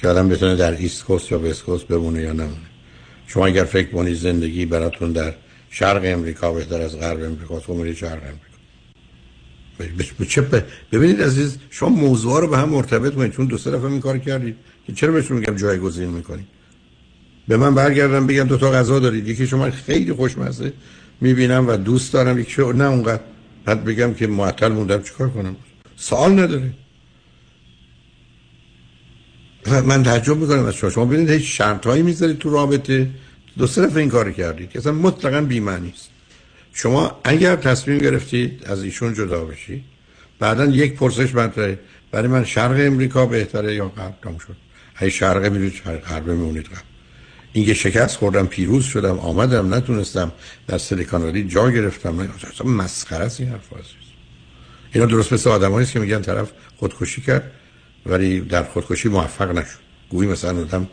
که 0.00 0.08
آدم 0.08 0.28
بتونه 0.28 0.56
در 0.56 0.72
ایست 0.72 1.04
کوست 1.04 1.32
یا 1.32 1.38
وست 1.40 1.64
کوست 1.64 1.88
بمونه 1.88 2.20
یا 2.20 2.32
نمونه. 2.32 2.56
شما 3.26 3.46
اگر 3.46 3.64
فکر 3.64 3.90
کنید 3.90 4.14
زندگی 4.14 4.66
براتون 4.66 5.12
در 5.12 5.32
شرق 5.70 6.00
امریکا 6.04 6.52
بهتر 6.52 6.80
از 6.80 6.98
غرب 6.98 7.22
امریکا 7.22 7.60
تو 7.60 7.74
میرید 7.74 7.96
شرق 7.96 8.22
امریکا. 8.22 8.50
ببینید 10.92 11.22
عزیز 11.22 11.58
شما 11.70 11.88
موضوع 11.88 12.40
رو 12.40 12.48
به 12.48 12.58
هم 12.58 12.68
مرتبط 12.68 13.14
کنید 13.14 13.32
چون 13.32 13.46
دو 13.46 13.58
سه 13.58 13.70
دفعه 13.70 13.86
این 13.86 14.00
کار 14.00 14.18
کردید 14.18 14.56
که 14.86 14.92
چرا 14.92 15.12
بهشون 15.12 15.36
میگم 15.36 15.56
جایگزین 15.56 16.08
می‌کنید؟ 16.08 16.46
به 17.48 17.56
من 17.56 17.74
برگردم 17.74 18.26
بگم 18.26 18.44
دو 18.44 18.56
تا 18.56 18.70
غذا 18.70 18.98
دارید. 18.98 19.28
یکی 19.28 19.46
شما 19.46 19.70
خیلی 19.70 20.12
خوشمزه 20.12 20.72
می‌بینم 21.20 21.68
و 21.68 21.76
دوست 21.76 22.12
دارم 22.12 22.38
یکی 22.38 22.50
شو 22.50 22.72
نه 22.72 22.84
اونقدر. 22.84 23.22
بعد 23.64 23.84
بگم 23.84 24.14
که 24.14 24.26
معطل 24.26 24.68
موندم 24.68 25.02
چیکار 25.02 25.30
کنم؟ 25.30 25.56
سوال 25.96 26.32
نداره. 26.32 26.72
من 29.84 30.02
تعجب 30.02 30.36
می‌کنم 30.36 30.64
از 30.64 30.74
شما. 30.74 30.90
شما 30.90 31.04
ببینید 31.04 31.30
هیچ 31.30 31.58
شرطهایی 31.58 32.02
می‌ذارید 32.02 32.38
تو 32.38 32.50
رابطه. 32.50 33.10
دو 33.60 33.66
سه 33.66 33.86
دفعه 33.86 34.00
این 34.00 34.10
کار 34.10 34.32
کردید 34.32 34.70
که 34.70 34.78
اصلا 34.78 34.92
مطلقا 34.92 35.40
بی‌معنی 35.40 35.92
است. 35.96 36.10
شما 36.72 37.20
اگر 37.24 37.56
تصمیم 37.56 37.98
گرفتید 37.98 38.62
از 38.66 38.82
ایشون 38.82 39.14
جدا 39.14 39.44
بشید 39.44 39.84
بعدا 40.38 40.64
یک 40.64 40.94
پرسش 40.94 41.34
مطرحه 41.34 41.78
برای 42.10 42.28
من 42.28 42.44
شرق 42.44 42.76
امریکا 42.78 43.26
بهتره 43.26 43.74
یا 43.74 43.88
غرب؟ 43.88 44.14
تموم 44.22 44.38
شد. 44.38 44.56
اگه 44.96 45.10
شرق 45.10 45.44
میرید 45.46 45.82
غرب 45.82 46.28
میمونید 46.28 46.66
غرب 46.66 46.82
اینکه 47.52 47.74
شکست 47.74 48.16
خوردم 48.16 48.46
پیروز 48.46 48.84
شدم 48.84 49.18
آمدم 49.18 49.74
نتونستم 49.74 50.32
در 50.66 50.78
سیلیکون 50.78 51.22
ولی 51.22 51.44
جا 51.44 51.70
گرفتم. 51.70 52.18
اصلا 52.52 52.70
مسخره 52.70 53.24
است 53.24 53.40
این 53.40 53.48
حرف 53.48 53.68
اینا 54.92 55.06
درست 55.06 55.32
مثل 55.32 55.50
آدمایی 55.50 55.86
که 55.86 56.00
میگن 56.00 56.22
طرف 56.22 56.52
خودکشی 56.76 57.22
کرد 57.22 57.52
ولی 58.06 58.40
در 58.40 58.62
خودکشی 58.62 59.08
موفق 59.08 59.50
نشد. 59.50 59.90
گویی 60.10 60.30
مثلا 60.30 60.60
آدم 60.60 60.88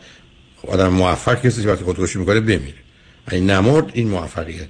آدم 0.68 0.88
موفق 0.88 1.42
کسی 1.42 1.62
که 1.62 1.68
وقتی 1.68 1.84
خودکشی 1.84 2.18
می‌کنه 2.18 2.40
بمیره. 2.40 2.74
این 3.32 3.50
نمرد 3.50 3.90
این 3.94 4.08
موفقیت 4.08 4.68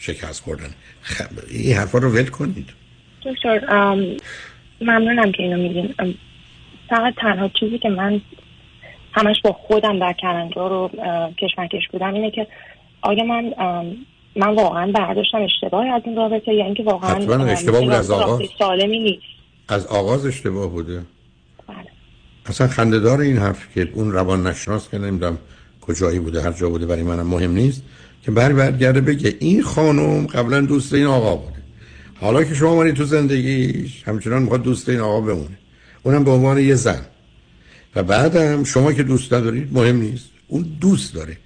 شکست 0.00 0.42
خوردن. 0.42 0.70
خب 1.02 1.24
این 1.50 1.76
حرفا 1.76 1.98
رو 1.98 2.10
ول 2.10 2.26
کنید. 2.26 2.68
دکتر 3.24 3.60
ممنونم 4.80 5.32
که 5.32 5.42
اینو 5.42 5.56
میگین. 5.56 5.94
فقط 6.88 7.14
تنها 7.16 7.50
چیزی 7.60 7.78
که 7.78 7.88
من 7.88 8.20
همش 9.12 9.36
با 9.44 9.52
خودم 9.52 9.98
در 9.98 10.14
کلنجار 10.22 10.70
رو 10.70 10.90
کشمکش 11.38 11.88
بودم 11.92 12.14
اینه 12.14 12.30
که 12.30 12.46
آیا 13.02 13.24
من 13.24 13.54
من 14.36 14.54
واقعا 14.54 14.92
برداشتم 14.92 15.42
اشتباهی 15.42 15.90
از 15.90 16.02
این 16.04 16.16
رابطه 16.16 16.54
یا 16.54 16.64
اینکه 16.64 16.82
واقعا 16.82 17.44
اشتباه 17.44 17.80
بود 17.80 17.92
از 17.92 18.10
آغاز. 18.10 18.40
سالمی 18.58 18.98
نیست. 18.98 19.22
از 19.68 19.86
آغاز 19.86 20.26
اشتباه 20.26 20.70
بوده. 20.70 21.02
اصلا 22.46 22.68
خندهدار 22.68 23.20
این 23.20 23.38
حرف 23.38 23.58
که 23.74 23.88
اون 23.94 24.12
روان 24.12 24.46
نشناس 24.46 24.88
که 24.88 24.98
نمی‌دونم 24.98 25.38
کجایی 25.80 26.18
بوده 26.18 26.42
هر 26.42 26.52
جا 26.52 26.68
بوده 26.68 26.86
برای 26.86 27.02
منم 27.02 27.26
مهم 27.26 27.50
نیست 27.50 27.82
که 28.22 28.30
بر 28.30 28.52
برگرده 28.52 29.00
بگه 29.00 29.36
این 29.38 29.62
خانم 29.62 30.26
قبلا 30.26 30.60
دوست 30.60 30.94
این 30.94 31.06
آقا 31.06 31.36
بوده. 31.36 31.56
حالا 32.20 32.44
که 32.44 32.54
شما 32.54 32.74
مانی 32.74 32.92
تو 32.92 33.04
زندگیش 33.04 34.02
همچنان 34.06 34.42
می‌خواد 34.42 34.62
دوست 34.62 34.88
این 34.88 35.00
آقا 35.00 35.20
بمونه. 35.20 35.58
اونم 36.02 36.24
به 36.24 36.30
عنوان 36.30 36.58
یه 36.58 36.74
زن. 36.74 37.00
و 37.96 38.02
بعدم 38.02 38.64
شما 38.64 38.92
که 38.92 39.02
دوست 39.02 39.32
ندارید 39.32 39.72
مهم 39.72 39.96
نیست. 39.96 40.28
اون 40.48 40.62
دوست 40.80 41.14
داره. 41.14 41.36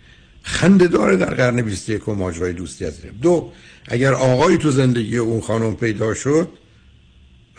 خنده 0.42 0.86
داره 0.86 1.16
در 1.16 1.34
قرن 1.34 1.62
21 1.62 2.08
و 2.08 2.14
ماجرای 2.14 2.52
دوستی 2.52 2.84
از. 2.84 3.00
دو 3.22 3.52
اگر 3.88 4.14
آقای 4.14 4.56
تو 4.56 4.70
زندگی 4.70 5.16
اون 5.16 5.40
خانم 5.40 5.76
پیدا 5.76 6.14
شد 6.14 6.48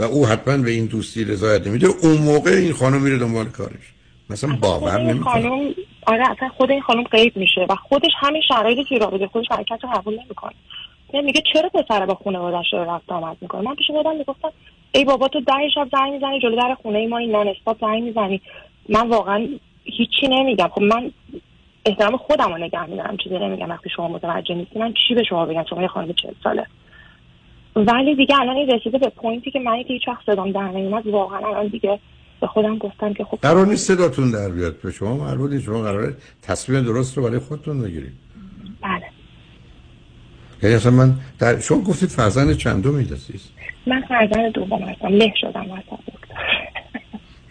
و 0.01 0.03
او 0.03 0.25
حتما 0.25 0.57
به 0.57 0.71
این 0.71 0.85
دوستی 0.85 1.23
رضایت 1.23 1.67
نمیده. 1.67 1.87
اون 2.03 2.17
موقع 2.17 2.51
این 2.51 2.73
خانم 2.73 3.01
میره 3.01 3.17
دنبال 3.17 3.45
کارش. 3.45 3.93
مثلا 4.29 4.55
باور 4.61 5.01
نمی‌کنه. 5.01 5.31
خانم 5.31 5.73
آره 6.07 6.31
اصلا 6.31 6.49
خود 6.49 6.71
این 6.71 6.81
خانم 6.81 7.03
قید 7.03 7.37
میشه 7.37 7.65
و 7.69 7.75
خودش 7.75 8.11
همین 8.19 8.41
شرایطی 8.47 8.83
که 8.83 8.97
رابطه 8.97 9.27
خودش 9.27 9.47
حرکت 9.51 9.79
رو 9.83 9.89
قبول 9.89 10.13
نمی‌کنه. 10.13 10.53
یعنی 11.13 11.25
میگه 11.25 11.41
چرا 11.53 11.69
پسر 11.69 12.05
با 12.05 12.15
خانواده‌اش 12.15 12.73
رو 12.73 12.79
رفت 12.79 13.11
آمد 13.11 13.37
می‌کنه؟ 13.41 13.61
من 13.61 13.75
پیش 13.75 13.87
خودم 13.87 14.17
می‌گفتم 14.17 14.51
ای 14.91 15.05
بابا 15.05 15.27
تو 15.27 15.41
ده 15.41 15.69
شب 15.75 15.87
زنگ 15.91 16.13
می‌زنی 16.13 16.39
جلو 16.39 16.55
در 16.55 16.75
خونه 16.81 16.97
ای 16.97 17.07
ما 17.07 17.17
این 17.17 17.31
نان 17.31 17.47
استاپ 17.47 17.81
زنگ 17.81 18.03
می‌زنی. 18.03 18.41
من 18.89 19.09
واقعا 19.09 19.47
هیچی 19.83 20.27
نمیگم. 20.27 20.67
خب 20.67 20.81
من 20.81 21.11
احترام 21.85 22.17
خودم 22.17 22.53
رو 22.53 22.57
نگه 22.57 22.85
میدارم 22.85 23.17
چیزی 23.17 23.39
نمیگم. 23.39 23.69
وقتی 23.69 23.89
شما 23.89 24.07
متوجه 24.07 24.55
نیستی 24.55 24.79
من 24.79 24.93
چی 25.07 25.15
به 25.15 25.23
شما 25.23 25.45
بگم؟ 25.45 25.65
شما 25.69 25.81
یه 25.81 25.87
خانم 25.87 26.13
چهل 26.13 26.33
ساله. 26.43 26.65
ولی 27.75 28.15
دیگه 28.15 28.39
الان 28.39 28.55
این 28.55 28.69
رسیده 28.69 28.97
به 28.97 29.09
پوینتی 29.09 29.51
که 29.51 29.59
من 29.59 29.83
که 29.83 29.93
هیچ 29.93 30.07
وقت 30.07 30.25
صدام 30.25 30.51
در 30.51 30.67
نمیومد 30.67 31.07
واقعا 31.07 31.37
الان 31.37 31.67
دیگه 31.67 31.99
به 32.41 32.47
خودم 32.47 32.77
گفتم 32.77 33.13
که 33.13 33.23
خب 33.23 33.37
قرار 33.41 33.67
نیست 33.67 33.87
صداتون 33.87 34.31
در 34.31 34.49
بیاد. 34.49 34.81
به 34.81 34.91
شما 34.91 35.17
مربوط 35.17 35.51
نیست 35.51 35.63
شما 35.63 35.81
قراره 35.81 36.15
تصمیم 36.41 36.81
درست 36.81 37.17
رو 37.17 37.23
برای 37.23 37.39
خودتون 37.39 37.81
بگیرید. 37.81 38.13
بله. 38.81 39.03
یعنی 40.63 40.75
اصلا 40.75 40.91
من 40.91 41.13
در 41.39 41.59
شما 41.59 41.81
گفتید 41.81 42.09
فرزند 42.09 42.57
چندمی 42.57 43.03
عزیز 43.03 43.49
من 43.87 44.01
فرزند 44.01 44.51
دوم 44.51 44.81
هستم. 44.81 45.07
له 45.07 45.33
شدم. 45.41 45.71
وسط 45.71 45.99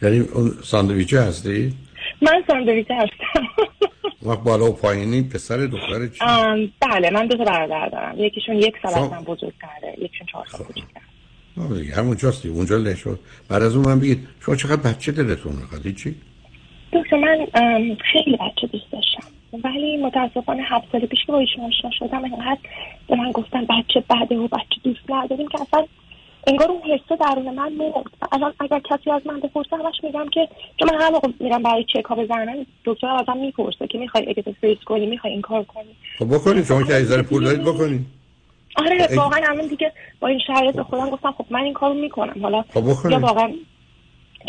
یعنی 0.03 0.19
اون 0.19 0.53
ساندویچه 0.63 1.21
هستی؟ 1.21 1.73
من 2.23 2.45
ساندویچه 2.47 2.95
هستم. 2.95 3.47
وقت 4.27 4.41
بالا 4.41 4.71
و 4.71 4.73
پایینی 4.73 5.23
پسر 5.23 5.57
دختر 5.57 6.07
چی؟ 6.07 6.19
بله 6.81 7.11
من 7.11 7.27
دو 7.27 7.37
تا 7.37 7.45
برادر 7.45 7.89
دارم. 7.89 8.15
یکیشون 8.19 8.57
یک 8.57 8.75
سال 8.83 8.93
از 8.95 9.09
خب. 9.09 9.15
من 9.15 9.25
بزرگتره 9.25 9.95
یکیشون 9.99 10.27
چهار 10.33 10.47
سال 10.47 10.61
بزرگتره 10.61 11.03
آه 11.61 11.79
دیگه 11.81 11.95
همونجاست 11.95 12.43
دیگه 12.43 12.55
اونجا 12.55 12.77
له 12.77 12.95
شد 12.95 13.21
بعد 13.49 13.63
از 13.63 13.77
اون 13.77 13.85
من 13.85 14.01
بگید 14.01 14.29
شما 14.41 14.57
چقدر 14.57 14.91
بچه 14.91 15.13
دلتون 15.13 15.53
می‌خواد؟ 15.53 15.95
چی 15.95 16.15
دکتر 16.93 17.17
من 17.17 17.47
خیلی 18.13 18.37
بچه 18.37 18.67
دوست 18.67 18.93
داشتم. 18.93 19.25
ولی 19.65 19.97
متاسفانه 19.97 20.63
هفت 20.63 20.93
سال 20.93 21.07
پیش 21.07 21.19
که 21.27 21.33
با 21.33 21.39
ایشون 21.39 21.65
آشنا 21.65 21.91
شدم 21.99 22.25
انقدر 22.25 22.59
به 23.09 23.17
من 23.17 23.31
گفتن 23.33 23.65
بچه 23.65 24.05
بده 24.11 24.37
و 24.37 24.49
بچه 24.49 24.81
دوست 24.85 25.01
نداریم 25.09 25.49
که 25.49 25.59
اصلا 25.61 25.87
انگار 26.47 26.71
اون 26.71 26.81
حسه 26.83 27.17
درون 27.17 27.55
من 27.55 27.77
و 27.77 27.93
الان 28.33 28.53
اگر 28.61 28.81
کسی 28.91 29.11
از 29.11 29.23
من 29.27 29.41
بپرسه 29.41 29.77
همش 29.77 29.95
میگم 30.03 30.27
که 30.33 30.49
چون 30.77 30.91
من 30.91 31.01
هر 31.01 31.11
موقع 31.11 31.29
میرم 31.41 31.63
برای 31.63 31.85
چکاپ 31.95 32.27
زنان 32.29 32.67
دکتر 32.85 33.07
ازم 33.07 33.37
می‌پرسه 33.37 33.87
که 33.87 33.99
می‌خوای 33.99 34.29
اگه 34.29 34.55
فریز 34.61 34.79
کنی 34.87 35.07
می‌خوای 35.07 35.33
این 35.33 35.43
کار 35.43 35.65
کنی. 35.65 35.97
خب 36.19 36.35
بکنید 36.35 36.65
شما 36.65 36.83
که 36.83 36.95
عیزر 36.95 37.23
پول 37.23 37.45
دارید 37.45 37.63
بکنید 37.63 38.07
آره 38.77 39.09
واقعا 39.17 39.41
الان 39.49 39.67
دیگه 39.67 39.93
با 40.21 40.29
این 40.29 40.41
شرایط 40.47 40.77
به 40.77 40.83
خودم 40.83 41.11
گفتم 41.11 41.33
خب 41.39 41.47
من 41.51 41.61
این 41.61 41.75
کارو 41.75 41.95
می‌کنم. 41.95 42.43
حالا 42.43 42.63
خب. 42.63 43.11
یا 43.11 43.21
واقعا 43.21 43.53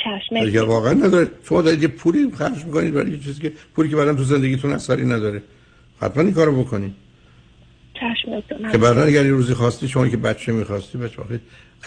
چشم 0.04 0.46
دیگه 0.46 0.62
واقعا 0.62 0.94
نداره. 0.94 1.28
شما 1.44 1.62
دارید 1.62 1.82
یه 1.82 1.88
پولی 1.88 2.32
خرج 2.32 2.66
می‌کنید 2.66 2.94
برای 2.94 3.20
چیزی 3.20 3.42
که 3.42 3.54
پولی 3.76 3.90
که 3.90 3.96
بعدم 3.96 4.16
تو 4.16 4.24
زندگیتون 4.24 4.72
اثری 4.72 5.06
نداره. 5.06 5.44
حتما 6.02 6.24
این 6.24 6.34
کارو 6.34 6.64
بکنید 6.64 6.94
چشم 7.94 8.44
که 8.72 8.78
بعدا 8.78 9.04
اگر 9.04 9.26
یه 9.26 9.32
روزی 9.32 9.54
خواستی 9.54 9.88
شما 9.88 10.08
که 10.08 10.18
بچه 10.18 10.52
می‌خواستی 10.52 10.98
بچه 10.98 11.22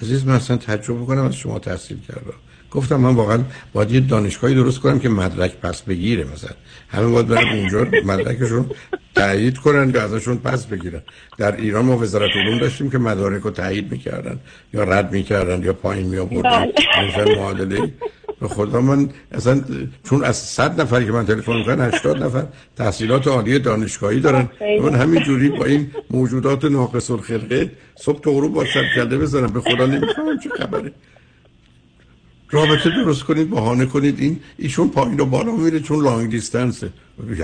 عزیز 0.03 0.27
من 0.27 0.35
اصلا 0.35 0.57
تجربه 0.57 1.07
کنم 1.07 1.25
از 1.25 1.35
شما 1.35 1.59
تحصیل 1.59 1.99
کردم 2.09 2.35
گفتم 2.71 2.97
من 2.97 3.15
واقعا 3.15 3.39
باید 3.73 3.91
یه 3.91 4.01
دانشگاهی 4.01 4.55
درست 4.55 4.81
کنم 4.81 4.99
که 4.99 5.09
مدرک 5.09 5.57
پس 5.57 5.83
بگیره 5.83 6.25
مثلا. 6.25 6.51
همه 6.89 7.07
باید 7.07 7.29
برن 7.29 7.59
اونجا 7.59 7.87
مدرکشون 8.05 8.71
تایید 9.15 9.59
کنن 9.59 9.93
که 9.93 10.01
ازشون 10.01 10.37
پس 10.37 10.67
بگیرن. 10.67 11.03
در 11.39 11.57
ایران 11.57 11.85
ما 11.85 11.99
وزارت 11.99 12.31
علوم 12.37 12.59
داشتیم 12.59 12.91
که 12.91 12.99
مدارک 12.99 13.43
رو 13.43 13.51
تایید 13.51 13.93
می‌کردن 13.93 14.41
یا 14.73 14.85
رد 14.85 15.13
می‌کردن 15.13 15.63
یا 15.63 15.73
پایین 15.73 16.07
می 16.07 16.19
آوردن 16.19 16.67
مثلا 17.09 17.35
معادله 17.37 17.93
به 18.45 18.49
خدا 18.49 18.81
من 18.81 19.09
اصلا 19.33 19.61
چون 20.09 20.25
از 20.25 20.37
صد 20.37 20.81
نفری 20.81 21.07
که 21.07 21.13
من 21.13 21.27
تلفن 21.27 21.57
می‌کنن 21.57 21.81
80 21.81 22.23
نفر 22.23 22.47
تحصیلات 22.77 23.27
عالی 23.27 23.59
دانشگاهی 23.59 24.21
دارن. 24.21 24.49
من 24.83 24.95
همین 24.95 25.23
جوری 25.23 25.49
با 25.49 25.65
این 25.65 25.91
موجودات 26.11 26.65
ناقص 26.65 27.11
الخلقه 27.11 27.71
صبح 27.95 28.21
تا 28.21 28.31
غروب 28.31 28.53
با 28.53 28.65
سر 28.65 28.85
کله 28.95 29.19
بزنم. 29.19 29.47
به 29.47 29.61
خدا 29.61 29.87
نمی‌فهمم 29.87 30.39
چه 30.45 30.51
خبره. 30.51 30.93
رابطه 32.51 32.91
درست 32.91 33.25
کنید 33.25 33.51
بهانه 33.51 33.87
کنید. 33.87 34.21
این 34.21 34.41
ایشون 34.59 34.89
پایین 34.89 35.21
و 35.21 35.25
بالا 35.25 35.53
میره 35.53 35.81
چون 35.81 36.05
لانگ 36.05 36.31
دیستنسه 36.31 36.91
یعنی؟ 37.29 37.43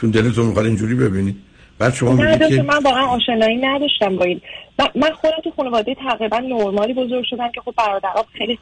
چون 0.00 0.10
دلتون 0.10 0.46
می‌خواد 0.46 0.66
اینجوری 0.66 0.94
ببینید 0.94 1.36
بعد 1.78 1.94
شما 1.94 2.12
میگید 2.12 2.48
که 2.48 2.62
من 2.62 2.82
واقعا 2.84 3.06
آشنایی 3.06 3.56
نداشتم 3.56 4.16
با 4.16 4.24
این. 4.24 4.40
من- 4.78 5.10
خودم 5.10 5.36
تو 5.44 5.50
خانواده 5.56 5.94
تقریبا 5.94 6.38
نرمالی 6.38 6.94
بزرگ 6.94 7.24
شدم 7.30 7.50
که 7.54 7.60
خب 7.60 7.74
برادرام 7.76 8.24
خیلی 8.38 8.58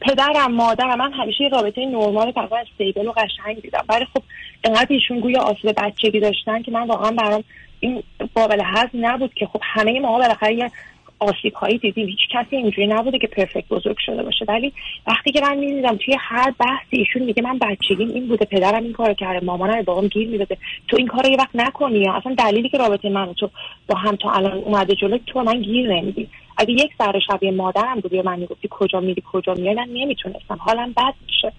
پدرم 0.00 0.52
مادرم 0.52 0.98
من 0.98 1.12
همیشه 1.12 1.48
رابطه 1.52 1.86
نرمال 1.86 2.30
تقریبا 2.30 2.58
استیبل 2.58 3.06
و 3.06 3.12
قشنگ 3.12 3.62
دیدم 3.62 3.84
ولی 3.88 4.04
خب 4.04 4.22
انقدر 4.64 4.86
ایشون 4.90 5.20
گویا 5.20 5.40
آسیب 5.40 5.72
بچگی 5.76 6.20
داشتن 6.20 6.62
که 6.62 6.70
من 6.70 6.86
واقعا 6.86 7.10
برام 7.10 7.44
این 7.80 8.02
قابل 8.34 8.62
هضم 8.64 9.06
نبود 9.06 9.34
که 9.34 9.46
خب 9.46 9.60
همه 9.62 10.00
ما 10.00 10.18
بالاخره 10.18 10.54
یه 10.54 10.70
آسیب 11.18 11.54
هایی 11.54 11.78
دیدیم. 11.78 12.06
هیچ 12.06 12.18
کسی 12.32 12.56
اینجوری 12.56 12.86
نبوده 12.86 13.18
که 13.18 13.26
پرفکت 13.26 13.68
بزرگ 13.68 13.96
شده 13.98 14.22
باشه. 14.22 14.44
ولی 14.48 14.72
وقتی 15.06 15.32
که 15.32 15.40
من 15.40 15.58
می‌دیدم 15.58 15.96
توی 15.96 16.16
هر 16.20 16.54
بحثی 16.58 16.96
ایشون 16.96 17.22
میگه 17.22 17.42
من 17.42 17.58
بچگیم 17.58 18.10
این 18.10 18.28
بوده 18.28 18.44
پدرم 18.44 18.82
این 18.82 18.92
کارو 18.92 19.14
کرده 19.14 19.46
مامانم 19.46 19.82
بابام 19.82 20.08
گیر 20.08 20.28
می‌داده. 20.28 20.56
تو 20.88 20.96
این 20.96 21.06
کارو 21.06 21.30
یه 21.30 21.36
وقت 21.36 21.50
نکنی 21.54 21.98
یا 21.98 22.12
اصلا 22.14 22.34
دلیلی 22.34 22.68
که 22.68 22.78
رابطه 22.78 23.08
من 23.08 23.34
تو 23.34 23.50
با 23.88 23.98
هم 23.98 24.16
تا 24.16 24.30
الان 24.30 24.52
اومده 24.52 24.94
جلو 24.94 25.18
تو 25.26 25.42
من 25.42 25.62
گیر 25.62 25.94
نمیدی. 25.94 26.28
اگه 26.56 26.72
یک 26.72 26.90
سر 26.98 27.20
شبیه 27.30 27.50
مادرم 27.50 28.00
بودی 28.00 28.18
و 28.18 28.22
من 28.22 28.38
می‌گفتی 28.38 28.68
کجا 28.70 29.00
میری 29.00 29.22
کجا 29.32 29.54
میای 29.54 29.74
من 29.74 29.88
نمی‌تونستم. 29.92 30.56
حالم 30.60 30.92
بد 30.92 31.14
میشه. 31.26 31.52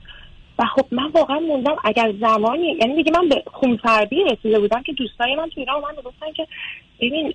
و 0.59 0.65
خب 0.65 0.85
من 0.91 1.07
واقعا 1.07 1.39
موندم 1.39 1.75
اگر 1.83 2.13
زمانی 2.19 2.77
یعنی 2.81 2.95
دیگه 2.95 3.11
من 3.11 3.29
به 3.29 3.43
خونسردی 3.47 4.23
رسیده 4.23 4.59
بودم 4.59 4.83
که 4.83 4.93
دوستای 4.93 5.35
من 5.35 5.49
تو 5.49 5.59
ایران 5.59 5.81
من 5.81 6.01
گفتن 6.05 6.31
که 6.35 6.47
ببین 7.01 7.33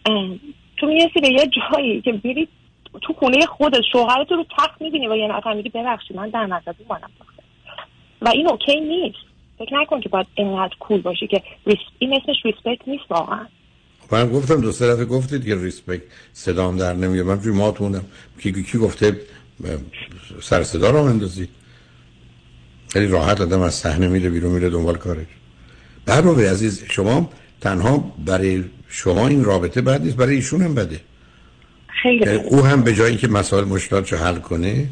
تو 0.82 0.88
می‌رسی 0.88 1.20
به 1.20 1.28
یه 1.28 1.50
جایی 1.72 2.00
که 2.00 2.20
میری 2.24 2.48
تو 3.02 3.12
خونه 3.12 3.46
خودت 3.46 3.80
شوهرت 3.92 4.32
رو 4.32 4.46
تخت 4.58 4.82
می‌بینی 4.82 5.08
و 5.08 5.16
یه 5.16 5.28
نفر 5.28 5.54
میگی 5.54 5.68
ببخشید 5.68 6.16
من 6.16 6.28
در 6.28 6.46
نزده 6.46 6.72
اومدم 6.88 7.10
و 8.22 8.28
این 8.28 8.48
okay 8.48 8.80
نیست. 8.80 9.18
فکر 9.58 9.74
نکن 9.74 10.00
که 10.00 10.08
باید 10.08 10.26
اینقدر 10.34 10.74
cool 10.80 11.00
باشی 11.00 11.26
که 11.26 11.42
res... 11.66 11.78
این 11.98 12.14
اسمش 12.14 12.36
respect 12.44 12.88
نیست 12.88 13.04
واقعا. 13.10 13.46
من 14.12 14.30
گفتم 14.32 14.60
دو 14.60 14.70
دفعه 14.70 15.04
گفتید 15.04 15.44
که 15.44 15.56
ریسپکت 15.56 16.02
صدام 16.32 16.76
در 16.76 16.92
نمیاد. 16.92 17.26
من 17.26 17.40
توی 17.40 17.52
ماتونم. 17.52 18.04
کی 18.38 18.62
کی 18.62 18.78
گفته 18.78 19.20
سر 20.40 20.62
صدا 20.62 20.90
رو 20.90 20.98
اندازی 20.98 21.48
خیلی 22.88 23.06
راحت 23.06 23.40
آدم 23.40 23.60
از 23.60 23.74
صحنه 23.74 24.08
میره 24.08 24.30
بیرون 24.30 24.52
میره 24.52 24.70
دنبال 24.70 24.96
کارش. 24.96 25.26
برنامه 26.06 26.50
عزیز 26.50 26.84
شما 26.90 27.30
تنها 27.60 28.12
برای 28.26 28.64
شما 28.94 29.28
این 29.28 29.44
رابطه 29.44 29.80
بد 29.80 30.02
نیست 30.02 30.16
برای 30.16 30.34
ایشون 30.34 30.62
هم 30.62 30.74
بده 30.74 31.00
خیلی 32.02 32.24
یعنی 32.26 32.38
او 32.38 32.60
هم 32.66 32.82
به 32.82 32.94
جای 32.94 33.08
اینکه 33.08 33.28
مسائل 33.28 33.64
مشکلاتشو 33.64 34.16
حل 34.16 34.34
کنه 34.34 34.88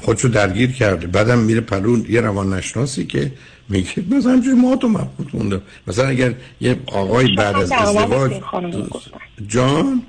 خودشو 0.00 0.28
درگیر 0.28 0.72
کرده 0.72 1.06
بعدم 1.06 1.38
میره 1.38 1.60
پلون 1.60 2.06
یه 2.08 2.20
روان 2.20 2.52
نشناسی 2.52 3.06
که 3.06 3.32
میگه 3.68 3.88
مثلا 4.10 4.32
همجوری 4.32 4.56
ما 4.56 4.76
تو 4.76 4.88
مبهوت 4.88 5.34
مونده 5.34 5.60
مثلا 5.86 6.08
اگر 6.08 6.34
یه 6.60 6.76
آقای 6.86 7.36
بعد 7.36 7.56
از 7.56 7.72
ازدواج 7.72 8.32
رو. 8.52 9.00
جان 9.46 10.02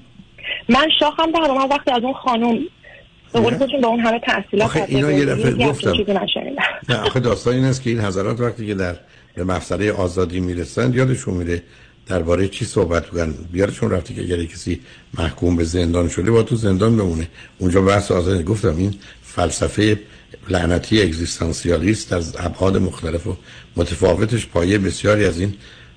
من 0.70 0.88
شاخم 1.00 1.32
در 1.32 1.52
اومد 1.52 1.72
وقتی 1.72 1.92
از 1.92 2.04
اون 2.04 2.14
خانم 2.14 2.60
به 3.34 3.40
قول 3.40 3.82
با 3.82 3.88
اون 3.88 4.00
همه 4.00 4.20
تحصیلات 4.20 4.78
اینا 4.78 5.12
یه. 5.12 5.26
دفعه 5.26 5.68
گفتم. 5.68 5.94
نه 6.90 6.96
آخه 6.96 7.20
داستان 7.20 7.54
این 7.54 7.64
است 7.66 7.82
که 7.82 7.90
این 7.90 8.00
حضرات 8.00 8.40
وقتی 8.40 8.68
که 8.68 8.74
در 8.74 8.96
به 9.36 9.44
مفصله 9.44 9.92
آزادی 9.92 10.40
می‌رسند 10.40 10.96
یادشون 10.96 11.34
میره 11.34 11.62
درباره 12.08 12.48
چی 12.48 12.66
صحبت 12.66 13.10
کنن 13.10 13.34
بیارشون 13.52 13.92
رفتی 13.92 14.14
که 14.14 14.22
اگر 14.22 14.46
کسی 14.46 14.80
محکوم 15.18 15.56
به 15.56 15.64
زندان 15.64 16.10
شده 16.10 16.32
با 16.32 16.44
تو 16.44 16.56
زندان 16.56 16.98
بمونه. 16.98 17.28
اونجا 17.58 17.82
بحث 17.82 18.12
آزادی 18.12 18.44
گفتم 18.44 18.78
این 18.78 18.94
فلسفه 19.24 20.00
لعنتی 20.50 21.02
اگزیستانسیالیست 21.02 22.14
از 22.14 22.36
ابعاد 22.40 22.78
مختلف 22.78 23.28
و 23.28 23.36
متفاوتش 23.76 24.48
پایه 24.48 24.78
بسیاری 24.78 25.26
از 25.26 25.40
این 25.40 25.54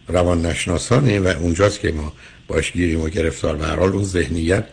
روان 0.09 0.47
نشناسانه 0.47 1.21
و 1.21 1.27
اونجاست 1.27 1.81
که 1.81 1.93
ما 1.93 2.13
باش 2.49 2.73
گیریم 2.73 3.01
و 3.01 3.09
گرفتار 3.09 3.57
به 3.57 3.65
هر 3.65 3.77
حال 3.77 3.93
اون 3.93 4.05
ذهنیت 4.05 4.65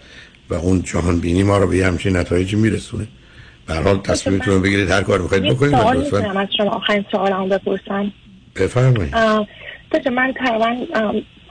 و 0.50 0.54
اون 0.54 0.82
جهان 0.82 1.20
بینی 1.20 1.44
ما 1.44 1.58
رو 1.58 1.68
به 1.68 1.86
همچین 1.86 2.16
نتایجی 2.18 2.56
میرسونه. 2.56 3.08
به 3.68 3.74
هر 3.74 3.82
حال 3.82 3.98
تصمیمتون 3.98 4.62
بگیرید 4.62 4.92
هر 4.92 5.04
کار 5.04 5.22
می‌خواید 5.22 5.44
یه 5.44 5.54
بکنید 5.54 5.72
سوال 5.72 5.98
از 6.38 6.48
شما. 6.58 6.70
آخرین 6.70 7.06
سوالمو 7.12 7.48
بپرسم. 7.48 8.12
بفرمایید. 8.56 9.14
دکتر 9.92 10.10
من 10.10 10.34
تقریبا 10.34 10.76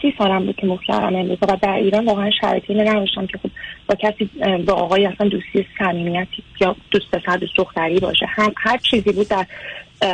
سی 0.02 0.14
سالم 0.18 0.46
بود 0.46 0.56
که 0.56 0.78
کردم 0.86 1.16
امریکا 1.16 1.46
و 1.46 1.56
در 1.62 1.74
ایران 1.74 2.04
واقعا 2.04 2.30
شرایطی 2.40 2.74
نداشتم 2.74 3.26
که 3.26 3.38
خب 3.38 3.50
با 3.88 3.94
کسی 3.94 4.30
با 4.66 4.72
آقای 4.72 5.06
اصلا 5.06 5.28
دوستی 5.28 5.66
صمیمیتی 5.78 6.42
یا 6.60 6.76
دوست 6.90 7.10
پسر 7.10 7.36
دوست 7.36 7.56
دختری 7.56 8.00
باشه. 8.00 8.26
هم 8.26 8.52
هر 8.56 8.78
چیزی 8.78 9.12
بود 9.12 9.28
در 9.28 9.46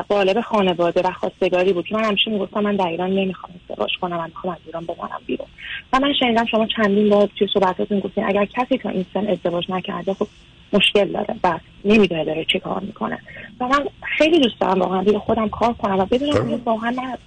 قالب 0.09 0.41
خانواده 0.41 1.01
و 1.03 1.13
خواستگاری 1.13 1.73
بود 1.73 1.87
که 1.87 1.95
من 1.97 2.05
همیشه 2.05 2.31
می‌گفتم 2.31 2.61
من 2.61 2.77
در 2.77 2.87
ایران 2.87 3.11
نمی‌خوام 3.11 3.53
ازدواج 3.71 3.91
کنم 4.01 4.17
من 4.17 4.27
می‌خوام 4.27 4.53
از 4.53 4.61
ایران 4.67 4.85
بزنم 4.85 5.21
بیرون. 5.27 5.49
و 5.93 6.01
من 6.01 6.13
شنیدم 6.21 6.45
شما 6.45 6.67
چندین 6.67 7.09
بار 7.09 7.29
توی 7.39 7.49
صحبتاتون 7.55 8.01
گفتین 8.01 8.25
اگر 8.25 8.45
کسی 8.45 8.79
تا 8.79 8.89
این 8.89 9.05
سن 9.15 9.27
ازدواج 9.27 9.65
نکرده 9.69 10.15
خب 10.15 10.27
مشکل 10.73 11.13
داره 11.13 11.35
و 11.45 11.59
نمی‌دونه 11.85 12.25
داره 12.25 12.45
چه 12.45 12.59
کار 12.59 12.81
می‌کنه. 12.81 13.19
و 13.61 13.69
من 13.69 13.87
خیلی 14.19 14.41
دوست 14.41 14.61
دارم 14.61 14.81
واقعا 14.81 15.01
روی 15.01 15.19
خودم 15.19 15.49
کار 15.49 15.73
کنم 15.73 15.99
و 15.99 16.05
بدونم 16.05 16.51
که 16.51 16.59
واقعا 16.65 16.91
من 16.91 17.19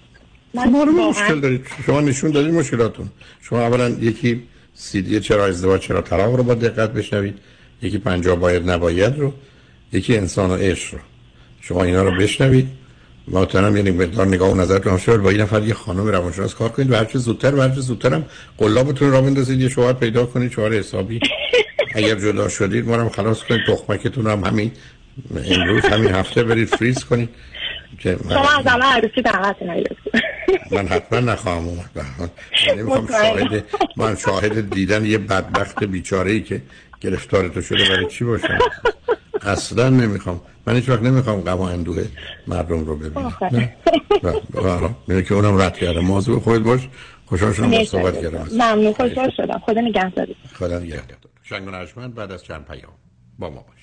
معلومه 0.54 1.02
واقعاً- 1.02 1.22
مشکل 1.22 1.40
دارید 1.40 1.66
شما 1.86 2.02
نشون 2.02 2.32
دادید 2.32 2.54
مشکلاتون. 2.54 3.10
شما 3.42 3.62
اولا 3.62 3.90
یکی 3.90 4.44
سیدی 4.76 5.20
چرا 5.20 5.46
ازدواج 5.46 5.82
چرا 5.82 6.02
طلاق 6.02 6.36
رو 6.36 6.44
با 6.44 6.54
دقت 6.54 6.94
بشنوید. 6.94 7.38
یکی 7.82 7.98
پنجاه 7.98 8.36
باید 8.36 8.70
نباید 8.70 9.18
رو. 9.20 9.34
یکی 9.94 10.18
انسان 10.18 10.52
و 10.52 10.56
عشق 10.56 10.94
رو. 10.94 11.00
شما 11.62 11.84
اینا 11.84 12.04
رو 12.04 12.12
بشنوید. 12.12 12.68
محترم 13.28 13.78
یعنی 13.78 13.92
مقدار 13.92 14.28
نگاه 14.28 14.52
و 14.52 14.62
نظرتون 14.62 14.92
هم 14.92 14.98
شد 14.98 15.18
با 15.18 15.30
این 15.30 15.42
نفر 15.42 15.64
یه 15.64 15.74
خانم 15.74 16.08
روانشناس 16.08 16.56
کار 16.56 16.70
کنید 16.70 16.92
و 16.92 16.96
هرچه 16.96 17.20
زودتر 17.20 17.56
و 17.56 17.62
هرچه 17.62 17.82
زودتر 17.82 18.14
هم 18.14 18.26
قلابتون 18.58 19.12
را 19.12 19.22
بندازید. 19.22 19.62
یه 19.62 19.70
شوهر 19.70 19.94
پیدا 19.94 20.26
کنید 20.26 20.52
شوهر 20.52 20.74
حسابی. 20.74 21.20
اگر 21.96 22.16
جدا 22.16 22.50
شدید 22.50 22.88
ما 22.88 22.96
رو 22.96 23.02
هم 23.02 23.10
خلاص 23.10 23.44
کنید. 23.44 23.62
تخمکتون 23.68 24.26
رو 24.26 24.32
هم 24.32 24.44
همین 24.44 24.72
امروز 25.46 25.86
همین 25.86 26.10
هفته 26.12 26.44
برید 26.44 26.68
فریز 26.68 27.04
کنید. 27.04 27.30
که 28.00 28.18
شما 28.30 28.50
از 28.60 28.68
همه 28.68 28.86
عروسی 28.86 29.22
دعوت 29.22 29.56
من 30.72 30.88
حتما 30.88 31.20
نخواهم 31.20 31.68
اومد. 31.68 31.90
نمی‌خوام. 32.78 33.08
شاهد 33.08 33.66
من 33.98 34.16
شاهد 34.16 34.70
دیدن 34.70 35.06
یه 35.06 35.18
بدبخت 35.18 35.84
بیچاره 35.84 36.32
ای 36.32 36.42
که 36.42 36.62
گرفتار 37.02 37.48
تو 37.48 37.62
شده 37.62 37.90
برای 37.90 38.08
چی 38.08 38.24
باشم؟ 38.24 38.60
اصلا 39.42 39.90
نمی‌خوام. 39.90 40.42
من 40.68 40.76
هیچ 40.76 40.90
وقت 40.90 41.02
نمی‌خوام 41.02 41.42
غم 41.42 41.58
و 41.58 41.62
اندوه 41.62 42.06
مردم 42.48 42.86
رو 42.86 42.96
ببینم. 42.96 43.38
نه؟ 43.52 43.76
اینه 45.08 45.24
که 45.24 45.34
اونم 45.34 45.62
رد 45.62 45.78
کردم. 45.78 46.00
موضوع 46.00 46.40
خود 46.40 46.64
باش. 46.64 46.88
خوشحال 47.26 47.54
شدم 47.54 47.72
با. 47.72 47.84
صحبت 47.84 48.22
کردم. 48.22 48.48
ممنون. 48.54 48.94
خوشحال 48.94 49.32
شدم. 49.38 49.62
خدا 49.66 49.82
نگهداری. 49.82 50.36
خدا 50.54 50.80
نگهدار. 50.80 51.18
شنگ 51.44 51.68
بعد 52.14 52.32
از 52.32 52.44
چند 52.44 52.66
پیام. 52.66 52.94
با 53.40 53.50
ما 53.50 53.62
باش. 53.62 53.83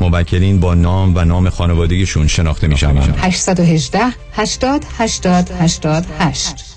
موکلین 0.00 0.60
با 0.60 0.74
نام 0.74 1.16
و 1.16 1.24
نام 1.24 1.50
خانوادگیشون 1.50 2.26
شناخته 2.26 2.68
می 2.68 2.76
شوند 2.76 3.16
818 3.18 4.00
80 4.32 4.84
80 4.98 5.50
88 5.60 6.73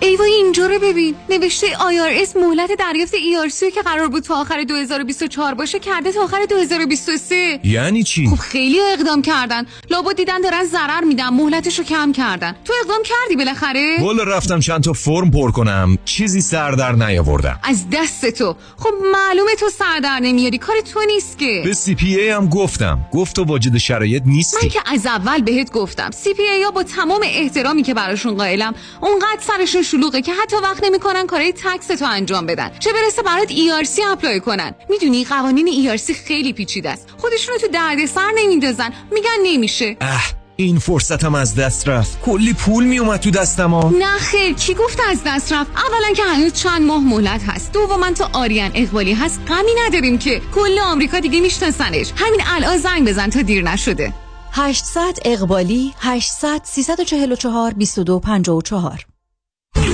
ای 0.00 0.16
وای 0.16 0.32
اینجا 0.32 0.66
رو 0.66 0.78
ببین. 0.78 1.14
نوشته 1.28 1.66
IRS 1.66 2.36
مهلت 2.36 2.70
دریافت 2.78 3.14
ERC 3.14 3.74
که 3.74 3.82
قرار 3.82 4.08
بود 4.08 4.22
تا 4.22 4.34
آخر 4.40 4.64
2024 4.64 5.54
باشه 5.54 5.78
کرده 5.78 6.12
تا 6.12 6.22
آخر 6.22 6.46
2023 6.48 7.60
یعنی 7.64 8.02
چی؟ 8.02 8.26
خب 8.28 8.36
خیلی 8.36 8.80
اقدام 8.80 9.22
کردن. 9.22 9.66
لابد 9.90 10.16
دیدن 10.16 10.40
دارن 10.40 10.64
ضرر 10.64 11.04
میدن 11.04 11.28
مهلتش 11.28 11.78
رو 11.78 11.84
کم 11.84 12.12
کردن. 12.12 12.56
تو 12.64 12.72
اقدام 12.84 13.02
کردی 13.02 13.36
بالاخره؟ 13.36 13.96
والا 14.00 14.22
رفتم 14.22 14.60
چند 14.60 14.82
تا 14.82 14.92
فرم 14.92 15.30
پر 15.30 15.50
کنم. 15.50 15.98
چیزی 16.04 16.40
سر 16.40 16.70
در 16.70 16.92
نیاوردم. 16.92 17.60
از 17.62 17.90
دست 17.92 18.30
تو. 18.30 18.56
خب 18.76 18.90
معلومه 19.12 19.54
تو 19.60 19.68
سر 19.68 20.00
در 20.02 20.20
نمیاری. 20.20 20.58
کار 20.58 20.76
تو 20.80 21.00
نیست 21.06 21.38
که. 21.38 21.62
به 21.64 21.74
CPA 21.74 22.28
هم 22.28 22.48
گفتم. 22.48 22.98
گفت 23.12 23.36
تو 23.36 23.44
واجد 23.44 23.76
شرایط 23.76 24.22
نیستی. 24.26 24.56
من 24.62 24.68
که 24.68 24.80
از 24.86 25.06
اول 25.06 25.42
بهت 25.42 25.72
گفتم. 25.72 26.10
CPA 26.10 26.62
ها 26.62 26.70
با 26.70 26.82
تمام 26.82 27.20
احترامی 27.24 27.82
که 27.82 27.94
براشون 27.94 28.34
قائلم 28.34 28.74
اونقدر 29.00 29.40
سرشون 29.40 29.82
شلوغه 29.90 30.22
که 30.22 30.32
حتی 30.34 30.56
وقت 30.56 30.84
نمی‌کنن 30.84 31.26
کارهای 31.26 31.52
tax 31.52 31.86
تو 31.86 32.04
انجام 32.08 32.46
بدن. 32.46 32.70
چه 32.78 32.90
برسه 32.92 33.22
برات 33.22 33.48
ERC 33.48 34.00
apply 34.12 34.40
کنن. 34.40 34.74
می‌دونی 34.90 35.24
قوانین 35.24 35.96
ERC 35.96 36.12
خیلی 36.12 36.52
پیچیده 36.52 36.90
است. 36.90 37.08
خودشونو 37.18 37.58
تو 37.58 37.68
دردسر 37.68 38.30
نمیندازن. 38.36 38.92
میگن 39.12 39.38
نمیشه. 39.44 39.96
اه 40.00 40.24
این 40.56 40.78
فرصتم 40.78 41.34
از 41.34 41.54
دست 41.54 41.88
رفت. 41.88 42.20
کلی 42.22 42.52
پول 42.52 42.84
میومد 42.84 43.20
تو 43.20 43.30
دستم 43.30 43.70
ها. 43.70 43.90
نه 43.98 44.18
خیر 44.18 44.54
کی 44.54 44.74
گفت 44.74 45.00
از 45.10 45.20
دست 45.26 45.52
رفت؟ 45.52 45.70
اولا 45.70 46.12
که 46.16 46.22
هنوز 46.22 46.52
چند 46.52 46.82
ماه 46.82 47.00
مهلت 47.00 47.42
هست. 47.44 47.72
دوما 47.72 48.10
تا 48.10 48.30
آریان 48.32 48.70
اقبالی 48.74 49.12
هست. 49.12 49.40
غمی 49.48 49.72
نداریم 49.86 50.18
که. 50.18 50.40
کل 50.54 50.78
آمریکا 50.78 51.20
دیگه 51.20 51.40
میشناسنش. 51.40 52.12
همین 52.16 52.40
الان 52.46 52.78
زنگ 52.78 53.08
بزن 53.08 53.30
تا 53.30 53.42
دیر 53.42 53.62
نشده. 53.62 54.12
800 54.52 55.18
اقبالی 55.24 55.94
800 56.00 56.60
344 56.64 57.70
2254 57.70 59.15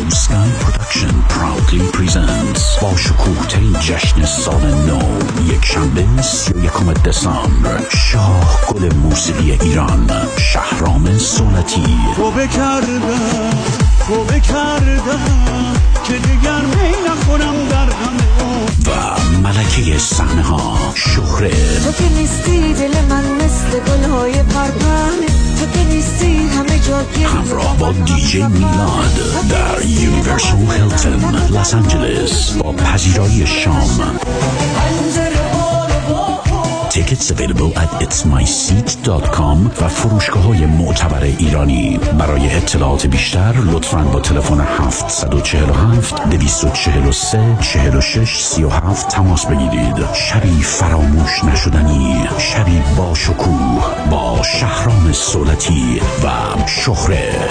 Blue 0.03 0.11
Sky 0.11 0.49
Production 0.63 1.15
proudly 1.29 1.81
presents 1.93 2.83
با 2.83 2.97
شکوه 2.97 3.47
ترین 3.47 3.73
جشن 3.73 4.25
سال 4.25 4.61
نو 4.61 4.99
یک 5.55 5.65
شنبه 5.65 6.23
سی 6.23 6.53
و 6.53 6.65
یکم 6.65 6.93
دسامبر 6.93 7.81
شاه 7.91 8.61
گل 8.69 8.95
موسیقی 8.95 9.53
ایران 9.53 10.11
شهرام 10.39 11.19
سولتی 11.19 11.99
توبه 12.17 12.47
کردم 12.47 13.51
توبه 14.07 14.41
کردم 14.41 15.75
که 16.05 16.13
دیگر 16.13 16.61
می 16.61 17.09
نخورم 17.09 17.69
در 17.71 17.87
غم 17.87 18.17
و 18.87 19.21
ملکه 19.49 19.99
صحنه 19.99 20.43
ها 20.43 20.93
شهره 20.95 21.51
تو 21.85 21.93
که 21.93 22.09
نیستی 22.19 22.75
دل 22.75 23.05
من 23.09 23.25
مثل 23.25 23.81
گلهای 23.81 24.33
پرپر 24.33 25.11
تو 25.61 25.67
که 25.67 25.85
نیستی 25.85 26.32
همراه 27.27 27.79
با 27.79 27.93
دیجی 27.93 28.43
میلاد 28.43 29.49
در 29.51 29.87
یونیورسال 29.87 30.59
هیلتون 30.71 31.35
لس 31.35 31.75
آنجلس 31.75 32.53
با 32.53 32.73
پذیرایی 32.73 33.47
شام. 33.47 34.19
Tickets 37.13 37.31
available 37.31 37.73
at 37.79 37.91
itsmyseat.com 38.03 39.83
و 39.83 39.89
فروشگاه 39.89 40.43
های 40.43 40.67
معتبر 40.67 41.23
ایرانی. 41.23 42.01
برای 42.19 42.55
اطلاعات 42.55 43.07
بیشتر 43.07 43.55
لطفاً 43.73 43.99
با 44.13 44.21
تلفن 44.21 44.61
747 44.61 46.29
243 46.29 47.57
46 47.61 48.39
37 48.39 49.09
تماس 49.09 49.47
بگیرید. 49.47 50.13
شبی 50.15 50.63
فراموش 50.63 51.45
نشدنی 51.45 52.29
شبی 52.39 52.83
با 52.97 53.15
شکوه 53.15 54.09
با 54.11 54.43
شهرام 54.43 55.13
صولتی 55.13 56.01
و 56.25 56.29
شهره. 56.67 57.49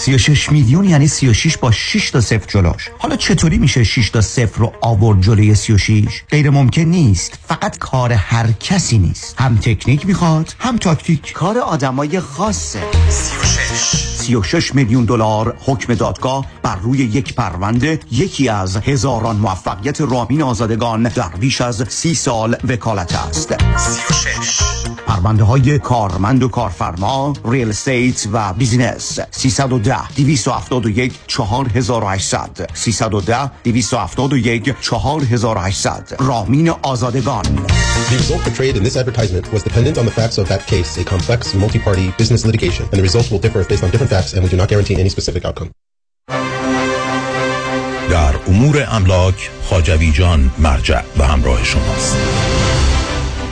36 0.00 0.52
میلیون 0.52 0.84
یعنی 0.84 1.08
36 1.08 1.56
با 1.56 1.70
6 1.70 2.10
تا 2.10 2.20
صفر 2.20 2.46
جلوش 2.48 2.90
حالا 2.98 3.16
چطوری 3.16 3.58
میشه 3.58 3.84
6 3.84 4.10
تا 4.10 4.20
صفر 4.20 4.58
رو 4.58 4.72
آورد 4.80 5.20
جلوی 5.20 5.54
36 5.54 6.22
غیر 6.30 6.50
ممکن 6.50 6.82
نیست. 6.82 7.38
فقط 7.48 7.78
کار 7.78 8.12
هر 8.12 8.52
کسی 8.52 8.98
نیست. 8.98 9.34
هم 9.38 9.56
تکنیک 9.56 10.06
می‌خواد 10.06 10.54
هم 10.58 10.76
تاکتیک. 10.76 11.32
کار 11.32 11.58
آدمای 11.58 12.20
خاصه. 12.20 12.80
36 13.10 14.19
36 14.20 14.74
میلیون 14.74 15.04
دلار 15.04 15.56
حکم 15.60 15.94
دادگاه 15.94 16.46
بر 16.62 16.76
روی 16.76 16.98
یک 16.98 17.34
پرونده 17.34 18.00
یکی 18.10 18.48
از 18.48 18.76
هزاران 18.76 19.36
موفقیت 19.36 20.00
رامین 20.00 20.42
آزادگان 20.42 21.02
در 21.02 21.28
بیش 21.28 21.60
از 21.60 21.84
سی 21.88 22.14
سال 22.14 22.56
وکالت 22.68 23.14
است 23.14 23.54
36 23.76 24.60
پرونده 25.06 25.44
های 25.44 25.78
کارمند 25.78 26.42
و 26.42 26.48
کارفرما 26.48 27.32
ریل 27.44 27.68
استیت 27.68 28.26
و 28.32 28.52
بیزینس 28.52 29.18
310 29.30 29.96
271 30.16 31.18
4800 31.26 32.70
310 32.74 33.50
271 33.64 34.74
4800 34.80 36.16
رامین 36.18 36.70
آزادگان 36.70 37.44
The 38.10 38.16
result 38.16 38.42
portrayed 38.42 38.76
in 38.76 38.82
this 38.82 38.96
advertisement 38.96 39.52
was 39.52 39.62
dependent 39.62 39.96
on 39.96 40.04
the 40.04 40.10
facts 40.10 40.36
of 40.38 40.48
that 40.48 40.66
case, 40.66 40.90
a 41.02 41.04
complex, 41.04 41.54
multi-party 41.54 42.06
business 42.18 42.44
litigation, 42.44 42.84
and 42.90 42.98
the 43.00 43.06
results 43.08 43.30
will 43.30 43.38
differ 43.38 43.62
based 43.70 43.84
on 43.84 43.90
different 43.90 44.09
facts, 44.10 44.34
and 44.34 44.42
we 44.44 44.48
do 44.54 44.56
not 44.62 44.68
guarantee 44.68 44.96
any 45.04 45.12
specific 45.16 45.42
outcome. 45.44 45.70
در 48.10 48.36
امور 48.46 48.86
املاک 48.88 49.50
خاجوی 49.64 50.12
جان 50.12 50.50
مرجع 50.58 51.02
و 51.18 51.26
همراه 51.26 51.64
شماست 51.64 52.16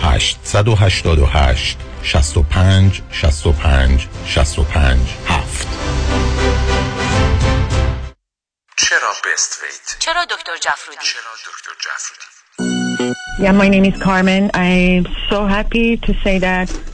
888 0.02 1.76
65 2.02 3.02
65 3.10 4.06
65 4.26 4.98
7 5.26 5.68
چرا 8.76 9.12
بست 9.24 9.58
ویت 9.62 9.96
چرا 9.98 10.24
دکتر 10.24 10.56
جفرودی 10.60 10.98
چرا 11.02 11.32
دکتر 11.46 11.70
جفرودی 11.80 12.28
Yeah, 13.40 13.52
my 13.52 13.68
name 13.68 13.84
is 13.84 13.96
Carmen. 14.02 14.50
I'm 14.54 15.06
so 15.30 15.46
happy 15.46 15.96
to 16.06 16.12
say 16.24 16.38
that 16.40 16.68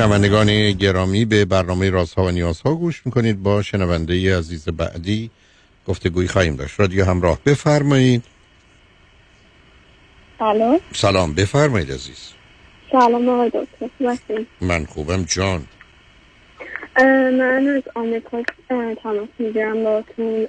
شنوندگان 0.00 0.72
گرامی 0.72 1.24
به 1.24 1.44
برنامه 1.44 1.90
رازها 1.90 2.24
و 2.24 2.30
نیازها 2.30 2.74
گوش 2.74 3.02
می‌کنید. 3.06 3.42
با 3.42 3.62
شنونده 3.62 4.38
عزیز 4.38 4.68
بعدی 4.68 5.30
گفتگویی 5.86 6.28
خواهیم 6.28 6.56
داشت. 6.56 6.80
رادیو 6.80 7.04
همراه 7.04 7.38
بفرمایید. 7.46 8.24
سلام. 10.38 10.80
سلام 10.92 11.34
بفرمایید 11.34 11.92
عزیز. 11.92 12.32
سلام 12.92 13.28
آقای 13.28 13.50
دکتر؟ 13.54 14.44
من 14.60 14.84
خوبم 14.84 15.24
جان. 15.24 15.62
من 17.38 17.68
از 17.76 17.82
آمریکا 17.94 18.42
تماس 19.02 19.28
می‌گیرم 19.38 19.84
باتون 19.84 20.46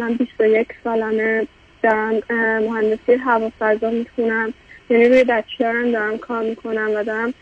من 0.00 0.14
21 0.14 0.68
سالمه 0.84 1.46
دارم 1.82 2.20
مهندسی 2.62 3.12
هوافضا 3.24 3.90
می‌خونم. 3.90 4.54
یعنی 4.90 5.08
روی 5.08 5.24
بچلرم 5.24 5.92
دارم 5.92 6.18
کار 6.18 6.42
می‌کنم 6.42 6.90
و 6.96 7.04
دارم 7.04 7.34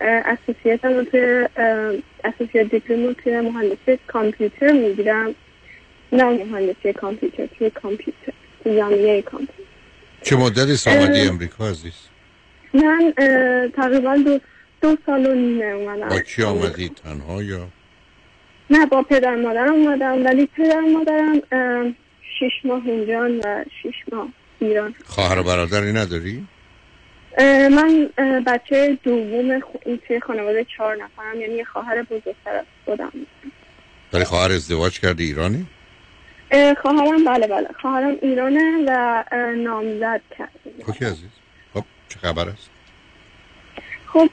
اساسیتم 0.00 0.92
رو 0.94 1.04
توی 1.04 1.48
اساسیت 2.24 2.70
دیپلم 2.70 3.06
رو 3.06 3.12
توی 3.12 3.40
مهندسی 3.40 3.98
کامپیوتر 4.06 4.72
می‌گیرم. 4.72 5.34
نه 6.12 6.24
مهندسی 6.24 6.92
کامپیوتر 6.92 7.46
توی 7.46 7.70
کامپیوتر 7.70 8.32
جامعه 8.64 9.22
کامپیوتر. 9.22 9.62
چه 10.22 10.36
مدتی 10.36 10.90
آمدی 10.90 11.20
امریکا 11.20 11.68
عزیز؟ 11.68 11.92
من 12.74 13.12
تقریبا 13.76 14.16
دو, 14.16 14.38
دو 14.82 14.96
سال 15.06 15.26
و 15.26 15.34
نیمه 15.34 15.64
اومدم. 15.64 16.08
با 16.08 16.20
کی 16.20 16.42
آمدی؟ 16.42 16.88
تنها 16.88 17.42
یا؟ 17.42 17.68
نه 18.70 18.86
با 18.86 19.02
پدر 19.02 19.36
مادرم 19.36 19.72
اومدم 19.72 20.24
ولی 20.24 20.46
پدر 20.46 20.80
مادرم 20.80 21.94
شیش 22.38 22.52
ماه 22.64 22.82
اینجا 22.86 23.30
و 23.44 23.64
شیش 23.82 23.94
ماه 24.12 24.28
ایران. 24.58 24.94
خواهر 25.04 25.38
و 25.38 25.42
برادری 25.42 25.92
نداری؟ 25.92 26.46
من 27.70 28.10
بچه 28.46 28.98
دوم 29.02 29.62
توی 30.06 30.20
خانواده 30.20 30.66
چهار 30.76 30.96
نفرم 30.96 31.40
یعنی 31.40 31.54
یه 31.54 31.64
خواهر 31.64 32.02
بزرگتر 32.02 32.54
از 32.54 32.64
خودم. 32.84 33.12
ولی 34.12 34.24
خواهر 34.24 34.52
ازدواج 34.52 35.00
کردی 35.00 35.24
ایرانی؟ 35.24 35.66
اه، 36.50 36.74
خواهرم 36.74 37.24
بله 37.24 37.46
بله. 37.46 37.68
خواهرم 37.80 38.16
ایرانه 38.22 38.84
و 38.88 39.24
نامزد 39.56 40.20
کرد 40.38 40.50
اوکی 40.86 41.04
عزیز. 41.04 41.30
خب 41.74 41.84
چه 42.08 42.18
خبر 42.18 42.48
است؟ 42.48 42.70
خب 44.06 44.28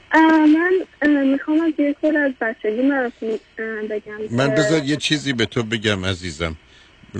من 1.04 1.26
می‌خوام 1.26 1.60
از 1.60 1.72
یه 1.78 1.96
از 2.18 2.32
بچگی 2.40 2.88
براتون 2.90 3.38
بگم 3.90 4.12
من 4.30 4.50
بذار 4.50 4.84
یه 4.84 4.96
چیزی 4.96 5.32
به 5.32 5.46
تو 5.46 5.62
بگم 5.62 6.06
عزیزم. 6.06 6.56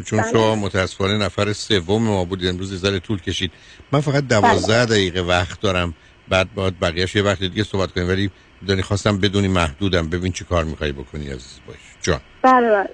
چون 0.00 0.20
بله. 0.20 0.32
شما 0.32 0.54
متاسفانه 0.54 1.18
نفر 1.18 1.52
سوم 1.52 2.02
ما 2.02 2.24
بودید. 2.24 2.48
امروز 2.48 2.80
ذره 2.80 2.98
طول 2.98 3.20
کشید. 3.20 3.52
من 3.92 4.00
فقط 4.00 4.24
دوازده 4.28 4.84
دقیقه 4.86 5.20
وقت 5.20 5.60
دارم. 5.60 5.94
بعد 6.28 6.54
باید 6.54 6.80
بقیهش 6.80 7.16
یه 7.16 7.22
وقت 7.22 7.40
دیگه 7.40 7.64
صحبت 7.64 7.92
کنیم. 7.92 8.08
ولی 8.08 8.30
دانی 8.68 8.82
خواستم 8.82 9.18
بدونی 9.18 9.48
محدودم. 9.48 10.08
ببین 10.08 10.32
چی 10.32 10.44
کار 10.44 10.64
می‌خوای 10.64 10.92
بکنی 10.92 11.26
عزیز 11.26 11.60
باش. 11.66 11.76
جان. 12.02 12.20
بله 12.42 12.70
بله. 12.70 12.88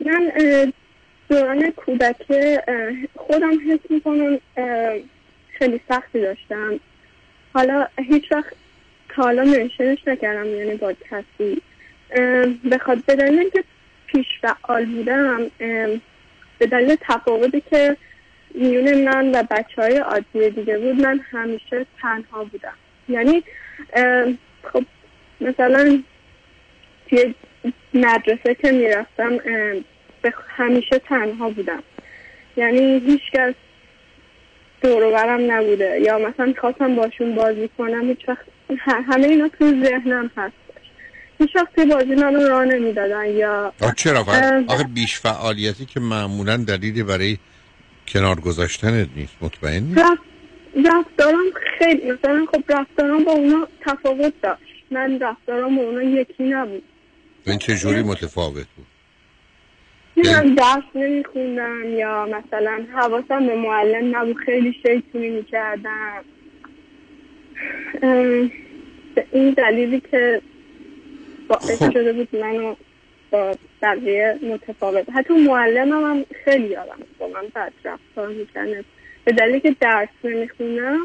من 0.00 0.32
دوران 1.28 1.70
کودکی 1.70 2.56
خودم 3.16 3.52
حس 3.70 3.90
می‌کنم 3.90 4.38
خیلی 5.58 5.80
سختی 5.88 6.20
داشتم. 6.20 6.80
حالا 7.54 7.86
هیچ 8.08 8.24
وقت 8.32 8.52
تا 9.08 9.22
حالا 9.22 9.44
منشنش 9.44 9.98
نکردم 10.06 10.46
یعنی 10.46 10.74
با 10.74 10.92
کسی 11.10 11.62
به 13.06 13.16
دلیل 13.16 13.38
اینکه 13.38 13.64
پیش 14.12 14.26
فعال 14.42 14.84
بودم 14.84 15.50
به 16.58 16.66
دلیل 16.70 16.96
تفاوتی 17.00 17.62
که 17.70 17.96
میون 18.54 19.04
من 19.04 19.30
و 19.34 19.42
بچه 19.50 19.82
های 19.82 19.96
عادی 19.96 20.50
دیگه 20.50 20.78
بود 20.78 21.00
من 21.00 21.20
همیشه 21.30 21.86
تنها 22.02 22.44
بودم. 22.44 22.74
یعنی 23.08 23.42
خب 24.72 24.84
مثلا 25.40 26.02
توی 27.10 27.34
مدرسه 27.94 28.54
که 28.54 28.72
می‌رفتم 28.72 29.38
همیشه 30.48 30.98
تنها 30.98 31.50
بودم. 31.50 31.82
یعنی 32.56 32.98
هیچ 32.98 33.30
کس 33.32 33.54
دور 34.82 35.04
و 35.04 35.10
برم 35.10 35.52
نبوده. 35.52 36.00
یا 36.00 36.18
مثلا 36.18 36.54
خواستم 36.60 36.96
باشون 36.96 37.34
بازی 37.34 37.70
کنم 37.78 38.08
هیچ 38.08 38.28
وقت 38.28 38.46
همه 38.86 39.26
اینا 39.26 39.48
تو 39.48 39.84
ذهنم 39.84 40.30
هست. 40.36 40.61
هیچ 41.42 41.56
وقت 41.56 41.74
توی 41.74 41.84
بازی 41.86 42.14
منو 42.14 42.48
راه 42.48 42.64
نمی‌دادن 42.64 43.30
یا 43.30 43.72
آخه 43.80 43.94
چرا؟ 43.96 44.20
آخه 44.68 44.84
بیش 44.84 45.20
فعالیتی 45.20 45.86
که 45.86 46.00
معمولا 46.00 46.56
دلیلی 46.56 47.02
برای 47.02 47.38
کنار 48.08 48.40
گذاشتنت 48.40 49.08
نیست. 49.16 49.36
مطمئنی 49.40 49.94
رفت 49.94 50.22
رفتارم 50.84 51.44
خیلی 51.78 52.10
مثلا 52.10 52.46
خب 52.52 52.62
رفتارم 52.68 53.24
با 53.24 53.32
اونا 53.32 53.68
تفاوت 53.80 54.32
داشت. 54.42 54.84
من 54.90 55.18
رفتارم 55.18 55.76
با 55.76 55.82
اونا 55.82 56.02
یکی 56.02 56.44
نبود. 56.44 56.82
این 57.46 57.58
چه 57.58 57.76
جوری 57.76 58.02
متفاوت 58.02 58.66
بود؟ 58.76 58.86
من 60.16 60.54
درس 60.54 60.82
نمیخوندم 60.94 61.98
یا 61.98 62.26
مثلا 62.26 62.86
حواسم 62.94 63.46
به 63.46 63.56
معلم 63.56 64.16
نبود. 64.16 64.36
خیلی 64.36 64.72
شیطونی 64.72 65.30
می‌کردم. 65.30 66.24
این 69.32 69.50
دلیلی 69.50 70.02
که 70.10 70.42
باعث 71.52 71.82
شده 71.92 72.12
بود 72.12 72.36
منو 72.36 72.74
با 73.30 73.54
بقیه 73.82 74.38
متفاوت 74.42 75.06
حتی 75.14 75.34
معلمم 75.34 76.04
هم 76.10 76.24
خیلی 76.44 76.66
یادم 76.66 76.98
با 77.18 77.28
من 77.28 77.42
بد 77.54 77.72
رفتار 77.84 78.28
می‌کنه 78.28 78.84
به 79.24 79.32
دلیلی 79.32 79.60
که 79.60 79.76
درس 79.80 80.08
نمی‌خونم 80.24 80.98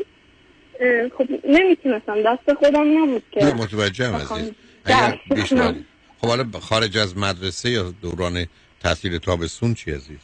خب 1.18 1.28
نمی‌تونستم. 1.50 2.24
دست 2.26 2.54
خودم 2.54 3.04
نبود 3.04 3.24
که 3.32 3.46
نه 3.46 3.54
متوجهم 3.54 4.16
عزیز. 4.16 4.52
اگر 4.86 5.20
بیش 5.36 5.44
بخونم. 5.44 5.62
فعالی- 5.62 5.86
خب 6.22 6.28
حالا 6.28 6.60
خارج 6.60 6.98
از 6.98 7.18
مدرسه 7.18 7.70
یا 7.70 7.94
دوران 8.02 8.46
تحصیل 8.84 9.18
تابستون 9.18 9.74
چی 9.74 9.92
عزیز؟ 9.92 10.20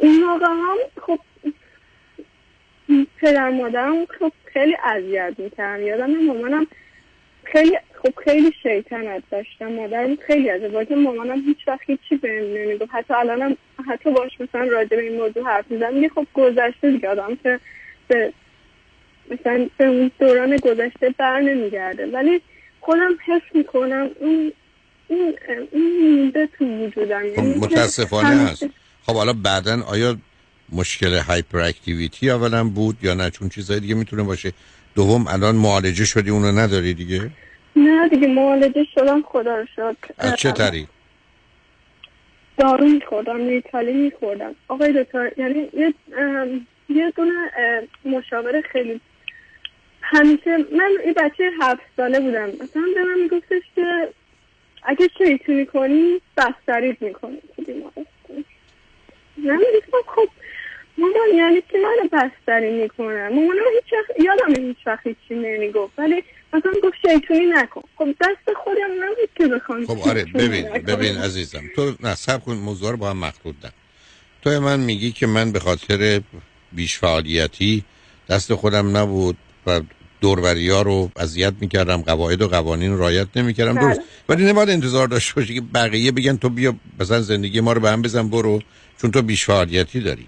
این 0.00 0.24
موقع 0.24 0.46
هم 0.46 0.76
خب 1.06 1.18
پدر 3.20 3.50
مادرم 3.50 4.06
خب 4.06 4.32
خیلی 4.52 4.76
اذیت 4.84 5.34
می‌کردم 5.38 5.86
یادم 5.86 6.24
مامانم 6.26 6.66
خیلی 7.44 7.78
خب 8.06 8.14
خیلی 8.24 8.52
شیطنت 8.62 9.22
داشتم 9.30 9.72
مادرم 9.72 10.16
خیلی 10.26 10.50
از 10.50 10.72
با 10.72 10.84
که 10.84 10.94
مامانم 10.94 11.42
هیچ 11.46 11.58
وقت 11.66 11.80
هیچی 11.86 12.16
بهم 12.16 12.44
نمی‌گفت. 12.44 12.90
حتی 12.92 13.14
الانم 13.14 13.56
حتی 13.88 14.10
باش 14.10 14.40
مثلا 14.40 14.64
راجع 14.64 14.96
به 14.96 15.02
این 15.02 15.16
موضوع 15.16 15.44
حرف 15.44 15.64
می‌زنم 15.70 15.94
میگه 15.94 16.08
خب 16.08 16.26
گذشته 16.34 16.90
دیگه. 16.90 17.08
آدم 17.08 17.38
که 17.42 17.60
به 18.08 18.32
مثلا 19.30 19.68
به 19.76 19.84
اون 19.84 20.10
دوران 20.18 20.56
گذشته 20.56 21.14
بر 21.18 21.40
نمیگرده. 21.40 22.06
ولی 22.06 22.40
خودم 22.80 23.16
حس 23.26 23.42
می‌کنم 23.54 24.10
اون 24.20 24.52
این 25.08 25.34
این 25.72 26.32
تو 26.58 26.64
وجودم. 26.64 27.20
خب 27.20 27.38
یعنی 27.38 27.54
متاسفانه 27.54 28.28
هست. 28.28 28.66
خب 29.06 29.14
حالا 29.14 29.32
بعدا 29.32 29.82
آیا 29.82 30.16
مشکل 30.72 31.14
هایپر 31.14 31.60
اکتیویتی 31.60 32.30
اولا 32.30 32.64
بود 32.64 32.96
یا 33.02 33.14
نه؟ 33.14 33.30
چون 33.30 33.48
چیزای 33.48 33.80
دیگه 33.80 33.94
می‌تونه 33.94 34.22
باشه. 34.22 34.52
دوم 34.94 35.26
الان 35.26 35.56
معالجه 35.56 36.04
شدی 36.04 36.30
اونو 36.30 36.52
نداری 36.52 36.94
دیگه؟ 36.94 37.30
نه 37.76 38.08
دیگه 38.08 38.26
معالجه 38.26 38.86
شدم 38.94 39.22
خدا 39.22 39.56
رو 39.56 39.66
شد 39.76 39.96
از 40.18 40.36
چه 40.36 40.52
طریق؟ 40.52 40.86
دارو 42.58 42.84
میخوردم 42.84 43.48
ریتالی 43.48 43.92
میخوردم. 43.92 44.54
آقای 44.68 45.02
دکتر 45.02 45.30
یعنی 45.36 45.68
یه 46.88 47.10
دونه 47.16 47.50
اه، 47.58 47.82
مشاور 48.12 48.60
خیلی. 48.60 49.00
همیشه 50.02 50.56
من 50.56 50.90
یه 51.06 51.12
بچه 51.12 51.50
هفت 51.60 51.82
ساله 51.96 52.20
بودم. 52.20 52.46
مثلا 52.46 52.82
به 52.94 53.04
من 53.04 53.18
میگفتش 53.22 53.62
که 53.76 54.08
اگه 54.82 55.08
شیطونی 55.18 55.66
کنی 55.66 56.20
بستریت 56.36 57.02
می‌کنی. 57.02 57.38
تو 57.56 57.62
بیمارستان 57.62 58.44
من 59.36 59.56
می‌گفتم 59.56 59.98
خب 60.06 60.28
مامان 60.98 61.34
یعنی 61.34 61.62
که 61.68 61.78
من 61.78 62.08
بستری 62.12 62.82
می‌کنم 62.82 63.28
مامان 63.28 63.56
هیچ 63.74 63.92
وقت 63.92 64.20
یادم 64.20 64.62
هیچ 64.62 64.86
وقت 64.86 65.06
هیچی 65.06 65.34
نمی‌گفت. 65.34 65.98
ولی 65.98 66.24
مثلا 66.54 66.72
گفت 66.82 66.96
شیطونی 67.02 67.46
نکن 67.46 67.82
خب 67.98 68.08
دست 68.20 68.56
خودم 68.64 69.04
نبود 69.04 69.30
که 69.34 69.46
بخوام 69.46 69.86
خب 69.86 70.08
آره 70.08 70.24
ببین. 70.24 70.68
ببین 70.68 71.16
عزیزم 71.16 71.62
تو 71.76 71.94
نه 72.00 72.14
سب 72.14 72.44
کن 72.44 72.54
موضوع 72.54 72.90
رو 72.90 72.96
با 72.96 73.10
هم 73.10 73.16
مخلوط 73.16 73.54
دم 73.62 73.72
تو 74.42 74.60
من 74.60 74.80
میگی 74.80 75.12
که 75.12 75.26
من 75.26 75.52
به 75.52 75.60
خاطر 75.60 76.20
بیش 76.72 76.98
فعالیتی 76.98 77.84
دست 78.28 78.54
خودم 78.54 78.96
نبود 78.96 79.36
و 79.66 79.80
دوربری 80.20 80.68
ها 80.70 80.82
رو 80.82 81.10
اذیت 81.16 81.52
می‌کردم 81.60 82.02
قواعد 82.02 82.42
و 82.42 82.48
قوانین 82.48 82.92
رو 82.92 82.98
رعایت 82.98 83.28
نمی‌کردم 83.36 83.74
بله. 83.74 83.82
درست 83.82 84.00
ولی 84.28 84.44
نباید 84.44 84.70
انتظار 84.70 85.08
داشته 85.08 85.34
باشی 85.34 85.54
که 85.54 85.60
بقیه 85.60 86.12
بگن 86.12 86.36
تو 86.36 86.48
بیا 86.48 86.74
مثلا 87.00 87.20
زندگی 87.20 87.60
ما 87.60 87.72
رو 87.72 87.80
به 87.80 87.90
هم 87.90 88.02
بزن 88.02 88.28
برو 88.28 88.60
چون 89.00 89.10
تو 89.10 89.22
بیش 89.22 89.44
فعالیتی 89.44 90.00
داری 90.00 90.26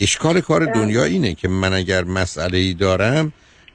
اشکال 0.00 0.40
کار 0.40 0.66
بله. 0.66 0.74
دنیا 0.74 1.04
اینه 1.04 1.34
که 1.34 1.48
من 1.48 1.72
اگر 1.72 2.04
مسئله 2.04 2.58
ای 2.58 2.74
دارم 2.74 3.32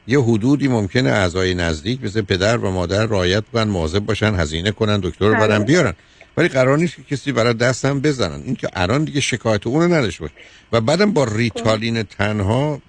یه 0.07 0.21
حدودی 0.21 0.67
ممکنه 0.67 1.09
اعضای 1.09 1.53
نزدیک 1.53 2.03
مثل 2.03 2.21
پدر 2.21 2.57
و 2.57 2.71
مادر 2.71 3.05
رعایت 3.05 3.43
کنن 3.53 3.63
مواظب 3.63 3.99
باشن 3.99 4.35
هزینه 4.35 4.71
کنن 4.71 4.99
دکتر 4.99 5.27
رو 5.27 5.33
برن 5.33 5.57
بله. 5.57 5.65
بیارن. 5.65 5.93
ولی 6.37 6.47
قرار 6.47 6.77
نیست 6.77 6.95
که 6.95 7.03
کسی 7.03 7.31
برای 7.31 7.53
دستم 7.53 7.99
بزنن. 7.99 8.41
این 8.45 8.55
که 8.55 8.69
الان 8.73 9.03
دیگه 9.03 9.21
شکایت 9.21 9.67
اونو 9.67 9.95
نداشته 9.95 10.21
باش. 10.21 10.31
و 10.71 10.81
بعدم 10.81 11.11
با 11.11 11.23
ریتالین 11.23 12.03
تنها 12.03 12.81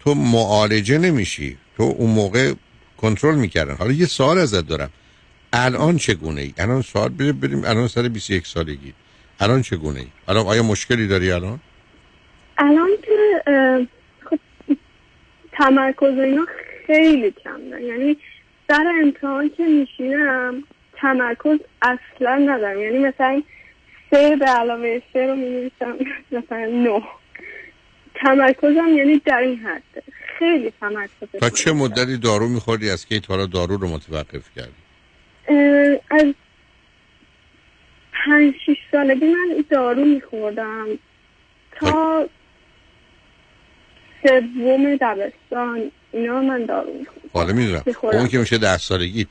تو 0.00 0.14
معالجه 0.14 0.98
نمیشی. 0.98 1.56
تو 1.76 1.82
اون 1.82 2.10
موقع 2.10 2.52
کنترل 2.96 3.34
می‌کردن. 3.34 3.74
حالا 3.74 3.92
یه 3.92 4.06
سوال 4.06 4.38
ازت 4.38 4.66
دارم. 4.66 4.90
الان 5.52 5.96
چگونه 5.96 6.40
ای؟ 6.40 6.54
الان 6.58 6.82
سوال 6.82 7.08
بریم 7.08 7.40
بریم. 7.40 7.64
الان 7.64 7.88
سر 7.88 8.08
21 8.08 8.46
سالگی. 8.46 8.92
الان 9.40 9.62
چگونه 9.62 10.00
ای؟ 10.00 10.06
الان 10.28 10.46
آیا 10.46 10.62
مشکلی 10.62 11.06
داری 11.06 11.30
الان؟ 11.30 11.60
الان 12.58 12.88
که 13.02 13.12
خب 13.44 13.97
تمرکز 15.58 16.18
اینا 16.18 16.46
خیلی 16.86 17.30
کم 17.30 17.70
دارم. 17.70 17.82
یعنی 17.82 18.16
سر 18.68 18.92
امتحان 19.02 19.50
که 19.56 19.62
میشینم 19.62 20.62
تمرکز 20.96 21.58
اصلا 21.82 22.36
ندارم. 22.36 22.80
یعنی 22.80 22.98
مثلا 22.98 23.42
سه 24.10 24.36
به 24.36 24.46
علاوه 24.46 25.02
سه 25.12 25.26
رو 25.26 25.36
می‌نویسم 25.36 25.98
مثلا 26.32 26.66
نه. 26.66 27.02
تمرکزم 28.14 28.88
یعنی 28.96 29.20
در 29.24 29.38
این 29.38 29.56
حد. 29.56 30.02
خیلی 30.38 30.72
تمرکز. 30.80 31.40
تا 31.40 31.50
چه 31.50 31.72
مدتی 31.72 32.16
دارو 32.16 32.48
میخوردی 32.48 32.90
از 32.90 33.06
که 33.06 33.20
تا 33.20 33.46
دارو 33.46 33.76
رو 33.76 33.88
متوقف 33.88 34.50
کردی؟ 34.56 35.98
از 36.10 36.34
پنج 38.12 38.54
شیش 38.66 38.78
سالگی 38.92 39.26
من 39.26 39.64
دارو 39.70 40.04
میخوردم. 40.04 40.86
تا 41.80 42.28
سوم 44.22 44.96
دبستان 44.96 45.90
اینا 46.12 46.40
من 46.40 46.64
دارو 46.64 46.92
میخوردم 46.98 47.30
حالا 47.32 47.52
می‌دونم 47.52 47.82
می‌خورم. 47.86 48.18
اون 48.18 48.28
که 48.28 48.38
میشه 48.38 48.58
ده 48.58 48.78
سالگی 48.78 49.26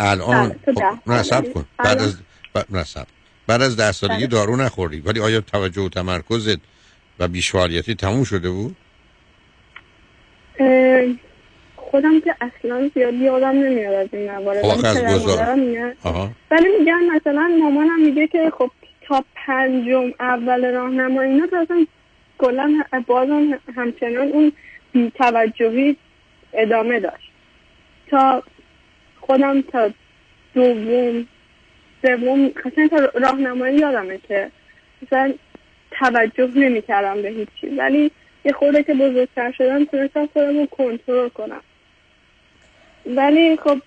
الان 0.00 0.48
بله، 0.48 0.74
خب، 0.74 1.10
نه. 1.10 1.22
سب 1.22 1.52
کن 1.52 1.64
بعد 1.78 2.02
از. 2.02 2.16
نه 2.70 2.84
سب 2.84 3.06
بعد 3.46 3.62
از 3.62 3.76
ده 3.76 3.92
سالگی 3.92 4.16
بله. 4.16 4.26
دارو 4.26 4.56
نخوردی 4.56 5.00
ولی 5.00 5.20
آیا 5.20 5.40
توجه 5.40 5.82
و 5.82 5.88
تمرکزت 5.88 6.58
و 7.18 7.28
بیش 7.28 7.52
فعالیتی 7.52 7.94
تموم 7.94 8.24
شده 8.24 8.50
بود 8.50 8.76
خودم 11.76 12.20
که 12.20 12.34
اصلا 12.40 12.90
زیاد 12.94 13.14
یادم 13.14 13.48
نمیاد 13.48 13.94
از 13.94 14.08
این 14.12 14.30
موارد 14.30 14.64
ولی 14.64 15.60
میگن. 15.60 15.94
آها 16.02 16.30
ولی 16.50 16.68
میگن 16.78 17.00
مثلا 17.16 17.50
مامانم 17.60 18.00
میگه 18.02 18.26
که 18.26 18.52
خب 18.58 18.70
تا 19.02 19.24
پنجم 19.46 20.12
اول 20.20 20.64
راهنمایی 20.64 21.30
اینا 21.30 21.46
تو 21.46 21.56
اصلا 21.56 21.86
کلا 22.40 22.82
بازم 23.06 23.58
همچنان 23.76 24.28
اون 24.28 24.52
بیتوجهی 24.92 25.96
ادامه 26.52 27.00
داشت. 27.00 27.30
تا 28.10 28.42
خودم 29.20 29.60
تا 29.62 29.90
دوم 30.54 31.26
سوم 32.02 32.50
اصلا 32.64 32.88
تا 32.88 32.96
راهنمایی 33.14 33.78
یادمه 33.78 34.18
که 34.28 34.50
مثلا 35.02 35.34
توجه 35.90 36.50
نمی‌کردم 36.54 37.22
به 37.22 37.28
هیچی. 37.28 37.76
ولی 37.76 38.10
یه 38.44 38.52
خورده 38.52 38.82
که 38.82 38.94
بزرگتر 38.94 39.52
شدم 39.52 39.84
تونستم 39.84 40.26
خودم 40.26 40.58
رو 40.58 40.66
کنترل 40.66 41.28
کنم. 41.28 41.60
ولی 43.06 43.56
خب 43.56 43.78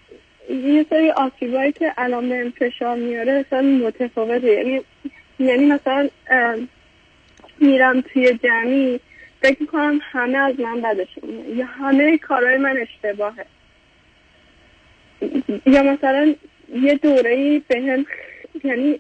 یه 0.50 0.86
سری 0.90 1.12
آسیبایی 1.12 1.72
که 1.72 1.94
الان 1.98 2.30
به 2.30 2.54
فشار 2.60 2.98
میاره 2.98 3.40
مثلا 3.40 3.62
متفاوته. 3.62 4.48
یعنی 4.48 4.82
یعنی 5.40 5.66
مثلا 5.66 6.10
میرم 7.64 8.02
توی 8.02 8.40
جمعی 8.44 9.00
فکر 9.42 9.58
می‌کنم 9.62 10.00
همه 10.12 10.38
از 10.38 10.60
من 10.60 10.82
بدشون 10.82 11.30
میاد. 11.30 11.58
یا 11.58 11.66
همه 11.66 12.18
کارهای 12.18 12.58
من 12.58 12.76
اشتباهه. 12.82 13.46
یا 15.66 15.84
مثلا 15.84 16.36
یه 16.76 16.96
دوره 16.96 17.30
ای 17.32 17.60
به 17.68 17.76
هم 17.82 18.06
یعنی 18.64 19.00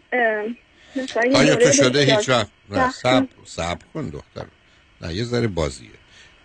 آیا 1.35 1.55
تو 1.55 1.71
شده 1.71 1.99
هیچ 2.01 2.29
وقت؟ 2.29 2.47
نه 2.69 2.91
سب 2.91 3.27
سب 3.45 3.77
کن. 3.93 4.09
دختر. 4.09 4.45
نه 5.01 5.13
یه 5.13 5.23
ذره 5.23 5.47
بازیه. 5.47 5.89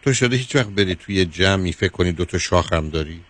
تو 0.03 0.13
شده 0.13 0.37
هیچ 0.37 0.57
وقت 0.57 0.67
بری 0.69 0.95
توی 0.95 1.25
جمعی 1.25 1.73
فکر 1.73 1.93
کنی 1.93 2.13
دو 2.13 2.25
تا 2.25 2.39
شاخ 2.39 2.73
هم 2.73 2.89
داری؟ 2.91 3.21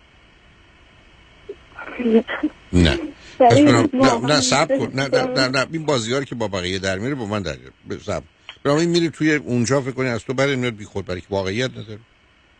نه. 2.73 2.99
برام- 3.39 4.25
نه 4.25 4.41
سب 4.41 4.77
کن. 4.77 4.91
نه 4.93 5.07
نه 5.07 5.23
نه, 5.25 5.47
نه. 5.47 5.65
این 5.71 5.85
بازی 5.85 6.25
که 6.25 6.35
با 6.35 6.47
بقیه 6.47 6.79
در 6.79 6.97
میره 6.97 7.15
با 7.15 7.25
من 7.25 7.41
در 7.41 7.55
سب 8.05 8.23
برام 8.63 8.77
این 8.77 8.89
میری 8.89 9.09
توی 9.09 9.35
اونجا 9.35 9.81
فکر 9.81 9.91
کنی 9.91 10.07
از 10.07 10.25
تو 10.25 10.33
برای 10.33 10.55
میاد 10.55 10.75
بی 10.75 10.85
خود 10.85 11.05
برای 11.05 11.21
که 11.21 11.27
واقعیت 11.29 11.71
نداره. 11.71 11.99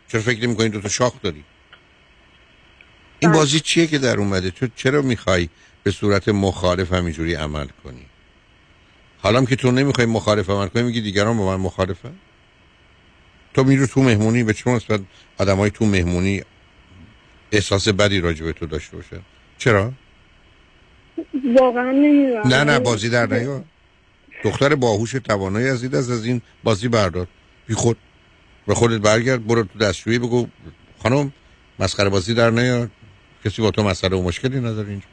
چرا 0.08 0.20
فکر 0.20 0.46
نمی 0.46 0.56
کنی 0.56 0.68
دو 0.68 0.80
تا 0.80 0.88
شاخ 0.88 1.12
داری؟ 1.22 1.44
این 3.18 3.32
بازی 3.32 3.60
چیه 3.60 3.86
که 3.86 3.98
در 3.98 4.16
اومده؟ 4.16 4.50
تو 4.50 4.68
چرا 4.76 5.02
می‌خوای 5.02 5.48
به 5.82 5.90
صورت 5.90 6.28
مخالف 6.28 6.92
همینجوری 6.92 7.34
عمل 7.34 7.66
کنی؟ 7.84 8.06
حالا 9.18 9.44
که 9.44 9.56
تو 9.56 9.70
نمی‌خوای 9.70 10.06
مخالف 10.06 10.50
عمل 10.50 10.66
کنی 10.66 10.82
میگی 10.82 11.00
دیگران 11.00 11.36
با 11.36 11.46
من 11.46 11.62
مخالفن؟ 11.62 12.12
تو 13.54 13.64
میرو 13.64 13.86
تو 13.86 14.02
مهمونی 14.02 14.44
به 14.44 14.52
چون 14.52 14.74
نسبت 14.74 15.00
آدمای 15.38 15.70
تو 15.70 15.86
مهمونی 15.86 16.42
احساس 17.52 17.88
بدی 17.88 18.20
راجع 18.20 18.44
به 18.44 18.52
تو 18.52 18.66
داشته 18.66 18.96
باشن؟ 18.96 19.20
چرا؟ 19.58 19.92
واقعا 21.54 21.90
نمی‌دونم. 21.90 22.48
نه 22.48 22.64
نه 22.64 22.78
بازی 22.78 23.08
در 23.08 23.26
نیا 23.26 23.64
دختر 24.44 24.74
باهوش 24.74 25.12
توانایی 25.12 25.68
از 25.68 25.82
این 25.82 25.94
از 25.94 26.24
این 26.24 26.40
بازی 26.64 26.88
بردار. 26.88 27.26
بی 27.66 27.74
خود. 27.74 27.96
به 28.66 28.74
خودت 28.74 29.00
برگرد 29.00 29.46
برو 29.46 29.62
تو 29.62 29.78
دستشویی 29.78 30.18
بگو 30.18 30.46
خانم 31.02 31.32
مسخره 31.78 32.08
بازی 32.08 32.34
در 32.34 32.50
نیار. 32.50 32.88
کسی 33.44 33.62
با 33.62 33.70
تو 33.70 33.82
مسئله 33.82 34.16
و 34.16 34.22
مشکلی 34.22 34.58
نداره 34.58 34.88
اینجا. 34.88 35.06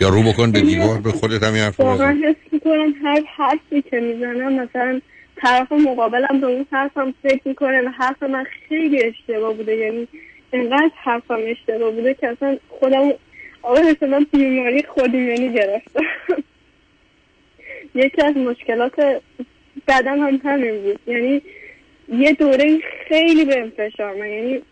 یا 0.00 0.08
رو 0.08 0.22
بکن 0.22 0.52
به 0.52 0.60
دیوار 0.60 1.00
به 1.00 1.12
خودت 1.12 1.42
همین 1.42 1.62
حرف 1.62 1.80
واقعا 1.80 2.18
حس 2.24 2.52
می‌کنم 2.52 2.94
هر 3.04 3.22
حرفی 3.36 3.82
که 3.82 4.00
می‌زنم 4.00 4.52
مثلا 4.52 5.00
طرف 5.36 5.72
مقابلم 5.72 6.40
به 6.40 6.46
اون 6.46 6.66
حرفم 6.72 7.14
فکر 7.22 7.40
می‌کنه 7.44 7.82
و 7.82 7.88
حرف 7.88 8.22
من 8.22 8.44
خیلی 8.68 9.04
اشتباه 9.04 9.54
بوده. 9.54 9.76
یعنی 9.76 10.08
انقدر 10.52 10.90
حرفم 11.04 11.38
اشتباه 11.46 11.90
بوده 11.90 12.14
که 12.14 12.28
اصلا 12.28 12.58
خودم 12.68 13.12
آقا 13.62 13.80
مثلا 13.80 14.26
بیماری 14.32 14.84
خودیمنی 14.94 15.52
گرفتم. 15.52 16.00
یکی 17.96 18.22
از 18.22 18.36
مشکلات 18.36 19.22
بعدم 19.86 20.18
هم 20.26 20.40
همین 20.44 20.82
بود. 20.82 21.00
یعنی 21.06 21.42
یه 22.08 22.32
دوره 22.32 22.78
خیلی 23.08 23.44
به 23.44 23.72
فشار 23.76 24.14
من 24.14 24.28
یعنی 24.28 24.62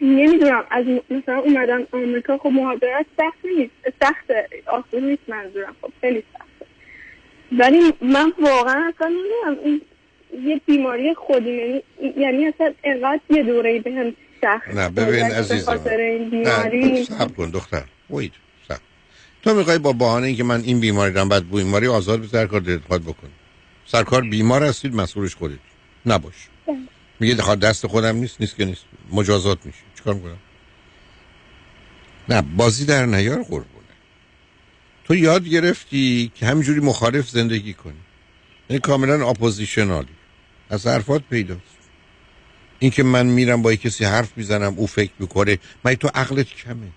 نمی‌دونم 0.00 0.64
از 0.70 0.84
مثلا 1.10 1.38
اومدم 1.38 1.86
آمریکا 1.92 2.38
خب 2.38 2.50
مهاجرت 2.52 3.06
سخت 3.16 3.44
نیست. 3.44 3.72
سخت 4.02 4.30
آسون 4.66 5.04
نیست 5.04 5.22
منظورم. 5.28 5.76
خب 5.82 5.92
خیلی 6.00 6.22
سخته. 6.32 6.66
ولی 7.58 7.80
من 8.00 8.32
واقعا 8.38 8.92
اصلا 8.94 9.08
نمی‌دونم. 9.08 9.64
این 9.64 9.80
یه 10.44 10.60
بیماری 10.66 11.14
خودی 11.14 11.50
یعنی 11.50 11.82
یعنی 12.16 12.46
اصلا 12.46 12.72
انقدر 12.84 13.20
یه 13.30 13.42
دوره 13.42 13.78
به 13.78 13.92
هم 13.92 14.14
سخت 14.40 14.68
نه 14.74 14.88
ببین 14.88 15.24
عزیزم. 15.24 15.72
نه 16.32 17.04
سب 17.04 17.36
کن 17.36 17.50
دختر. 17.50 17.82
وید 18.10 18.32
تو 19.42 19.54
می‌خوای 19.54 19.78
با 19.78 19.92
بهانه 19.92 20.26
اینکه 20.26 20.44
من 20.44 20.60
این 20.60 20.80
بیماری 20.80 21.12
دارم 21.12 21.28
بعد 21.28 21.48
بو 21.48 21.56
بیماری 21.56 21.86
آزاد 21.86 22.20
به 22.20 22.26
سرکار 22.26 22.60
دلت 22.60 22.80
بکن 22.80 23.28
سرکار 23.86 24.22
بیمار 24.22 24.64
هستید 24.64 24.94
مسئولش 24.94 25.34
خودت. 25.34 25.58
نباش. 26.06 26.34
میگه 27.20 27.34
دخواه 27.34 27.56
دست 27.56 27.86
خودم 27.86 28.16
نیست 28.16 28.40
نیست 28.40 28.56
که 28.56 28.64
نیست. 28.64 28.84
مجازات 29.12 29.66
میشه 29.66 29.78
چیکار 29.96 30.14
می‌کنم؟ 30.14 30.38
نه 32.28 32.42
بازی 32.42 32.84
در 32.84 33.06
نیار 33.06 33.42
قربونه. 33.42 33.68
تو 35.04 35.14
یاد 35.14 35.48
گرفتی 35.48 36.32
که 36.34 36.46
همینجوری 36.46 36.80
مخالف 36.80 37.28
زندگی 37.28 37.74
کنی. 37.74 37.94
یعنی 38.70 38.80
کاملا 38.80 39.28
اپوزیشنالی. 39.28 40.08
از 40.70 40.86
حرفات 40.86 41.22
پیداست. 41.30 41.62
این 42.78 42.90
که 42.90 43.02
من 43.02 43.26
میرم 43.26 43.62
با 43.62 43.74
کسی 43.74 44.04
حرف 44.04 44.32
می‌زنم 44.36 44.74
او 44.76 44.86
فکر 44.86 45.12
می‌کنه 45.18 45.58
من 45.84 45.94
تو 45.94 46.08
عقلت 46.14 46.46
کمه؟ 46.46 46.88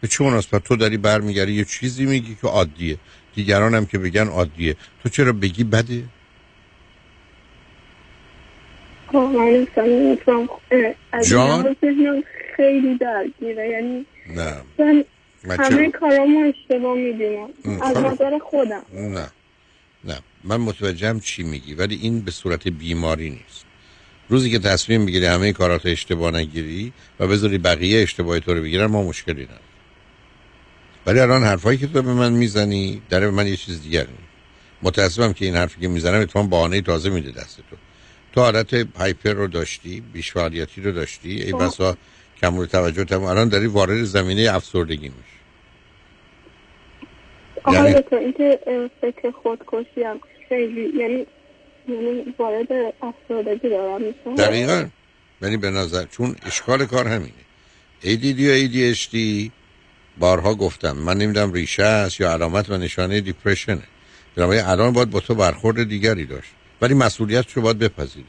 به 0.00 0.08
چه 0.08 0.24
مناسبت؟ 0.24 0.64
تو 0.64 0.76
داری 0.76 0.96
برمیگردی 0.96 1.52
یه 1.52 1.64
چیزی 1.64 2.06
میگی 2.06 2.36
که 2.40 2.46
عادیه. 2.48 2.98
دیگران 3.34 3.74
هم 3.74 3.86
که 3.86 3.98
بگن 3.98 4.28
عادیه. 4.28 4.76
تو 5.02 5.08
چرا 5.08 5.32
بگی 5.32 5.64
بده؟ 5.64 6.04
خب 9.12 9.66
جان؟ 11.28 11.76
خیلی 12.56 12.98
درگیره. 12.98 13.68
یعنی 13.68 14.06
نه. 14.28 14.54
من 15.44 15.56
همه؟ 15.58 15.90
کارامو 15.90 16.38
اشتباه 16.48 16.96
می‌دونم. 16.96 17.48
ام، 17.64 17.82
از 17.82 17.96
خب. 17.96 18.06
نظر 18.06 18.38
خودم. 18.38 18.82
نه. 18.92 19.28
نه. 20.04 20.18
من 20.44 20.56
متوجهم 20.56 21.20
چی 21.20 21.42
میگی 21.42 21.74
ولی 21.74 21.98
این 22.02 22.20
به 22.20 22.30
صورت 22.30 22.68
بیماری 22.68 23.30
نیست. 23.30 23.64
روزی 24.28 24.50
که 24.50 24.58
تصمیم 24.58 25.00
می‌گیری 25.00 25.26
همه 25.26 25.52
کارات 25.52 25.86
اشتباه 25.86 26.30
نگیری 26.30 26.92
و 27.20 27.26
بذاری 27.26 27.58
بقیه 27.58 28.02
اشتباه 28.02 28.40
تو 28.40 28.54
رو 28.54 28.62
بگیرن 28.62 28.86
ما 28.86 29.02
مشکلی 29.02 29.42
نداریم. 29.44 29.65
ولی 31.06 31.20
الان 31.20 31.42
حرفایی 31.42 31.78
که 31.78 31.86
تو 31.86 32.02
به 32.02 32.12
من 32.12 32.32
می‌زنی 32.32 33.02
در 33.08 33.20
به 33.20 33.30
من 33.30 33.46
یه 33.46 33.56
چیز 33.56 33.82
دیگر 33.82 34.06
متاسفم 34.82 35.32
که 35.32 35.44
این 35.44 35.56
حرفی 35.56 35.80
که 35.80 35.88
می‌زنم 35.88 36.20
اتفاقا 36.20 36.46
بهانه 36.46 36.80
تازه 36.80 37.10
میده 37.10 37.30
دست 37.30 37.56
تو. 37.56 37.76
تو 38.32 38.40
حالت 38.40 38.96
هایپر 38.98 39.32
رو 39.32 39.46
داشتی 39.46 40.00
بیش 40.12 40.32
فعالیتی 40.32 40.80
رو 40.80 40.92
داشتی 40.92 41.30
ای 41.30 41.52
خب. 41.52 41.66
بسا 41.66 41.96
کمور 42.42 42.66
توجه 42.66 43.04
تم 43.04 43.22
الان 43.22 43.48
داری 43.48 43.66
وارد 43.66 44.02
زمینه 44.02 44.54
افسردگی 44.54 45.08
میشی. 45.08 45.36
یعنی- 47.72 47.92
دکتر 47.94 48.16
اینکه 48.16 48.58
فکر 49.00 49.30
خودکشی 49.30 50.02
هم 50.02 50.20
خیلی 50.48 50.98
یعنی 50.98 51.26
یعنی 51.88 52.34
وارد 52.38 52.66
افسردگی 53.02 53.68
دارم 53.68 54.02
میشم. 54.02 54.34
دقیقا. 54.34 54.86
یعنی 55.42 55.56
به 55.56 55.70
نظر 55.70 56.04
چون 56.04 56.36
اشکال 56.46 56.86
کار 56.86 57.08
همینه. 57.08 57.32
ADD 58.02 58.40
و 58.40 58.68
ADHD 58.68 59.16
بارها 60.18 60.54
گفتم 60.54 60.92
من 60.96 61.18
نمی‌دونم 61.18 61.52
ریشه 61.52 61.82
است 61.82 62.20
یا 62.20 62.32
علامت 62.32 62.70
و 62.70 62.76
نشانه 62.76 63.20
دیپرشنه 63.20 63.82
بنابراین 64.36 64.62
الان 64.64 64.92
باید 64.92 65.10
با 65.10 65.20
تو 65.20 65.34
برخورد 65.34 65.88
دیگری 65.88 66.26
داشت. 66.26 66.50
ولی 66.80 66.94
مسئولیت 66.94 67.52
رو 67.52 67.62
باید 67.62 67.78
بپذیری. 67.78 68.26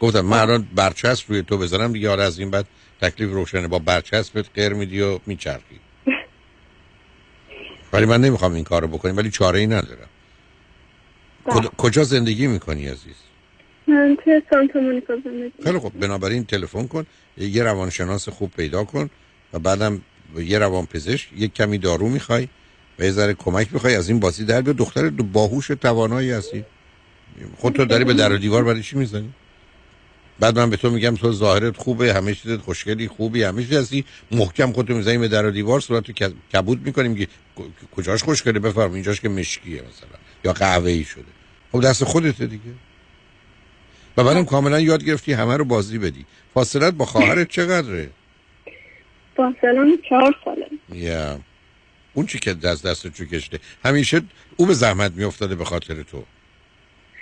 گفتم 0.00 0.20
من 0.20 0.38
الان 0.38 0.68
برچسب 0.74 1.24
روی 1.28 1.42
تو 1.42 1.58
بزنم 1.58 1.92
دیگه 1.92 2.08
حالا 2.08 2.22
از 2.22 2.38
این 2.38 2.50
بعد 2.50 2.66
تکلیف 3.00 3.30
روشنه. 3.30 3.68
با 3.68 3.78
برچسبت 3.78 4.44
قر 4.54 4.72
میدی 4.72 5.00
و 5.00 5.18
میچرخی. 5.26 5.80
ولی 7.92 8.06
من 8.06 8.20
نمی‌خوام 8.20 8.54
این 8.54 8.64
کارو 8.64 8.88
بکنیم 8.88 9.16
ولی 9.16 9.30
چاره 9.30 9.58
ای 9.58 9.66
ندارم 9.66 10.08
کد- 11.44 11.76
کجا 11.76 12.04
زندگی 12.04 12.46
می‌کنی 12.46 12.86
عزیز؟ 12.88 13.14
من 13.86 14.16
توی 14.24 14.42
سانتا 14.50 14.80
مونیکا 14.80 15.14
زندگی 15.24 15.62
خیلی 15.64 15.78
خب 15.78 15.92
بنابراین 16.00 16.44
تلفن 16.44 16.86
کن 16.86 17.06
یه 17.38 17.62
روانشناس 17.62 18.28
خوب 18.28 18.50
پیدا 18.50 18.84
کن 18.84 19.10
و 19.52 19.58
بعدم 19.58 20.02
یه 20.42 20.58
روان 20.58 20.86
پزشک 20.86 21.28
یک 21.36 21.54
کمی 21.54 21.78
دارو 21.78 22.08
می‌خوای 22.08 22.48
و 22.98 23.04
یه 23.04 23.10
ذره 23.10 23.34
کمک 23.34 23.68
می‌خوای 23.72 23.94
از 23.94 24.08
این 24.08 24.20
بازی 24.20 24.44
در 24.44 24.60
بیا 24.60 24.72
دختر 24.72 25.10
باهوش 25.10 25.66
توانایی 25.66 26.30
هستی. 26.30 26.64
خودتو 27.56 27.84
داری 27.84 28.04
به 28.04 28.14
در 28.14 28.32
و 28.32 28.38
دیوار 28.38 28.64
برای 28.64 28.82
چی 28.82 28.96
می‌زنی؟ 28.96 29.32
بعد 30.40 30.58
من 30.58 30.70
به 30.70 30.76
تو 30.76 30.90
میگم 30.90 31.14
تو 31.14 31.32
ظاهرت 31.32 31.76
خوبه 31.76 32.14
همه 32.14 32.34
چیزت 32.34 32.60
خوشگلی 32.60 33.08
خوبی 33.08 33.42
همه 33.42 33.62
چیز 33.62 33.72
هستی. 33.72 34.04
محکم 34.30 34.72
خودتو 34.72 34.94
می‌زنی 34.94 35.18
به 35.18 35.28
در 35.28 35.46
و 35.46 35.50
دیوار 35.50 35.80
صورتو 35.80 36.12
ک- 36.12 36.32
کبود 36.54 36.86
می‌کنی 36.86 37.08
میگی 37.08 37.24
ک- 37.26 37.96
کجاش 37.96 38.22
خوشگله؟ 38.22 38.58
بفرم 38.58 38.92
اینجاش 38.92 39.20
که 39.20 39.28
مشکیه 39.28 39.76
مثلا 39.76 40.18
یا 40.44 40.52
قهوه 40.52 40.90
ای 40.90 41.04
شده. 41.04 41.24
خب 41.72 41.80
دست 41.80 42.04
خودته 42.04 42.46
دیگه. 42.46 42.62
و 44.16 44.24
بعدم 44.24 44.44
کاملا 44.44 44.80
یاد 44.80 45.04
گرفتی 45.04 45.32
همه 45.32 45.56
رو 45.56 45.64
بازی 45.64 45.98
بدی. 45.98 46.26
فاصلت 46.54 46.94
با 46.94 47.04
خواهرت 47.04 47.48
چقدره؟ 47.48 48.10
فاصله 49.36 49.96
چهار 50.08 50.34
ساله. 50.44 50.66
یا. 50.92 51.38
اون 52.14 52.26
چی 52.26 52.38
که 52.38 52.54
دست 52.54 52.86
دست 52.86 53.06
رو 53.06 53.26
کشته 53.26 53.58
همیشه 53.84 54.22
او 54.56 54.66
به 54.66 54.74
زحمت 54.74 55.12
میافتاده 55.16 55.54
به 55.54 55.64
خاطر 55.64 56.02
تو. 56.02 56.22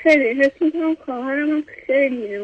خیلی 0.02 0.42
حس 0.42 0.50
می‌کنم 0.60 0.96
خواهرم 1.04 1.50
هم 1.50 1.64
خیلی 1.86 2.36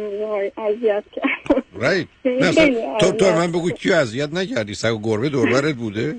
اذیت 0.56 1.04
کرد. 1.12 1.64
رایت 1.74 2.06
تو 3.00 3.12
تو 3.12 3.32
من 3.32 3.52
بگو 3.52 3.70
کیو 3.70 3.92
اذیت 3.92 4.32
نکردی؟ 4.32 4.74
سگ 4.74 4.94
و 4.94 5.00
گربه 5.02 5.28
دوربرت 5.28 5.74
بوده؟ 5.74 6.16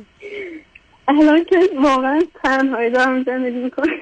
الان 1.07 1.45
که 1.45 1.59
واقعا 1.81 2.23
تنهایی 2.43 2.89
دارم 2.89 3.23
زندگی 3.23 3.57
می‌کنم. 3.57 3.93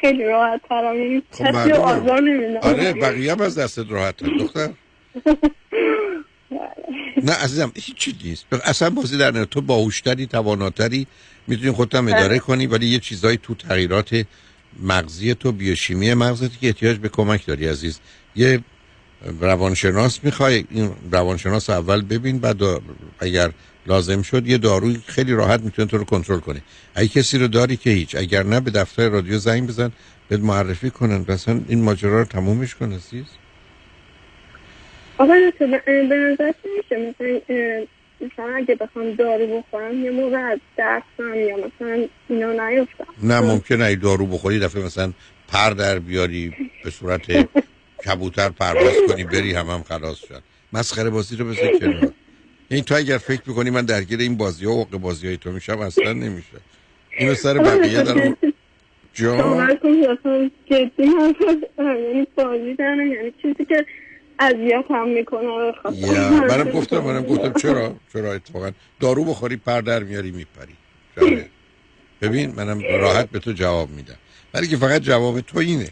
خیلی 0.00 0.24
راحت 0.24 0.60
ترم. 0.68 0.96
یعنی 0.96 1.22
خب 1.30 1.70
آزار 1.72 2.20
نمیدم. 2.20 2.60
آره 2.62 2.92
بقیه 2.92 3.32
هم 3.32 3.40
از 3.40 3.58
دستت 3.58 3.90
راحت 3.90 4.24
دختر. 4.24 4.68
نه 7.22 7.32
عزیزم 7.32 7.72
هیچی 7.74 8.16
نیست؟ 8.24 8.46
اصلا 8.64 8.90
بازی 8.90 9.18
در 9.18 9.30
نه 9.30 9.44
تو 9.44 9.60
باهوشتری 9.60 10.26
تواناتری 10.26 11.06
می‌تونی 11.46 11.70
خودت 11.70 11.94
هم 11.94 12.08
اداره 12.08 12.38
کنی 12.38 12.66
ولی 12.66 12.86
یه 12.86 12.98
چیزایی 12.98 13.38
تو 13.42 13.54
تغییرات 13.54 14.26
مغزی 14.82 15.34
تو 15.34 15.52
بیوشیمی 15.52 16.14
مغزت 16.14 16.60
که 16.60 16.66
احتیاج 16.66 16.96
به 16.96 17.08
کمک 17.08 17.46
داری 17.46 17.66
عزیز. 17.68 18.00
یه 18.36 18.60
روانشناس 19.40 20.24
می‌خوای 20.24 20.64
این 20.70 20.90
روانشناس 21.12 21.70
رو 21.70 21.76
اول 21.76 22.02
ببین 22.02 22.38
بعد 22.38 22.62
اگر 23.18 23.50
لازم 23.86 24.22
شد 24.22 24.46
یه 24.46 24.58
داروی 24.58 25.00
خیلی 25.06 25.32
راحت 25.32 25.60
می‌تونه 25.60 25.88
تو 25.88 25.98
رو 25.98 26.04
کنترل 26.04 26.38
کنه 26.40 26.62
اگه 26.94 27.08
کسی 27.08 27.38
رو 27.38 27.48
داری 27.48 27.76
که 27.76 27.90
هیچ 27.90 28.16
اگر 28.16 28.42
نه 28.42 28.60
به 28.60 28.70
دفتر 28.70 29.08
رادیو 29.08 29.38
زنگ 29.38 29.68
بزن 29.68 29.92
بهت 30.28 30.40
معرفی 30.40 30.90
کنن. 30.90 31.24
مثلا 31.28 31.60
این 31.68 31.82
ماجرا 31.82 32.18
رو 32.18 32.24
تمومش 32.24 32.74
کن 32.74 32.92
عزیز. 32.92 33.24
آقا 35.20 35.34
دکتر، 35.50 35.66
به 35.86 36.16
نظر 36.16 36.52
میشه 36.76 36.96
مثلا 36.96 37.40
مثلا 38.20 38.54
اگه 38.56 38.74
بخوام 38.74 39.14
دارو 39.14 39.58
بخورم 39.58 40.04
یه 40.04 40.10
موقع 40.10 40.36
از 40.36 40.58
درسم 40.76 41.34
یا 41.34 41.56
مثلا 41.56 42.06
اینا 42.28 42.52
نیفتم 42.52 43.06
نه 43.22 43.40
ممکنه 43.40 43.84
ای 43.84 43.96
دارو 43.96 44.26
بخوری 44.26 44.58
دفعه 44.58 44.84
مثلا 44.84 45.12
پر 45.48 45.70
در 45.70 45.98
بیاری 45.98 46.54
به 46.84 46.90
صورت 46.90 47.22
کبوتر 48.06 48.48
پرواز 48.48 48.94
کنی 49.08 49.24
بری 49.24 49.54
هم 49.54 49.66
هم 49.66 49.82
خلاص 49.82 50.18
شد. 50.18 50.42
مسخره 50.72 51.10
بازی 51.10 51.36
رو 51.36 51.44
بذار 51.44 51.78
کنار. 51.78 52.12
این 52.68 52.84
تو 52.84 52.94
اگر 52.94 53.18
فکر 53.18 53.42
می‌کنی 53.46 53.70
من 53.70 53.84
درگیر 53.84 54.20
این 54.20 54.36
بازی 54.36 54.66
ها 54.66 54.72
و 54.72 54.98
بازی 54.98 55.26
های 55.26 55.36
تو 55.36 55.52
میشم 55.52 55.78
اصلا 55.78 56.12
نمیشه. 56.12 56.56
اینو 57.18 57.34
سر 57.34 57.58
بقیه 57.58 58.02
دارم 58.02 58.36
جان؟ 59.12 59.78
یعنی 60.70 62.26
بازی 62.34 62.76
یعنی 62.78 63.32
چیزی 63.42 63.64
که 63.64 63.86
اذیت 64.40 64.84
هم 64.90 65.08
می‌کنه 65.08 65.72
یا 65.94 66.30
منم 66.30 66.70
گفتم 66.70 66.98
منم 66.98 67.22
گفتم. 67.22 67.52
چرا؟ 67.52 67.94
چرا 68.12 68.32
اتفاقا؟ 68.32 68.70
دارو 69.00 69.24
بخوری 69.24 69.56
پر 69.56 69.80
در 69.80 70.02
میاری 70.02 70.30
میپری. 70.30 70.74
ببین 72.22 72.54
منم 72.56 72.82
راحت 73.00 73.30
به 73.30 73.38
تو 73.38 73.52
جواب 73.52 73.90
میدم. 73.90 74.16
ولی 74.54 74.68
که 74.68 74.76
فقط 74.76 75.00
جواب 75.00 75.40
تو 75.40 75.58
اینه. 75.58 75.88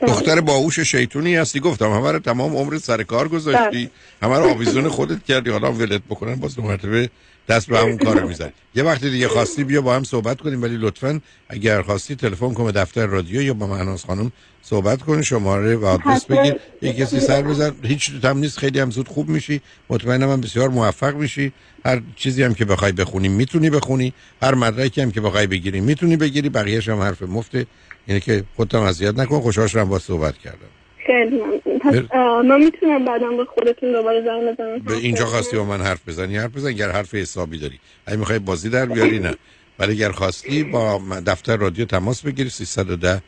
دختر 0.00 0.40
باهوش 0.40 0.80
شیطونی 0.80 1.36
هستی 1.36 1.60
گفتم. 1.60 1.92
همه 1.92 2.12
رو 2.12 2.18
تمام 2.18 2.56
عمر 2.56 2.78
سر 2.78 3.02
کار 3.02 3.28
گذاشتی. 3.28 3.90
همه 4.22 4.38
رو 4.38 4.44
آویزون 4.44 4.88
خودت 4.88 5.24
کردی. 5.24 5.50
حالا 5.50 5.72
ولت 5.72 6.02
بکنن 6.10 6.34
باز 6.34 6.56
دو 6.56 6.62
مرتبه 6.62 7.10
دست 7.48 7.66
به 7.66 7.78
همون 7.78 7.96
کار 7.96 8.24
می‌زنی. 8.24 8.52
یه 8.74 8.82
وقتی 8.82 9.10
دیگه 9.10 9.28
خواستی 9.28 9.64
بیا 9.64 9.80
با 9.80 9.96
هم 9.96 10.04
صحبت 10.04 10.40
کنیم 10.40 10.62
ولی 10.62 10.76
لطفا 10.76 11.20
اگر 11.48 11.82
خواستی 11.82 12.16
تلفن 12.16 12.54
کن 12.54 12.64
به 12.64 12.72
دفتر 12.72 13.06
رادیو 13.06 13.42
یا 13.42 13.54
با 13.54 13.66
مهناز 13.66 14.04
خانم 14.04 14.32
صحبت 14.62 15.02
کن 15.02 15.22
شماره 15.22 15.76
و 15.76 15.84
آدرس. 15.84 16.24
بگیر. 16.24 16.54
یه 16.82 16.92
کسی 16.92 17.20
سر 17.20 17.42
بزن. 17.42 17.74
هیچ 17.82 18.10
هم 18.24 18.38
نیست. 18.38 18.58
خیلی 18.58 18.80
هم 18.80 18.90
زود 18.90 19.08
خوب 19.08 19.28
میشی. 19.28 19.60
مطمئنم 19.90 20.30
هم 20.30 20.40
بسیار 20.40 20.68
موفق 20.68 21.14
میشی. 21.14 21.52
هر 21.84 22.02
چیزی 22.16 22.42
هم 22.42 22.54
که 22.54 22.64
بخوای 22.64 22.92
بخونی 22.92 23.28
می‌تونی 23.28 23.70
بخونی. 23.70 24.12
هر 24.42 24.54
مدرکی 24.54 25.00
هم 25.00 25.10
که 25.10 25.20
بخوای 25.20 25.46
بگیری 25.46 25.80
می‌تونی 25.80 26.16
بگیری. 26.16 26.48
بقیه‌ش 26.48 26.88
هم 26.88 27.00
حرف 27.00 27.22
مفته. 27.22 27.66
اینه 28.06 28.20
که 28.20 28.44
خودت 28.56 28.74
هم 28.74 28.82
اذیت 28.82 29.18
نکن. 29.18 29.40
خوشحال 29.40 29.66
شدم 29.66 29.84
با 29.84 29.98
صحبت 29.98 30.38
کردم. 30.38 30.77
خیلی 31.08 31.36
ممنون. 31.42 32.46
من 32.46 32.64
می‌تونم 32.64 33.04
بعدم 33.04 33.36
به 33.36 33.44
خودتون 33.44 33.92
دوباره 33.92 34.24
زنگ 34.24 34.54
بزنم. 34.54 34.78
به 34.78 34.94
اینجا 34.94 35.26
خواستی 35.26 35.56
با 35.56 35.64
من 35.64 35.80
حرف 35.80 36.08
بزنی. 36.08 36.36
حرف 36.36 36.56
بزن 36.56 36.68
اگر 36.68 36.90
حرف 36.90 37.14
حسابی 37.14 37.58
داری. 37.58 37.80
اگه 38.06 38.16
می‌خوای 38.16 38.38
بازی 38.38 38.68
در 38.68 38.86
بیاری 38.86 39.18
نه. 39.18 39.34
ولی 39.78 39.92
اگر 39.92 40.12
خواستی 40.12 40.64
با 40.64 41.00
دفتر 41.26 41.56
رادیو 41.56 41.84
تماس 41.84 42.22
بگیری. 42.22 42.50
310 42.50 43.22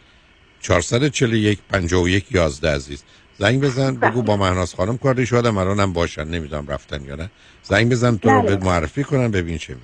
441 0.61 1.59
51 1.70 2.32
11 2.32 2.70
عزیز. 2.70 3.02
زنگ 3.39 3.61
بزن 3.61 3.94
بگو 3.94 4.23
با 4.23 4.36
مهناز 4.36 4.74
خانم 4.74 4.98
کار 4.98 5.15
داری. 5.15 5.27
شاید 5.27 5.47
هم 5.47 5.59
الانم 5.59 5.93
باشن. 5.93 6.24
نمی‌دونم 6.24 6.66
رفتن 6.69 7.05
یا 7.05 7.15
نه. 7.15 7.31
زنگ 7.62 7.90
بزن 7.90 8.16
تو 8.16 8.31
رو 8.31 8.43
بله. 8.43 8.57
به 8.57 8.65
معرفی 8.65 9.05
کنم 9.05 9.31
ببین 9.31 9.59
چه 9.59 9.77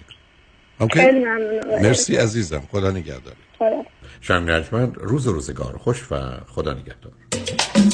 آقای 0.78 1.26
مرسی. 1.82 2.16
عزیزم. 2.16 2.62
خدا 2.70 2.90
نگهدار. 2.90 3.34
خدا. 3.58 3.84
شنگ 4.20 4.50
ارجمند 4.50 4.96
روز 5.00 5.26
روزگار 5.26 5.76
خوش 5.78 6.12
و 6.12 6.16
خدا 6.46 6.72
نگهدار. 6.72 7.12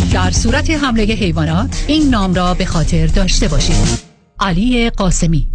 در 0.00 0.30
صورت 0.30 0.70
حمله 0.70 1.02
حیوانات 1.02 1.84
این 1.86 2.10
نام 2.10 2.34
را 2.34 2.54
به 2.54 2.64
خاطر 2.64 3.06
داشته 3.06 3.48
باشید. 3.48 3.98
علی 4.40 4.90
قاسمی. 4.90 5.46